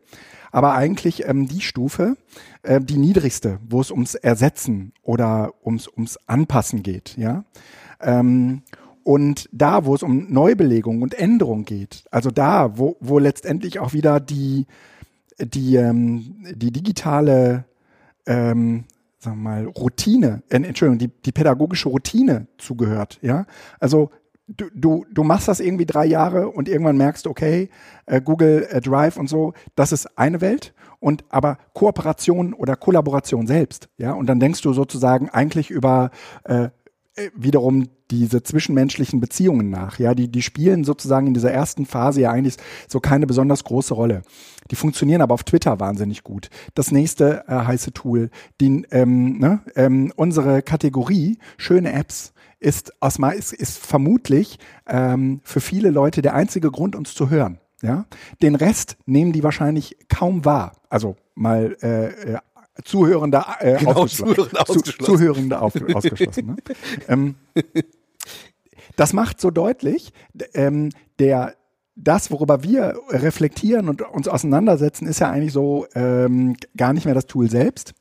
aber 0.56 0.74
eigentlich 0.74 1.28
ähm, 1.28 1.50
die 1.50 1.60
Stufe, 1.60 2.16
äh, 2.64 2.80
die 2.80 2.96
niedrigste, 2.96 3.60
wo 3.68 3.82
es 3.82 3.92
ums 3.92 4.16
Ersetzen 4.16 4.94
oder 5.02 5.52
ums, 5.66 5.90
ums 5.90 6.18
Anpassen 6.28 6.82
geht, 6.82 7.18
ja. 7.18 7.44
Ähm, 8.00 8.62
und 9.06 9.48
da, 9.52 9.86
wo 9.86 9.94
es 9.94 10.02
um 10.02 10.34
Neubelegung 10.34 11.04
und 11.04 11.14
Änderung 11.14 11.64
geht, 11.64 12.06
also 12.10 12.32
da, 12.32 12.80
wo, 12.80 12.98
wo 13.00 13.20
letztendlich 13.20 13.78
auch 13.78 13.94
wieder 13.94 14.20
die, 14.20 14.66
die, 15.40 15.76
ähm, 15.76 16.44
die 16.56 16.72
digitale, 16.72 17.66
ähm, 18.26 18.86
sagen 19.20 19.38
wir 19.38 19.44
mal, 19.44 19.66
Routine, 19.68 20.42
äh, 20.50 20.56
Entschuldigung, 20.56 20.98
die, 20.98 21.12
die 21.24 21.32
pädagogische 21.32 21.88
Routine 21.88 22.48
zugehört, 22.58 23.20
ja. 23.22 23.46
Also 23.80 24.10
du, 24.48 24.72
du, 24.74 25.06
du 25.14 25.24
machst 25.24 25.48
das 25.50 25.60
irgendwie 25.60 25.86
drei 25.86 26.08
Jahre 26.08 26.50
und 26.50 26.68
irgendwann 26.68 26.98
merkst, 26.98 27.28
okay, 27.28 27.70
äh, 28.08 28.20
Google 28.22 28.68
äh, 28.72 28.82
Drive 28.82 29.18
und 29.18 29.30
so, 29.30 29.54
das 29.76 29.92
ist 29.92 30.18
eine 30.18 30.42
Welt 30.42 30.74
und 31.00 31.26
aber 31.30 31.60
Kooperation 31.74 32.56
oder 32.56 32.76
Kollaboration 32.76 33.46
selbst, 33.46 33.88
ja, 33.98 34.14
und 34.14 34.26
dann 34.26 34.40
denkst 34.40 34.64
du 34.64 34.74
sozusagen 34.74 35.30
eigentlich 35.30 35.70
über 35.70 36.10
äh, 36.46 36.70
äh, 37.18 37.30
wiederum 37.36 37.88
diese 38.12 38.44
zwischenmenschlichen 38.44 39.20
Beziehungen 39.20 39.70
nach. 39.70 40.00
Ja, 40.00 40.14
die, 40.14 40.28
die 40.28 40.42
spielen 40.42 40.84
sozusagen 40.84 41.28
in 41.28 41.34
dieser 41.34 41.52
ersten 41.52 41.86
Phase 41.86 42.22
ja 42.22 42.32
eigentlich 42.32 42.58
so 42.88 43.00
keine 43.00 43.28
besonders 43.28 43.64
große 43.64 43.94
Rolle. 43.94 44.22
Die 44.72 44.76
funktionieren 44.76 45.22
aber 45.22 45.34
auf 45.34 45.44
Twitter 45.44 45.80
wahnsinnig 45.80 46.24
gut. 46.24 46.50
Das 46.74 46.92
nächste 46.92 47.44
äh, 47.48 47.54
heiße 47.54 47.94
Tool, 47.94 48.30
die, 48.62 48.86
ähm, 48.92 49.40
ne, 49.40 49.62
ähm, 49.76 50.12
unsere 50.16 50.62
Kategorie 50.62 51.38
schöne 51.58 51.94
Apps 51.94 52.34
ist, 52.60 52.94
aus, 53.02 53.18
ist, 53.36 53.54
ist 53.54 53.78
vermutlich 53.78 54.60
ähm, 54.88 55.42
für 55.44 55.62
viele 55.62 55.90
Leute 55.92 56.22
der 56.22 56.34
einzige 56.34 56.72
Grund, 56.72 56.96
uns 56.96 57.14
zu 57.14 57.30
hören. 57.30 57.60
Ja, 57.82 58.06
den 58.42 58.56
Rest 58.56 58.98
nehmen 59.06 59.34
die 59.34 59.44
wahrscheinlich 59.44 59.98
kaum 60.08 60.46
wahr. 60.46 60.72
Also 60.90 61.18
mal 61.36 61.78
äh, 61.82 62.34
äh 62.34 62.38
Zuhörende 62.84 63.44
äh, 63.60 63.78
genau, 63.78 63.92
ausgeschlossen. 63.94 64.36
Zuhörende 64.36 64.70
ausgeschlossen. 64.70 65.18
Zuhörende 65.18 65.62
auf, 65.62 65.76
ausgeschlossen 65.96 66.46
ne? 66.46 66.56
ähm, 67.08 67.36
das 68.96 69.14
macht 69.14 69.40
so 69.40 69.52
deutlich, 69.52 70.12
ähm, 70.54 70.90
der 71.20 71.56
das, 71.96 72.30
worüber 72.30 72.62
wir 72.62 73.00
reflektieren 73.10 73.88
und 73.88 74.02
uns 74.02 74.28
auseinandersetzen, 74.28 75.08
ist 75.08 75.20
ja 75.20 75.30
eigentlich 75.30 75.54
so 75.54 75.88
ähm, 75.96 76.58
gar 76.76 76.92
nicht 76.92 77.06
mehr 77.06 77.14
das 77.14 77.26
Tool 77.26 77.50
selbst, 77.50 77.94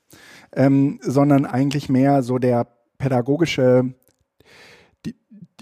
ähm, 0.52 0.98
sondern 1.00 1.46
eigentlich 1.46 1.88
mehr 1.88 2.22
so 2.24 2.38
der 2.38 2.66
pädagogische 2.98 3.94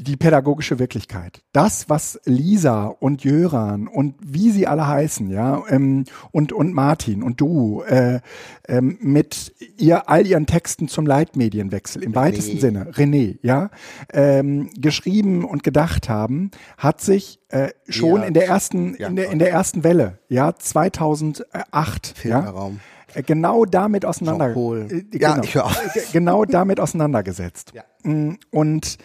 die 0.03 0.17
pädagogische 0.17 0.79
Wirklichkeit. 0.79 1.43
Das, 1.53 1.89
was 1.89 2.21
Lisa 2.25 2.87
und 2.87 3.25
Jöran 3.25 3.89
und 3.89 4.15
wie 4.21 4.51
sie 4.51 4.67
alle 4.67 4.87
heißen, 4.87 5.31
ja, 5.31 5.63
ähm, 5.69 6.05
und, 6.31 6.53
und 6.53 6.73
Martin 6.73 7.23
und 7.23 7.41
du 7.41 7.83
äh, 7.83 8.21
ähm, 8.69 8.99
mit 9.01 9.55
ihr 9.79 10.09
all 10.09 10.27
ihren 10.27 10.47
Texten 10.47 10.89
zum 10.89 11.07
Leitmedienwechsel 11.07 12.03
im 12.03 12.13
René. 12.13 12.17
weitesten 12.17 12.59
Sinne, 12.59 12.91
René, 12.93 13.39
ja, 13.43 13.71
ähm, 14.13 14.71
geschrieben 14.77 15.45
und 15.45 15.63
gedacht 15.63 16.09
haben, 16.09 16.51
hat 16.79 17.01
sich 17.01 17.41
äh, 17.49 17.71
schon 17.89 18.23
ja, 18.23 18.27
in 18.27 18.35
der 18.35 18.49
ersten, 18.49 18.97
ja, 18.99 19.09
in 19.09 19.17
der, 19.17 19.31
in 19.31 19.39
der 19.39 19.51
ersten 19.51 19.85
Welle, 19.85 20.19
ja, 20.29 20.55
2008, 20.55 22.15
Filmraum. 22.17 22.81
ja, 23.15 23.21
äh, 23.21 23.23
genau 23.23 23.65
damit 23.65 24.05
auseinander, 24.05 24.51
äh, 24.51 25.03
genau, 25.11 25.43
ja, 25.43 25.71
genau 26.13 26.45
damit 26.45 26.81
auseinandergesetzt. 26.81 27.73
Ja. 27.75 27.83
Mm, 28.03 28.39
und 28.51 28.99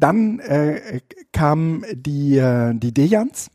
dann 0.00 0.38
äh, 0.40 1.00
kamen 1.32 1.84
die, 1.92 2.36
äh, 2.38 2.74
die 2.74 2.92
Dejans, 2.92 3.50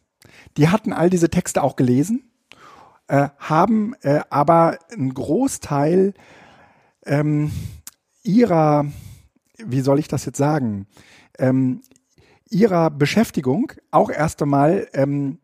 die 0.58 0.70
hatten 0.70 0.94
all 0.94 1.10
diese 1.10 1.30
Texte 1.30 1.64
auch 1.64 1.76
gelesen, 1.76 2.32
äh, 3.08 3.30
haben 3.38 3.94
äh, 4.02 4.22
aber 4.30 4.80
einen 4.92 5.14
Großteil 5.14 6.14
ähm, 7.06 7.52
ihrer, 8.24 8.86
wie 9.58 9.82
soll 9.82 10.00
ich 10.00 10.08
das 10.08 10.26
jetzt 10.26 10.38
sagen, 10.38 10.88
ähm, 11.38 11.82
ihrer 12.50 12.90
Beschäftigung 12.90 13.74
auch 13.92 14.10
erst 14.10 14.42
einmal 14.42 14.88
ähm, 14.94 15.40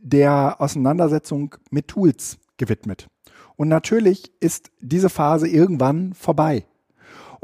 der 0.00 0.60
Auseinandersetzung 0.60 1.54
mit 1.70 1.88
Tools 1.88 2.38
gewidmet. 2.56 3.08
Und 3.56 3.68
natürlich 3.68 4.32
ist 4.40 4.70
diese 4.80 5.08
Phase 5.08 5.48
irgendwann 5.48 6.12
vorbei. 6.14 6.66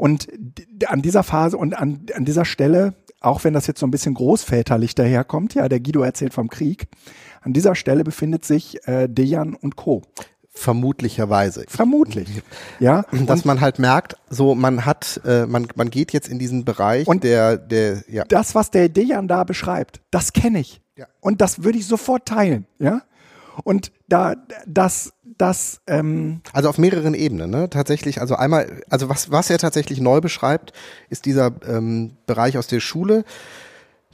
Und 0.03 0.27
an 0.87 1.01
dieser 1.01 1.23
Phase 1.23 1.55
und 1.55 1.75
an, 1.75 2.07
an 2.13 2.25
dieser 2.25 2.43
Stelle, 2.43 2.93
auch 3.21 3.45
wenn 3.45 3.53
das 3.53 3.67
jetzt 3.67 3.79
so 3.79 3.87
ein 3.87 3.91
bisschen 3.91 4.15
großväterlich 4.15 4.95
daherkommt, 4.95 5.53
ja, 5.53 5.69
der 5.69 5.79
Guido 5.79 6.01
erzählt 6.01 6.33
vom 6.33 6.49
Krieg, 6.49 6.89
an 7.39 7.53
dieser 7.53 7.73
Stelle 7.73 8.03
befindet 8.03 8.43
sich 8.43 8.85
äh, 8.85 9.07
Dejan 9.07 9.55
und 9.55 9.77
Co. 9.77 10.01
Vermutlicherweise. 10.49 11.63
Vermutlich. 11.69 12.27
Ja. 12.81 13.05
Dass 13.13 13.39
und 13.39 13.45
man 13.45 13.61
halt 13.61 13.79
merkt, 13.79 14.17
so 14.29 14.55
man 14.55 14.85
hat, 14.85 15.21
äh, 15.23 15.45
man, 15.45 15.69
man 15.75 15.89
geht 15.89 16.11
jetzt 16.11 16.27
in 16.27 16.37
diesen 16.37 16.65
Bereich 16.65 17.07
und 17.07 17.23
der, 17.23 17.55
der, 17.55 18.03
ja. 18.09 18.25
Das, 18.25 18.55
was 18.55 18.71
der 18.71 18.89
Dejan 18.89 19.29
da 19.29 19.45
beschreibt, 19.45 20.01
das 20.11 20.33
kenne 20.33 20.59
ich. 20.59 20.81
Ja. 20.97 21.07
Und 21.21 21.39
das 21.39 21.63
würde 21.63 21.77
ich 21.77 21.87
sofort 21.87 22.25
teilen, 22.25 22.65
ja. 22.77 23.03
Und 23.63 23.93
da, 24.09 24.35
das, 24.67 25.13
das, 25.37 25.81
ähm 25.87 26.41
also 26.53 26.69
auf 26.69 26.77
mehreren 26.77 27.13
Ebenen, 27.13 27.49
ne? 27.49 27.69
Tatsächlich, 27.69 28.21
also 28.21 28.35
einmal, 28.35 28.81
also 28.89 29.09
was, 29.09 29.31
was 29.31 29.49
er 29.49 29.57
tatsächlich 29.57 29.99
neu 29.99 30.21
beschreibt, 30.21 30.73
ist 31.09 31.25
dieser 31.25 31.53
ähm, 31.67 32.17
Bereich 32.25 32.57
aus 32.57 32.67
der 32.67 32.79
Schule, 32.79 33.23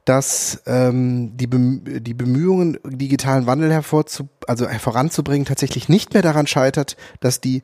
dass 0.06 0.62
ähm, 0.66 1.38
die, 1.38 1.48
Bem 1.48 1.84
die 1.86 2.14
Bemühungen, 2.14 2.78
digitalen 2.84 3.46
Wandel 3.46 3.72
hervorzu 3.72 4.28
also 4.48 4.68
voranzubringen, 4.68 5.46
tatsächlich 5.46 5.90
nicht 5.90 6.14
mehr 6.14 6.24
daran 6.24 6.48
scheitert, 6.48 6.98
dass 7.20 7.42
die 7.42 7.64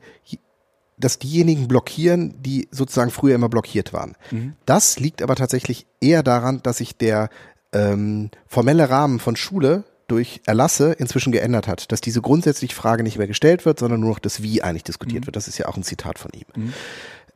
dass 0.98 1.18
diejenigen 1.18 1.68
blockieren, 1.68 2.40
die 2.42 2.68
sozusagen 2.70 3.10
früher 3.10 3.34
immer 3.34 3.50
blockiert 3.50 3.92
waren. 3.92 4.14
Mhm. 4.30 4.54
Das 4.64 4.98
liegt 4.98 5.20
aber 5.20 5.34
tatsächlich 5.34 5.86
eher 6.00 6.22
daran, 6.22 6.62
dass 6.62 6.78
sich 6.78 6.96
der 6.96 7.28
ähm, 7.72 8.30
formelle 8.46 8.88
Rahmen 8.88 9.20
von 9.20 9.36
Schule 9.36 9.84
durch 10.06 10.40
Erlasse 10.46 10.92
inzwischen 10.92 11.32
geändert 11.32 11.66
hat, 11.66 11.90
dass 11.90 12.00
diese 12.00 12.20
grundsätzliche 12.20 12.74
Frage 12.74 13.02
nicht 13.02 13.18
mehr 13.18 13.26
gestellt 13.26 13.64
wird, 13.64 13.78
sondern 13.78 14.00
nur 14.00 14.10
noch 14.10 14.18
das 14.18 14.42
Wie 14.42 14.62
eigentlich 14.62 14.84
diskutiert 14.84 15.22
mhm. 15.22 15.26
wird. 15.26 15.36
Das 15.36 15.48
ist 15.48 15.58
ja 15.58 15.66
auch 15.66 15.76
ein 15.76 15.82
Zitat 15.82 16.18
von 16.18 16.30
ihm. 16.32 16.46
Mhm. 16.54 16.72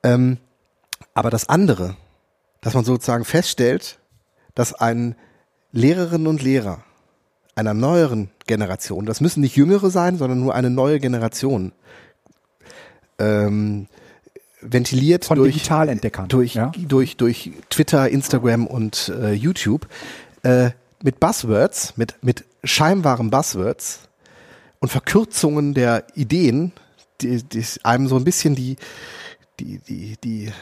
Ähm, 0.03 0.39
aber 1.15 1.31
das 1.31 1.49
andere, 1.49 1.97
dass 2.61 2.75
man 2.75 2.85
sozusagen 2.85 3.25
feststellt, 3.25 3.99
dass 4.55 4.73
ein 4.73 5.17
Lehrerinnen 5.73 6.27
und 6.27 6.43
Lehrer 6.43 6.85
einer 7.55 7.75
neueren 7.75 8.31
Generation, 8.47 9.07
das 9.07 9.21
müssen 9.21 9.41
nicht 9.41 9.57
jüngere 9.57 9.91
sein, 9.91 10.17
sondern 10.17 10.41
nur 10.41 10.55
eine 10.55 10.71
neue 10.71 11.01
Generation, 11.01 11.73
ähm, 13.19 13.87
ventiliert 14.61 15.25
von 15.25 15.39
durch 15.39 15.55
Digitalentdeckern, 15.55 16.29
durch, 16.29 16.55
ja? 16.55 16.73
durch, 16.77 17.17
durch 17.17 17.53
Twitter, 17.71 18.09
Instagram 18.09 18.67
und 18.67 19.13
äh, 19.21 19.33
YouTube, 19.33 19.89
äh, 20.43 20.71
mit 21.03 21.19
Buzzwords, 21.21 21.97
mit, 21.97 22.17
mit 22.23 22.45
scheinbaren 22.65 23.31
Buzzwords 23.31 24.09
und 24.81 24.89
Verkürzungen 24.89 25.75
der 25.75 26.05
Ideen, 26.15 26.73
die, 27.21 27.43
die 27.43 27.65
einem 27.83 28.09
so 28.09 28.17
ein 28.17 28.25
bisschen 28.25 28.55
die, 28.55 28.77
die, 29.59 29.79
die, 29.79 30.17
die 30.23 30.53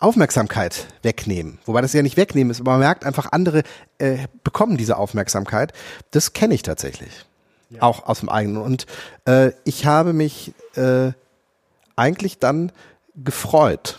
Aufmerksamkeit 0.00 0.88
wegnehmen. 1.02 1.58
Wobei 1.64 1.80
das 1.80 1.92
ja 1.92 2.02
nicht 2.02 2.16
wegnehmen 2.16 2.50
ist, 2.50 2.60
aber 2.60 2.72
man 2.72 2.80
merkt 2.80 3.04
einfach, 3.04 3.30
andere 3.30 3.62
äh, 3.98 4.26
bekommen 4.42 4.76
diese 4.76 4.96
Aufmerksamkeit. 4.96 5.72
Das 6.10 6.32
kenne 6.32 6.54
ich 6.54 6.62
tatsächlich. 6.62 7.24
Ja. 7.70 7.82
Auch 7.82 8.06
aus 8.06 8.20
dem 8.20 8.28
eigenen. 8.28 8.58
Und 8.58 8.86
äh, 9.26 9.52
ich 9.64 9.86
habe 9.86 10.12
mich 10.12 10.52
äh, 10.74 11.12
eigentlich 11.94 12.38
dann 12.38 12.72
gefreut, 13.14 13.98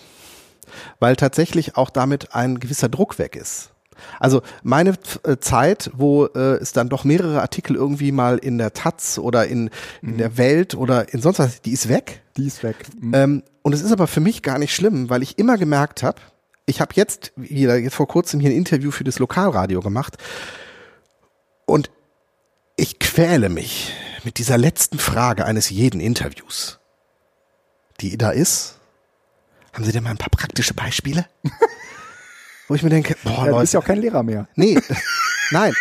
weil 1.00 1.16
tatsächlich 1.16 1.78
auch 1.78 1.90
damit 1.90 2.36
ein 2.36 2.60
gewisser 2.60 2.90
Druck 2.90 3.18
weg 3.18 3.36
ist. 3.36 3.73
Also 4.20 4.42
meine 4.64 4.96
äh, 5.24 5.38
Zeit, 5.38 5.92
wo 5.94 6.26
äh, 6.26 6.58
es 6.58 6.74
dann 6.74 6.90
doch 6.90 7.04
mehrere 7.04 7.42
Artikel 7.42 7.76
irgendwie 7.76 8.12
mal 8.12 8.38
in 8.38 8.58
der 8.58 8.74
Taz 8.74 9.18
oder 9.18 9.48
in, 9.48 9.70
in 10.02 10.18
der 10.18 10.38
Welt 10.38 10.76
oder 10.76 11.14
in 11.14 11.22
sonst 11.22 11.40
was, 11.40 11.62
die 11.62 11.72
ist 11.72 11.90
weg. 11.90 12.22
Die 12.38 12.48
ist 12.48 12.64
weg. 12.64 12.76
Mhm. 13.00 13.14
Ähm, 13.14 13.44
und 13.62 13.74
es 13.74 13.82
ist 13.82 13.92
aber 13.92 14.08
für 14.08 14.20
mich 14.20 14.42
gar 14.42 14.60
nicht 14.60 14.76
schlimm, 14.76 15.10
weil 15.10 15.24
ich 15.24 15.38
immer 15.38 15.58
gemerkt 15.58 16.04
habe, 16.04 16.20
ich 16.66 16.82
habe 16.82 16.94
jetzt 16.96 17.34
wieder 17.36 17.78
jetzt 17.78 17.96
vor 17.96 18.08
kurzem 18.08 18.40
hier 18.40 18.50
ein 18.50 18.56
Interview 18.56 18.92
für 18.92 19.04
das 19.04 19.20
Lokalradio 19.20 19.82
gemacht 19.82 20.18
und 21.66 21.92
ich 22.76 23.00
quäle 23.00 23.50
mich 23.50 23.94
mit 24.24 24.38
dieser 24.38 24.58
letzten 24.58 25.00
Frage 25.00 25.46
eines 25.46 25.70
jeden 25.70 26.00
Interviews, 26.00 26.80
die 28.00 28.18
da 28.18 28.32
ist. 28.32 28.80
Haben 29.74 29.84
Sie 29.86 29.92
denn 29.92 30.04
mal 30.04 30.12
ein 30.12 30.18
paar 30.18 30.30
praktische 30.30 30.74
Beispiele? 30.74 31.26
Wo 32.74 32.76
ich 32.76 32.82
mir 32.82 32.90
denke, 32.90 33.16
boah, 33.24 33.32
Ja, 33.34 33.44
du 33.44 33.50
Leute. 33.52 33.62
bist 33.62 33.74
ja 33.76 33.80
auch 33.82 33.86
kein 33.86 34.00
Lehrer 34.02 34.24
mehr. 34.24 34.48
Nee, 34.56 34.80
nein. 35.52 35.76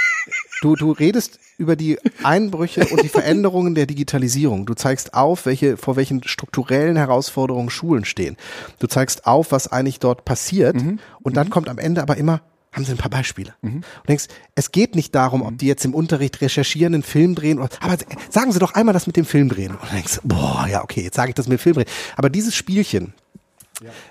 Du, 0.60 0.76
du 0.76 0.92
redest 0.92 1.38
über 1.56 1.74
die 1.74 1.98
Einbrüche 2.22 2.84
und 2.86 3.02
die 3.02 3.08
Veränderungen 3.08 3.74
der 3.74 3.86
Digitalisierung. 3.86 4.66
Du 4.66 4.74
zeigst 4.74 5.14
auf, 5.14 5.46
welche, 5.46 5.78
vor 5.78 5.96
welchen 5.96 6.22
strukturellen 6.22 6.96
Herausforderungen 6.98 7.70
Schulen 7.70 8.04
stehen. 8.04 8.36
Du 8.78 8.88
zeigst 8.88 9.24
auf, 9.26 9.52
was 9.52 9.68
eigentlich 9.68 10.00
dort 10.00 10.26
passiert. 10.26 10.76
Und 11.22 11.34
dann 11.38 11.48
kommt 11.48 11.70
am 11.70 11.78
Ende 11.78 12.02
aber 12.02 12.18
immer, 12.18 12.42
haben 12.72 12.84
Sie 12.84 12.92
ein 12.92 12.98
paar 12.98 13.08
Beispiele? 13.10 13.54
Und 13.62 13.84
denkst, 14.06 14.26
es 14.54 14.70
geht 14.70 14.94
nicht 14.94 15.14
darum, 15.14 15.40
ob 15.40 15.56
die 15.56 15.68
jetzt 15.68 15.86
im 15.86 15.94
Unterricht 15.94 16.42
recherchieren, 16.42 16.92
einen 16.92 17.02
Film 17.02 17.34
drehen, 17.34 17.58
oder, 17.58 17.70
aber 17.80 17.96
sagen 18.28 18.52
Sie 18.52 18.58
doch 18.58 18.74
einmal 18.74 18.92
das 18.92 19.06
mit 19.06 19.16
dem 19.16 19.24
Film 19.24 19.48
drehen. 19.48 19.70
Und 19.70 19.82
du 19.82 19.94
denkst, 19.94 20.20
boah, 20.24 20.66
ja, 20.70 20.84
okay, 20.84 21.00
jetzt 21.00 21.16
sage 21.16 21.30
ich 21.30 21.34
das 21.36 21.48
mit 21.48 21.58
dem 21.58 21.62
Film 21.62 21.74
drehen. 21.76 21.88
Aber 22.18 22.28
dieses 22.28 22.54
Spielchen, 22.54 23.14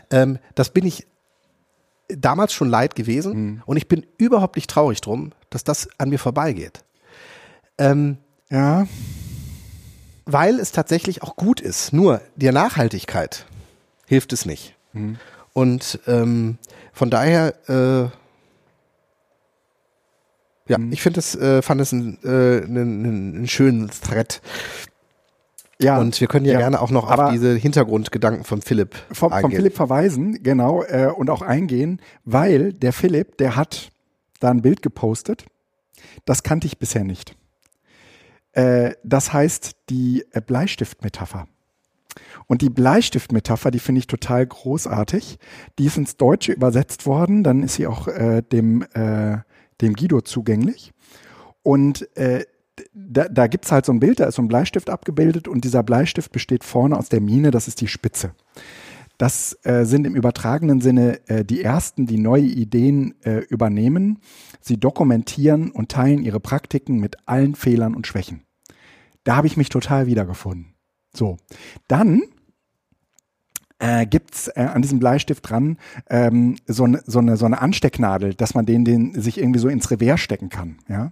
ähm, 0.10 0.40
das 0.56 0.72
bin 0.72 0.88
ich 0.88 1.06
damals 2.18 2.54
schon 2.54 2.70
leid 2.70 2.96
gewesen 2.96 3.62
und 3.66 3.78
ich 3.78 3.88
bin 3.88 4.06
überhaupt 4.18 4.56
nicht 4.56 4.70
traurig 4.70 5.02
drum, 5.02 5.32
dass 5.50 5.64
das 5.64 5.88
an 5.98 6.10
mir 6.10 6.20
vorbeigeht. 6.20 6.84
Ähm, 7.78 8.18
Ja, 8.50 8.86
weil 10.26 10.60
es 10.60 10.72
tatsächlich 10.72 11.24
auch 11.24 11.36
gut 11.36 11.62
ist. 11.62 11.94
Nur 11.94 12.22
der 12.36 12.52
Nachhaltigkeit 12.52 13.46
hilft 14.06 14.34
es 14.34 14.46
nicht. 14.46 14.76
Und 15.54 16.00
ähm, 16.08 16.58
von 16.94 17.10
daher, 17.10 17.54
äh, 17.70 18.10
ja, 20.70 20.78
ich 20.92 21.02
finde 21.02 21.20
es, 21.20 21.36
äh, 21.36 21.62
fand 21.62 21.82
es 21.82 21.92
einen, 21.94 23.44
äh, 23.44 23.48
schönen 23.48 23.90
Thread. 23.90 24.42
Ja. 25.82 26.00
Und 26.00 26.20
wir 26.20 26.28
können 26.28 26.46
ja, 26.46 26.54
ja. 26.54 26.60
gerne 26.60 26.82
auch 26.82 26.92
noch 26.92 27.10
auf 27.10 27.32
diese 27.32 27.56
Hintergrundgedanken 27.56 28.44
von 28.44 28.62
Philipp 28.62 28.96
vom, 29.12 29.30
vom 29.30 29.34
eingehen. 29.34 29.58
Philipp 29.58 29.76
verweisen, 29.76 30.44
genau, 30.44 30.84
äh, 30.84 31.12
und 31.16 31.30
auch 31.30 31.42
eingehen, 31.42 32.02
weil 32.24 32.74
der 32.74 32.94
Philipp, 32.94 33.38
der 33.38 33.56
hat 33.56 33.92
da 34.40 34.50
ein 34.50 34.62
Bild 34.62 34.82
gepostet. 34.82 35.46
Das 36.26 36.44
kannte 36.44 36.68
ich 36.68 36.78
bisher 36.78 37.04
nicht. 37.04 37.36
Äh, 38.54 38.94
das 39.04 39.34
heißt 39.34 39.76
die 39.90 40.26
äh, 40.32 40.42
Bleistiftmetapher. 40.42 41.48
Und 42.48 42.62
die 42.62 42.70
Bleistiftmetapher, 42.70 43.72
die 43.72 43.80
finde 43.80 44.00
ich 44.00 44.08
total 44.08 44.46
großartig. 44.46 45.40
Die 45.80 45.86
ist 45.86 45.98
ins 45.98 46.18
Deutsche 46.18 46.52
übersetzt 46.52 47.06
worden, 47.06 47.44
dann 47.44 47.64
ist 47.64 47.76
sie 47.76 47.88
auch 47.88 48.08
äh, 48.08 48.42
dem, 48.42 48.84
äh, 48.94 49.38
dem 49.80 49.94
Guido 49.94 50.22
zugänglich. 50.22 50.92
Und 51.64 52.16
äh, 52.18 52.46
da, 52.94 53.28
da 53.28 53.48
gibt's 53.48 53.72
halt 53.72 53.86
so 53.86 53.92
ein 53.92 54.00
Bild, 54.00 54.20
da 54.20 54.26
ist 54.26 54.36
so 54.36 54.42
ein 54.42 54.48
Bleistift 54.48 54.90
abgebildet 54.90 55.48
und 55.48 55.64
dieser 55.64 55.84
Bleistift 55.84 56.32
besteht 56.32 56.64
vorne 56.64 56.98
aus 56.98 57.10
der 57.10 57.22
Mine, 57.22 57.52
das 57.52 57.68
ist 57.68 57.82
die 57.82 57.88
Spitze. 57.88 58.32
Das 59.18 59.56
äh, 59.64 59.86
sind 59.86 60.08
im 60.08 60.16
übertragenen 60.16 60.82
Sinne 60.82 61.20
äh, 61.28 61.46
die 61.46 61.62
Ersten, 61.62 62.08
die 62.08 62.18
neue 62.18 62.42
Ideen 62.42 63.14
äh, 63.24 63.42
übernehmen. 63.50 64.20
Sie 64.62 64.80
dokumentieren 64.80 65.70
und 65.70 65.92
teilen 65.92 66.24
ihre 66.24 66.40
Praktiken 66.40 67.00
mit 67.00 67.18
allen 67.28 67.54
Fehlern 67.54 67.94
und 67.94 68.08
Schwächen. 68.08 68.42
Da 69.24 69.36
habe 69.36 69.46
ich 69.46 69.58
mich 69.58 69.70
total 69.70 70.08
wiedergefunden. 70.08 70.74
So, 71.14 71.38
dann 71.88 72.24
äh, 73.78 74.06
gibt's 74.06 74.48
äh, 74.48 74.62
an 74.62 74.82
diesem 74.82 75.00
Bleistift 75.00 75.48
dran 75.50 75.78
ähm, 76.10 76.56
so, 76.66 76.88
ne, 76.88 77.04
so, 77.06 77.20
eine, 77.20 77.38
so 77.38 77.46
eine 77.46 77.62
Anstecknadel, 77.62 78.34
dass 78.34 78.54
man 78.54 78.66
den, 78.66 78.86
den 78.86 79.20
sich 79.20 79.38
irgendwie 79.38 79.60
so 79.60 79.68
ins 79.68 79.92
Revers 79.92 80.20
stecken 80.20 80.50
kann. 80.50 80.78
Ja? 80.88 81.12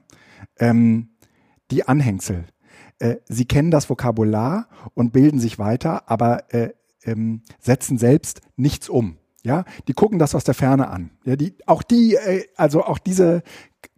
Ähm, 0.57 1.09
die 1.72 1.88
Anhängsel. 1.88 2.45
Äh, 2.99 3.17
sie 3.28 3.45
kennen 3.45 3.72
das 3.72 3.89
Vokabular 3.89 4.67
und 4.93 5.13
bilden 5.13 5.39
sich 5.39 5.59
weiter, 5.59 6.09
aber 6.09 6.53
äh, 6.53 6.74
ähm, 7.03 7.41
setzen 7.59 7.97
selbst 7.97 8.41
nichts 8.55 8.89
um. 8.89 9.17
Ja, 9.41 9.63
die 9.88 9.93
gucken 9.93 10.20
das 10.20 10.36
aus 10.36 10.43
der 10.43 10.53
Ferne 10.53 10.89
an. 10.89 11.11
Ja, 11.24 11.38
die, 11.38 11.55
auch 11.65 11.82
die, 11.82 12.15
äh, 12.15 12.45
also 12.57 12.84
auch 12.84 12.97
diese 12.97 13.41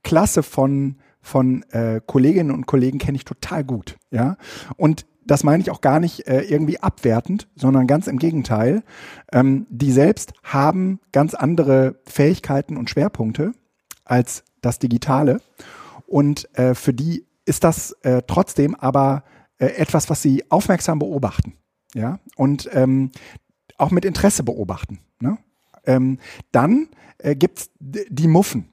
Klasse 0.03 0.43
von 0.43 0.97
von 1.23 1.63
äh, 1.69 2.01
Kolleginnen 2.05 2.51
und 2.51 2.65
Kollegen 2.65 2.97
kenne 2.97 3.15
ich 3.15 3.25
total 3.25 3.63
gut. 3.63 3.97
Ja, 4.09 4.37
und 4.75 5.05
das 5.23 5.43
meine 5.43 5.61
ich 5.61 5.69
auch 5.69 5.81
gar 5.81 5.99
nicht 5.99 6.27
äh, 6.27 6.41
irgendwie 6.41 6.79
abwertend, 6.79 7.47
sondern 7.55 7.85
ganz 7.87 8.07
im 8.07 8.17
Gegenteil. 8.17 8.83
Ähm, 9.31 9.67
die 9.69 9.91
selbst 9.91 10.33
haben 10.43 10.99
ganz 11.11 11.35
andere 11.35 11.99
Fähigkeiten 12.05 12.75
und 12.75 12.89
Schwerpunkte 12.89 13.53
als 14.03 14.43
das 14.61 14.79
Digitale. 14.79 15.41
Und 16.07 16.49
äh, 16.57 16.73
für 16.73 16.93
die 16.93 17.25
ist 17.51 17.63
das 17.65 17.91
äh, 18.03 18.21
trotzdem 18.25 18.75
aber 18.75 19.23
äh, 19.59 19.65
etwas, 19.67 20.09
was 20.09 20.21
sie 20.21 20.49
aufmerksam 20.49 20.99
beobachten. 20.99 21.53
Ja, 21.93 22.19
und 22.37 22.69
ähm, 22.71 23.11
auch 23.77 23.91
mit 23.91 24.05
Interesse 24.05 24.43
beobachten. 24.43 24.99
Ne? 25.19 25.37
Ähm, 25.85 26.19
dann 26.53 26.87
äh, 27.17 27.35
gibt's 27.35 27.69
d- 27.79 28.05
die 28.09 28.29
Muffen. 28.29 28.69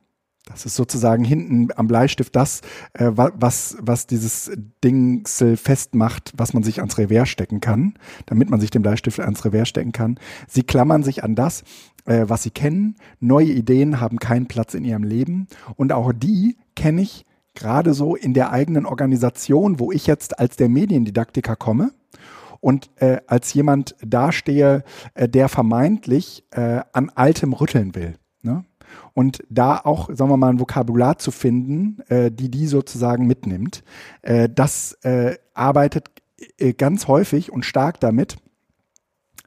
Das 0.47 0.65
ist 0.65 0.77
sozusagen 0.77 1.25
hinten 1.25 1.69
am 1.77 1.89
Bleistift 1.89 2.37
das, 2.37 2.61
äh, 2.95 3.11
wa- 3.17 3.33
was, 3.35 3.77
was 3.81 4.07
dieses 4.07 4.53
Dingsel 4.85 5.57
festmacht, 5.57 6.33
was 6.37 6.55
man 6.55 6.63
sich 6.63 6.79
ans 6.79 6.97
Revers 6.97 7.29
stecken 7.29 7.61
kann, 7.61 7.99
damit 8.27 8.51
man 8.51 8.61
sich 8.61 8.71
den 8.71 8.83
Bleistift 8.83 9.19
ans 9.19 9.45
Revers 9.45 9.69
stecken 9.69 9.93
kann. 9.93 10.21
Sie 10.47 10.63
klammern 10.63 11.03
sich 11.03 11.25
an 11.25 11.35
das, 11.35 11.65
äh, 12.05 12.25
was 12.29 12.45
sie 12.45 12.51
kennen. 12.53 12.95
Neue 13.19 13.51
Ideen 13.51 14.01
haben 14.01 14.19
keinen 14.21 14.47
Platz 14.47 14.75
in 14.75 14.85
ihrem 14.85 15.03
Leben. 15.03 15.49
Und 15.75 15.93
auch 15.93 16.13
die 16.15 16.57
kenne 16.77 17.03
ich 17.03 17.27
gerade 17.59 17.93
so 17.93 18.15
in 18.15 18.35
der 18.35 18.53
eigenen 18.53 18.87
Organisation, 18.87 19.81
wo 19.81 19.93
ich 19.93 20.07
jetzt 20.07 20.39
als 20.39 20.57
der 20.57 20.69
Mediendidaktiker 20.69 21.57
komme 21.57 21.91
und 22.61 22.91
äh, 22.97 23.19
als 23.27 23.53
jemand 23.53 23.97
dastehe, 24.01 24.85
äh, 25.15 25.29
der 25.29 25.49
vermeintlich 25.49 26.45
äh, 26.53 26.81
an 26.93 27.11
Altem 27.15 27.53
rütteln 27.53 27.95
will. 27.95 28.15
Ne? 28.43 28.65
Und 29.13 29.43
da 29.51 29.77
auch, 29.77 30.09
sagen 30.15 30.31
wir 30.31 30.37
mal, 30.37 30.51
ein 30.51 30.61
Vokabular 30.61 31.19
zu 31.19 31.31
finden, 31.31 32.01
äh, 32.09 32.31
die 32.31 32.51
die 32.51 32.67
sozusagen 32.67 33.27
mitnimmt, 33.27 33.83
äh, 34.23 34.49
das 34.49 34.93
äh, 35.03 35.37
arbeitet 35.55 36.11
äh, 36.59 36.73
ganz 36.73 37.09
häufig 37.09 37.53
und 37.53 37.65
stark 37.65 38.01
damit, 38.01 38.37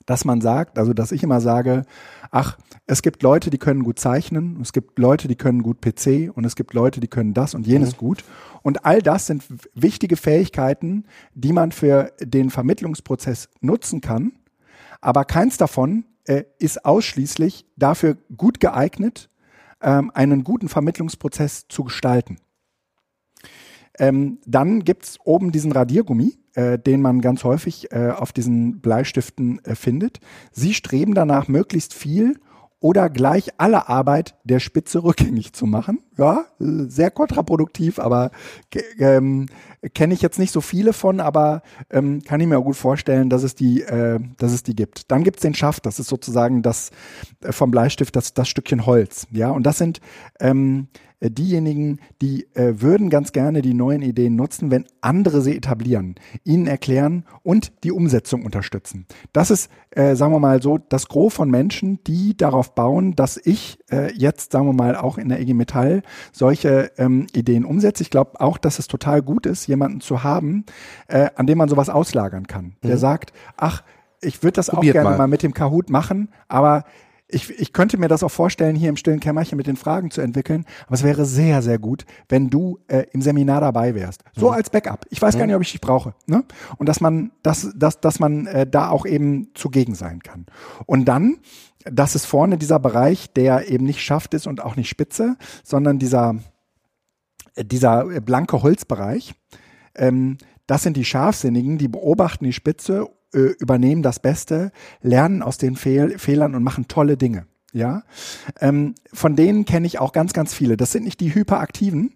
dass 0.05 0.25
man 0.25 0.41
sagt, 0.41 0.77
also 0.77 0.93
dass 0.93 1.13
ich 1.13 1.23
immer 1.23 1.39
sage, 1.39 1.85
ach, 2.31 2.57
es 2.91 3.01
gibt 3.01 3.23
Leute, 3.23 3.49
die 3.49 3.57
können 3.57 3.85
gut 3.85 3.99
zeichnen, 3.99 4.59
es 4.61 4.73
gibt 4.73 4.99
Leute, 4.99 5.29
die 5.29 5.37
können 5.37 5.63
gut 5.63 5.79
PC 5.79 6.29
und 6.35 6.43
es 6.43 6.57
gibt 6.57 6.73
Leute, 6.73 6.99
die 6.99 7.07
können 7.07 7.33
das 7.33 7.53
und 7.53 7.65
jenes 7.65 7.95
gut. 7.95 8.25
Und 8.63 8.83
all 8.83 9.01
das 9.01 9.27
sind 9.27 9.45
wichtige 9.73 10.17
Fähigkeiten, 10.17 11.05
die 11.33 11.53
man 11.53 11.71
für 11.71 12.11
den 12.19 12.49
Vermittlungsprozess 12.49 13.47
nutzen 13.61 14.01
kann. 14.01 14.33
Aber 14.99 15.23
keins 15.23 15.55
davon 15.55 16.03
äh, 16.25 16.43
ist 16.59 16.83
ausschließlich 16.83 17.65
dafür 17.77 18.17
gut 18.35 18.59
geeignet, 18.59 19.29
ähm, 19.81 20.11
einen 20.13 20.43
guten 20.43 20.67
Vermittlungsprozess 20.67 21.69
zu 21.69 21.85
gestalten. 21.85 22.39
Ähm, 23.99 24.39
dann 24.45 24.83
gibt's 24.83 25.17
oben 25.23 25.53
diesen 25.53 25.71
Radiergummi, 25.71 26.37
äh, 26.55 26.77
den 26.77 27.01
man 27.01 27.21
ganz 27.21 27.45
häufig 27.45 27.89
äh, 27.93 28.09
auf 28.09 28.33
diesen 28.33 28.81
Bleistiften 28.81 29.63
äh, 29.63 29.75
findet. 29.75 30.19
Sie 30.51 30.73
streben 30.73 31.13
danach, 31.13 31.47
möglichst 31.47 31.93
viel 31.93 32.37
oder 32.81 33.11
gleich 33.11 33.51
alle 33.57 33.87
Arbeit 33.87 34.35
der 34.43 34.59
Spitze 34.59 35.03
rückgängig 35.03 35.53
zu 35.53 35.65
machen. 35.67 35.99
Ja, 36.17 36.45
sehr 36.59 37.11
kontraproduktiv, 37.11 37.99
aber 37.99 38.31
ähm, 38.97 39.47
kenne 39.93 40.13
ich 40.13 40.21
jetzt 40.21 40.39
nicht 40.39 40.51
so 40.51 40.61
viele 40.61 40.91
von, 40.91 41.19
aber 41.19 41.61
ähm, 41.91 42.21
kann 42.23 42.41
ich 42.41 42.47
mir 42.47 42.57
auch 42.57 42.63
gut 42.63 42.75
vorstellen, 42.75 43.29
dass 43.29 43.43
es 43.43 43.55
die, 43.55 43.81
äh, 43.83 44.19
dass 44.37 44.51
es 44.51 44.63
die 44.63 44.75
gibt. 44.75 45.11
Dann 45.11 45.23
gibt's 45.23 45.43
den 45.43 45.53
Schaft, 45.53 45.85
das 45.85 45.99
ist 45.99 46.07
sozusagen 46.07 46.63
das 46.63 46.89
äh, 47.41 47.51
vom 47.51 47.71
Bleistift, 47.71 48.15
das, 48.15 48.33
das 48.33 48.49
Stückchen 48.49 48.85
Holz. 48.85 49.27
Ja, 49.31 49.51
und 49.51 49.63
das 49.63 49.77
sind 49.77 50.01
ähm, 50.39 50.87
äh, 50.93 51.10
diejenigen, 51.29 51.99
die 52.21 52.47
äh, 52.55 52.81
würden 52.81 53.09
ganz 53.09 53.31
gerne 53.31 53.61
die 53.61 53.73
neuen 53.73 54.01
Ideen 54.01 54.35
nutzen, 54.35 54.71
wenn 54.71 54.85
andere 55.01 55.41
sie 55.41 55.55
etablieren, 55.55 56.15
ihnen 56.43 56.67
erklären 56.67 57.25
und 57.43 57.71
die 57.83 57.91
Umsetzung 57.91 58.43
unterstützen. 58.43 59.05
Das 59.33 59.51
ist, 59.51 59.69
äh, 59.91 60.15
sagen 60.15 60.33
wir 60.33 60.39
mal 60.39 60.61
so, 60.61 60.77
das 60.77 61.07
Gros 61.07 61.33
von 61.33 61.49
Menschen, 61.49 62.03
die 62.05 62.35
darauf 62.35 62.73
bauen, 62.73 63.15
dass 63.15 63.37
ich 63.37 63.79
äh, 63.91 64.11
jetzt, 64.13 64.51
sagen 64.51 64.65
wir 64.65 64.73
mal, 64.73 64.95
auch 64.95 65.17
in 65.17 65.29
der 65.29 65.39
IG 65.39 65.53
Metall 65.53 66.01
solche 66.31 66.91
ähm, 66.97 67.27
Ideen 67.33 67.65
umsetze. 67.65 68.03
Ich 68.03 68.09
glaube 68.09 68.41
auch, 68.41 68.57
dass 68.57 68.79
es 68.79 68.87
total 68.87 69.21
gut 69.21 69.45
ist, 69.45 69.67
jemanden 69.67 70.01
zu 70.01 70.23
haben, 70.23 70.65
äh, 71.07 71.29
an 71.35 71.45
dem 71.45 71.57
man 71.57 71.69
sowas 71.69 71.89
auslagern 71.89 72.47
kann. 72.47 72.75
Der 72.83 72.97
sagt, 72.97 73.33
ach, 73.57 73.83
ich 74.21 74.43
würde 74.43 74.53
das 74.53 74.69
auch 74.69 74.75
Probiert 74.75 74.93
gerne 74.93 75.09
mal. 75.11 75.17
mal 75.17 75.27
mit 75.27 75.43
dem 75.43 75.53
Kahoot 75.53 75.89
machen, 75.89 76.29
aber 76.47 76.83
ich, 77.31 77.49
ich 77.49 77.73
könnte 77.73 77.97
mir 77.97 78.07
das 78.07 78.23
auch 78.23 78.31
vorstellen, 78.31 78.75
hier 78.75 78.89
im 78.89 78.97
stillen 78.97 79.19
Kämmerchen 79.19 79.57
mit 79.57 79.67
den 79.67 79.75
Fragen 79.75 80.11
zu 80.11 80.21
entwickeln, 80.21 80.65
aber 80.85 80.95
es 80.95 81.03
wäre 81.03 81.25
sehr, 81.25 81.61
sehr 81.61 81.79
gut, 81.79 82.05
wenn 82.29 82.49
du 82.49 82.79
äh, 82.87 83.05
im 83.11 83.21
Seminar 83.21 83.61
dabei 83.61 83.95
wärst. 83.95 84.23
So 84.35 84.47
mhm. 84.47 84.53
als 84.53 84.69
Backup. 84.69 85.05
Ich 85.09 85.21
weiß 85.21 85.35
mhm. 85.35 85.39
gar 85.39 85.45
nicht, 85.47 85.55
ob 85.55 85.61
ich 85.61 85.71
dich 85.71 85.81
brauche. 85.81 86.13
Ne? 86.27 86.43
Und 86.77 86.87
dass 86.87 87.01
man, 87.01 87.31
dass, 87.43 87.71
dass, 87.75 87.99
dass 87.99 88.19
man 88.19 88.47
äh, 88.47 88.67
da 88.67 88.89
auch 88.89 89.05
eben 89.05 89.49
zugegen 89.53 89.95
sein 89.95 90.21
kann. 90.21 90.45
Und 90.85 91.05
dann, 91.05 91.39
das 91.85 92.15
ist 92.15 92.25
vorne 92.25 92.57
dieser 92.57 92.79
Bereich, 92.79 93.33
der 93.33 93.69
eben 93.69 93.85
nicht 93.85 94.01
Schaft 94.01 94.33
ist 94.33 94.47
und 94.47 94.61
auch 94.61 94.75
nicht 94.75 94.89
Spitze, 94.89 95.37
sondern 95.63 95.99
dieser, 95.99 96.35
äh, 97.55 97.65
dieser 97.65 98.05
blanke 98.21 98.61
Holzbereich. 98.61 99.33
Ähm, 99.95 100.37
das 100.67 100.83
sind 100.83 100.95
die 100.95 101.05
Scharfsinnigen, 101.05 101.77
die 101.77 101.87
beobachten 101.87 102.45
die 102.45 102.53
Spitze 102.53 103.07
äh, 103.07 103.20
übernehmen 103.31 104.03
das 104.03 104.19
Beste, 104.19 104.71
lernen 105.01 105.41
aus 105.41 105.57
den 105.57 105.75
Fehl 105.75 106.17
Fehlern 106.17 106.55
und 106.55 106.63
machen 106.63 106.87
tolle 106.87 107.17
Dinge. 107.17 107.45
Ja, 107.73 108.03
ähm, 108.59 108.95
von 109.13 109.37
denen 109.37 109.63
kenne 109.63 109.87
ich 109.87 109.99
auch 109.99 110.11
ganz, 110.11 110.33
ganz 110.33 110.53
viele. 110.53 110.75
Das 110.75 110.91
sind 110.91 111.05
nicht 111.05 111.21
die 111.21 111.33
Hyperaktiven, 111.33 112.13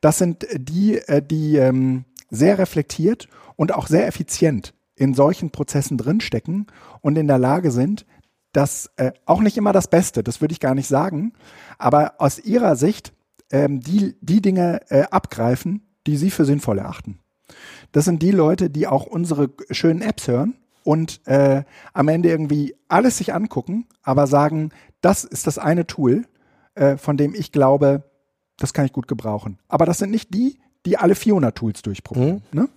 das 0.00 0.18
sind 0.18 0.46
die, 0.54 0.96
äh, 0.96 1.22
die 1.22 1.56
ähm, 1.56 2.04
sehr 2.30 2.58
reflektiert 2.58 3.28
und 3.56 3.74
auch 3.74 3.86
sehr 3.86 4.06
effizient 4.06 4.74
in 4.96 5.14
solchen 5.14 5.50
Prozessen 5.50 5.98
drinstecken 5.98 6.66
und 7.00 7.16
in 7.16 7.26
der 7.26 7.38
Lage 7.38 7.70
sind, 7.70 8.06
das 8.52 8.90
äh, 8.96 9.12
auch 9.26 9.40
nicht 9.40 9.56
immer 9.56 9.72
das 9.72 9.88
Beste, 9.88 10.22
das 10.22 10.40
würde 10.40 10.52
ich 10.52 10.60
gar 10.60 10.74
nicht 10.74 10.86
sagen, 10.86 11.32
aber 11.78 12.14
aus 12.18 12.38
ihrer 12.38 12.76
Sicht 12.76 13.12
ähm, 13.50 13.80
die, 13.80 14.16
die 14.20 14.40
Dinge 14.40 14.80
äh, 14.88 15.02
abgreifen, 15.10 15.82
die 16.06 16.16
sie 16.16 16.30
für 16.30 16.44
sinnvoll 16.44 16.78
erachten. 16.78 17.18
Das 17.94 18.06
sind 18.06 18.22
die 18.22 18.32
Leute, 18.32 18.70
die 18.70 18.88
auch 18.88 19.06
unsere 19.06 19.50
schönen 19.70 20.02
Apps 20.02 20.26
hören 20.26 20.56
und 20.82 21.20
äh, 21.28 21.62
am 21.92 22.08
Ende 22.08 22.28
irgendwie 22.28 22.74
alles 22.88 23.18
sich 23.18 23.32
angucken, 23.32 23.86
aber 24.02 24.26
sagen, 24.26 24.70
das 25.00 25.22
ist 25.22 25.46
das 25.46 25.58
eine 25.58 25.86
Tool, 25.86 26.26
äh, 26.74 26.96
von 26.96 27.16
dem 27.16 27.36
ich 27.36 27.52
glaube, 27.52 28.02
das 28.56 28.74
kann 28.74 28.84
ich 28.84 28.92
gut 28.92 29.06
gebrauchen. 29.06 29.60
Aber 29.68 29.86
das 29.86 29.98
sind 29.98 30.10
nicht 30.10 30.34
die, 30.34 30.58
die 30.84 30.98
alle 30.98 31.14
400 31.14 31.56
Tools 31.56 31.82
durchprobieren. 31.82 32.42
Mhm. 32.50 32.60
Ne? 32.60 32.68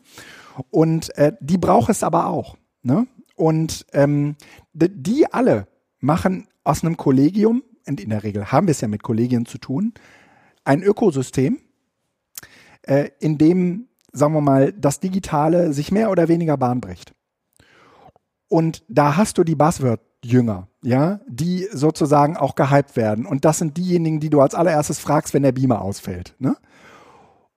Und 0.69 1.17
äh, 1.17 1.33
die 1.39 1.57
braucht 1.57 1.89
es 1.89 2.03
aber 2.03 2.27
auch. 2.27 2.55
Ne? 2.83 3.07
Und 3.35 3.87
ähm, 3.93 4.35
die 4.73 5.33
alle 5.33 5.67
machen 5.99 6.47
aus 6.63 6.83
einem 6.83 6.95
Kollegium, 6.95 7.63
und 7.87 7.99
in 7.99 8.11
der 8.11 8.21
Regel 8.23 8.51
haben 8.51 8.67
wir 8.67 8.71
es 8.71 8.81
ja 8.81 8.87
mit 8.87 9.01
Kollegien 9.01 9.47
zu 9.47 9.57
tun, 9.57 9.95
ein 10.63 10.83
Ökosystem, 10.83 11.57
äh, 12.83 13.09
in 13.19 13.39
dem 13.39 13.86
sagen 14.17 14.33
wir 14.33 14.41
mal, 14.41 14.73
das 14.73 14.99
Digitale 14.99 15.73
sich 15.73 15.91
mehr 15.91 16.11
oder 16.11 16.27
weniger 16.27 16.57
Bahn 16.57 16.81
bricht. 16.81 17.13
Und 18.49 18.83
da 18.87 19.17
hast 19.17 19.37
du 19.37 19.43
die 19.43 19.55
Buzzword-Jünger, 19.55 20.67
ja, 20.81 21.19
die 21.27 21.67
sozusagen 21.71 22.37
auch 22.37 22.55
gehypt 22.55 22.95
werden. 22.95 23.25
Und 23.25 23.45
das 23.45 23.57
sind 23.57 23.77
diejenigen, 23.77 24.19
die 24.19 24.29
du 24.29 24.41
als 24.41 24.55
allererstes 24.55 24.99
fragst, 24.99 25.33
wenn 25.33 25.43
der 25.43 25.51
Beamer 25.51 25.81
ausfällt. 25.81 26.35
Ne? 26.39 26.55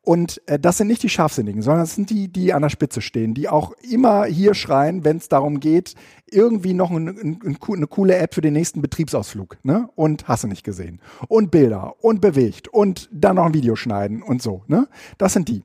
Und 0.02 0.40
äh, 0.46 0.58
das 0.58 0.78
sind 0.78 0.88
nicht 0.88 1.02
die 1.02 1.08
Scharfsinnigen, 1.08 1.62
sondern 1.62 1.82
das 1.82 1.94
sind 1.94 2.10
die, 2.10 2.26
die 2.28 2.54
an 2.54 2.62
der 2.62 2.70
Spitze 2.70 3.02
stehen, 3.02 3.34
die 3.34 3.48
auch 3.48 3.72
immer 3.88 4.24
hier 4.24 4.54
schreien, 4.54 5.04
wenn 5.04 5.18
es 5.18 5.28
darum 5.28 5.60
geht, 5.60 5.94
irgendwie 6.26 6.72
noch 6.72 6.90
ein, 6.90 7.08
ein, 7.08 7.38
ein, 7.44 7.58
eine 7.68 7.86
coole 7.86 8.16
App 8.16 8.34
für 8.34 8.40
den 8.40 8.54
nächsten 8.54 8.80
Betriebsausflug. 8.80 9.58
Ne? 9.62 9.88
Und 9.94 10.26
hast 10.26 10.44
du 10.44 10.48
nicht 10.48 10.64
gesehen. 10.64 11.00
Und 11.28 11.50
Bilder 11.50 11.94
und 12.02 12.20
bewegt 12.20 12.66
und 12.68 13.08
dann 13.12 13.36
noch 13.36 13.46
ein 13.46 13.54
Video 13.54 13.76
schneiden 13.76 14.22
und 14.22 14.40
so. 14.40 14.62
Ne? 14.66 14.88
Das 15.18 15.34
sind 15.34 15.48
die 15.48 15.62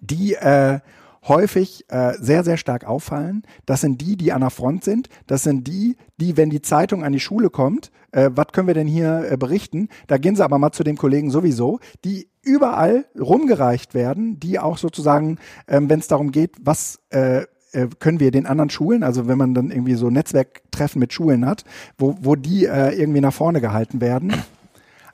die 0.00 0.34
äh, 0.34 0.80
häufig 1.28 1.84
äh, 1.88 2.14
sehr, 2.18 2.44
sehr 2.44 2.56
stark 2.56 2.84
auffallen. 2.84 3.42
Das 3.66 3.82
sind 3.82 4.00
die, 4.00 4.16
die 4.16 4.32
an 4.32 4.40
der 4.40 4.50
Front 4.50 4.84
sind. 4.84 5.08
Das 5.26 5.42
sind 5.42 5.66
die, 5.66 5.96
die, 6.18 6.36
wenn 6.36 6.50
die 6.50 6.62
Zeitung 6.62 7.04
an 7.04 7.12
die 7.12 7.20
Schule 7.20 7.50
kommt, 7.50 7.90
äh, 8.12 8.30
was 8.34 8.48
können 8.52 8.66
wir 8.66 8.74
denn 8.74 8.86
hier 8.86 9.30
äh, 9.30 9.36
berichten? 9.36 9.88
Da 10.06 10.18
gehen 10.18 10.36
sie 10.36 10.44
aber 10.44 10.58
mal 10.58 10.72
zu 10.72 10.84
dem 10.84 10.96
Kollegen 10.96 11.30
sowieso, 11.30 11.78
die 12.04 12.28
überall 12.42 13.04
rumgereicht 13.18 13.94
werden, 13.94 14.40
die 14.40 14.58
auch 14.58 14.78
sozusagen, 14.78 15.38
ähm, 15.68 15.90
wenn 15.90 16.00
es 16.00 16.08
darum 16.08 16.32
geht, 16.32 16.56
was 16.62 17.00
äh, 17.10 17.44
äh, 17.72 17.88
können 17.98 18.18
wir 18.18 18.30
den 18.30 18.46
anderen 18.46 18.70
Schulen, 18.70 19.02
also 19.02 19.28
wenn 19.28 19.38
man 19.38 19.54
dann 19.54 19.70
irgendwie 19.70 19.94
so 19.94 20.10
Netzwerktreffen 20.10 20.98
mit 20.98 21.12
Schulen 21.12 21.46
hat, 21.46 21.64
wo, 21.98 22.16
wo 22.20 22.34
die 22.34 22.64
äh, 22.64 22.98
irgendwie 22.98 23.20
nach 23.20 23.34
vorne 23.34 23.60
gehalten 23.60 24.00
werden, 24.00 24.32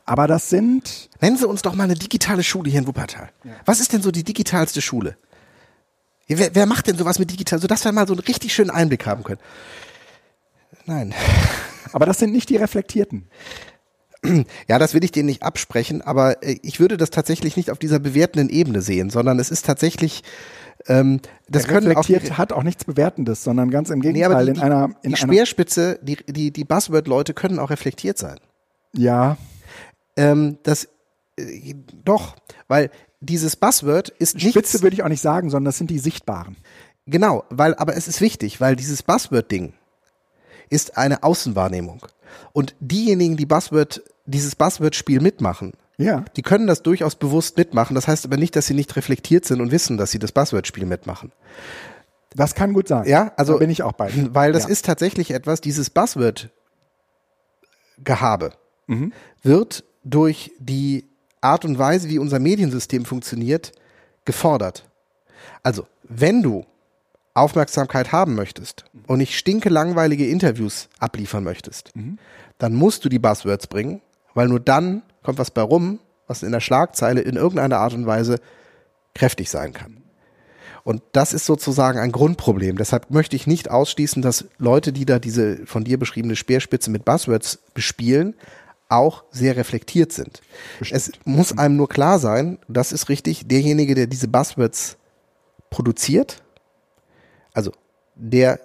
aber 0.07 0.29
das 0.29 0.49
sind. 0.49 1.11
Nennen 1.21 1.37
Sie 1.37 1.47
uns 1.47 1.63
doch 1.63 1.75
mal 1.75 1.85
eine 1.85 1.97
digitale 1.97 2.45
Schule 2.45 2.71
hier 2.71 2.81
in 2.81 2.87
Wuppertal. 2.87 3.31
Ja. 3.45 3.51
Was 3.65 3.81
ist 3.81 3.93
denn 3.93 4.03
so 4.03 4.13
die 4.13 4.23
digitalste 4.23 4.81
Schule? 4.81 5.17
Wer, 6.29 6.55
wer 6.55 6.67
macht 6.67 6.87
denn 6.87 6.97
sowas 6.97 7.19
mit 7.19 7.31
digital, 7.31 7.61
sodass 7.61 7.85
wir 7.85 7.93
mal 7.93 8.07
so 8.07 8.15
einen 8.15 8.21
richtig 8.21 8.55
schönen 8.55 8.71
Einblick 8.71 9.05
haben 9.07 9.25
können? 9.25 9.41
Nein. 10.87 11.13
Aber 11.93 12.07
das 12.07 12.19
sind 12.19 12.33
nicht 12.33 12.49
die 12.49 12.57
Reflektierten. 12.57 13.29
Ja, 14.67 14.79
das 14.79 14.95
will 14.95 15.05
ich 15.05 15.13
denen 15.13 15.27
nicht 15.27 15.45
absprechen, 15.45 16.03
aber 16.03 16.43
äh, 16.43 16.59
ich 16.63 16.81
würde 16.81 16.97
das 16.97 17.11
tatsächlich 17.11 17.57
nicht 17.57 17.71
auf 17.71 17.79
dieser 17.79 18.01
bewertenden 18.01 18.49
Ebene 18.49 18.81
sehen, 18.81 19.09
sondern 19.09 19.39
es 19.39 19.51
ist 19.51 19.65
tatsächlich, 19.65 20.25
ähm, 20.89 21.21
das 21.49 21.65
Der 21.65 21.73
können 21.73 21.97
auch 21.97 22.09
hat 22.09 22.53
auch 22.53 22.65
nichts 22.65 22.85
Bewertendes, 22.85 23.45
sondern 23.45 23.71
ganz 23.71 23.91
im 23.91 24.01
Gegenteil 24.01 24.47
nee, 24.47 24.53
die, 24.53 24.59
in 24.59 24.65
einer 24.65 24.97
in 25.03 25.11
die 25.13 25.17
Speerspitze, 25.17 26.01
die 26.03 26.17
die 26.27 26.51
die 26.51 26.65
Buzzword-Leute 26.65 27.35
können 27.35 27.61
auch 27.61 27.71
reflektiert 27.71 28.19
sein. 28.19 28.39
Ja, 28.95 29.37
ähm, 30.17 30.59
das 30.63 30.89
äh, 31.39 31.75
doch, 32.05 32.37
weil 32.69 32.91
dieses 33.21 33.57
Buzzword 33.57 34.11
ist 34.11 34.37
nicht. 34.37 34.51
Spitze 34.51 34.83
würde 34.83 34.95
ich 34.95 35.03
auch 35.03 35.09
nicht 35.09 35.23
sagen, 35.23 35.51
sondern 35.51 35.67
das 35.67 35.79
sind 35.79 35.91
die 35.91 35.99
sichtbaren. 35.99 36.57
Genau, 37.07 37.45
weil, 37.51 37.75
aber 37.77 37.97
es 37.97 38.09
ist 38.09 38.21
wichtig, 38.21 38.61
weil 38.61 38.77
dieses 38.77 39.03
Buzzword-Ding 39.03 39.73
ist 40.69 40.99
eine 40.99 41.23
Außenwahrnehmung. 41.23 42.05
Und 42.53 42.75
diejenigen, 42.81 43.37
die 43.37 43.47
Buzzword, 43.47 44.03
dieses 44.27 44.57
Buzzword-Spiel 44.57 45.21
mitmachen, 45.21 45.75
ja. 45.99 46.25
die 46.37 46.43
können 46.43 46.67
das 46.67 46.83
durchaus 46.83 47.15
bewusst 47.15 47.57
mitmachen. 47.57 47.95
Das 47.95 48.09
heißt 48.09 48.27
aber 48.27 48.37
nicht, 48.37 48.57
dass 48.57 48.67
sie 48.67 48.75
nicht 48.75 48.97
reflektiert 48.97 49.45
sind 49.45 49.61
und 49.61 49.71
wissen, 49.71 49.97
dass 49.97 50.11
sie 50.11 50.19
das 50.19 50.33
Buzzword-Spiel 50.33 50.85
mitmachen. 50.85 51.31
Das 52.35 52.57
kann 52.57 52.73
gut 52.73 52.89
sein. 52.89 53.07
Ja, 53.07 53.33
also 53.37 53.53
da 53.55 53.61
bin 53.61 53.71
ich 53.71 53.85
auch 53.85 53.93
bei. 53.93 54.11
Weil 54.35 54.51
das 54.53 54.65
ja. 54.65 54.71
ist 54.71 54.85
tatsächlich 54.85 55.31
etwas, 55.31 55.61
dieses 55.61 55.91
Buzzword-Gehabe 55.91 58.51
mhm. 58.89 59.13
wird 59.43 59.85
durch 60.07 60.53
die 60.59 61.05
Art 61.41 61.65
und 61.65 61.79
Weise, 61.79 62.09
wie 62.09 62.19
unser 62.19 62.39
Mediensystem 62.39 63.05
funktioniert, 63.05 63.73
gefordert. 64.25 64.89
Also, 65.63 65.87
wenn 66.05 66.43
du 66.43 66.65
Aufmerksamkeit 67.35 68.13
haben 68.13 68.35
möchtest 68.35 68.85
und 69.07 69.19
nicht 69.19 69.37
stinke 69.37 69.69
langweilige 69.69 70.29
Interviews 70.29 70.89
abliefern 70.99 71.45
möchtest, 71.45 71.95
mhm. 71.95 72.19
dann 72.59 72.75
musst 72.75 73.05
du 73.05 73.09
die 73.09 73.19
Buzzwords 73.19 73.67
bringen, 73.67 74.01
weil 74.35 74.49
nur 74.49 74.61
dann 74.61 75.03
kommt 75.23 75.39
was 75.39 75.51
bei 75.51 75.63
rum, 75.63 75.99
was 76.27 76.43
in 76.43 76.53
der 76.53 76.61
Schlagzeile 76.61 77.21
in 77.21 77.37
irgendeiner 77.37 77.79
Art 77.79 77.95
und 77.95 78.07
Weise 78.07 78.39
kräftig 79.15 79.51
sein 79.51 79.73
kann. 79.73 80.03
Und 80.85 81.03
das 81.13 81.33
ist 81.33 81.47
sozusagen 81.47 81.99
ein 81.99 82.13
Grundproblem. 82.13 82.77
Deshalb 82.77 83.11
möchte 83.11 83.35
ich 83.35 83.49
nicht 83.49 83.71
ausschließen, 83.71 84.23
dass 84.23 84.45
Leute, 84.57 84.93
die 84.93 85.05
da 85.05 85.19
diese 85.19 85.67
von 85.67 85.83
dir 85.83 85.99
beschriebene 85.99 86.37
Speerspitze 86.37 86.93
mit 86.93 87.05
Buzzwords 87.05 87.59
bespielen, 87.75 88.35
auch 88.89 89.25
sehr 89.31 89.57
reflektiert 89.57 90.13
sind. 90.13 90.41
Bestimmt. 90.79 90.97
Es 90.97 91.11
muss 91.25 91.57
einem 91.57 91.77
nur 91.77 91.89
klar 91.89 92.19
sein, 92.19 92.59
das 92.69 92.93
ist 92.93 93.09
richtig, 93.09 93.49
derjenige, 93.49 93.95
der 93.95 94.07
diese 94.07 94.29
Buzzwords 94.29 94.97
produziert, 95.71 96.43
also 97.53 97.73
der 98.15 98.61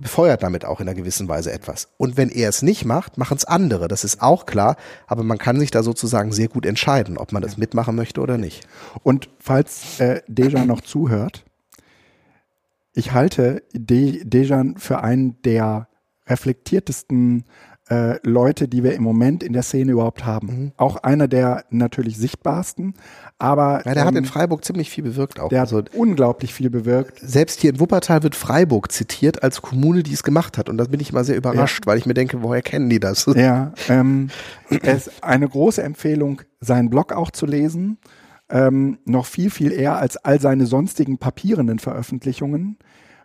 befeuert 0.00 0.42
damit 0.42 0.64
auch 0.64 0.80
in 0.80 0.88
einer 0.88 0.96
gewissen 0.96 1.28
Weise 1.28 1.52
etwas. 1.52 1.88
Und 1.98 2.16
wenn 2.16 2.30
er 2.30 2.48
es 2.48 2.62
nicht 2.62 2.84
macht, 2.84 3.18
machen 3.18 3.36
es 3.36 3.44
andere. 3.44 3.86
Das 3.86 4.02
ist 4.02 4.22
auch 4.22 4.46
klar. 4.46 4.76
Aber 5.06 5.22
man 5.22 5.38
kann 5.38 5.60
sich 5.60 5.70
da 5.70 5.82
sozusagen 5.82 6.32
sehr 6.32 6.48
gut 6.48 6.66
entscheiden, 6.66 7.18
ob 7.18 7.32
man 7.32 7.42
das 7.42 7.58
mitmachen 7.58 7.96
möchte 7.96 8.20
oder 8.20 8.38
nicht. 8.38 8.66
Und 9.02 9.28
falls 9.38 10.00
äh, 10.00 10.22
Dejan 10.26 10.66
noch 10.66 10.80
zuhört, 10.80 11.44
ich 12.94 13.12
halte 13.12 13.62
De 13.72 14.24
Dejan 14.24 14.76
für 14.78 15.02
einen 15.02 15.40
der 15.42 15.88
reflektiertesten 16.26 17.44
äh, 17.90 18.18
Leute, 18.22 18.68
die 18.68 18.84
wir 18.84 18.94
im 18.94 19.02
Moment 19.02 19.42
in 19.42 19.52
der 19.52 19.62
Szene 19.62 19.92
überhaupt 19.92 20.24
haben. 20.24 20.46
Mhm. 20.46 20.72
Auch 20.76 20.96
einer 20.98 21.26
der 21.26 21.64
natürlich 21.70 22.16
sichtbarsten, 22.16 22.94
aber 23.38 23.82
ja, 23.84 23.94
der 23.94 24.02
ähm, 24.02 24.08
hat 24.08 24.14
in 24.14 24.24
Freiburg 24.24 24.64
ziemlich 24.64 24.90
viel 24.90 25.02
bewirkt 25.02 25.40
auch. 25.40 25.48
Der 25.48 25.62
also, 25.62 25.78
hat 25.78 25.94
unglaublich 25.94 26.54
viel 26.54 26.70
bewirkt. 26.70 27.18
Selbst 27.20 27.60
hier 27.60 27.70
in 27.70 27.80
Wuppertal 27.80 28.22
wird 28.22 28.36
Freiburg 28.36 28.92
zitiert 28.92 29.42
als 29.42 29.60
Kommune, 29.60 30.04
die 30.04 30.12
es 30.12 30.22
gemacht 30.22 30.56
hat 30.56 30.68
und 30.68 30.78
da 30.78 30.84
bin 30.84 31.00
ich 31.00 31.10
immer 31.10 31.24
sehr 31.24 31.36
überrascht, 31.36 31.84
ja. 31.84 31.90
weil 31.90 31.98
ich 31.98 32.06
mir 32.06 32.14
denke, 32.14 32.42
woher 32.42 32.62
kennen 32.62 32.88
die 32.88 33.00
das? 33.00 33.26
Ja, 33.34 33.72
ähm, 33.88 34.30
es 34.82 35.08
ist 35.08 35.24
eine 35.24 35.48
große 35.48 35.82
Empfehlung, 35.82 36.42
seinen 36.60 36.90
Blog 36.90 37.12
auch 37.12 37.30
zu 37.30 37.46
lesen. 37.46 37.98
Ähm, 38.48 38.98
noch 39.04 39.26
viel, 39.26 39.50
viel 39.50 39.72
eher 39.72 39.96
als 39.96 40.16
all 40.16 40.40
seine 40.40 40.66
sonstigen 40.66 41.18
papierenden 41.18 41.78
Veröffentlichungen 41.78 42.78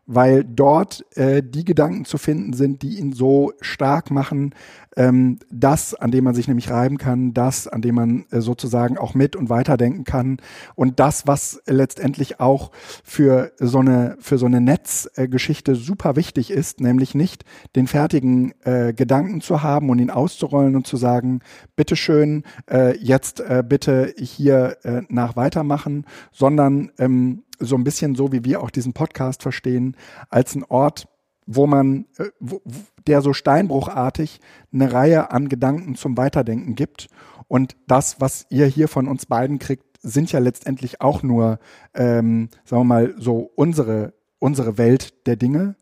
weil 0.06 0.44
dort 0.44 1.06
äh, 1.18 1.42
die 1.44 1.66
Gedanken 1.66 2.06
zu 2.06 2.18
finden 2.18 2.54
sind, 2.54 2.82
die 2.82 3.00
ihn 3.00 3.12
so 3.12 3.54
stark 3.62 4.12
machen, 4.12 4.54
ähm, 4.98 5.40
das, 5.50 5.94
an 5.94 6.12
dem 6.12 6.24
man 6.24 6.36
sich 6.36 6.48
nämlich 6.48 6.70
reiben 6.70 6.98
kann, 6.98 7.34
das, 7.34 7.68
an 7.68 7.82
dem 7.82 7.96
man 7.96 8.26
äh, 8.32 8.42
sozusagen 8.42 8.98
auch 8.98 9.14
mit 9.14 9.36
und 9.36 9.50
weiterdenken 9.50 10.04
kann 10.04 10.38
und 10.76 11.00
das, 11.00 11.28
was 11.28 11.62
letztendlich 11.66 12.40
auch 12.40 12.72
für 13.04 13.52
so 13.60 13.80
eine 13.80 14.16
für 14.20 14.38
so 14.38 14.46
eine 14.46 14.62
Netzgeschichte 14.62 15.76
super 15.76 16.16
wichtig 16.16 16.52
ist, 16.52 16.80
nämlich 16.80 17.16
nicht 17.16 17.44
den 17.76 17.88
fertigen 17.88 18.54
äh, 18.64 18.94
Gedanken 18.94 19.42
zu 19.42 19.64
haben 19.64 19.90
und 19.90 20.00
ihn 20.00 20.10
auszurollen 20.10 20.76
und 20.76 20.88
zu 20.88 20.98
sagen, 20.98 21.42
bitteschön, 21.76 22.44
äh, 22.70 22.98
jetzt 22.98 23.40
äh, 23.40 23.64
bitte 23.68 24.14
hier 24.18 24.78
äh, 24.84 25.02
nach 25.10 25.36
weitermachen, 25.36 26.06
sondern 26.32 26.92
ähm, 26.98 27.44
so 27.60 27.76
ein 27.76 27.84
bisschen 27.84 28.16
so, 28.16 28.32
wie 28.32 28.44
wir 28.44 28.62
auch 28.62 28.70
diesen 28.70 28.94
Podcast 28.94 29.44
verstehen, 29.44 29.96
als 30.30 30.56
ein 30.56 30.64
Ort, 30.64 31.08
wo 31.46 31.68
man, 31.68 32.06
äh, 32.18 32.26
wo, 32.40 32.62
der 33.08 33.22
so 33.22 33.34
steinbruchartig 33.34 34.40
eine 34.74 34.92
Reihe 34.92 35.32
an 35.32 35.50
Gedanken 35.50 35.96
zum 35.96 36.18
Weiterdenken 36.18 36.76
gibt. 36.76 37.08
Und 37.48 37.76
das, 37.88 38.20
was 38.20 38.46
ihr 38.50 38.66
hier 38.66 38.88
von 38.88 39.08
uns 39.08 39.28
beiden 39.28 39.60
kriegt, 39.60 39.86
sind 40.02 40.32
ja 40.32 40.40
letztendlich 40.40 41.02
auch 41.02 41.24
nur, 41.24 41.60
ähm, 41.94 42.50
sagen 42.64 42.82
wir 42.82 42.86
mal, 42.86 43.16
so 43.18 43.52
unsere, 43.56 44.14
unsere 44.40 44.78
Welt 44.78 45.28
der 45.28 45.36
Dinge. 45.36 45.76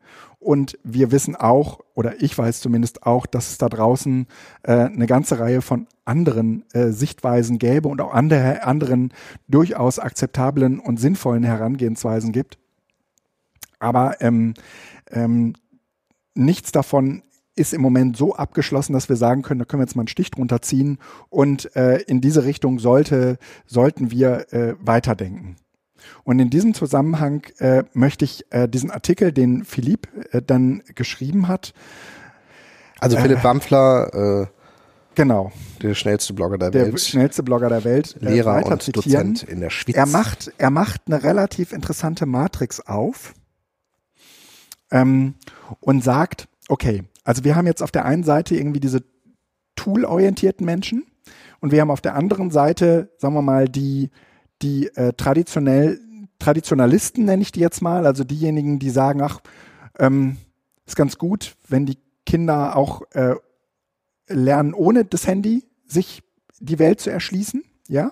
Und 0.43 0.77
wir 0.83 1.11
wissen 1.11 1.35
auch, 1.35 1.79
oder 1.93 2.21
ich 2.21 2.37
weiß 2.37 2.59
zumindest 2.59 3.03
auch, 3.05 3.25
dass 3.25 3.51
es 3.51 3.57
da 3.57 3.69
draußen 3.69 4.27
äh, 4.63 4.71
eine 4.73 5.07
ganze 5.07 5.39
Reihe 5.39 5.61
von 5.61 5.87
anderen 6.03 6.65
äh, 6.73 6.89
Sichtweisen 6.89 7.59
gäbe 7.59 7.87
und 7.87 8.01
auch 8.01 8.13
andere, 8.13 8.63
anderen 8.63 9.13
durchaus 9.47 9.99
akzeptablen 9.99 10.79
und 10.79 10.99
sinnvollen 10.99 11.43
Herangehensweisen 11.43 12.33
gibt. 12.33 12.57
Aber 13.79 14.21
ähm, 14.21 14.53
ähm, 15.11 15.53
nichts 16.35 16.71
davon 16.71 17.23
ist 17.55 17.73
im 17.73 17.81
Moment 17.81 18.17
so 18.17 18.35
abgeschlossen, 18.35 18.93
dass 18.93 19.09
wir 19.09 19.15
sagen 19.15 19.43
können, 19.43 19.59
da 19.59 19.65
können 19.65 19.79
wir 19.79 19.85
jetzt 19.85 19.95
mal 19.95 20.01
einen 20.01 20.07
Stich 20.07 20.31
drunter 20.31 20.61
ziehen 20.61 20.97
und 21.29 21.75
äh, 21.75 21.99
in 22.01 22.19
diese 22.19 22.43
Richtung 22.43 22.79
sollte, 22.79 23.37
sollten 23.65 24.11
wir 24.11 24.51
äh, 24.51 24.75
weiterdenken. 24.79 25.55
Und 26.23 26.39
in 26.39 26.49
diesem 26.49 26.73
Zusammenhang 26.73 27.43
äh, 27.59 27.83
möchte 27.93 28.25
ich 28.25 28.45
äh, 28.51 28.67
diesen 28.67 28.91
Artikel, 28.91 29.31
den 29.31 29.63
Philipp 29.65 30.07
äh, 30.31 30.41
dann 30.41 30.83
geschrieben 30.95 31.47
hat. 31.47 31.73
Also 32.99 33.17
Philipp 33.17 33.39
äh, 33.39 33.43
Wampfler, 33.43 34.43
äh, 34.43 34.47
genau, 35.15 35.51
der 35.81 35.93
schnellste 35.93 36.33
Blogger 36.33 36.57
der, 36.57 36.71
der 36.71 36.85
Welt, 36.87 36.99
schnellste 37.01 37.43
Blogger 37.43 37.69
der 37.69 37.83
Welt, 37.83 38.15
äh, 38.21 38.25
Lehrer 38.25 38.65
und 38.65 38.81
zitieren. 38.81 39.33
Dozent 39.33 39.43
in 39.43 39.59
der 39.59 39.69
Schweiz. 39.69 39.95
Er 39.95 40.05
macht, 40.05 40.53
er 40.57 40.69
macht 40.69 41.01
eine 41.07 41.23
relativ 41.23 41.73
interessante 41.73 42.25
Matrix 42.25 42.79
auf 42.79 43.33
ähm, 44.91 45.35
und 45.81 46.03
sagt, 46.03 46.47
okay, 46.69 47.03
also 47.23 47.43
wir 47.43 47.55
haben 47.55 47.67
jetzt 47.67 47.83
auf 47.83 47.91
der 47.91 48.05
einen 48.05 48.23
Seite 48.23 48.55
irgendwie 48.55 48.79
diese 48.79 49.03
tool-orientierten 49.75 50.65
Menschen 50.65 51.05
und 51.59 51.71
wir 51.71 51.81
haben 51.81 51.91
auf 51.91 52.01
der 52.01 52.15
anderen 52.15 52.51
Seite, 52.51 53.09
sagen 53.17 53.33
wir 53.33 53.41
mal, 53.41 53.67
die, 53.67 54.11
die 54.63 54.87
äh, 54.95 55.13
traditionell, 55.13 55.99
Traditionalisten 56.39 57.25
nenne 57.25 57.41
ich 57.41 57.51
die 57.51 57.59
jetzt 57.59 57.81
mal, 57.81 58.05
also 58.05 58.23
diejenigen, 58.23 58.79
die 58.79 58.89
sagen, 58.89 59.21
ach, 59.21 59.39
ähm, 59.99 60.37
ist 60.85 60.95
ganz 60.95 61.17
gut, 61.17 61.55
wenn 61.67 61.85
die 61.85 61.97
Kinder 62.25 62.75
auch 62.75 63.03
äh, 63.11 63.35
lernen, 64.27 64.73
ohne 64.73 65.05
das 65.05 65.27
Handy 65.27 65.65
sich 65.85 66.23
die 66.59 66.79
Welt 66.79 66.99
zu 66.99 67.11
erschließen, 67.11 67.63
ja. 67.87 68.11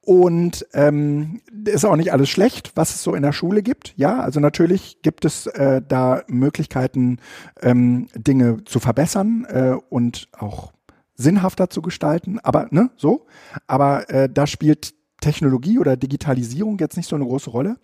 Und 0.00 0.66
ähm, 0.74 1.40
ist 1.64 1.86
auch 1.86 1.96
nicht 1.96 2.12
alles 2.12 2.28
schlecht, 2.28 2.72
was 2.74 2.94
es 2.94 3.02
so 3.02 3.14
in 3.14 3.22
der 3.22 3.32
Schule 3.32 3.62
gibt. 3.62 3.94
Ja, 3.96 4.20
also 4.20 4.38
natürlich 4.38 5.00
gibt 5.00 5.24
es 5.24 5.46
äh, 5.46 5.80
da 5.86 6.22
Möglichkeiten, 6.26 7.20
ähm, 7.62 8.08
Dinge 8.14 8.64
zu 8.64 8.80
verbessern 8.80 9.46
äh, 9.48 9.76
und 9.88 10.28
auch 10.32 10.72
sinnhafter 11.14 11.70
zu 11.70 11.80
gestalten. 11.80 12.38
Aber 12.40 12.68
ne, 12.70 12.90
so. 12.98 13.24
Aber 13.66 14.10
äh, 14.10 14.28
da 14.28 14.46
spielt 14.46 14.92
Technologie 15.24 15.78
oder 15.78 15.96
Digitalisierung 15.96 16.78
jetzt 16.78 16.96
nicht 16.96 17.08
so 17.08 17.16
eine 17.16 17.24
große 17.24 17.50
Rolle. 17.50 17.76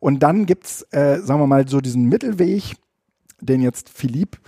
Und 0.00 0.22
dann 0.22 0.46
gibt's, 0.46 0.82
äh, 0.90 1.18
sagen 1.20 1.40
wir 1.40 1.46
mal, 1.46 1.68
so 1.68 1.80
diesen 1.80 2.06
Mittelweg, 2.06 2.74
den 3.40 3.60
jetzt 3.62 3.88
Philipp, 3.88 4.38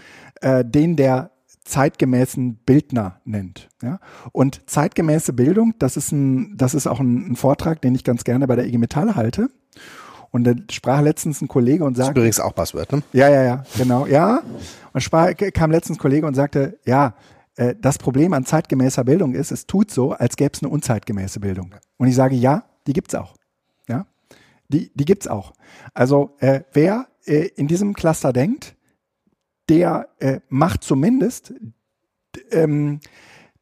äh, 0.41 0.65
den 0.65 0.97
der 0.97 1.31
zeitgemäßen 1.65 2.57
Bildner 2.67 3.21
nennt. 3.25 3.69
Ja? 3.83 4.01
Und 4.33 4.69
zeitgemäße 4.69 5.33
Bildung, 5.33 5.75
das 5.79 5.97
ist 5.97 6.11
ein, 6.11 6.57
das 6.57 6.75
ist 6.75 6.87
auch 6.87 6.99
ein, 6.99 7.33
ein 7.33 7.37
Vortrag, 7.37 7.81
den 7.81 7.95
ich 7.95 8.03
ganz 8.03 8.25
gerne 8.25 8.49
bei 8.49 8.57
der 8.57 8.67
IG 8.67 8.79
Metall 8.79 9.15
halte. 9.15 9.49
Und 10.33 10.45
da 10.45 10.55
sprach 10.71 11.03
letztens 11.03 11.43
ein 11.43 11.49
Kollege 11.49 11.85
und 11.85 11.95
sagte. 11.95 12.15
Das 12.15 12.17
ist 12.17 12.17
übrigens 12.17 12.41
auch 12.41 12.55
Passwort, 12.55 12.91
ne? 12.91 13.03
Ja, 13.13 13.29
ja, 13.29 13.43
ja, 13.43 13.65
genau, 13.77 14.07
ja. 14.07 14.43
Und 14.93 15.01
sprach, 15.03 15.33
kam 15.53 15.71
letztens 15.71 15.99
ein 15.99 16.01
Kollege 16.01 16.27
und 16.27 16.35
sagte, 16.35 16.79
ja, 16.87 17.15
äh, 17.57 17.75
das 17.81 17.99
Problem 17.99 18.33
an 18.33 18.45
zeitgemäßer 18.45 19.05
Bildung 19.05 19.35
ist, 19.35 19.51
es 19.51 19.67
tut 19.67 19.91
so, 19.91 20.13
als 20.13 20.37
gäbe 20.37 20.53
es 20.55 20.63
eine 20.63 20.71
unzeitgemäße 20.71 21.41
Bildung. 21.41 21.75
Und 21.99 22.09
ich 22.09 22.15
sage, 22.15 22.35
ja, 22.35 22.65
die 22.87 22.93
gibt's 22.93 23.15
auch. 23.15 23.37
Ja, 23.89 24.07
die, 24.69 24.91
die 24.95 25.05
gibt's 25.05 25.29
auch. 25.29 25.53
Also 25.95 26.37
äh, 26.39 26.63
wer 26.73 27.09
äh, 27.25 27.49
in 27.57 27.69
diesem 27.69 27.95
Cluster 27.95 28.33
denkt, 28.33 28.77
der 29.69 30.09
äh, 30.19 30.41
macht 30.49 30.83
zumindest 30.83 31.55
ähm, 32.51 33.01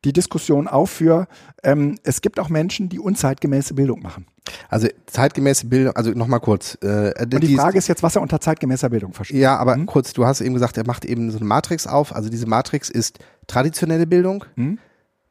die 0.05 0.12
Diskussion 0.12 0.66
auf 0.66 0.90
für, 0.90 1.26
ähm, 1.62 1.98
es 2.05 2.20
gibt 2.20 2.40
auch 2.40 2.48
Menschen, 2.48 2.88
die 2.88 2.98
unzeitgemäße 2.98 3.74
Bildung 3.74 4.01
machen. 4.01 4.26
Also 4.68 4.88
zeitgemäße 5.07 5.66
Bildung, 5.66 5.94
also 5.94 6.11
nochmal 6.12 6.40
kurz. 6.40 6.78
Äh, 6.82 7.12
Und 7.22 7.42
die 7.42 7.55
Frage 7.55 7.78
ist 7.78 7.88
jetzt, 7.88 8.03
was 8.03 8.16
er 8.16 8.22
unter 8.22 8.40
zeitgemäßer 8.40 8.88
Bildung 8.88 9.12
versteht. 9.12 9.38
Ja, 9.38 9.57
aber 9.59 9.74
hm? 9.74 9.86
kurz, 9.86 10.12
du 10.12 10.24
hast 10.24 10.40
eben 10.40 10.55
gesagt, 10.55 10.76
er 10.76 10.86
macht 10.86 11.05
eben 11.05 11.30
so 11.30 11.36
eine 11.36 11.46
Matrix 11.46 11.86
auf. 11.86 12.14
Also 12.14 12.30
diese 12.30 12.46
Matrix 12.46 12.88
ist 12.88 13.18
traditionelle 13.46 14.07
Bildung, 14.07 14.44
hm? 14.57 14.78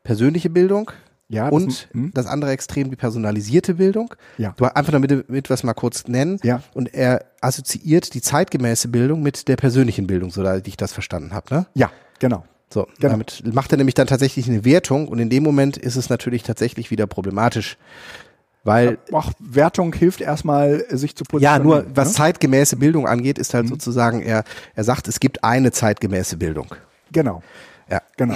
persönliche 0.03 0.49
Bildung, 0.49 0.91
ja, 1.32 1.47
und 1.49 1.67
das, 1.67 1.88
hm? 1.91 2.11
das 2.13 2.26
andere 2.26 2.51
Extrem, 2.51 2.89
die 2.89 2.95
personalisierte 2.95 3.76
Bildung. 3.76 4.13
Ja. 4.38 4.53
Du 4.57 4.65
einfach 4.65 4.91
damit, 4.91 5.30
mit 5.30 5.49
was 5.49 5.63
mal 5.63 5.74
kurz 5.74 6.07
nennen. 6.07 6.39
Ja. 6.43 6.63
Und 6.74 6.93
er 6.93 7.26
assoziiert 7.39 8.15
die 8.15 8.22
zeitgemäße 8.22 8.88
Bildung 8.88 9.22
mit 9.22 9.47
der 9.47 9.55
persönlichen 9.55 10.07
Bildung, 10.07 10.32
so 10.32 10.41
da 10.41 10.57
ich 10.57 10.76
das 10.76 10.91
verstanden 10.91 11.34
habe. 11.34 11.53
Ne? 11.53 11.65
Ja, 11.76 11.91
genau. 12.17 12.45
So, 12.72 12.88
genau. 12.99 13.13
damit 13.13 13.41
macht 13.51 13.72
er 13.72 13.78
nämlich 13.78 13.95
dann 13.95 14.07
tatsächlich 14.07 14.47
eine 14.47 14.63
Wertung 14.63 15.07
und 15.07 15.20
in 15.20 15.30
dem 15.30 15.43
Moment 15.43 15.78
ist 15.78 15.95
es 15.95 16.09
natürlich 16.09 16.43
tatsächlich 16.43 16.91
wieder 16.91 17.07
problematisch. 17.07 17.78
Weil 18.63 18.99
Ach, 19.13 19.32
Wertung 19.39 19.93
hilft 19.93 20.22
erstmal, 20.22 20.86
sich 20.89 21.15
zu 21.15 21.24
positionieren. 21.24 21.70
Ja, 21.70 21.84
nur 21.84 21.95
was 21.95 22.09
ne? 22.09 22.13
zeitgemäße 22.15 22.76
Bildung 22.76 23.07
angeht, 23.07 23.39
ist 23.39 23.53
halt 23.53 23.65
mhm. 23.65 23.70
sozusagen, 23.70 24.22
er, 24.22 24.43
er 24.76 24.84
sagt, 24.84 25.07
es 25.07 25.20
gibt 25.20 25.43
eine 25.43 25.72
zeitgemäße 25.72 26.38
Bildung. 26.38 26.67
Genau. 27.11 27.41
Ja. 27.89 28.01
Genau. 28.17 28.36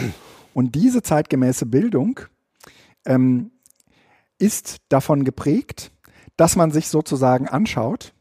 Und 0.53 0.75
diese 0.75 1.01
zeitgemäße 1.01 1.65
Bildung 1.65 2.21
ähm, 3.05 3.51
ist 4.39 4.77
davon 4.89 5.25
geprägt, 5.25 5.91
dass 6.37 6.55
man 6.55 6.71
sich 6.71 6.87
sozusagen 6.87 7.47
anschaut, 7.47 8.13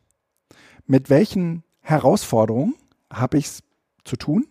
mit 0.87 1.09
welchen 1.09 1.63
Herausforderungen 1.81 2.75
habe 3.11 3.39
ich 3.39 3.47
es 3.47 3.63
zu 4.05 4.17
tun? 4.17 4.47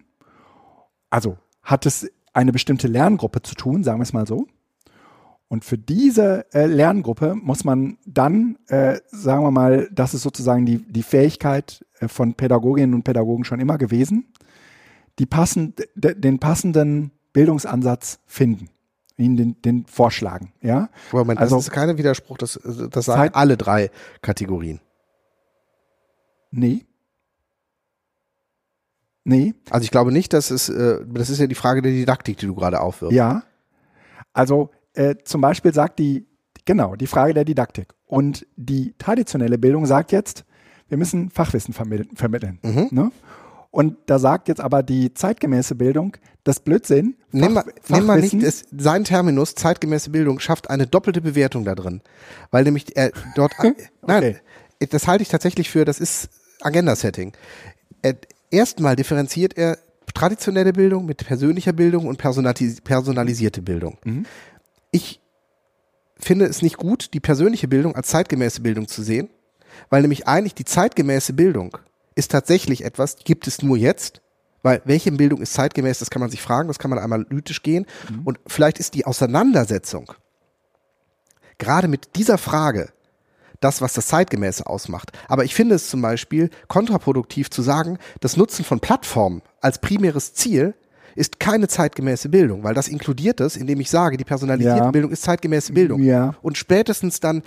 Also 1.10 1.38
hat 1.72 1.86
es 1.86 2.10
eine 2.34 2.52
bestimmte 2.52 2.88
Lerngruppe 2.88 3.42
zu 3.42 3.56
tun, 3.56 3.84
sagen 3.84 4.00
wir 4.00 4.04
es 4.04 4.14
mal 4.14 4.28
so. 4.28 4.48
Und 5.48 5.66
für 5.66 5.78
diese 5.78 6.46
äh, 6.54 6.66
Lerngruppe 6.66 7.36
muss 7.36 7.66
man 7.66 7.98
dann, 8.06 8.58
äh, 8.68 9.00
sagen 9.08 9.44
wir 9.44 9.52
mal, 9.52 9.90
das 9.92 10.14
ist 10.14 10.22
sozusagen 10.22 10.66
die, 10.66 10.78
die 10.78 11.04
Fähigkeit 11.04 11.86
äh, 12.00 12.08
von 12.08 12.36
Pädagoginnen 12.36 12.94
und 12.94 13.04
Pädagogen 13.04 13.44
schon 13.44 13.60
immer 13.60 13.78
gewesen, 13.78 14.32
die 15.20 15.26
passend, 15.26 15.86
den 15.96 16.40
passenden 16.40 17.12
Bildungsansatz 17.34 18.20
finden 18.28 18.70
ihnen 19.18 19.38
den, 19.38 19.62
den 19.62 19.86
vorschlagen. 19.86 20.52
Ja? 20.62 20.90
Moment, 21.12 21.40
also, 21.40 21.58
das 21.58 21.66
ist 21.66 21.72
kein 21.72 21.98
Widerspruch, 21.98 22.38
das, 22.38 22.60
das 22.64 23.06
sagen 23.06 23.22
Zeit, 23.22 23.36
alle 23.36 23.56
drei 23.56 23.92
Kategorien. 24.22 24.80
Nee. 26.52 26.86
Nee. 29.24 29.54
Also 29.70 29.84
ich 29.84 29.92
glaube 29.92 30.12
nicht, 30.12 30.34
dass 30.34 30.52
es, 30.52 30.70
äh, 30.70 31.00
das 31.08 31.30
ist 31.30 31.40
ja 31.40 31.48
die 31.48 31.56
Frage 31.56 31.82
der 31.82 31.92
Didaktik, 31.92 32.38
die 32.38 32.48
du 32.48 32.56
gerade 32.56 32.82
aufwirfst. 32.82 33.16
Ja. 33.16 33.44
Also 34.34 34.72
äh, 34.94 35.16
zum 35.24 35.42
Beispiel 35.42 35.74
sagt 35.74 36.00
die, 36.00 36.26
genau, 36.66 36.96
die 36.96 37.08
Frage 37.08 37.34
der 37.34 37.46
Didaktik. 37.46 37.94
Und 38.06 38.46
die 38.56 38.96
traditionelle 38.98 39.58
Bildung 39.58 39.86
sagt 39.86 40.12
jetzt, 40.12 40.44
wir 40.90 40.98
müssen 40.98 41.30
Fachwissen 41.30 41.74
vermitteln. 41.74 42.60
Mhm. 42.64 42.88
Ne? 42.92 43.12
Und 43.70 43.96
da 44.08 44.20
sagt 44.20 44.50
jetzt 44.50 44.60
aber 44.60 44.84
die 44.84 45.14
zeitgemäße 45.14 45.76
Bildung, 45.76 46.18
das 46.44 46.60
Blödsinn. 46.60 47.16
Fach, 47.32 47.40
nimm, 47.40 47.54
mal, 47.54 47.64
nimm 47.88 48.06
mal 48.06 48.20
nicht, 48.20 48.34
es, 48.34 48.66
sein 48.78 49.06
Terminus, 49.06 49.56
zeitgemäße 49.56 50.10
Bildung, 50.10 50.42
schafft 50.42 50.70
eine 50.70 50.88
doppelte 50.88 51.22
Bewertung 51.22 51.64
da 51.64 51.74
drin. 51.74 52.02
Weil 52.52 52.66
nämlich 52.66 52.98
er 52.98 53.12
dort, 53.36 53.54
okay. 53.60 53.76
nein, 54.06 54.38
das 54.90 55.08
halte 55.08 55.22
ich 55.22 55.30
tatsächlich 55.30 55.70
für, 55.70 55.86
das 55.86 56.02
ist 56.02 56.30
Agenda-Setting. 56.60 57.32
Erstmal 58.52 58.96
differenziert 58.96 59.58
er 59.58 59.78
traditionelle 60.14 60.74
Bildung 60.74 61.06
mit 61.06 61.26
persönlicher 61.26 61.74
Bildung 61.74 62.06
und 62.06 62.18
personalisierte 62.18 63.62
Bildung. 63.62 63.98
Mhm. 64.04 64.26
Ich 64.92 65.22
finde 66.18 66.46
es 66.46 66.62
nicht 66.62 66.78
gut, 66.78 67.14
die 67.14 67.20
persönliche 67.20 67.68
Bildung 67.68 67.96
als 67.96 68.10
zeitgemäße 68.10 68.62
Bildung 68.62 68.88
zu 68.88 69.02
sehen, 69.04 69.30
weil 69.90 70.02
nämlich 70.02 70.28
eigentlich 70.28 70.54
die 70.54 70.66
zeitgemäße 70.66 71.34
Bildung 71.34 71.78
ist 72.14 72.32
tatsächlich 72.32 72.84
etwas, 72.84 73.16
gibt 73.24 73.48
es 73.48 73.62
nur 73.62 73.78
jetzt, 73.78 74.22
weil 74.64 74.82
welche 74.86 75.12
Bildung 75.14 75.42
ist 75.42 75.54
zeitgemäß, 75.54 76.00
das 76.00 76.10
kann 76.10 76.20
man 76.20 76.30
sich 76.30 76.42
fragen, 76.42 76.68
das 76.68 76.78
kann 76.78 76.90
man 76.92 77.00
einmal 77.00 77.26
analytisch 77.26 77.64
gehen. 77.64 77.86
Mhm. 78.10 78.22
Und 78.26 78.40
vielleicht 78.46 78.80
ist 78.80 78.94
die 78.94 79.06
Auseinandersetzung 79.06 80.12
gerade 81.58 81.88
mit 81.88 82.16
dieser 82.16 82.38
Frage 82.38 82.90
das, 83.62 83.82
was 83.82 83.94
das 83.94 84.08
Zeitgemäße 84.08 84.68
ausmacht. 84.68 85.14
Aber 85.30 85.46
ich 85.46 85.56
finde 85.56 85.76
es 85.76 85.90
zum 85.90 86.02
Beispiel 86.02 86.50
kontraproduktiv 86.68 87.50
zu 87.50 87.62
sagen, 87.62 87.98
das 88.20 88.36
Nutzen 88.36 88.66
von 88.66 88.82
Plattformen 88.82 89.42
als 89.62 89.80
primäres 89.80 90.34
Ziel 90.34 90.74
ist 91.16 91.40
keine 91.40 91.68
zeitgemäße 91.68 92.30
Bildung, 92.30 92.64
weil 92.64 92.74
das 92.74 92.88
inkludiert 92.88 93.40
es, 93.40 93.56
indem 93.56 93.80
ich 93.80 93.90
sage, 93.90 94.18
die 94.18 94.24
personalisierte 94.24 94.80
ja. 94.80 94.92
Bildung 94.92 95.12
ist 95.12 95.24
zeitgemäße 95.24 95.74
Bildung. 95.74 96.02
Ja. 96.04 96.36
Und 96.42 96.58
spätestens 96.58 97.20
dann 97.20 97.44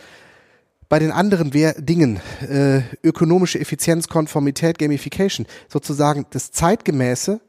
bei 0.89 0.99
den 0.99 1.11
anderen 1.11 1.51
Dingen, 1.51 2.21
äh, 2.49 2.83
ökonomische 3.03 3.59
Effizienz, 3.59 4.09
Konformität, 4.09 4.79
Gamification, 4.79 5.47
sozusagen 5.69 6.27
das 6.31 6.53
Zeitgemäße 6.53 7.41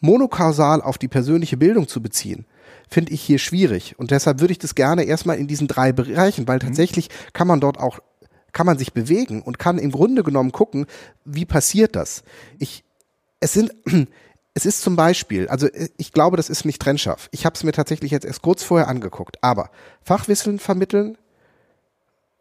monokausal 0.00 0.82
auf 0.82 0.98
die 0.98 1.08
persönliche 1.08 1.56
Bildung 1.56 1.86
zu 1.86 2.02
beziehen, 2.02 2.46
finde 2.90 3.12
ich 3.12 3.22
hier 3.22 3.38
schwierig. 3.38 3.98
Und 3.98 4.10
deshalb 4.10 4.40
würde 4.40 4.52
ich 4.52 4.58
das 4.58 4.74
gerne 4.74 5.04
erstmal 5.04 5.38
in 5.38 5.46
diesen 5.46 5.68
drei 5.68 5.92
Bereichen, 5.92 6.48
weil 6.48 6.56
mhm. 6.56 6.66
tatsächlich 6.66 7.08
kann 7.32 7.46
man 7.46 7.60
dort 7.60 7.78
auch, 7.78 8.00
kann 8.52 8.66
man 8.66 8.78
sich 8.78 8.92
bewegen 8.92 9.42
und 9.42 9.58
kann 9.58 9.78
im 9.78 9.92
Grunde 9.92 10.22
genommen 10.22 10.52
gucken, 10.52 10.86
wie 11.24 11.44
passiert 11.44 11.96
das. 11.96 12.22
Ich, 12.58 12.84
es 13.38 13.52
sind, 13.52 13.72
es 14.54 14.66
ist 14.66 14.82
zum 14.82 14.96
Beispiel, 14.96 15.48
also 15.48 15.68
ich 15.96 16.12
glaube, 16.12 16.36
das 16.36 16.50
ist 16.50 16.64
nicht 16.64 16.82
trennscharf. 16.82 17.28
Ich 17.32 17.46
habe 17.46 17.54
es 17.54 17.62
mir 17.62 17.72
tatsächlich 17.72 18.10
jetzt 18.10 18.26
erst 18.26 18.42
kurz 18.42 18.64
vorher 18.64 18.88
angeguckt. 18.88 19.38
Aber 19.42 19.70
Fachwissen 20.02 20.58
vermitteln 20.58 21.16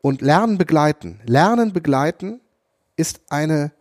und 0.02 0.22
Lernen 0.22 0.58
begleiten. 0.58 1.20
Lernen 1.26 1.74
begleiten 1.74 2.42
ist 2.96 3.22
eine 3.30 3.72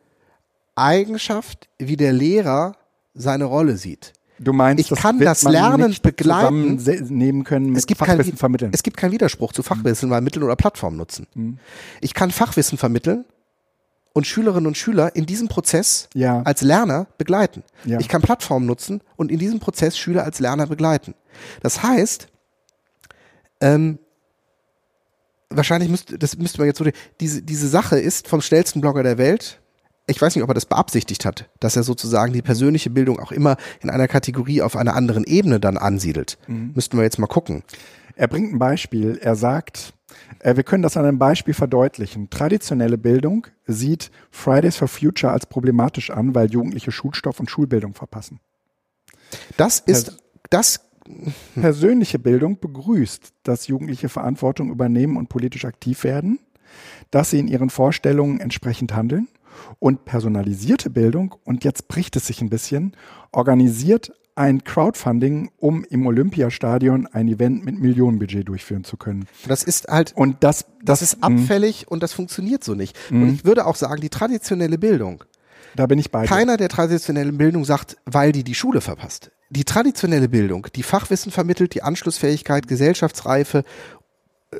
Eigenschaft, 0.75 1.69
wie 1.79 1.97
der 1.97 2.12
Lehrer 2.12 2.77
seine 3.14 3.47
Rolle 3.47 3.77
sieht. 3.77 4.12
Du 4.39 4.53
meinst, 4.53 4.80
ich 4.80 4.89
das 4.89 5.01
kann 5.01 5.18
das 5.18 5.43
Lernen 5.43 5.97
begleiten, 6.03 6.76
nehmen 7.09 7.45
können 7.45 7.70
mit 7.70 7.78
es 7.78 7.86
gibt 7.86 7.99
Fachwissen 7.99 8.32
kein, 8.32 8.39
vermitteln. 8.39 8.70
Es 8.72 8.82
gibt 8.82 8.97
keinen 8.97 9.12
Widerspruch 9.12 9.53
zu 9.53 9.62
Fachwissen, 9.62 10.11
weil 10.11 10.20
Mittel 10.20 10.43
oder 10.43 10.57
Plattform 10.57 10.97
nutzen. 10.97 11.26
Mhm. 11.34 11.59
Ich 12.01 12.14
kann 12.14 12.30
Fachwissen 12.30 12.78
vermitteln 12.78 13.24
und 14.12 14.26
Schülerinnen 14.26 14.66
und 14.66 14.76
Schüler 14.76 15.14
in 15.16 15.26
diesem 15.26 15.49
Prozess 15.49 16.09
ja. 16.14 16.43
als 16.43 16.62
Lerner 16.62 17.07
begleiten. 17.18 17.62
Ja. 17.84 17.99
Ich 18.01 18.09
kann 18.09 18.22
Plattformen 18.22 18.66
nutzen 18.66 19.01
und 19.16 19.30
in 19.30 19.39
diesem 19.39 19.61
Prozess 19.61 19.99
Schüler 19.99 20.24
als 20.24 20.39
Lerner 20.39 20.66
begleiten. 20.66 21.14
Das 21.62 21.82
heißt, 21.82 22.28
ähm, 23.61 23.99
wahrscheinlich 25.51 25.91
müsste, 25.91 26.18
das 26.18 26.36
müsste 26.36 26.59
man 26.59 26.68
jetzt 26.68 26.78
so, 26.78 26.84
diese, 27.20 27.43
diese 27.43 27.68
Sache 27.68 27.99
ist 27.99 28.28
vom 28.28 28.41
schnellsten 28.41 28.80
Blogger 28.80 29.03
der 29.03 29.18
Welt, 29.18 29.61
ich 30.09 30.21
weiß 30.21 30.35
nicht, 30.35 30.43
ob 30.43 30.51
er 30.51 30.55
das 30.55 30.67
beabsichtigt 30.67 31.25
hat, 31.25 31.49
dass 31.61 31.77
er 31.77 31.83
sozusagen 31.83 32.33
die 32.33 32.43
persönliche 32.43 32.91
Bildung 32.91 33.21
auch 33.21 33.33
immer 33.33 33.57
in 33.81 33.91
einer 33.91 34.09
Kategorie 34.09 34.63
auf 34.63 34.77
einer 34.77 34.95
anderen 34.95 35.25
Ebene 35.25 35.61
dann 35.61 35.77
ansiedelt. 35.77 36.39
Mhm. 36.47 36.73
Müssten 36.75 36.97
wir 36.97 37.05
jetzt 37.05 37.19
mal 37.19 37.27
gucken. 37.27 37.63
Er 38.17 38.27
bringt 38.27 38.53
ein 38.53 38.59
Beispiel. 38.59 39.19
Er 39.23 39.37
sagt, 39.37 39.93
äh, 40.41 40.57
wir 40.57 40.65
können 40.65 40.83
das 40.83 40.97
an 40.97 41.05
einem 41.05 41.19
Beispiel 41.19 41.55
verdeutlichen. 41.55 42.31
Traditionelle 42.31 42.99
Bildung 42.99 43.47
sieht 43.67 44.11
Fridays 44.31 44.77
for 44.77 44.89
Future 44.89 45.33
als 45.33 45.47
problematisch 45.47 46.11
an, 46.11 46.35
weil 46.35 46.51
Jugendliche 46.51 46.91
Schulstoff 46.91 47.39
und 47.39 47.51
Schulbildung 47.51 47.95
verpassen. 47.95 48.41
Das 49.57 49.79
ist, 49.79 50.17
das 50.51 50.81
Persönliche 51.55 52.19
Bildung 52.19 52.61
begrüßt, 52.61 53.33
dass 53.43 53.67
Jugendliche 53.67 54.09
Verantwortung 54.09 54.71
übernehmen 54.71 55.17
und 55.17 55.29
politisch 55.29 55.65
aktiv 55.65 56.05
werden, 56.05 56.39
dass 57.11 57.31
sie 57.31 57.39
in 57.39 57.49
ihren 57.49 57.71
Vorstellungen 57.71 58.41
entsprechend 58.41 58.95
handeln 58.95 59.29
und 59.79 60.05
personalisierte 60.05 60.91
Bildung, 60.91 61.35
und 61.45 61.65
jetzt 61.65 61.89
bricht 61.89 62.17
es 62.17 62.27
sich 62.27 62.41
ein 62.43 62.51
bisschen, 62.51 62.97
organisiert 63.33 64.13
ein 64.35 64.63
Crowdfunding, 64.63 65.51
um 65.59 65.85
im 65.85 66.07
Olympiastadion 66.07 67.09
ein 67.09 67.27
Event 67.27 67.65
mit 67.65 67.79
Millionenbudget 67.79 68.47
durchführen 68.47 68.85
zu 68.85 68.97
können. 68.97 69.27
Das 69.49 69.65
ist 69.65 69.89
halt 69.89 70.13
und 70.15 70.37
das 70.45 70.59
das, 70.59 70.67
das 70.83 71.03
ist 71.03 71.23
abfällig 71.23 71.89
und 71.89 72.03
das 72.03 72.13
funktioniert 72.13 72.65
so 72.65 72.75
nicht. 72.75 72.97
Und 73.11 73.25
mhm. 73.25 73.35
ich 73.35 73.45
würde 73.45 73.67
auch 73.67 73.77
sagen, 73.77 74.01
die 74.01 74.09
traditionelle 74.09 74.79
Bildung. 74.79 75.25
Da 75.77 75.87
bin 75.87 75.99
ich 75.99 76.11
bei. 76.11 76.25
Keiner 76.25 76.57
der 76.57 76.69
traditionellen 76.69 77.37
Bildung 77.37 77.65
sagt, 77.65 77.97
weil 78.07 78.33
die 78.33 78.45
die 78.45 78.55
Schule 78.55 78.81
verpasst. 78.81 79.31
Die 79.51 79.65
traditionelle 79.65 80.29
Bildung, 80.29 80.67
die 80.75 80.83
Fachwissen 80.83 81.31
vermittelt, 81.33 81.75
die 81.75 81.83
Anschlussfähigkeit, 81.83 82.69
Gesellschaftsreife, 82.69 83.65
äh, 84.51 84.59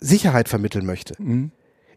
Sicherheit 0.00 0.48
vermitteln 0.48 0.86
möchte. 0.86 1.14
Mhm 1.18 1.52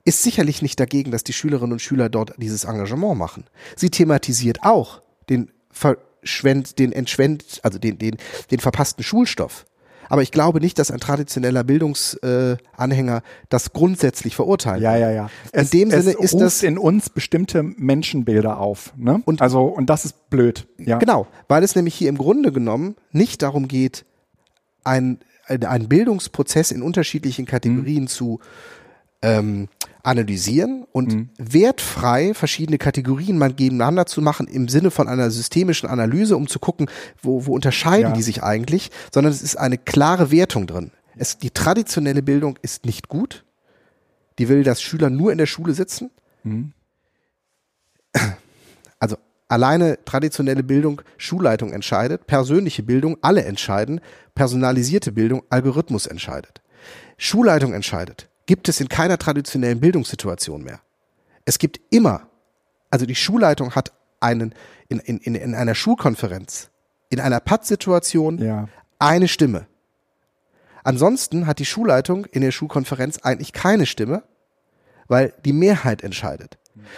ist 0.05 0.23
sicherlich 0.23 0.61
nicht 0.61 0.79
dagegen, 0.79 1.11
dass 1.11 1.23
die 1.23 1.33
Schülerinnen 1.33 1.73
und 1.73 1.81
Schüler 1.81 2.09
dort 2.09 2.33
dieses 2.37 2.65
Engagement 2.65 3.17
machen. 3.17 3.45
Sie 3.75 3.89
thematisiert 3.89 4.63
auch 4.63 5.01
den 5.29 5.51
verschwend, 5.71 6.77
den 6.79 6.91
entschwend, 6.91 7.59
also 7.63 7.79
den, 7.79 7.97
den, 7.97 8.17
den 8.51 8.59
verpassten 8.59 9.03
Schulstoff. 9.03 9.65
Aber 10.09 10.21
ich 10.21 10.31
glaube 10.31 10.59
nicht, 10.59 10.77
dass 10.77 10.91
ein 10.91 10.99
traditioneller 10.99 11.63
Bildungsanhänger 11.63 13.17
äh, 13.17 13.21
das 13.49 13.73
grundsätzlich 13.73 14.35
verurteilt. 14.35 14.81
Ja, 14.81 14.97
ja, 14.97 15.09
ja. 15.09 15.29
Es, 15.51 15.73
in 15.73 15.79
dem 15.79 16.01
Sinne 16.01 16.17
ist 16.19 16.35
das 16.35 16.61
in 16.61 16.77
uns 16.77 17.09
bestimmte 17.09 17.63
Menschenbilder 17.63 18.59
auf. 18.59 18.93
Ne? 18.97 19.21
Und 19.25 19.41
also 19.41 19.63
und 19.63 19.89
das 19.89 20.05
ist 20.05 20.29
blöd. 20.29 20.67
Ja. 20.77 20.97
Genau, 20.97 21.27
weil 21.47 21.63
es 21.63 21.75
nämlich 21.75 21.95
hier 21.95 22.09
im 22.09 22.17
Grunde 22.17 22.51
genommen 22.51 22.95
nicht 23.11 23.41
darum 23.41 23.67
geht, 23.67 24.05
ein, 24.83 25.19
ein 25.47 25.87
Bildungsprozess 25.87 26.71
in 26.71 26.81
unterschiedlichen 26.81 27.45
Kategorien 27.45 28.03
mhm. 28.03 28.07
zu 28.07 28.39
ähm, 29.21 29.69
analysieren 30.03 30.85
und 30.91 31.13
mhm. 31.13 31.29
wertfrei 31.37 32.33
verschiedene 32.33 32.77
Kategorien 32.77 33.37
mal 33.37 33.53
gegeneinander 33.53 34.05
zu 34.05 34.21
machen 34.21 34.47
im 34.47 34.67
Sinne 34.67 34.91
von 34.91 35.07
einer 35.07 35.31
systemischen 35.31 35.89
Analyse, 35.89 36.35
um 36.35 36.47
zu 36.47 36.59
gucken, 36.59 36.87
wo, 37.21 37.45
wo 37.45 37.53
unterscheiden 37.53 38.11
ja. 38.11 38.13
die 38.13 38.21
sich 38.21 38.43
eigentlich, 38.43 38.91
sondern 39.13 39.31
es 39.31 39.41
ist 39.41 39.55
eine 39.55 39.77
klare 39.77 40.29
Wertung 40.29 40.67
drin. 40.67 40.91
Es, 41.15 41.37
die 41.37 41.51
traditionelle 41.51 42.21
Bildung 42.21 42.59
ist 42.61 42.85
nicht 42.85 43.07
gut. 43.07 43.45
Die 44.39 44.49
will, 44.49 44.63
dass 44.63 44.81
Schüler 44.81 45.09
nur 45.09 45.31
in 45.31 45.37
der 45.37 45.45
Schule 45.45 45.73
sitzen. 45.73 46.11
Mhm. 46.43 46.73
Also 48.99 49.17
alleine 49.49 49.99
traditionelle 50.05 50.63
Bildung, 50.63 51.01
Schulleitung 51.17 51.73
entscheidet, 51.73 52.25
persönliche 52.25 52.83
Bildung, 52.83 53.17
alle 53.19 53.43
entscheiden, 53.43 53.99
personalisierte 54.33 55.11
Bildung, 55.11 55.43
Algorithmus 55.49 56.07
entscheidet. 56.07 56.61
Schulleitung 57.17 57.73
entscheidet 57.73 58.29
gibt 58.45 58.69
es 58.69 58.81
in 58.81 58.89
keiner 58.89 59.17
traditionellen 59.17 59.79
Bildungssituation 59.79 60.63
mehr. 60.63 60.81
Es 61.45 61.59
gibt 61.59 61.79
immer, 61.89 62.27
also 62.89 63.05
die 63.05 63.15
Schulleitung 63.15 63.75
hat 63.75 63.91
einen, 64.19 64.53
in, 64.87 64.99
in, 64.99 65.35
in 65.35 65.55
einer 65.55 65.75
Schulkonferenz, 65.75 66.69
in 67.09 67.19
einer 67.19 67.39
Pattsituation 67.39 68.39
ja. 68.39 68.67
eine 68.99 69.27
Stimme. 69.27 69.67
Ansonsten 70.83 71.47
hat 71.47 71.59
die 71.59 71.65
Schulleitung 71.65 72.25
in 72.25 72.41
der 72.41 72.51
Schulkonferenz 72.51 73.19
eigentlich 73.19 73.53
keine 73.53 73.85
Stimme, 73.85 74.23
weil 75.07 75.33
die 75.45 75.53
Mehrheit 75.53 76.01
entscheidet. 76.01 76.57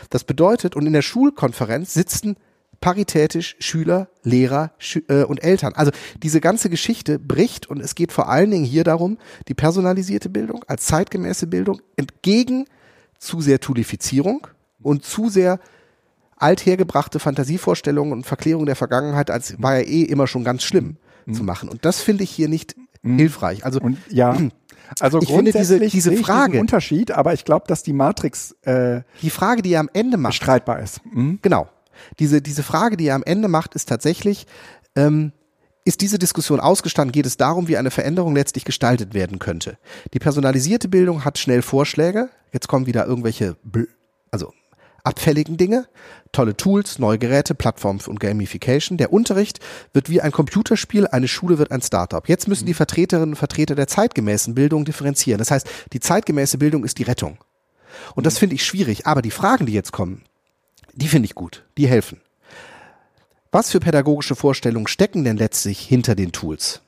Das 0.09 0.23
bedeutet, 0.23 0.75
und 0.75 0.85
in 0.85 0.93
der 0.93 1.01
Schulkonferenz 1.01 1.93
sitzen 1.93 2.37
paritätisch 2.85 3.55
Schüler, 3.57 4.09
Lehrer 4.21 4.71
Schü 4.77 5.01
äh, 5.07 5.23
und 5.23 5.43
Eltern. 5.43 5.73
Also 5.73 5.89
diese 6.21 6.39
ganze 6.39 6.69
Geschichte 6.69 7.17
bricht 7.17 7.67
und 7.67 7.81
es 7.81 7.95
geht 7.95 8.11
vor 8.11 8.29
allen 8.29 8.51
Dingen 8.51 8.63
hier 8.63 8.83
darum, 8.83 9.17
die 9.47 9.55
personalisierte 9.55 10.29
Bildung 10.29 10.63
als 10.67 10.85
zeitgemäße 10.85 11.47
Bildung 11.47 11.81
entgegen 11.95 12.65
zu 13.17 13.41
sehr 13.41 13.59
Tulifizierung 13.59 14.45
und 14.83 15.03
zu 15.03 15.29
sehr 15.29 15.59
althergebrachte 16.37 17.17
Fantasievorstellungen 17.17 18.13
und 18.13 18.27
Verklärung 18.27 18.67
der 18.67 18.75
Vergangenheit 18.75 19.31
als 19.31 19.59
war 19.59 19.79
ja 19.79 19.83
eh 19.83 20.03
immer 20.03 20.27
schon 20.27 20.43
ganz 20.43 20.61
schlimm 20.61 20.97
mhm. 21.25 21.33
zu 21.33 21.43
machen. 21.43 21.69
Und 21.69 21.85
das 21.85 22.01
finde 22.01 22.23
ich 22.23 22.29
hier 22.29 22.49
nicht 22.49 22.75
mhm. 23.01 23.17
hilfreich. 23.17 23.65
Also 23.65 23.79
und, 23.79 23.97
ja. 24.09 24.37
Also 24.99 25.19
ich 25.19 25.29
finde 25.29 25.51
diese, 25.51 25.79
diese 25.79 26.15
Frage 26.17 26.59
Unterschied, 26.59 27.09
aber 27.09 27.33
ich 27.33 27.43
glaube, 27.43 27.65
dass 27.67 27.81
die 27.81 27.91
Matrix 27.91 28.51
äh, 28.61 29.01
die 29.23 29.31
Frage, 29.31 29.63
die 29.63 29.73
er 29.73 29.79
am 29.79 29.89
Ende 29.93 30.17
macht, 30.17 30.35
streitbar 30.35 30.79
ist. 30.79 31.01
Mhm. 31.11 31.39
Genau. 31.41 31.67
Diese, 32.19 32.41
diese 32.41 32.63
Frage, 32.63 32.97
die 32.97 33.07
er 33.07 33.15
am 33.15 33.23
Ende 33.23 33.47
macht, 33.47 33.75
ist 33.75 33.89
tatsächlich, 33.89 34.47
ähm, 34.95 35.31
ist 35.83 36.01
diese 36.01 36.17
Diskussion 36.17 36.59
ausgestanden, 36.59 37.11
geht 37.11 37.25
es 37.25 37.37
darum, 37.37 37.67
wie 37.67 37.77
eine 37.77 37.91
Veränderung 37.91 38.35
letztlich 38.35 38.65
gestaltet 38.65 39.13
werden 39.13 39.39
könnte. 39.39 39.77
Die 40.13 40.19
personalisierte 40.19 40.87
Bildung 40.87 41.25
hat 41.25 41.37
schnell 41.37 41.61
Vorschläge. 41.61 42.29
Jetzt 42.51 42.67
kommen 42.67 42.87
wieder 42.87 43.05
irgendwelche, 43.05 43.55
also 44.31 44.51
abfälligen 45.03 45.57
Dinge, 45.57 45.87
tolle 46.31 46.57
Tools, 46.57 46.99
neue 46.99 47.19
Geräte, 47.19 47.53
Plattformen 47.53 48.01
und 48.07 48.19
Gamification. 48.19 48.97
Der 48.97 49.13
Unterricht 49.13 49.59
wird 49.93 50.09
wie 50.09 50.21
ein 50.21 50.31
Computerspiel, 50.31 51.07
eine 51.07 51.27
Schule 51.27 51.59
wird 51.59 51.71
ein 51.71 51.81
Startup. 51.81 52.27
Jetzt 52.27 52.47
müssen 52.47 52.65
die 52.65 52.73
Vertreterinnen 52.73 53.29
und 53.29 53.35
Vertreter 53.35 53.75
der 53.75 53.87
zeitgemäßen 53.87 54.55
Bildung 54.55 54.83
differenzieren. 54.83 55.37
Das 55.37 55.51
heißt, 55.51 55.69
die 55.93 55.99
zeitgemäße 55.99 56.57
Bildung 56.57 56.83
ist 56.83 56.97
die 56.97 57.03
Rettung. 57.03 57.37
Und 58.15 58.25
das 58.25 58.37
finde 58.37 58.55
ich 58.55 58.65
schwierig. 58.65 59.05
Aber 59.05 59.21
die 59.21 59.31
Fragen, 59.31 59.67
die 59.67 59.73
jetzt 59.73 59.91
kommen, 59.91 60.23
die 60.95 61.07
finde 61.07 61.25
ich 61.27 61.35
gut. 61.35 61.65
Die 61.77 61.87
helfen. 61.87 62.21
Was 63.51 63.71
für 63.71 63.79
pädagogische 63.79 64.35
Vorstellungen 64.35 64.87
stecken 64.87 65.23
denn 65.23 65.37
letztlich 65.37 65.79
hinter 65.79 66.15
den 66.15 66.31
Tools? 66.31 66.81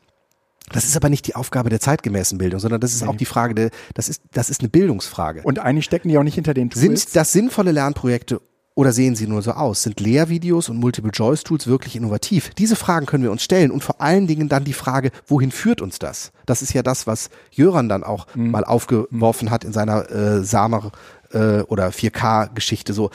Das 0.70 0.84
ist 0.84 0.98
aber 0.98 1.08
nicht 1.08 1.26
die 1.28 1.36
Aufgabe 1.36 1.70
der 1.70 1.80
zeitgemäßen 1.80 2.38
Bildung, 2.38 2.60
sondern 2.60 2.82
das 2.82 2.94
ist 2.94 3.04
Nee. 3.04 3.08
auch 3.08 3.16
die 3.16 3.24
Frage, 3.26 3.56
der, 3.56 3.70
das 3.94 4.10
ist, 4.10 4.22
das 4.34 4.50
ist 4.50 4.60
eine 4.60 4.68
Bildungsfrage. 4.70 5.42
Und 5.44 5.60
eigentlich 5.60 5.86
stecken 5.86 6.10
die 6.10 6.18
auch 6.18 6.24
nicht 6.24 6.36
hinter 6.36 6.54
den 6.54 6.70
Tools. 6.70 6.82
Sind 6.82 7.16
das 7.16 7.32
sinnvolle 7.32 7.72
Lernprojekte 7.72 8.42
oder 8.76 8.92
sehen 8.92 9.16
sie 9.16 9.28
nur 9.28 9.42
so 9.42 9.52
aus? 9.52 9.84
Sind 9.84 10.02
Lehrvideos 10.02 10.68
und 10.68 10.76
Multiple-Choice-Tools 10.78 11.68
wirklich 11.68 11.96
innovativ? 11.96 12.50
Diese 12.58 12.76
Fragen 12.76 13.06
können 13.06 13.24
wir 13.24 13.32
uns 13.32 13.44
stellen 13.44 13.72
und 13.72 13.82
vor 13.82 14.02
allen 14.02 14.28
Dingen 14.28 14.50
dann 14.50 14.66
die 14.66 14.74
Frage, 14.74 15.12
wohin 15.26 15.52
führt 15.52 15.82
uns 15.82 16.00
das? 16.00 16.32
Das 16.46 16.62
ist 16.62 16.74
ja 16.74 16.84
das, 16.84 17.08
was 17.08 17.30
Jöran 17.52 17.88
dann 17.88 18.04
auch 18.04 18.28
Mhm. 18.36 18.52
mal 18.52 18.66
aufgeworfen 18.66 19.50
hat 19.52 19.64
in 19.64 19.72
seiner 19.72 20.12
äh, 20.12 20.44
Samer 20.44 20.92
äh, 21.32 21.62
oder 21.62 21.92
4K-Geschichte 21.94 22.92
so. 22.94 23.10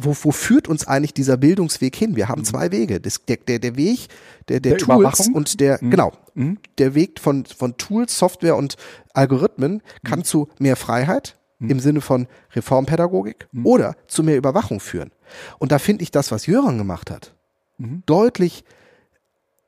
Wo, 0.00 0.16
wo 0.22 0.30
führt 0.32 0.68
uns 0.68 0.86
eigentlich 0.86 1.14
dieser 1.14 1.36
Bildungsweg 1.36 1.94
hin? 1.96 2.16
Wir 2.16 2.28
haben 2.28 2.44
zwei 2.44 2.70
Wege. 2.72 3.00
Das, 3.00 3.24
der, 3.26 3.36
der, 3.38 3.58
der 3.58 3.76
Weg 3.76 4.08
der, 4.48 4.60
der, 4.60 4.72
Mhm. 4.74 4.78
Der 4.78 4.86
Tools 4.86 5.28
und 5.28 5.60
der, 5.60 5.78
genau, 5.78 6.12
Mhm. 6.34 6.58
der 6.78 6.94
Weg 6.94 7.20
von, 7.20 7.44
von 7.46 7.76
Tools, 7.76 8.18
Software 8.18 8.56
und 8.56 8.76
Algorithmen 9.14 9.82
kann 10.04 10.20
Mhm. 10.20 10.24
zu 10.24 10.48
mehr 10.58 10.76
Freiheit 10.76 11.36
im 11.60 11.78
Sinne 11.78 12.00
von 12.00 12.26
Reformpädagogik 12.56 13.46
Mhm. 13.52 13.66
oder 13.66 13.94
zu 14.08 14.22
mehr 14.24 14.36
Überwachung 14.36 14.80
führen. 14.80 15.12
Und 15.58 15.70
da 15.70 15.78
finde 15.78 16.02
ich 16.02 16.10
das, 16.10 16.32
was 16.32 16.46
Jöran 16.46 16.76
gemacht 16.78 17.08
hat, 17.10 17.34
Mhm. 17.78 18.02
deutlich 18.06 18.64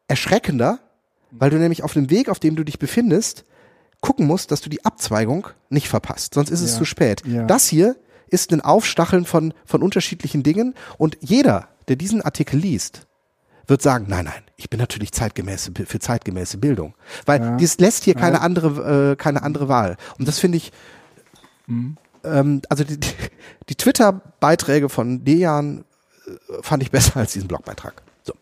erschreckender, 0.09 0.81
weil 1.31 1.51
du 1.51 1.57
nämlich 1.59 1.83
auf 1.83 1.93
dem 1.93 2.11
Weg, 2.11 2.29
auf 2.29 2.39
dem 2.41 2.57
du 2.57 2.65
dich 2.65 2.79
befindest, 2.79 3.45
gucken 4.01 4.27
musst, 4.27 4.51
dass 4.51 4.61
du 4.61 4.69
die 4.69 4.85
Abzweigung 4.85 5.47
nicht 5.71 5.89
verpasst. 5.89 6.35
Sonst 6.35 6.51
ist 6.51 6.61
es 6.61 6.73
Ja. 6.73 6.79
zu 6.79 6.85
spät. 6.85 7.23
Ja. 7.27 7.45
Das 7.45 7.69
hier 7.69 7.97
ist 8.35 8.53
ein 8.53 8.61
Aufstacheln 8.61 9.25
von, 9.25 9.55
von 9.65 9.83
unterschiedlichen 9.83 10.43
Dingen 10.43 10.75
und 10.99 11.17
jeder, 11.21 11.69
der 11.89 11.97
diesen 11.97 12.21
Artikel 12.23 12.59
liest, 12.59 13.07
wird 13.67 13.81
sagen, 13.81 14.07
nein, 14.09 14.27
nein, 14.27 14.43
ich 14.57 14.69
bin 14.69 14.79
natürlich 14.79 15.13
zeitgemäße, 15.13 15.73
für 15.87 15.99
zeitgemäße 15.99 16.59
Bildung. 16.59 16.95
Weil 17.25 17.41
Ja. 17.41 17.57
dies 17.57 17.79
lässt 17.79 18.05
hier 18.05 18.15
keine 18.15 18.37
Ja. 18.37 18.43
andere, 18.43 19.13
äh, 19.13 19.17
keine 19.17 19.43
andere 19.43 19.69
Wahl. 19.69 19.97
Und 20.19 20.29
das 20.29 20.39
finde 20.39 20.59
ich, 20.59 20.73
ähm, 21.69 22.61
also 22.69 22.85
die, 22.85 22.99
die, 23.69 23.75
Twitter-Beiträge 23.75 24.89
von 24.91 25.25
Dejan 25.25 25.85
äh, 26.27 26.63
fand 26.63 26.83
ich 26.83 26.91
besser 26.91 27.17
als 27.17 27.33
diesen 27.33 27.49
Blogbeitrag. 27.49 28.03
So. 28.23 28.35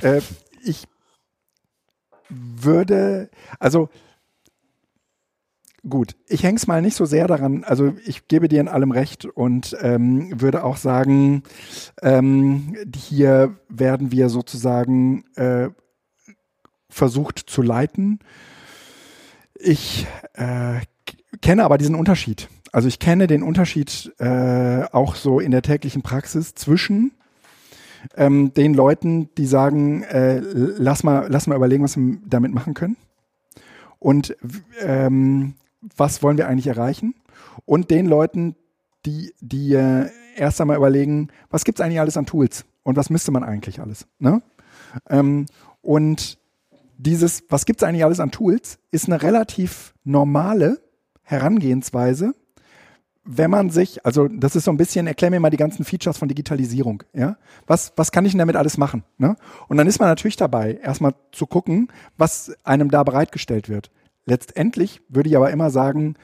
Äh, 0.00 0.20
ich 0.62 0.86
würde, 2.28 3.28
also 3.58 3.88
gut, 5.88 6.16
ich 6.28 6.42
häng's 6.42 6.66
mal 6.66 6.82
nicht 6.82 6.96
so 6.96 7.04
sehr 7.04 7.26
daran, 7.26 7.64
also 7.64 7.94
ich 8.04 8.28
gebe 8.28 8.48
dir 8.48 8.60
in 8.60 8.68
allem 8.68 8.92
recht 8.92 9.24
und 9.24 9.76
ähm, 9.80 10.40
würde 10.40 10.64
auch 10.64 10.76
sagen, 10.76 11.42
ähm, 12.02 12.76
hier 12.94 13.56
werden 13.68 14.12
wir 14.12 14.28
sozusagen 14.28 15.24
äh, 15.34 15.70
versucht 16.88 17.38
zu 17.38 17.62
leiten. 17.62 18.20
Ich 19.54 20.06
äh, 20.34 20.80
kenne 21.40 21.64
aber 21.64 21.78
diesen 21.78 21.94
Unterschied. 21.94 22.48
Also 22.72 22.88
ich 22.88 22.98
kenne 22.98 23.26
den 23.26 23.42
Unterschied 23.42 24.12
äh, 24.18 24.84
auch 24.92 25.14
so 25.14 25.40
in 25.40 25.50
der 25.50 25.62
täglichen 25.62 26.02
Praxis 26.02 26.54
zwischen 26.54 27.12
ähm, 28.16 28.52
den 28.54 28.74
Leuten, 28.74 29.28
die 29.36 29.46
sagen, 29.46 30.02
äh, 30.04 30.40
lass 30.40 31.02
mal, 31.02 31.26
lass 31.28 31.46
mal 31.46 31.56
überlegen, 31.56 31.84
was 31.84 31.96
wir 31.96 32.18
damit 32.26 32.52
machen 32.52 32.74
können. 32.74 32.96
Und 33.98 34.36
ähm, 34.80 35.54
was 35.96 36.22
wollen 36.22 36.38
wir 36.38 36.48
eigentlich 36.48 36.66
erreichen? 36.66 37.14
Und 37.64 37.90
den 37.90 38.06
Leuten, 38.06 38.56
die, 39.04 39.32
die 39.40 39.74
äh, 39.74 40.08
erst 40.36 40.60
einmal 40.60 40.76
überlegen, 40.76 41.28
was 41.50 41.64
gibt's 41.64 41.80
eigentlich 41.80 42.00
alles 42.00 42.16
an 42.16 42.26
Tools 42.26 42.64
und 42.82 42.96
was 42.96 43.10
müsste 43.10 43.30
man 43.30 43.44
eigentlich 43.44 43.80
alles? 43.80 44.06
Ne? 44.18 44.42
Ähm, 45.08 45.46
und 45.80 46.38
dieses, 46.96 47.44
was 47.48 47.66
gibt's 47.66 47.82
eigentlich 47.82 48.04
alles 48.04 48.20
an 48.20 48.30
Tools, 48.30 48.78
ist 48.90 49.06
eine 49.06 49.22
relativ 49.22 49.94
normale 50.04 50.80
Herangehensweise, 51.22 52.34
wenn 53.24 53.50
man 53.50 53.70
sich, 53.70 54.04
also 54.04 54.26
das 54.28 54.56
ist 54.56 54.64
so 54.64 54.72
ein 54.72 54.76
bisschen, 54.76 55.06
erklär 55.06 55.30
mir 55.30 55.40
mal 55.40 55.50
die 55.50 55.56
ganzen 55.56 55.84
Features 55.84 56.18
von 56.18 56.28
Digitalisierung, 56.28 57.04
ja? 57.12 57.36
Was, 57.66 57.92
was 57.96 58.10
kann 58.10 58.24
ich 58.24 58.32
denn 58.32 58.40
damit 58.40 58.56
alles 58.56 58.78
machen? 58.78 59.04
Ne? 59.16 59.36
Und 59.68 59.76
dann 59.76 59.86
ist 59.86 60.00
man 60.00 60.08
natürlich 60.08 60.36
dabei, 60.36 60.74
erstmal 60.82 61.14
zu 61.30 61.46
gucken, 61.46 61.88
was 62.16 62.52
einem 62.64 62.90
da 62.90 63.04
bereitgestellt 63.04 63.68
wird. 63.68 63.90
Letztendlich 64.24 65.00
würde 65.08 65.28
ich 65.28 65.36
aber 65.36 65.50
immer 65.50 65.70
sagen, 65.70 66.14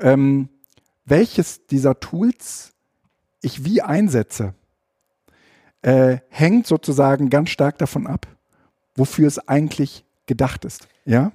ähm, 0.00 0.48
welches 1.04 1.66
dieser 1.66 2.00
Tools 2.00 2.72
ich 3.42 3.64
wie 3.64 3.82
einsetze, 3.82 4.54
äh, 5.82 6.18
hängt 6.28 6.66
sozusagen 6.66 7.28
ganz 7.28 7.50
stark 7.50 7.78
davon 7.78 8.06
ab, 8.06 8.26
wofür 8.94 9.26
es 9.26 9.48
eigentlich 9.48 10.04
gedacht 10.26 10.64
ist. 10.64 10.88
Ja? 11.04 11.32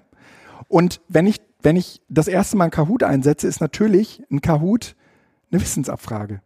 Und 0.68 1.02
wenn 1.08 1.28
ich, 1.28 1.42
wenn 1.62 1.76
ich 1.76 2.02
das 2.10 2.28
erste 2.28 2.58
Mal 2.58 2.66
einen 2.66 2.72
Kahoot 2.72 3.04
einsetze, 3.04 3.48
ist 3.48 3.60
natürlich 3.60 4.24
ein 4.32 4.42
Kahoot 4.42 4.96
eine 5.52 5.62
Wissensabfrage. 5.62 6.42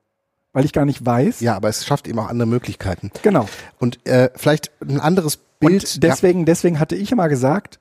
Weil 0.54 0.66
ich 0.66 0.74
gar 0.74 0.86
nicht 0.86 1.06
weiß. 1.06 1.40
Ja, 1.40 1.56
aber 1.56 1.70
es 1.70 1.86
schafft 1.86 2.10
eben 2.10 2.20
auch 2.20 2.28
andere 2.28 2.48
Möglichkeiten. 2.48 3.10
Genau. 3.22 3.48
Und 3.80 4.06
äh, 4.06 4.30
vielleicht 4.36 4.72
ein 4.82 5.00
anderes 5.00 5.38
Bild. 5.38 5.84
Und 5.84 6.04
deswegen, 6.04 6.46
deswegen 6.46 6.78
hatte 6.78 6.96
ich 6.96 7.12
immer 7.12 7.30
gesagt, 7.30 7.80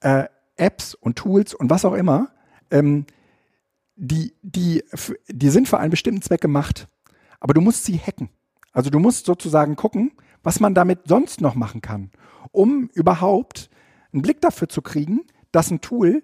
äh, 0.00 0.24
Apps 0.58 0.94
und 0.94 1.16
Tools 1.16 1.54
und 1.54 1.70
was 1.70 1.84
auch 1.84 1.94
immer, 1.94 2.28
ähm, 2.70 3.06
die, 3.96 4.34
die, 4.42 4.84
die 5.28 5.50
sind 5.50 5.68
für 5.68 5.78
einen 5.78 5.90
bestimmten 5.90 6.22
Zweck 6.22 6.40
gemacht. 6.40 6.88
Aber 7.40 7.54
du 7.54 7.60
musst 7.60 7.84
sie 7.84 7.98
hacken. 7.98 8.28
Also 8.72 8.90
du 8.90 8.98
musst 8.98 9.26
sozusagen 9.26 9.76
gucken, 9.76 10.12
was 10.42 10.60
man 10.60 10.74
damit 10.74 11.00
sonst 11.06 11.40
noch 11.40 11.54
machen 11.54 11.80
kann, 11.80 12.10
um 12.52 12.90
überhaupt 12.94 13.70
einen 14.12 14.22
Blick 14.22 14.40
dafür 14.40 14.68
zu 14.68 14.82
kriegen, 14.82 15.22
dass 15.52 15.70
ein 15.70 15.80
Tool, 15.80 16.22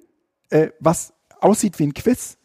äh, 0.50 0.68
was 0.80 1.14
aussieht 1.40 1.78
wie 1.78 1.84
ein 1.84 1.94
Quiz, 1.94 2.38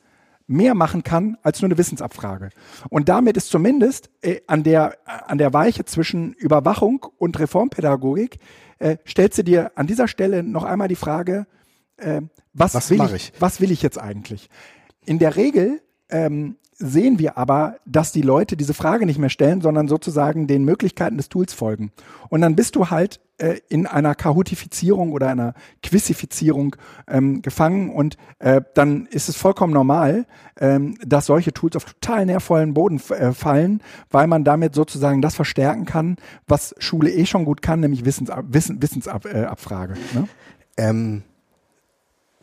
mehr 0.47 0.73
machen 0.73 1.03
kann 1.03 1.37
als 1.43 1.61
nur 1.61 1.67
eine 1.67 1.77
Wissensabfrage. 1.77 2.49
Und 2.89 3.07
damit 3.07 3.37
ist 3.37 3.49
zumindest 3.49 4.09
äh, 4.21 4.41
an, 4.47 4.63
der, 4.63 4.97
an 5.05 5.37
der 5.37 5.53
Weiche 5.53 5.85
zwischen 5.85 6.33
Überwachung 6.33 7.05
und 7.17 7.37
Reformpädagogik, 7.37 8.39
äh, 8.79 8.97
stellst 9.07 9.37
du 9.37 9.43
dir 9.43 9.71
an 9.75 9.85
dieser 9.85 10.07
Stelle 10.07 10.41
noch 10.41 10.63
einmal 10.63 10.87
die 10.87 10.95
Frage, 10.95 11.45
äh, 12.01 12.21
was, 12.53 12.73
Was 12.73 12.89
will 12.89 13.01
ich, 13.15 13.33
was 13.39 13.61
will 13.61 13.71
ich 13.71 13.81
jetzt 13.81 13.99
eigentlich? 13.99 14.49
In 15.05 15.19
der 15.19 15.35
Regel 15.35 15.81
ähm, 16.09 16.57
sehen 16.79 17.19
wir 17.19 17.37
aber, 17.37 17.75
dass 17.85 18.13
die 18.13 18.21
Leute 18.21 18.55
diese 18.55 18.73
Frage 18.73 19.05
nicht 19.05 19.19
mehr 19.19 19.29
stellen, 19.29 19.61
sondern 19.61 19.87
sozusagen 19.89 20.47
den 20.47 20.63
Möglichkeiten 20.63 21.17
des 21.17 21.27
Tools 21.27 21.53
folgen. 21.53 21.91
Und 22.29 22.41
dann 22.41 22.55
bist 22.55 22.75
du 22.75 22.89
halt 22.89 23.19
äh, 23.37 23.59
in 23.67 23.85
einer 23.85 24.15
Kahootifizierung 24.15 25.11
oder 25.11 25.29
einer 25.29 25.53
Quizifizierung 25.83 26.77
ähm, 27.07 27.41
gefangen 27.41 27.89
und 27.89 28.17
äh, 28.39 28.61
dann 28.75 29.07
ist 29.07 29.27
es 29.27 29.35
vollkommen 29.35 29.73
normal, 29.73 30.25
ähm, 30.59 30.97
dass 31.05 31.25
solche 31.25 31.53
Tools 31.53 31.75
auf 31.75 31.83
total 31.83 32.25
nährvollen 32.25 32.73
Boden 32.73 33.01
äh, 33.09 33.33
fallen, 33.33 33.83
weil 34.09 34.27
man 34.27 34.45
damit 34.45 34.73
sozusagen 34.73 35.21
das 35.21 35.35
verstärken 35.35 35.85
kann, 35.85 36.15
was 36.47 36.73
Schule 36.79 37.11
eh 37.11 37.25
schon 37.25 37.43
gut 37.43 37.61
kann, 37.61 37.81
nämlich 37.81 38.05
Wissensab 38.05 38.45
Wissen, 38.49 38.81
Wissensabfrage. 38.81 39.37
Äh, 39.37 39.45
Abfrage, 39.45 39.93
ne? 40.13 40.27
Ähm, 40.77 41.23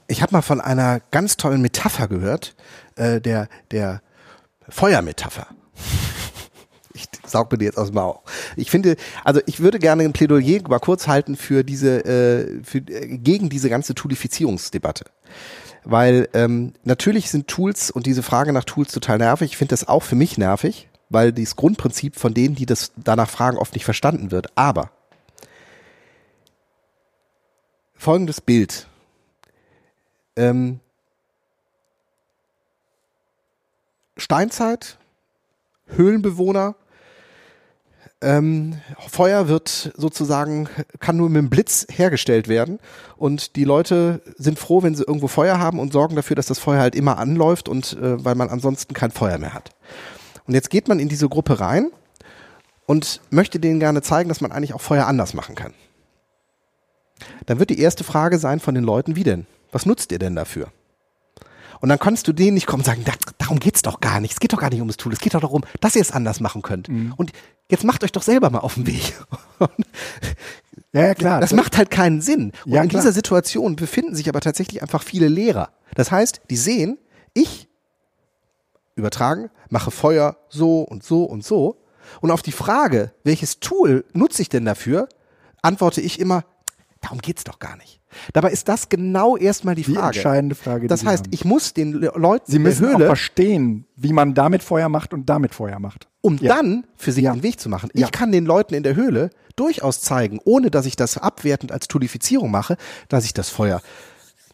ich 0.08 0.22
habe 0.22 0.32
mal 0.32 0.42
von 0.42 0.60
einer 0.60 1.00
ganz 1.10 1.36
tollen 1.36 1.62
Metapher 1.62 2.08
gehört, 2.08 2.54
äh, 2.96 3.20
der, 3.20 3.48
der 3.70 4.02
Feuermetapher. 4.68 5.46
Ich 6.94 7.06
saug 7.26 7.52
mir 7.52 7.58
die 7.58 7.66
jetzt 7.66 7.78
aus 7.78 7.88
dem 7.88 7.96
Bauch. 7.96 8.22
Ich 8.56 8.70
finde, 8.70 8.96
also 9.22 9.40
ich 9.46 9.60
würde 9.60 9.78
gerne 9.78 10.04
ein 10.04 10.12
Plädoyer 10.12 10.66
mal 10.68 10.78
kurz 10.78 11.06
halten 11.06 11.36
für 11.36 11.62
diese, 11.62 12.04
äh, 12.04 12.64
für, 12.64 12.78
äh, 12.78 13.18
gegen 13.18 13.48
diese 13.48 13.68
ganze 13.68 13.94
Toolifizierungsdebatte. 13.94 15.04
Weil 15.84 16.28
ähm, 16.32 16.72
natürlich 16.84 17.30
sind 17.30 17.48
Tools 17.48 17.90
und 17.90 18.06
diese 18.06 18.22
Frage 18.22 18.52
nach 18.52 18.64
Tools 18.64 18.92
total 18.92 19.18
nervig. 19.18 19.52
Ich 19.52 19.56
finde 19.56 19.72
das 19.72 19.86
auch 19.86 20.02
für 20.02 20.16
mich 20.16 20.38
nervig, 20.38 20.88
weil 21.10 21.32
dieses 21.32 21.54
Grundprinzip 21.56 22.16
von 22.16 22.34
denen, 22.34 22.54
die 22.54 22.66
das 22.66 22.92
danach 22.96 23.28
fragen, 23.28 23.58
oft 23.58 23.74
nicht 23.74 23.84
verstanden 23.84 24.30
wird. 24.30 24.48
Aber 24.56 24.90
folgendes 27.94 28.40
Bild. 28.40 28.88
Ähm, 30.36 30.80
Steinzeit, 34.16 34.98
Höhlenbewohner, 35.88 36.74
ähm, 38.22 38.80
Feuer 39.08 39.48
wird 39.48 39.92
sozusagen, 39.96 40.68
kann 41.00 41.16
nur 41.16 41.28
mit 41.28 41.38
dem 41.38 41.50
Blitz 41.50 41.86
hergestellt 41.90 42.48
werden 42.48 42.78
und 43.16 43.56
die 43.56 43.64
Leute 43.64 44.22
sind 44.36 44.58
froh, 44.58 44.82
wenn 44.82 44.94
sie 44.94 45.04
irgendwo 45.06 45.28
Feuer 45.28 45.58
haben 45.58 45.78
und 45.78 45.92
sorgen 45.92 46.16
dafür, 46.16 46.34
dass 46.34 46.46
das 46.46 46.58
Feuer 46.58 46.80
halt 46.80 46.94
immer 46.94 47.18
anläuft 47.18 47.68
und 47.68 47.92
äh, 47.94 48.24
weil 48.24 48.34
man 48.34 48.48
ansonsten 48.48 48.94
kein 48.94 49.10
Feuer 49.10 49.36
mehr 49.38 49.52
hat. 49.52 49.70
Und 50.46 50.54
jetzt 50.54 50.70
geht 50.70 50.88
man 50.88 50.98
in 50.98 51.08
diese 51.08 51.28
Gruppe 51.28 51.60
rein 51.60 51.90
und 52.86 53.20
möchte 53.30 53.60
denen 53.60 53.80
gerne 53.80 54.00
zeigen, 54.00 54.28
dass 54.28 54.40
man 54.40 54.52
eigentlich 54.52 54.72
auch 54.72 54.80
Feuer 54.80 55.06
anders 55.06 55.34
machen 55.34 55.54
kann. 55.54 55.74
Dann 57.44 57.58
wird 57.58 57.70
die 57.70 57.80
erste 57.80 58.04
Frage 58.04 58.38
sein 58.38 58.60
von 58.60 58.74
den 58.74 58.84
Leuten, 58.84 59.16
wie 59.16 59.24
denn? 59.24 59.46
Was 59.72 59.86
nutzt 59.86 60.12
ihr 60.12 60.18
denn 60.18 60.34
dafür? 60.36 60.68
Und 61.80 61.90
dann 61.90 61.98
kannst 61.98 62.26
du 62.26 62.32
denen 62.32 62.54
nicht 62.54 62.66
kommen 62.66 62.80
und 62.80 62.86
sagen, 62.86 63.02
da, 63.04 63.12
darum 63.36 63.60
geht's 63.60 63.82
doch 63.82 64.00
gar 64.00 64.20
nicht. 64.20 64.32
Es 64.32 64.40
geht 64.40 64.52
doch 64.54 64.60
gar 64.60 64.70
nicht 64.70 64.78
ums 64.80 64.96
Tool. 64.96 65.12
Es 65.12 65.18
geht 65.20 65.34
doch 65.34 65.40
darum, 65.42 65.62
dass 65.80 65.94
ihr 65.94 66.00
es 66.02 66.10
anders 66.10 66.40
machen 66.40 66.62
könnt. 66.62 66.88
Und 66.88 67.32
jetzt 67.68 67.84
macht 67.84 68.02
euch 68.02 68.12
doch 68.12 68.22
selber 68.22 68.48
mal 68.50 68.60
auf 68.60 68.74
den 68.74 68.86
Weg. 68.86 69.14
Ja, 70.92 71.14
klar. 71.14 71.40
Das 71.42 71.52
macht 71.52 71.76
halt 71.76 71.90
keinen 71.90 72.22
Sinn. 72.22 72.52
Und 72.64 72.72
Ja, 72.72 72.82
in 72.82 72.88
klar. 72.88 73.02
dieser 73.02 73.12
Situation 73.12 73.76
befinden 73.76 74.14
sich 74.14 74.30
aber 74.30 74.40
tatsächlich 74.40 74.80
einfach 74.80 75.02
viele 75.02 75.28
Lehrer. 75.28 75.68
Das 75.94 76.10
heißt, 76.10 76.40
die 76.48 76.56
sehen, 76.56 76.96
ich 77.34 77.68
übertragen, 78.94 79.50
mache 79.68 79.90
Feuer 79.90 80.38
so 80.48 80.80
und 80.80 81.04
so 81.04 81.24
und 81.24 81.44
so. 81.44 81.76
Und 82.22 82.30
auf 82.30 82.40
die 82.40 82.52
Frage, 82.52 83.12
welches 83.24 83.60
Tool 83.60 84.06
nutze 84.14 84.40
ich 84.40 84.48
denn 84.48 84.64
dafür, 84.64 85.06
antworte 85.60 86.00
ich 86.00 86.18
immer, 86.18 86.44
darum 87.06 87.18
geht's 87.20 87.44
doch 87.44 87.58
gar 87.58 87.76
nicht. 87.76 88.00
Dabei 88.32 88.50
ist 88.50 88.68
das 88.68 88.88
genau 88.88 89.36
erstmal 89.36 89.74
die 89.74 89.82
die 89.82 89.94
Frage. 89.94 90.16
entscheidende 90.18 90.54
Frage. 90.54 90.82
die 90.82 90.86
Das 90.88 91.04
heißt, 91.04 91.24
haben. 91.24 91.32
ich 91.32 91.44
muss 91.44 91.74
den 91.74 91.92
Le 91.94 92.12
Leuten 92.14 92.50
Sie 92.50 92.58
müssen 92.58 92.82
der 92.84 92.90
auch 92.94 92.98
Höhle, 92.98 93.06
verstehen, 93.06 93.86
wie 93.96 94.12
man 94.12 94.34
damit 94.34 94.62
Feuer 94.62 94.88
macht 94.88 95.12
und 95.12 95.28
damit 95.28 95.54
Feuer 95.54 95.78
macht. 95.78 96.08
um 96.22 96.38
Ja. 96.38 96.56
dann 96.56 96.84
für 96.96 97.12
sich 97.12 97.24
Ja. 97.24 97.32
einen 97.32 97.42
Weg 97.42 97.60
zu 97.60 97.68
machen. 97.68 97.88
Ja. 97.94 98.06
Ich 98.06 98.12
kann 98.12 98.32
den 98.32 98.46
Leuten 98.46 98.74
in 98.74 98.82
der 98.82 98.96
Höhle 98.96 99.30
durchaus 99.54 100.00
zeigen, 100.00 100.40
ohne 100.44 100.70
dass 100.70 100.84
ich 100.86 100.96
das 100.96 101.18
abwertend 101.18 101.72
als 101.72 101.88
Tulifizierung 101.88 102.50
mache, 102.50 102.76
dass 103.08 103.24
ich 103.24 103.32
das 103.34 103.48
Feuer 103.48 103.80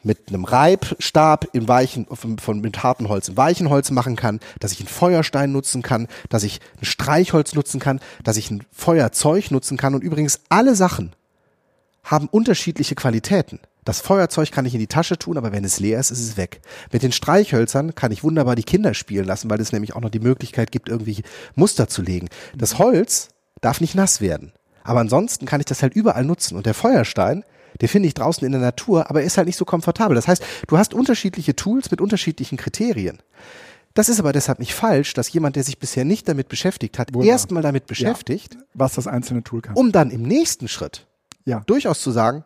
mit 0.05 0.29
einem 0.29 0.45
Reibstab 0.45 1.47
in 1.53 1.69
weichen, 1.69 2.07
von, 2.13 2.39
von, 2.39 2.61
mit 2.61 2.83
hartem 2.83 3.09
Holz 3.09 3.29
in 3.29 3.37
weichen 3.37 3.71
Holz 3.71 3.91
machen 3.93 4.17
kann, 4.17 4.41
dass 4.59 4.73
ich 4.73 4.81
einen 4.81 4.89
Feuerstein 4.89 5.53
nutzen 5.53 5.81
kann, 5.83 6.09
dass 6.29 6.43
ich 6.43 6.61
ein 6.81 6.85
Streichholz 6.85 7.55
nutzen 7.55 7.79
kann, 7.81 8.01
dass 8.25 8.37
ich 8.37 8.51
ein 8.51 8.65
Feuerzeug 8.73 9.51
nutzen 9.53 9.77
kann 9.77 9.95
und 9.95 10.03
übrigens 10.03 10.41
alle 10.49 10.75
Sachen 10.75 11.13
haben 12.05 12.29
unterschiedliche 12.29 12.95
Qualitäten. 12.95 13.61
Das 13.85 14.01
Feuerzeug 14.01 14.53
kann 14.53 14.65
ich 14.65 14.75
in 14.75 14.81
die 14.81 14.87
Tasche 14.87 15.19
tun, 15.19 15.37
aber 15.37 15.51
wenn 15.53 15.65
es 15.65 15.81
leer 15.81 15.99
ist, 15.99 16.11
ist 16.13 16.21
es 16.21 16.37
weg. 16.37 16.61
Mit 16.93 17.03
den 17.03 17.11
Streichhölzern 17.11 17.95
kann 17.95 18.13
ich 18.13 18.23
wunderbar 18.23 18.55
die 18.55 18.63
Kinder 18.63 18.95
spielen 18.95 19.25
lassen, 19.25 19.51
weil 19.51 19.61
es 19.61 19.73
nämlich 19.73 19.97
auch 19.97 20.01
noch 20.01 20.11
die 20.11 20.21
Möglichkeit 20.21 20.71
gibt, 20.71 20.89
irgendwie 20.89 21.23
Muster 21.57 21.89
zu 21.89 22.03
legen. 22.03 22.29
Das 22.57 22.79
Holz 22.79 23.29
darf 23.61 23.81
nicht 23.81 23.95
nass 23.95 24.21
werden. 24.21 24.53
Aber 24.85 25.01
ansonsten 25.01 25.47
kann 25.47 25.61
ich 25.61 25.67
das 25.67 25.83
halt 25.83 25.95
überall 25.95 26.25
nutzen. 26.25 26.57
Und 26.57 26.67
der 26.67 26.75
Feuerstein, 26.75 27.45
den 27.81 27.89
finde 27.89 28.07
ich 28.07 28.15
draußen 28.15 28.45
in 28.45 28.53
der 28.53 28.61
Natur, 28.61 29.11
aber 29.11 29.21
er 29.21 29.27
ist 29.27 29.37
halt 29.37 29.47
nicht 29.47 29.59
so 29.59 29.65
komfortabel. 29.65 30.15
Das 30.15 30.29
heißt, 30.29 30.45
du 30.69 30.79
hast 30.79 30.95
unterschiedliche 30.95 31.57
Tools 31.57 31.91
mit 31.91 32.01
unterschiedlichen 32.01 32.59
Kriterien. 32.59 33.19
Das 33.95 34.09
ist 34.09 34.21
aber 34.21 34.33
deshalb 34.33 34.59
nicht 34.59 34.75
falsch, 34.75 35.13
dass 35.15 35.33
jemand, 35.33 35.57
der 35.57 35.65
sich 35.65 35.79
bisher 35.79 36.05
nicht 36.05 36.27
damit 36.29 36.49
beschäftigt 36.49 36.99
hat, 36.99 37.15
erstmal 37.17 37.63
damit 37.63 37.87
beschäftigt, 37.87 38.57
Was 38.75 38.95
das 38.95 39.07
einzelne 39.07 39.43
Tool 39.43 39.61
kann. 39.61 39.75
um 39.75 39.93
dann 39.93 40.11
im 40.11 40.23
nächsten 40.23 40.69
Schritt 40.69 41.07
ja. 41.45 41.61
durchaus 41.67 42.01
zu 42.01 42.11
sagen, 42.11 42.45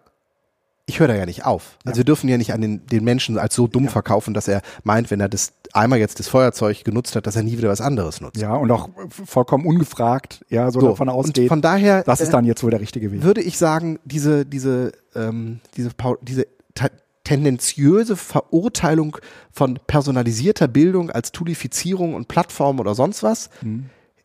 ich 0.89 1.01
höre 1.01 1.09
da 1.09 1.17
ja 1.17 1.27
nicht 1.27 1.45
auf. 1.45 1.79
Also 1.85 1.99
wir 1.99 2.05
dürfen 2.05 2.29
ja 2.29 2.39
nicht 2.39 2.53
an 2.53 2.61
den, 2.61 2.87
den 2.87 3.03
Menschen 3.03 3.39
als 3.39 3.57
so 3.57 3.67
dumm 3.67 3.89
verkaufen, 3.89 4.35
dass 4.35 4.47
er 4.47 4.63
meint, 4.85 5.11
wenn 5.11 5.19
er 5.19 5.29
das 5.29 5.53
einmal 5.73 5.99
jetzt 5.99 6.21
das 6.21 6.29
Feuerzeug 6.29 6.85
genutzt 6.85 7.17
hat, 7.17 7.27
dass 7.27 7.35
er 7.35 7.43
nie 7.43 7.59
wieder 7.59 7.69
was 7.71 7.81
anderes 7.81 8.21
nutzt. 8.21 8.37
Ja, 8.41 8.55
und 8.55 8.71
auch 8.71 8.89
vollkommen 9.09 9.67
ungefragt, 9.67 10.45
ja, 10.49 10.71
so, 10.71 10.79
So, 10.81 10.89
davon 10.91 11.09
ausgeht, 11.09 11.49
von 11.49 11.61
daher 11.61 12.05
das 12.05 12.21
ist 12.21 12.29
äh, 12.29 12.33
dann 12.33 12.45
jetzt 12.45 12.63
wohl 12.63 12.71
der 12.71 12.81
richtige 12.81 13.11
Weg. 13.11 13.25
würde 13.25 13.41
ich 13.43 13.59
sagen, 13.59 13.99
diese, 14.05 14.47
diese, 14.47 14.93
ähm, 15.17 15.59
diese, 15.77 15.91
diese 16.23 16.47
te- 16.75 16.93
tendenziöse 17.25 18.15
Verurteilung 18.15 19.17
von 19.51 19.81
personalisierter 19.89 20.69
Bildung 20.69 21.11
als 21.11 21.33
Tulifizierung 21.33 22.15
und 22.15 22.29
Plattform 22.29 22.79
oder 22.79 22.95
sonst 22.95 23.25
was, 23.25 23.51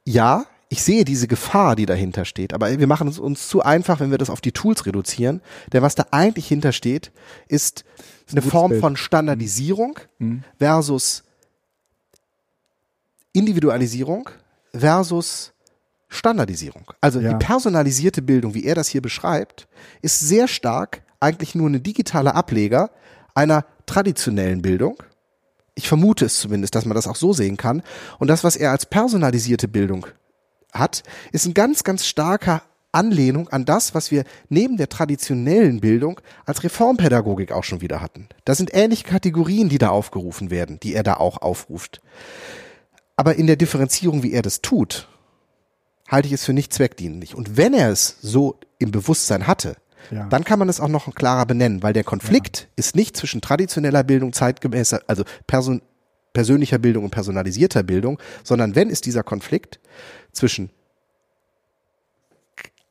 ja, 0.06 0.46
ich 0.74 0.84
sehe 0.84 1.04
diese 1.04 1.28
Gefahr, 1.28 1.76
die 1.76 1.86
dahinter 1.86 2.24
steht, 2.24 2.54
aber 2.54 2.80
wir 2.80 2.88
machen 2.88 3.10
es 3.10 3.20
uns 3.20 3.50
zu 3.50 3.62
einfach, 3.62 4.00
wenn 4.00 4.10
wir 4.10 4.18
das 4.18 4.30
auf 4.30 4.40
die 4.40 4.54
Tools 4.54 4.86
reduzieren, 4.86 5.42
denn 5.74 5.82
was 5.82 5.96
da 5.96 6.06
eigentlich 6.12 6.48
hintersteht, 6.48 7.12
ist 7.50 7.84
eine 8.32 8.40
gutes 8.40 8.52
Form 8.52 8.70
Bild. 8.70 8.80
von 8.82 8.96
Standardisierung 8.96 10.00
versus 10.60 11.24
Individualisierung 13.34 14.30
versus 14.74 15.52
Standardisierung. 16.08 16.92
Also 17.02 17.20
Ja. 17.20 17.34
die 17.34 17.46
personalisierte 17.46 18.22
Bildung, 18.22 18.54
wie 18.54 18.64
er 18.64 18.76
das 18.76 18.88
hier 18.88 19.02
beschreibt, 19.02 19.68
ist 20.02 20.22
sehr 20.22 20.48
stark 20.48 21.04
eigentlich 21.20 21.54
nur 21.54 21.68
eine 21.68 21.82
digitale 21.82 22.34
Ableger 22.34 22.92
einer 23.36 23.66
traditionellen 23.86 24.62
Bildung. 24.62 25.04
Ich 25.76 25.90
vermute 25.90 26.26
es 26.26 26.40
zumindest, 26.40 26.76
dass 26.76 26.86
man 26.86 26.96
das 26.96 27.08
auch 27.08 27.16
so 27.18 27.34
sehen 27.34 27.58
kann. 27.58 27.84
Und 28.20 28.28
das, 28.30 28.44
was 28.46 28.56
er 28.56 28.72
als 28.72 28.86
personalisierte 28.86 29.68
Bildung 29.68 30.08
hat, 30.72 31.04
ist 31.32 31.46
ein 31.46 31.54
ganz, 31.54 31.84
ganz 31.84 32.06
starker 32.06 32.62
Anlehnung 32.94 33.48
an 33.50 33.64
das, 33.64 33.96
was 33.96 34.12
wir 34.12 34.26
neben 34.50 34.76
der 34.78 34.90
traditionellen 34.90 35.80
Bildung 35.80 36.20
als 36.46 36.64
Reformpädagogik 36.64 37.52
auch 37.52 37.64
schon 37.64 37.82
wieder 37.82 38.02
hatten. 38.02 38.28
Das 38.44 38.58
sind 38.58 38.74
ähnliche 38.74 39.06
Kategorien, 39.06 39.70
die 39.70 39.78
da 39.78 39.90
aufgerufen 39.90 40.52
werden, 40.52 40.80
die 40.82 40.94
er 40.94 41.04
da 41.04 41.14
auch 41.16 41.42
aufruft. 41.42 42.02
Aber 43.16 43.36
in 43.36 43.48
der 43.48 43.56
Differenzierung, 43.56 44.24
wie 44.24 44.34
er 44.34 44.42
das 44.42 44.62
tut, 44.62 45.08
halte 46.10 46.28
ich 46.28 46.34
es 46.34 46.44
für 46.44 46.54
nicht 46.54 46.74
zweckdienlich. 46.74 47.36
Und 47.36 47.56
wenn 47.56 47.74
er 47.74 47.90
es 47.90 48.18
so 48.22 48.60
im 48.80 48.92
Bewusstsein 48.92 49.48
hatte, 49.48 49.76
Ja. 50.10 50.26
dann 50.28 50.44
kann 50.44 50.60
man 50.60 50.68
es 50.68 50.80
auch 50.82 50.88
noch 50.90 51.14
klarer 51.16 51.46
benennen, 51.46 51.84
weil 51.84 51.94
der 51.94 52.04
Konflikt 52.04 52.68
ist 52.76 52.96
nicht 52.96 53.16
zwischen 53.16 53.40
traditioneller 53.40 54.04
Bildung, 54.04 54.34
zeitgemäßer, 54.34 55.02
also 55.08 55.24
Person, 55.48 55.82
persönlicher 56.34 56.80
Bildung 56.80 57.04
und 57.06 57.12
personalisierter 57.12 57.84
Bildung, 57.84 58.20
sondern 58.44 58.74
wenn 58.76 58.90
ist 58.90 59.06
dieser 59.06 59.22
Konflikt 59.24 59.80
zwischen 60.32 60.70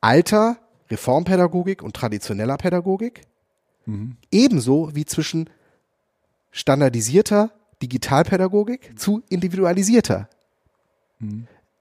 alter 0.01 0.57
Reformpädagogik 0.89 1.81
und 1.83 1.95
traditioneller 1.95 2.57
Pädagogik, 2.57 3.21
ebenso 4.31 4.95
wie 4.95 5.05
zwischen 5.05 5.49
standardisierter 6.51 7.51
Digitalpädagogik 7.81 8.99
zu 8.99 9.23
individualisierter 9.29 10.29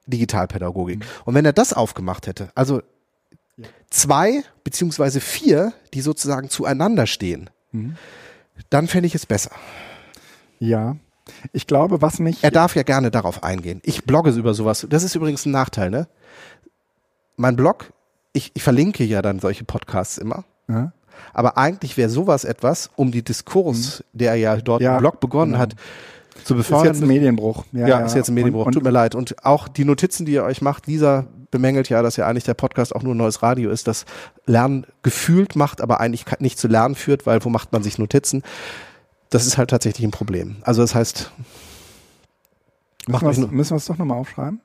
Digitalpädagogik. 0.07 1.05
Und 1.24 1.35
wenn 1.35 1.45
er 1.45 1.53
das 1.53 1.73
aufgemacht 1.73 2.27
hätte, 2.27 2.51
also 2.55 2.82
zwei 3.91 4.43
beziehungsweise 4.65 5.20
vier, 5.20 5.73
die 5.93 6.01
sozusagen 6.01 6.49
zueinander 6.49 7.07
stehen, 7.07 7.51
dann 8.70 8.87
fände 8.87 9.07
ich 9.07 9.15
es 9.15 9.27
besser. 9.27 9.53
Ja. 10.59 10.97
Ich 11.52 11.66
glaube, 11.66 12.02
was 12.02 12.19
mich. 12.19 12.43
Er 12.43 12.51
darf 12.51 12.74
ja 12.77 12.82
gerne 12.82 13.11
darauf 13.11 13.43
eingehen. 13.43 13.81
Ich 13.85 14.05
blogge 14.05 14.31
über 14.31 14.55
sowas. 14.55 14.86
Das 14.89 15.02
ist 15.02 15.15
übrigens 15.15 15.47
ein 15.47 15.52
Nachteil, 15.52 15.90
ne? 15.90 16.09
Mein 17.36 17.57
Blog, 17.57 17.93
ich, 18.32 18.51
ich 18.55 18.62
verlinke 18.62 19.05
ja 19.05 19.23
dann 19.23 19.40
solche 19.40 19.65
Podcasts 19.65 20.19
immer. 20.19 20.44
Ja. 20.69 20.93
Aber 21.32 21.59
eigentlich 21.59 21.97
wäre 21.97 22.09
sowas 22.09 22.44
etwas, 22.44 22.90
um 22.97 23.12
die 23.12 23.23
Diskurs, 23.23 24.05
der 24.12 24.36
ja 24.36 24.57
dort 24.57 24.82
Ja, 24.82 24.94
im 24.97 25.01
Blog 25.01 25.20
begonnen 25.20 25.52
genau. 25.52 25.62
hat, 25.62 25.74
zu 26.44 26.55
ist 26.55 26.59
befördern. 26.59 26.94
jetzt 26.94 27.02
ein 27.02 27.09
Medienbruch. 27.09 27.65
Ja, 27.73 28.01
ist 28.01 28.15
jetzt 28.15 28.28
ein 28.28 28.35
Medienbruch. 28.35 28.66
Und, 28.66 28.73
Tut 28.73 28.82
mir 28.82 28.90
leid. 28.90 29.15
Und 29.15 29.44
auch 29.44 29.69
die 29.69 29.85
Notizen, 29.85 30.27
die 30.27 30.32
ihr 30.32 30.44
euch 30.44 30.62
macht, 30.62 30.86
Lisa 30.86 31.27
bemängelt 31.51 31.89
ja, 31.89 32.02
dass 32.02 32.16
ja 32.16 32.27
eigentlich 32.27 32.44
der 32.44 32.55
Podcast 32.55 32.94
auch 32.94 33.02
nur 33.02 33.15
ein 33.15 33.19
neues 33.19 33.43
Radio 33.43 33.70
ist, 33.70 33.89
das 33.89 34.05
Lernen 34.47 34.86
gefühlt 35.02 35.57
macht, 35.57 35.81
aber 35.81 36.01
eigentlich 36.01 36.24
nicht 36.39 36.59
zu 36.59 36.69
Lernen 36.69 36.94
führt, 36.94 37.27
weil 37.27 37.44
wo 37.44 37.48
macht 37.48 37.73
man 37.73 37.82
sich 37.82 37.98
Notizen? 37.98 38.43
Das 39.31 39.47
ist 39.47 39.57
halt 39.59 39.70
tatsächlich 39.70 40.07
ein 40.07 40.11
Problem. 40.11 40.57
Also 40.62 40.82
das 40.82 40.94
heißt, 40.94 41.31
müssen, 43.09 43.51
wir 43.52 43.61
es- 43.61 43.70
es 43.70 43.85
doch 43.86 43.98
nochmal 43.98 44.19
aufschreiben? 44.19 44.61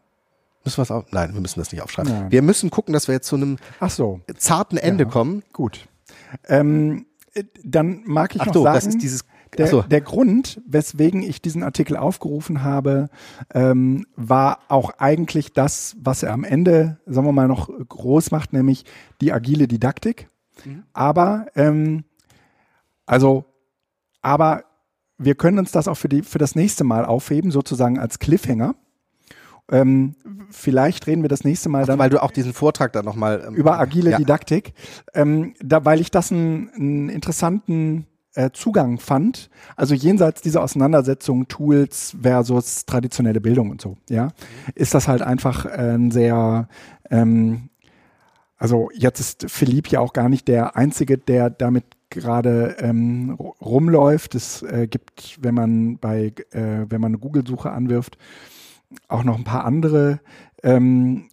müssen 0.64 0.78
wir 0.78 0.84
es 0.84 0.92
auf? 0.92 1.06
Nein, 1.12 1.34
wir 1.34 1.42
müssen 1.42 1.60
das 1.60 1.72
nicht 1.72 1.82
aufschreiben. 1.82 2.12
Nein. 2.12 2.32
Wir 2.32 2.42
müssen 2.42 2.72
gucken, 2.72 2.94
dass 2.94 3.08
wir 3.08 3.14
jetzt 3.16 3.28
zu 3.28 3.36
einem 3.36 3.58
so, 3.88 4.22
zarten 4.38 4.78
Ende 4.78 5.04
Ja. 5.04 5.10
kommen. 5.10 5.44
gut. 5.54 5.88
Ähm, 6.48 7.06
äh, 7.34 7.44
dann 7.64 8.02
mag 8.06 8.36
ich 8.36 8.42
Ach 8.42 8.48
noch 8.48 8.54
so, 8.54 8.64
sagen, 8.64 8.76
das 8.76 8.86
ist 8.88 9.02
dieses. 9.02 9.24
der, 9.58 9.68
so. 9.68 9.84
der 9.84 10.02
Grund, 10.02 10.60
weswegen 10.68 11.22
ich 11.22 11.42
diesen 11.42 11.62
Artikel 11.64 11.96
aufgerufen 11.96 12.64
habe, 12.64 13.10
ähm, 13.54 14.06
war 14.16 14.60
auch 14.68 14.90
eigentlich 14.98 15.54
das, 15.54 15.96
was 16.00 16.24
er 16.24 16.34
am 16.34 16.44
Ende, 16.44 16.98
sagen 17.06 17.28
wir 17.28 17.32
mal, 17.32 17.48
noch 17.48 17.70
groß 17.88 18.32
macht, 18.32 18.52
nämlich 18.52 18.84
die 19.22 19.32
agile 19.32 19.68
Didaktik. 19.68 20.30
Mhm. 20.66 20.84
Aber, 20.94 21.46
ähm, 21.56 22.04
also, 23.06 23.46
aber 24.26 24.64
wir 25.20 25.36
können 25.36 25.60
uns 25.60 25.72
das 25.72 25.88
auch 25.88 25.98
für, 25.98 26.10
die, 26.10 26.24
für 26.24 26.40
das 26.40 26.56
nächste 26.56 26.84
Mal 26.84 27.06
aufheben, 27.06 27.52
sozusagen 27.52 28.00
als 28.00 28.18
Cliffhanger. 28.18 28.74
Ähm, 29.72 30.16
vielleicht 30.50 31.06
reden 31.06 31.22
wir 31.22 31.30
das 31.30 31.44
nächste 31.44 31.70
Mal 31.70 31.86
dann 31.86 32.00
weil 32.00 32.10
du 32.10 32.22
auch 32.22 32.32
diesen 32.32 32.54
Vortrag 32.54 32.92
dann 32.92 33.06
nochmal. 33.06 33.46
Ähm, 33.48 33.54
über 33.54 33.80
agile 33.80 34.12
ja. 34.12 34.18
Didaktik, 34.18 34.74
ähm, 35.14 35.54
da, 35.60 35.86
weil 35.86 36.02
ich 36.02 36.10
das 36.10 36.32
einen, 36.32 37.10
interessanten 37.10 38.08
äh, 38.34 38.50
Zugang 38.52 38.98
fand. 38.98 39.52
Also 39.76 39.94
jenseits 39.94 40.42
dieser 40.42 40.64
Auseinandersetzung 40.64 41.48
Tools 41.48 42.18
versus 42.20 42.88
traditionelle 42.88 43.42
Bildung 43.42 43.70
und 43.70 43.80
so, 43.80 43.96
ja, 44.10 44.30
ist 44.74 44.96
das 44.96 45.08
halt 45.08 45.22
einfach 45.22 45.66
äh, 45.66 45.96
ein 45.96 46.10
sehr 46.10 46.68
ähm, 47.12 47.70
also 48.58 48.90
jetzt 48.94 49.20
ist 49.20 49.52
Philipp 49.52 49.90
ja 49.90 50.00
auch 50.00 50.14
gar 50.14 50.30
nicht 50.30 50.48
der 50.48 50.76
Einzige, 50.76 51.18
der 51.18 51.50
damit 51.50 51.84
gerade 52.10 52.76
ähm, 52.80 53.36
ru- 53.38 53.54
rumläuft. 53.62 54.36
Es 54.36 54.62
äh, 54.64 54.88
gibt, 54.88 55.38
wenn 55.42 55.56
man 55.56 55.98
bei, 55.98 56.34
äh, 56.52 56.86
wenn 56.90 57.02
man 57.02 57.12
eine 57.12 57.18
Google-Suche 57.20 57.72
anwirft, 57.72 58.18
auch 59.08 59.24
noch 59.24 59.38
ein 59.38 59.44
paar 59.44 59.66
andere. 59.66 60.20
Ähm, 60.64 61.30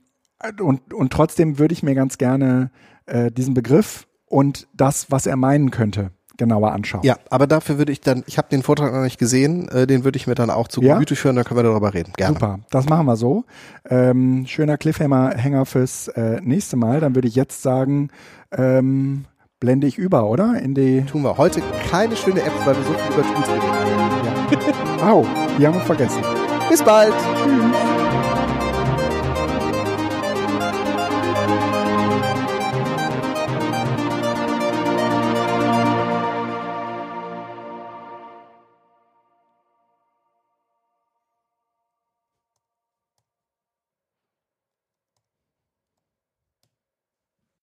und, 0.60 0.92
und 0.92 1.12
trotzdem 1.12 1.58
würde 1.58 1.72
ich 1.72 1.82
mir 1.82 1.94
ganz 1.94 2.18
gerne 2.18 2.70
äh, 3.06 3.30
diesen 3.30 3.54
Begriff 3.54 4.06
und 4.26 4.66
das, 4.74 5.10
was 5.10 5.26
er 5.26 5.36
meinen 5.36 5.70
könnte, 5.70 6.10
genauer 6.38 6.72
anschauen. 6.72 7.02
Ja, 7.04 7.16
aber 7.30 7.46
dafür 7.46 7.78
würde 7.78 7.92
ich 7.92 8.00
dann, 8.00 8.24
ich 8.26 8.38
habe 8.38 8.48
den 8.48 8.62
Vortrag 8.62 8.92
noch 8.92 9.02
nicht 9.02 9.18
gesehen, 9.18 9.68
äh, 9.68 9.86
den 9.86 10.02
würde 10.02 10.16
ich 10.16 10.26
mir 10.26 10.34
dann 10.34 10.50
auch 10.50 10.66
zu 10.66 10.82
Ja? 10.82 10.94
Gemüte 10.94 11.14
führen, 11.14 11.36
dann 11.36 11.44
können 11.44 11.58
wir 11.58 11.64
darüber 11.64 11.94
reden. 11.94 12.12
Gerne. 12.16 12.34
Super, 12.34 12.58
das 12.70 12.88
machen 12.88 13.06
wir 13.06 13.16
so. 13.16 13.44
Ähm, 13.88 14.46
schöner 14.46 14.78
Cliffhanger-Hänger 14.78 15.66
fürs 15.66 16.08
äh, 16.08 16.40
nächste 16.40 16.76
Mal. 16.76 16.98
Dann 17.00 17.14
würde 17.14 17.28
ich 17.28 17.34
jetzt 17.36 17.62
sagen, 17.62 18.08
ähm, 18.50 19.26
blende 19.62 19.86
ich 19.86 19.97
über, 19.97 20.28
oder? 20.28 20.60
In 20.60 20.74
die. 20.74 21.02
Tun 21.02 21.22
wir 21.22 21.39
heute 21.39 21.62
keine 21.89 22.16
schöne 22.16 22.43
App, 22.43 22.52
weil 22.66 22.74
wir 22.74 22.82
so 22.82 22.93
viel 22.93 23.12
über 23.12 23.22
Tools 23.22 23.48
reden. 23.48 25.02
Au, 25.09 25.24
die 25.56 25.66
haben 25.66 25.74
wir 25.74 25.80
vergessen. 25.80 26.22
Bis 26.68 26.82
bald. 26.82 27.14
Tschüss. 27.14 27.91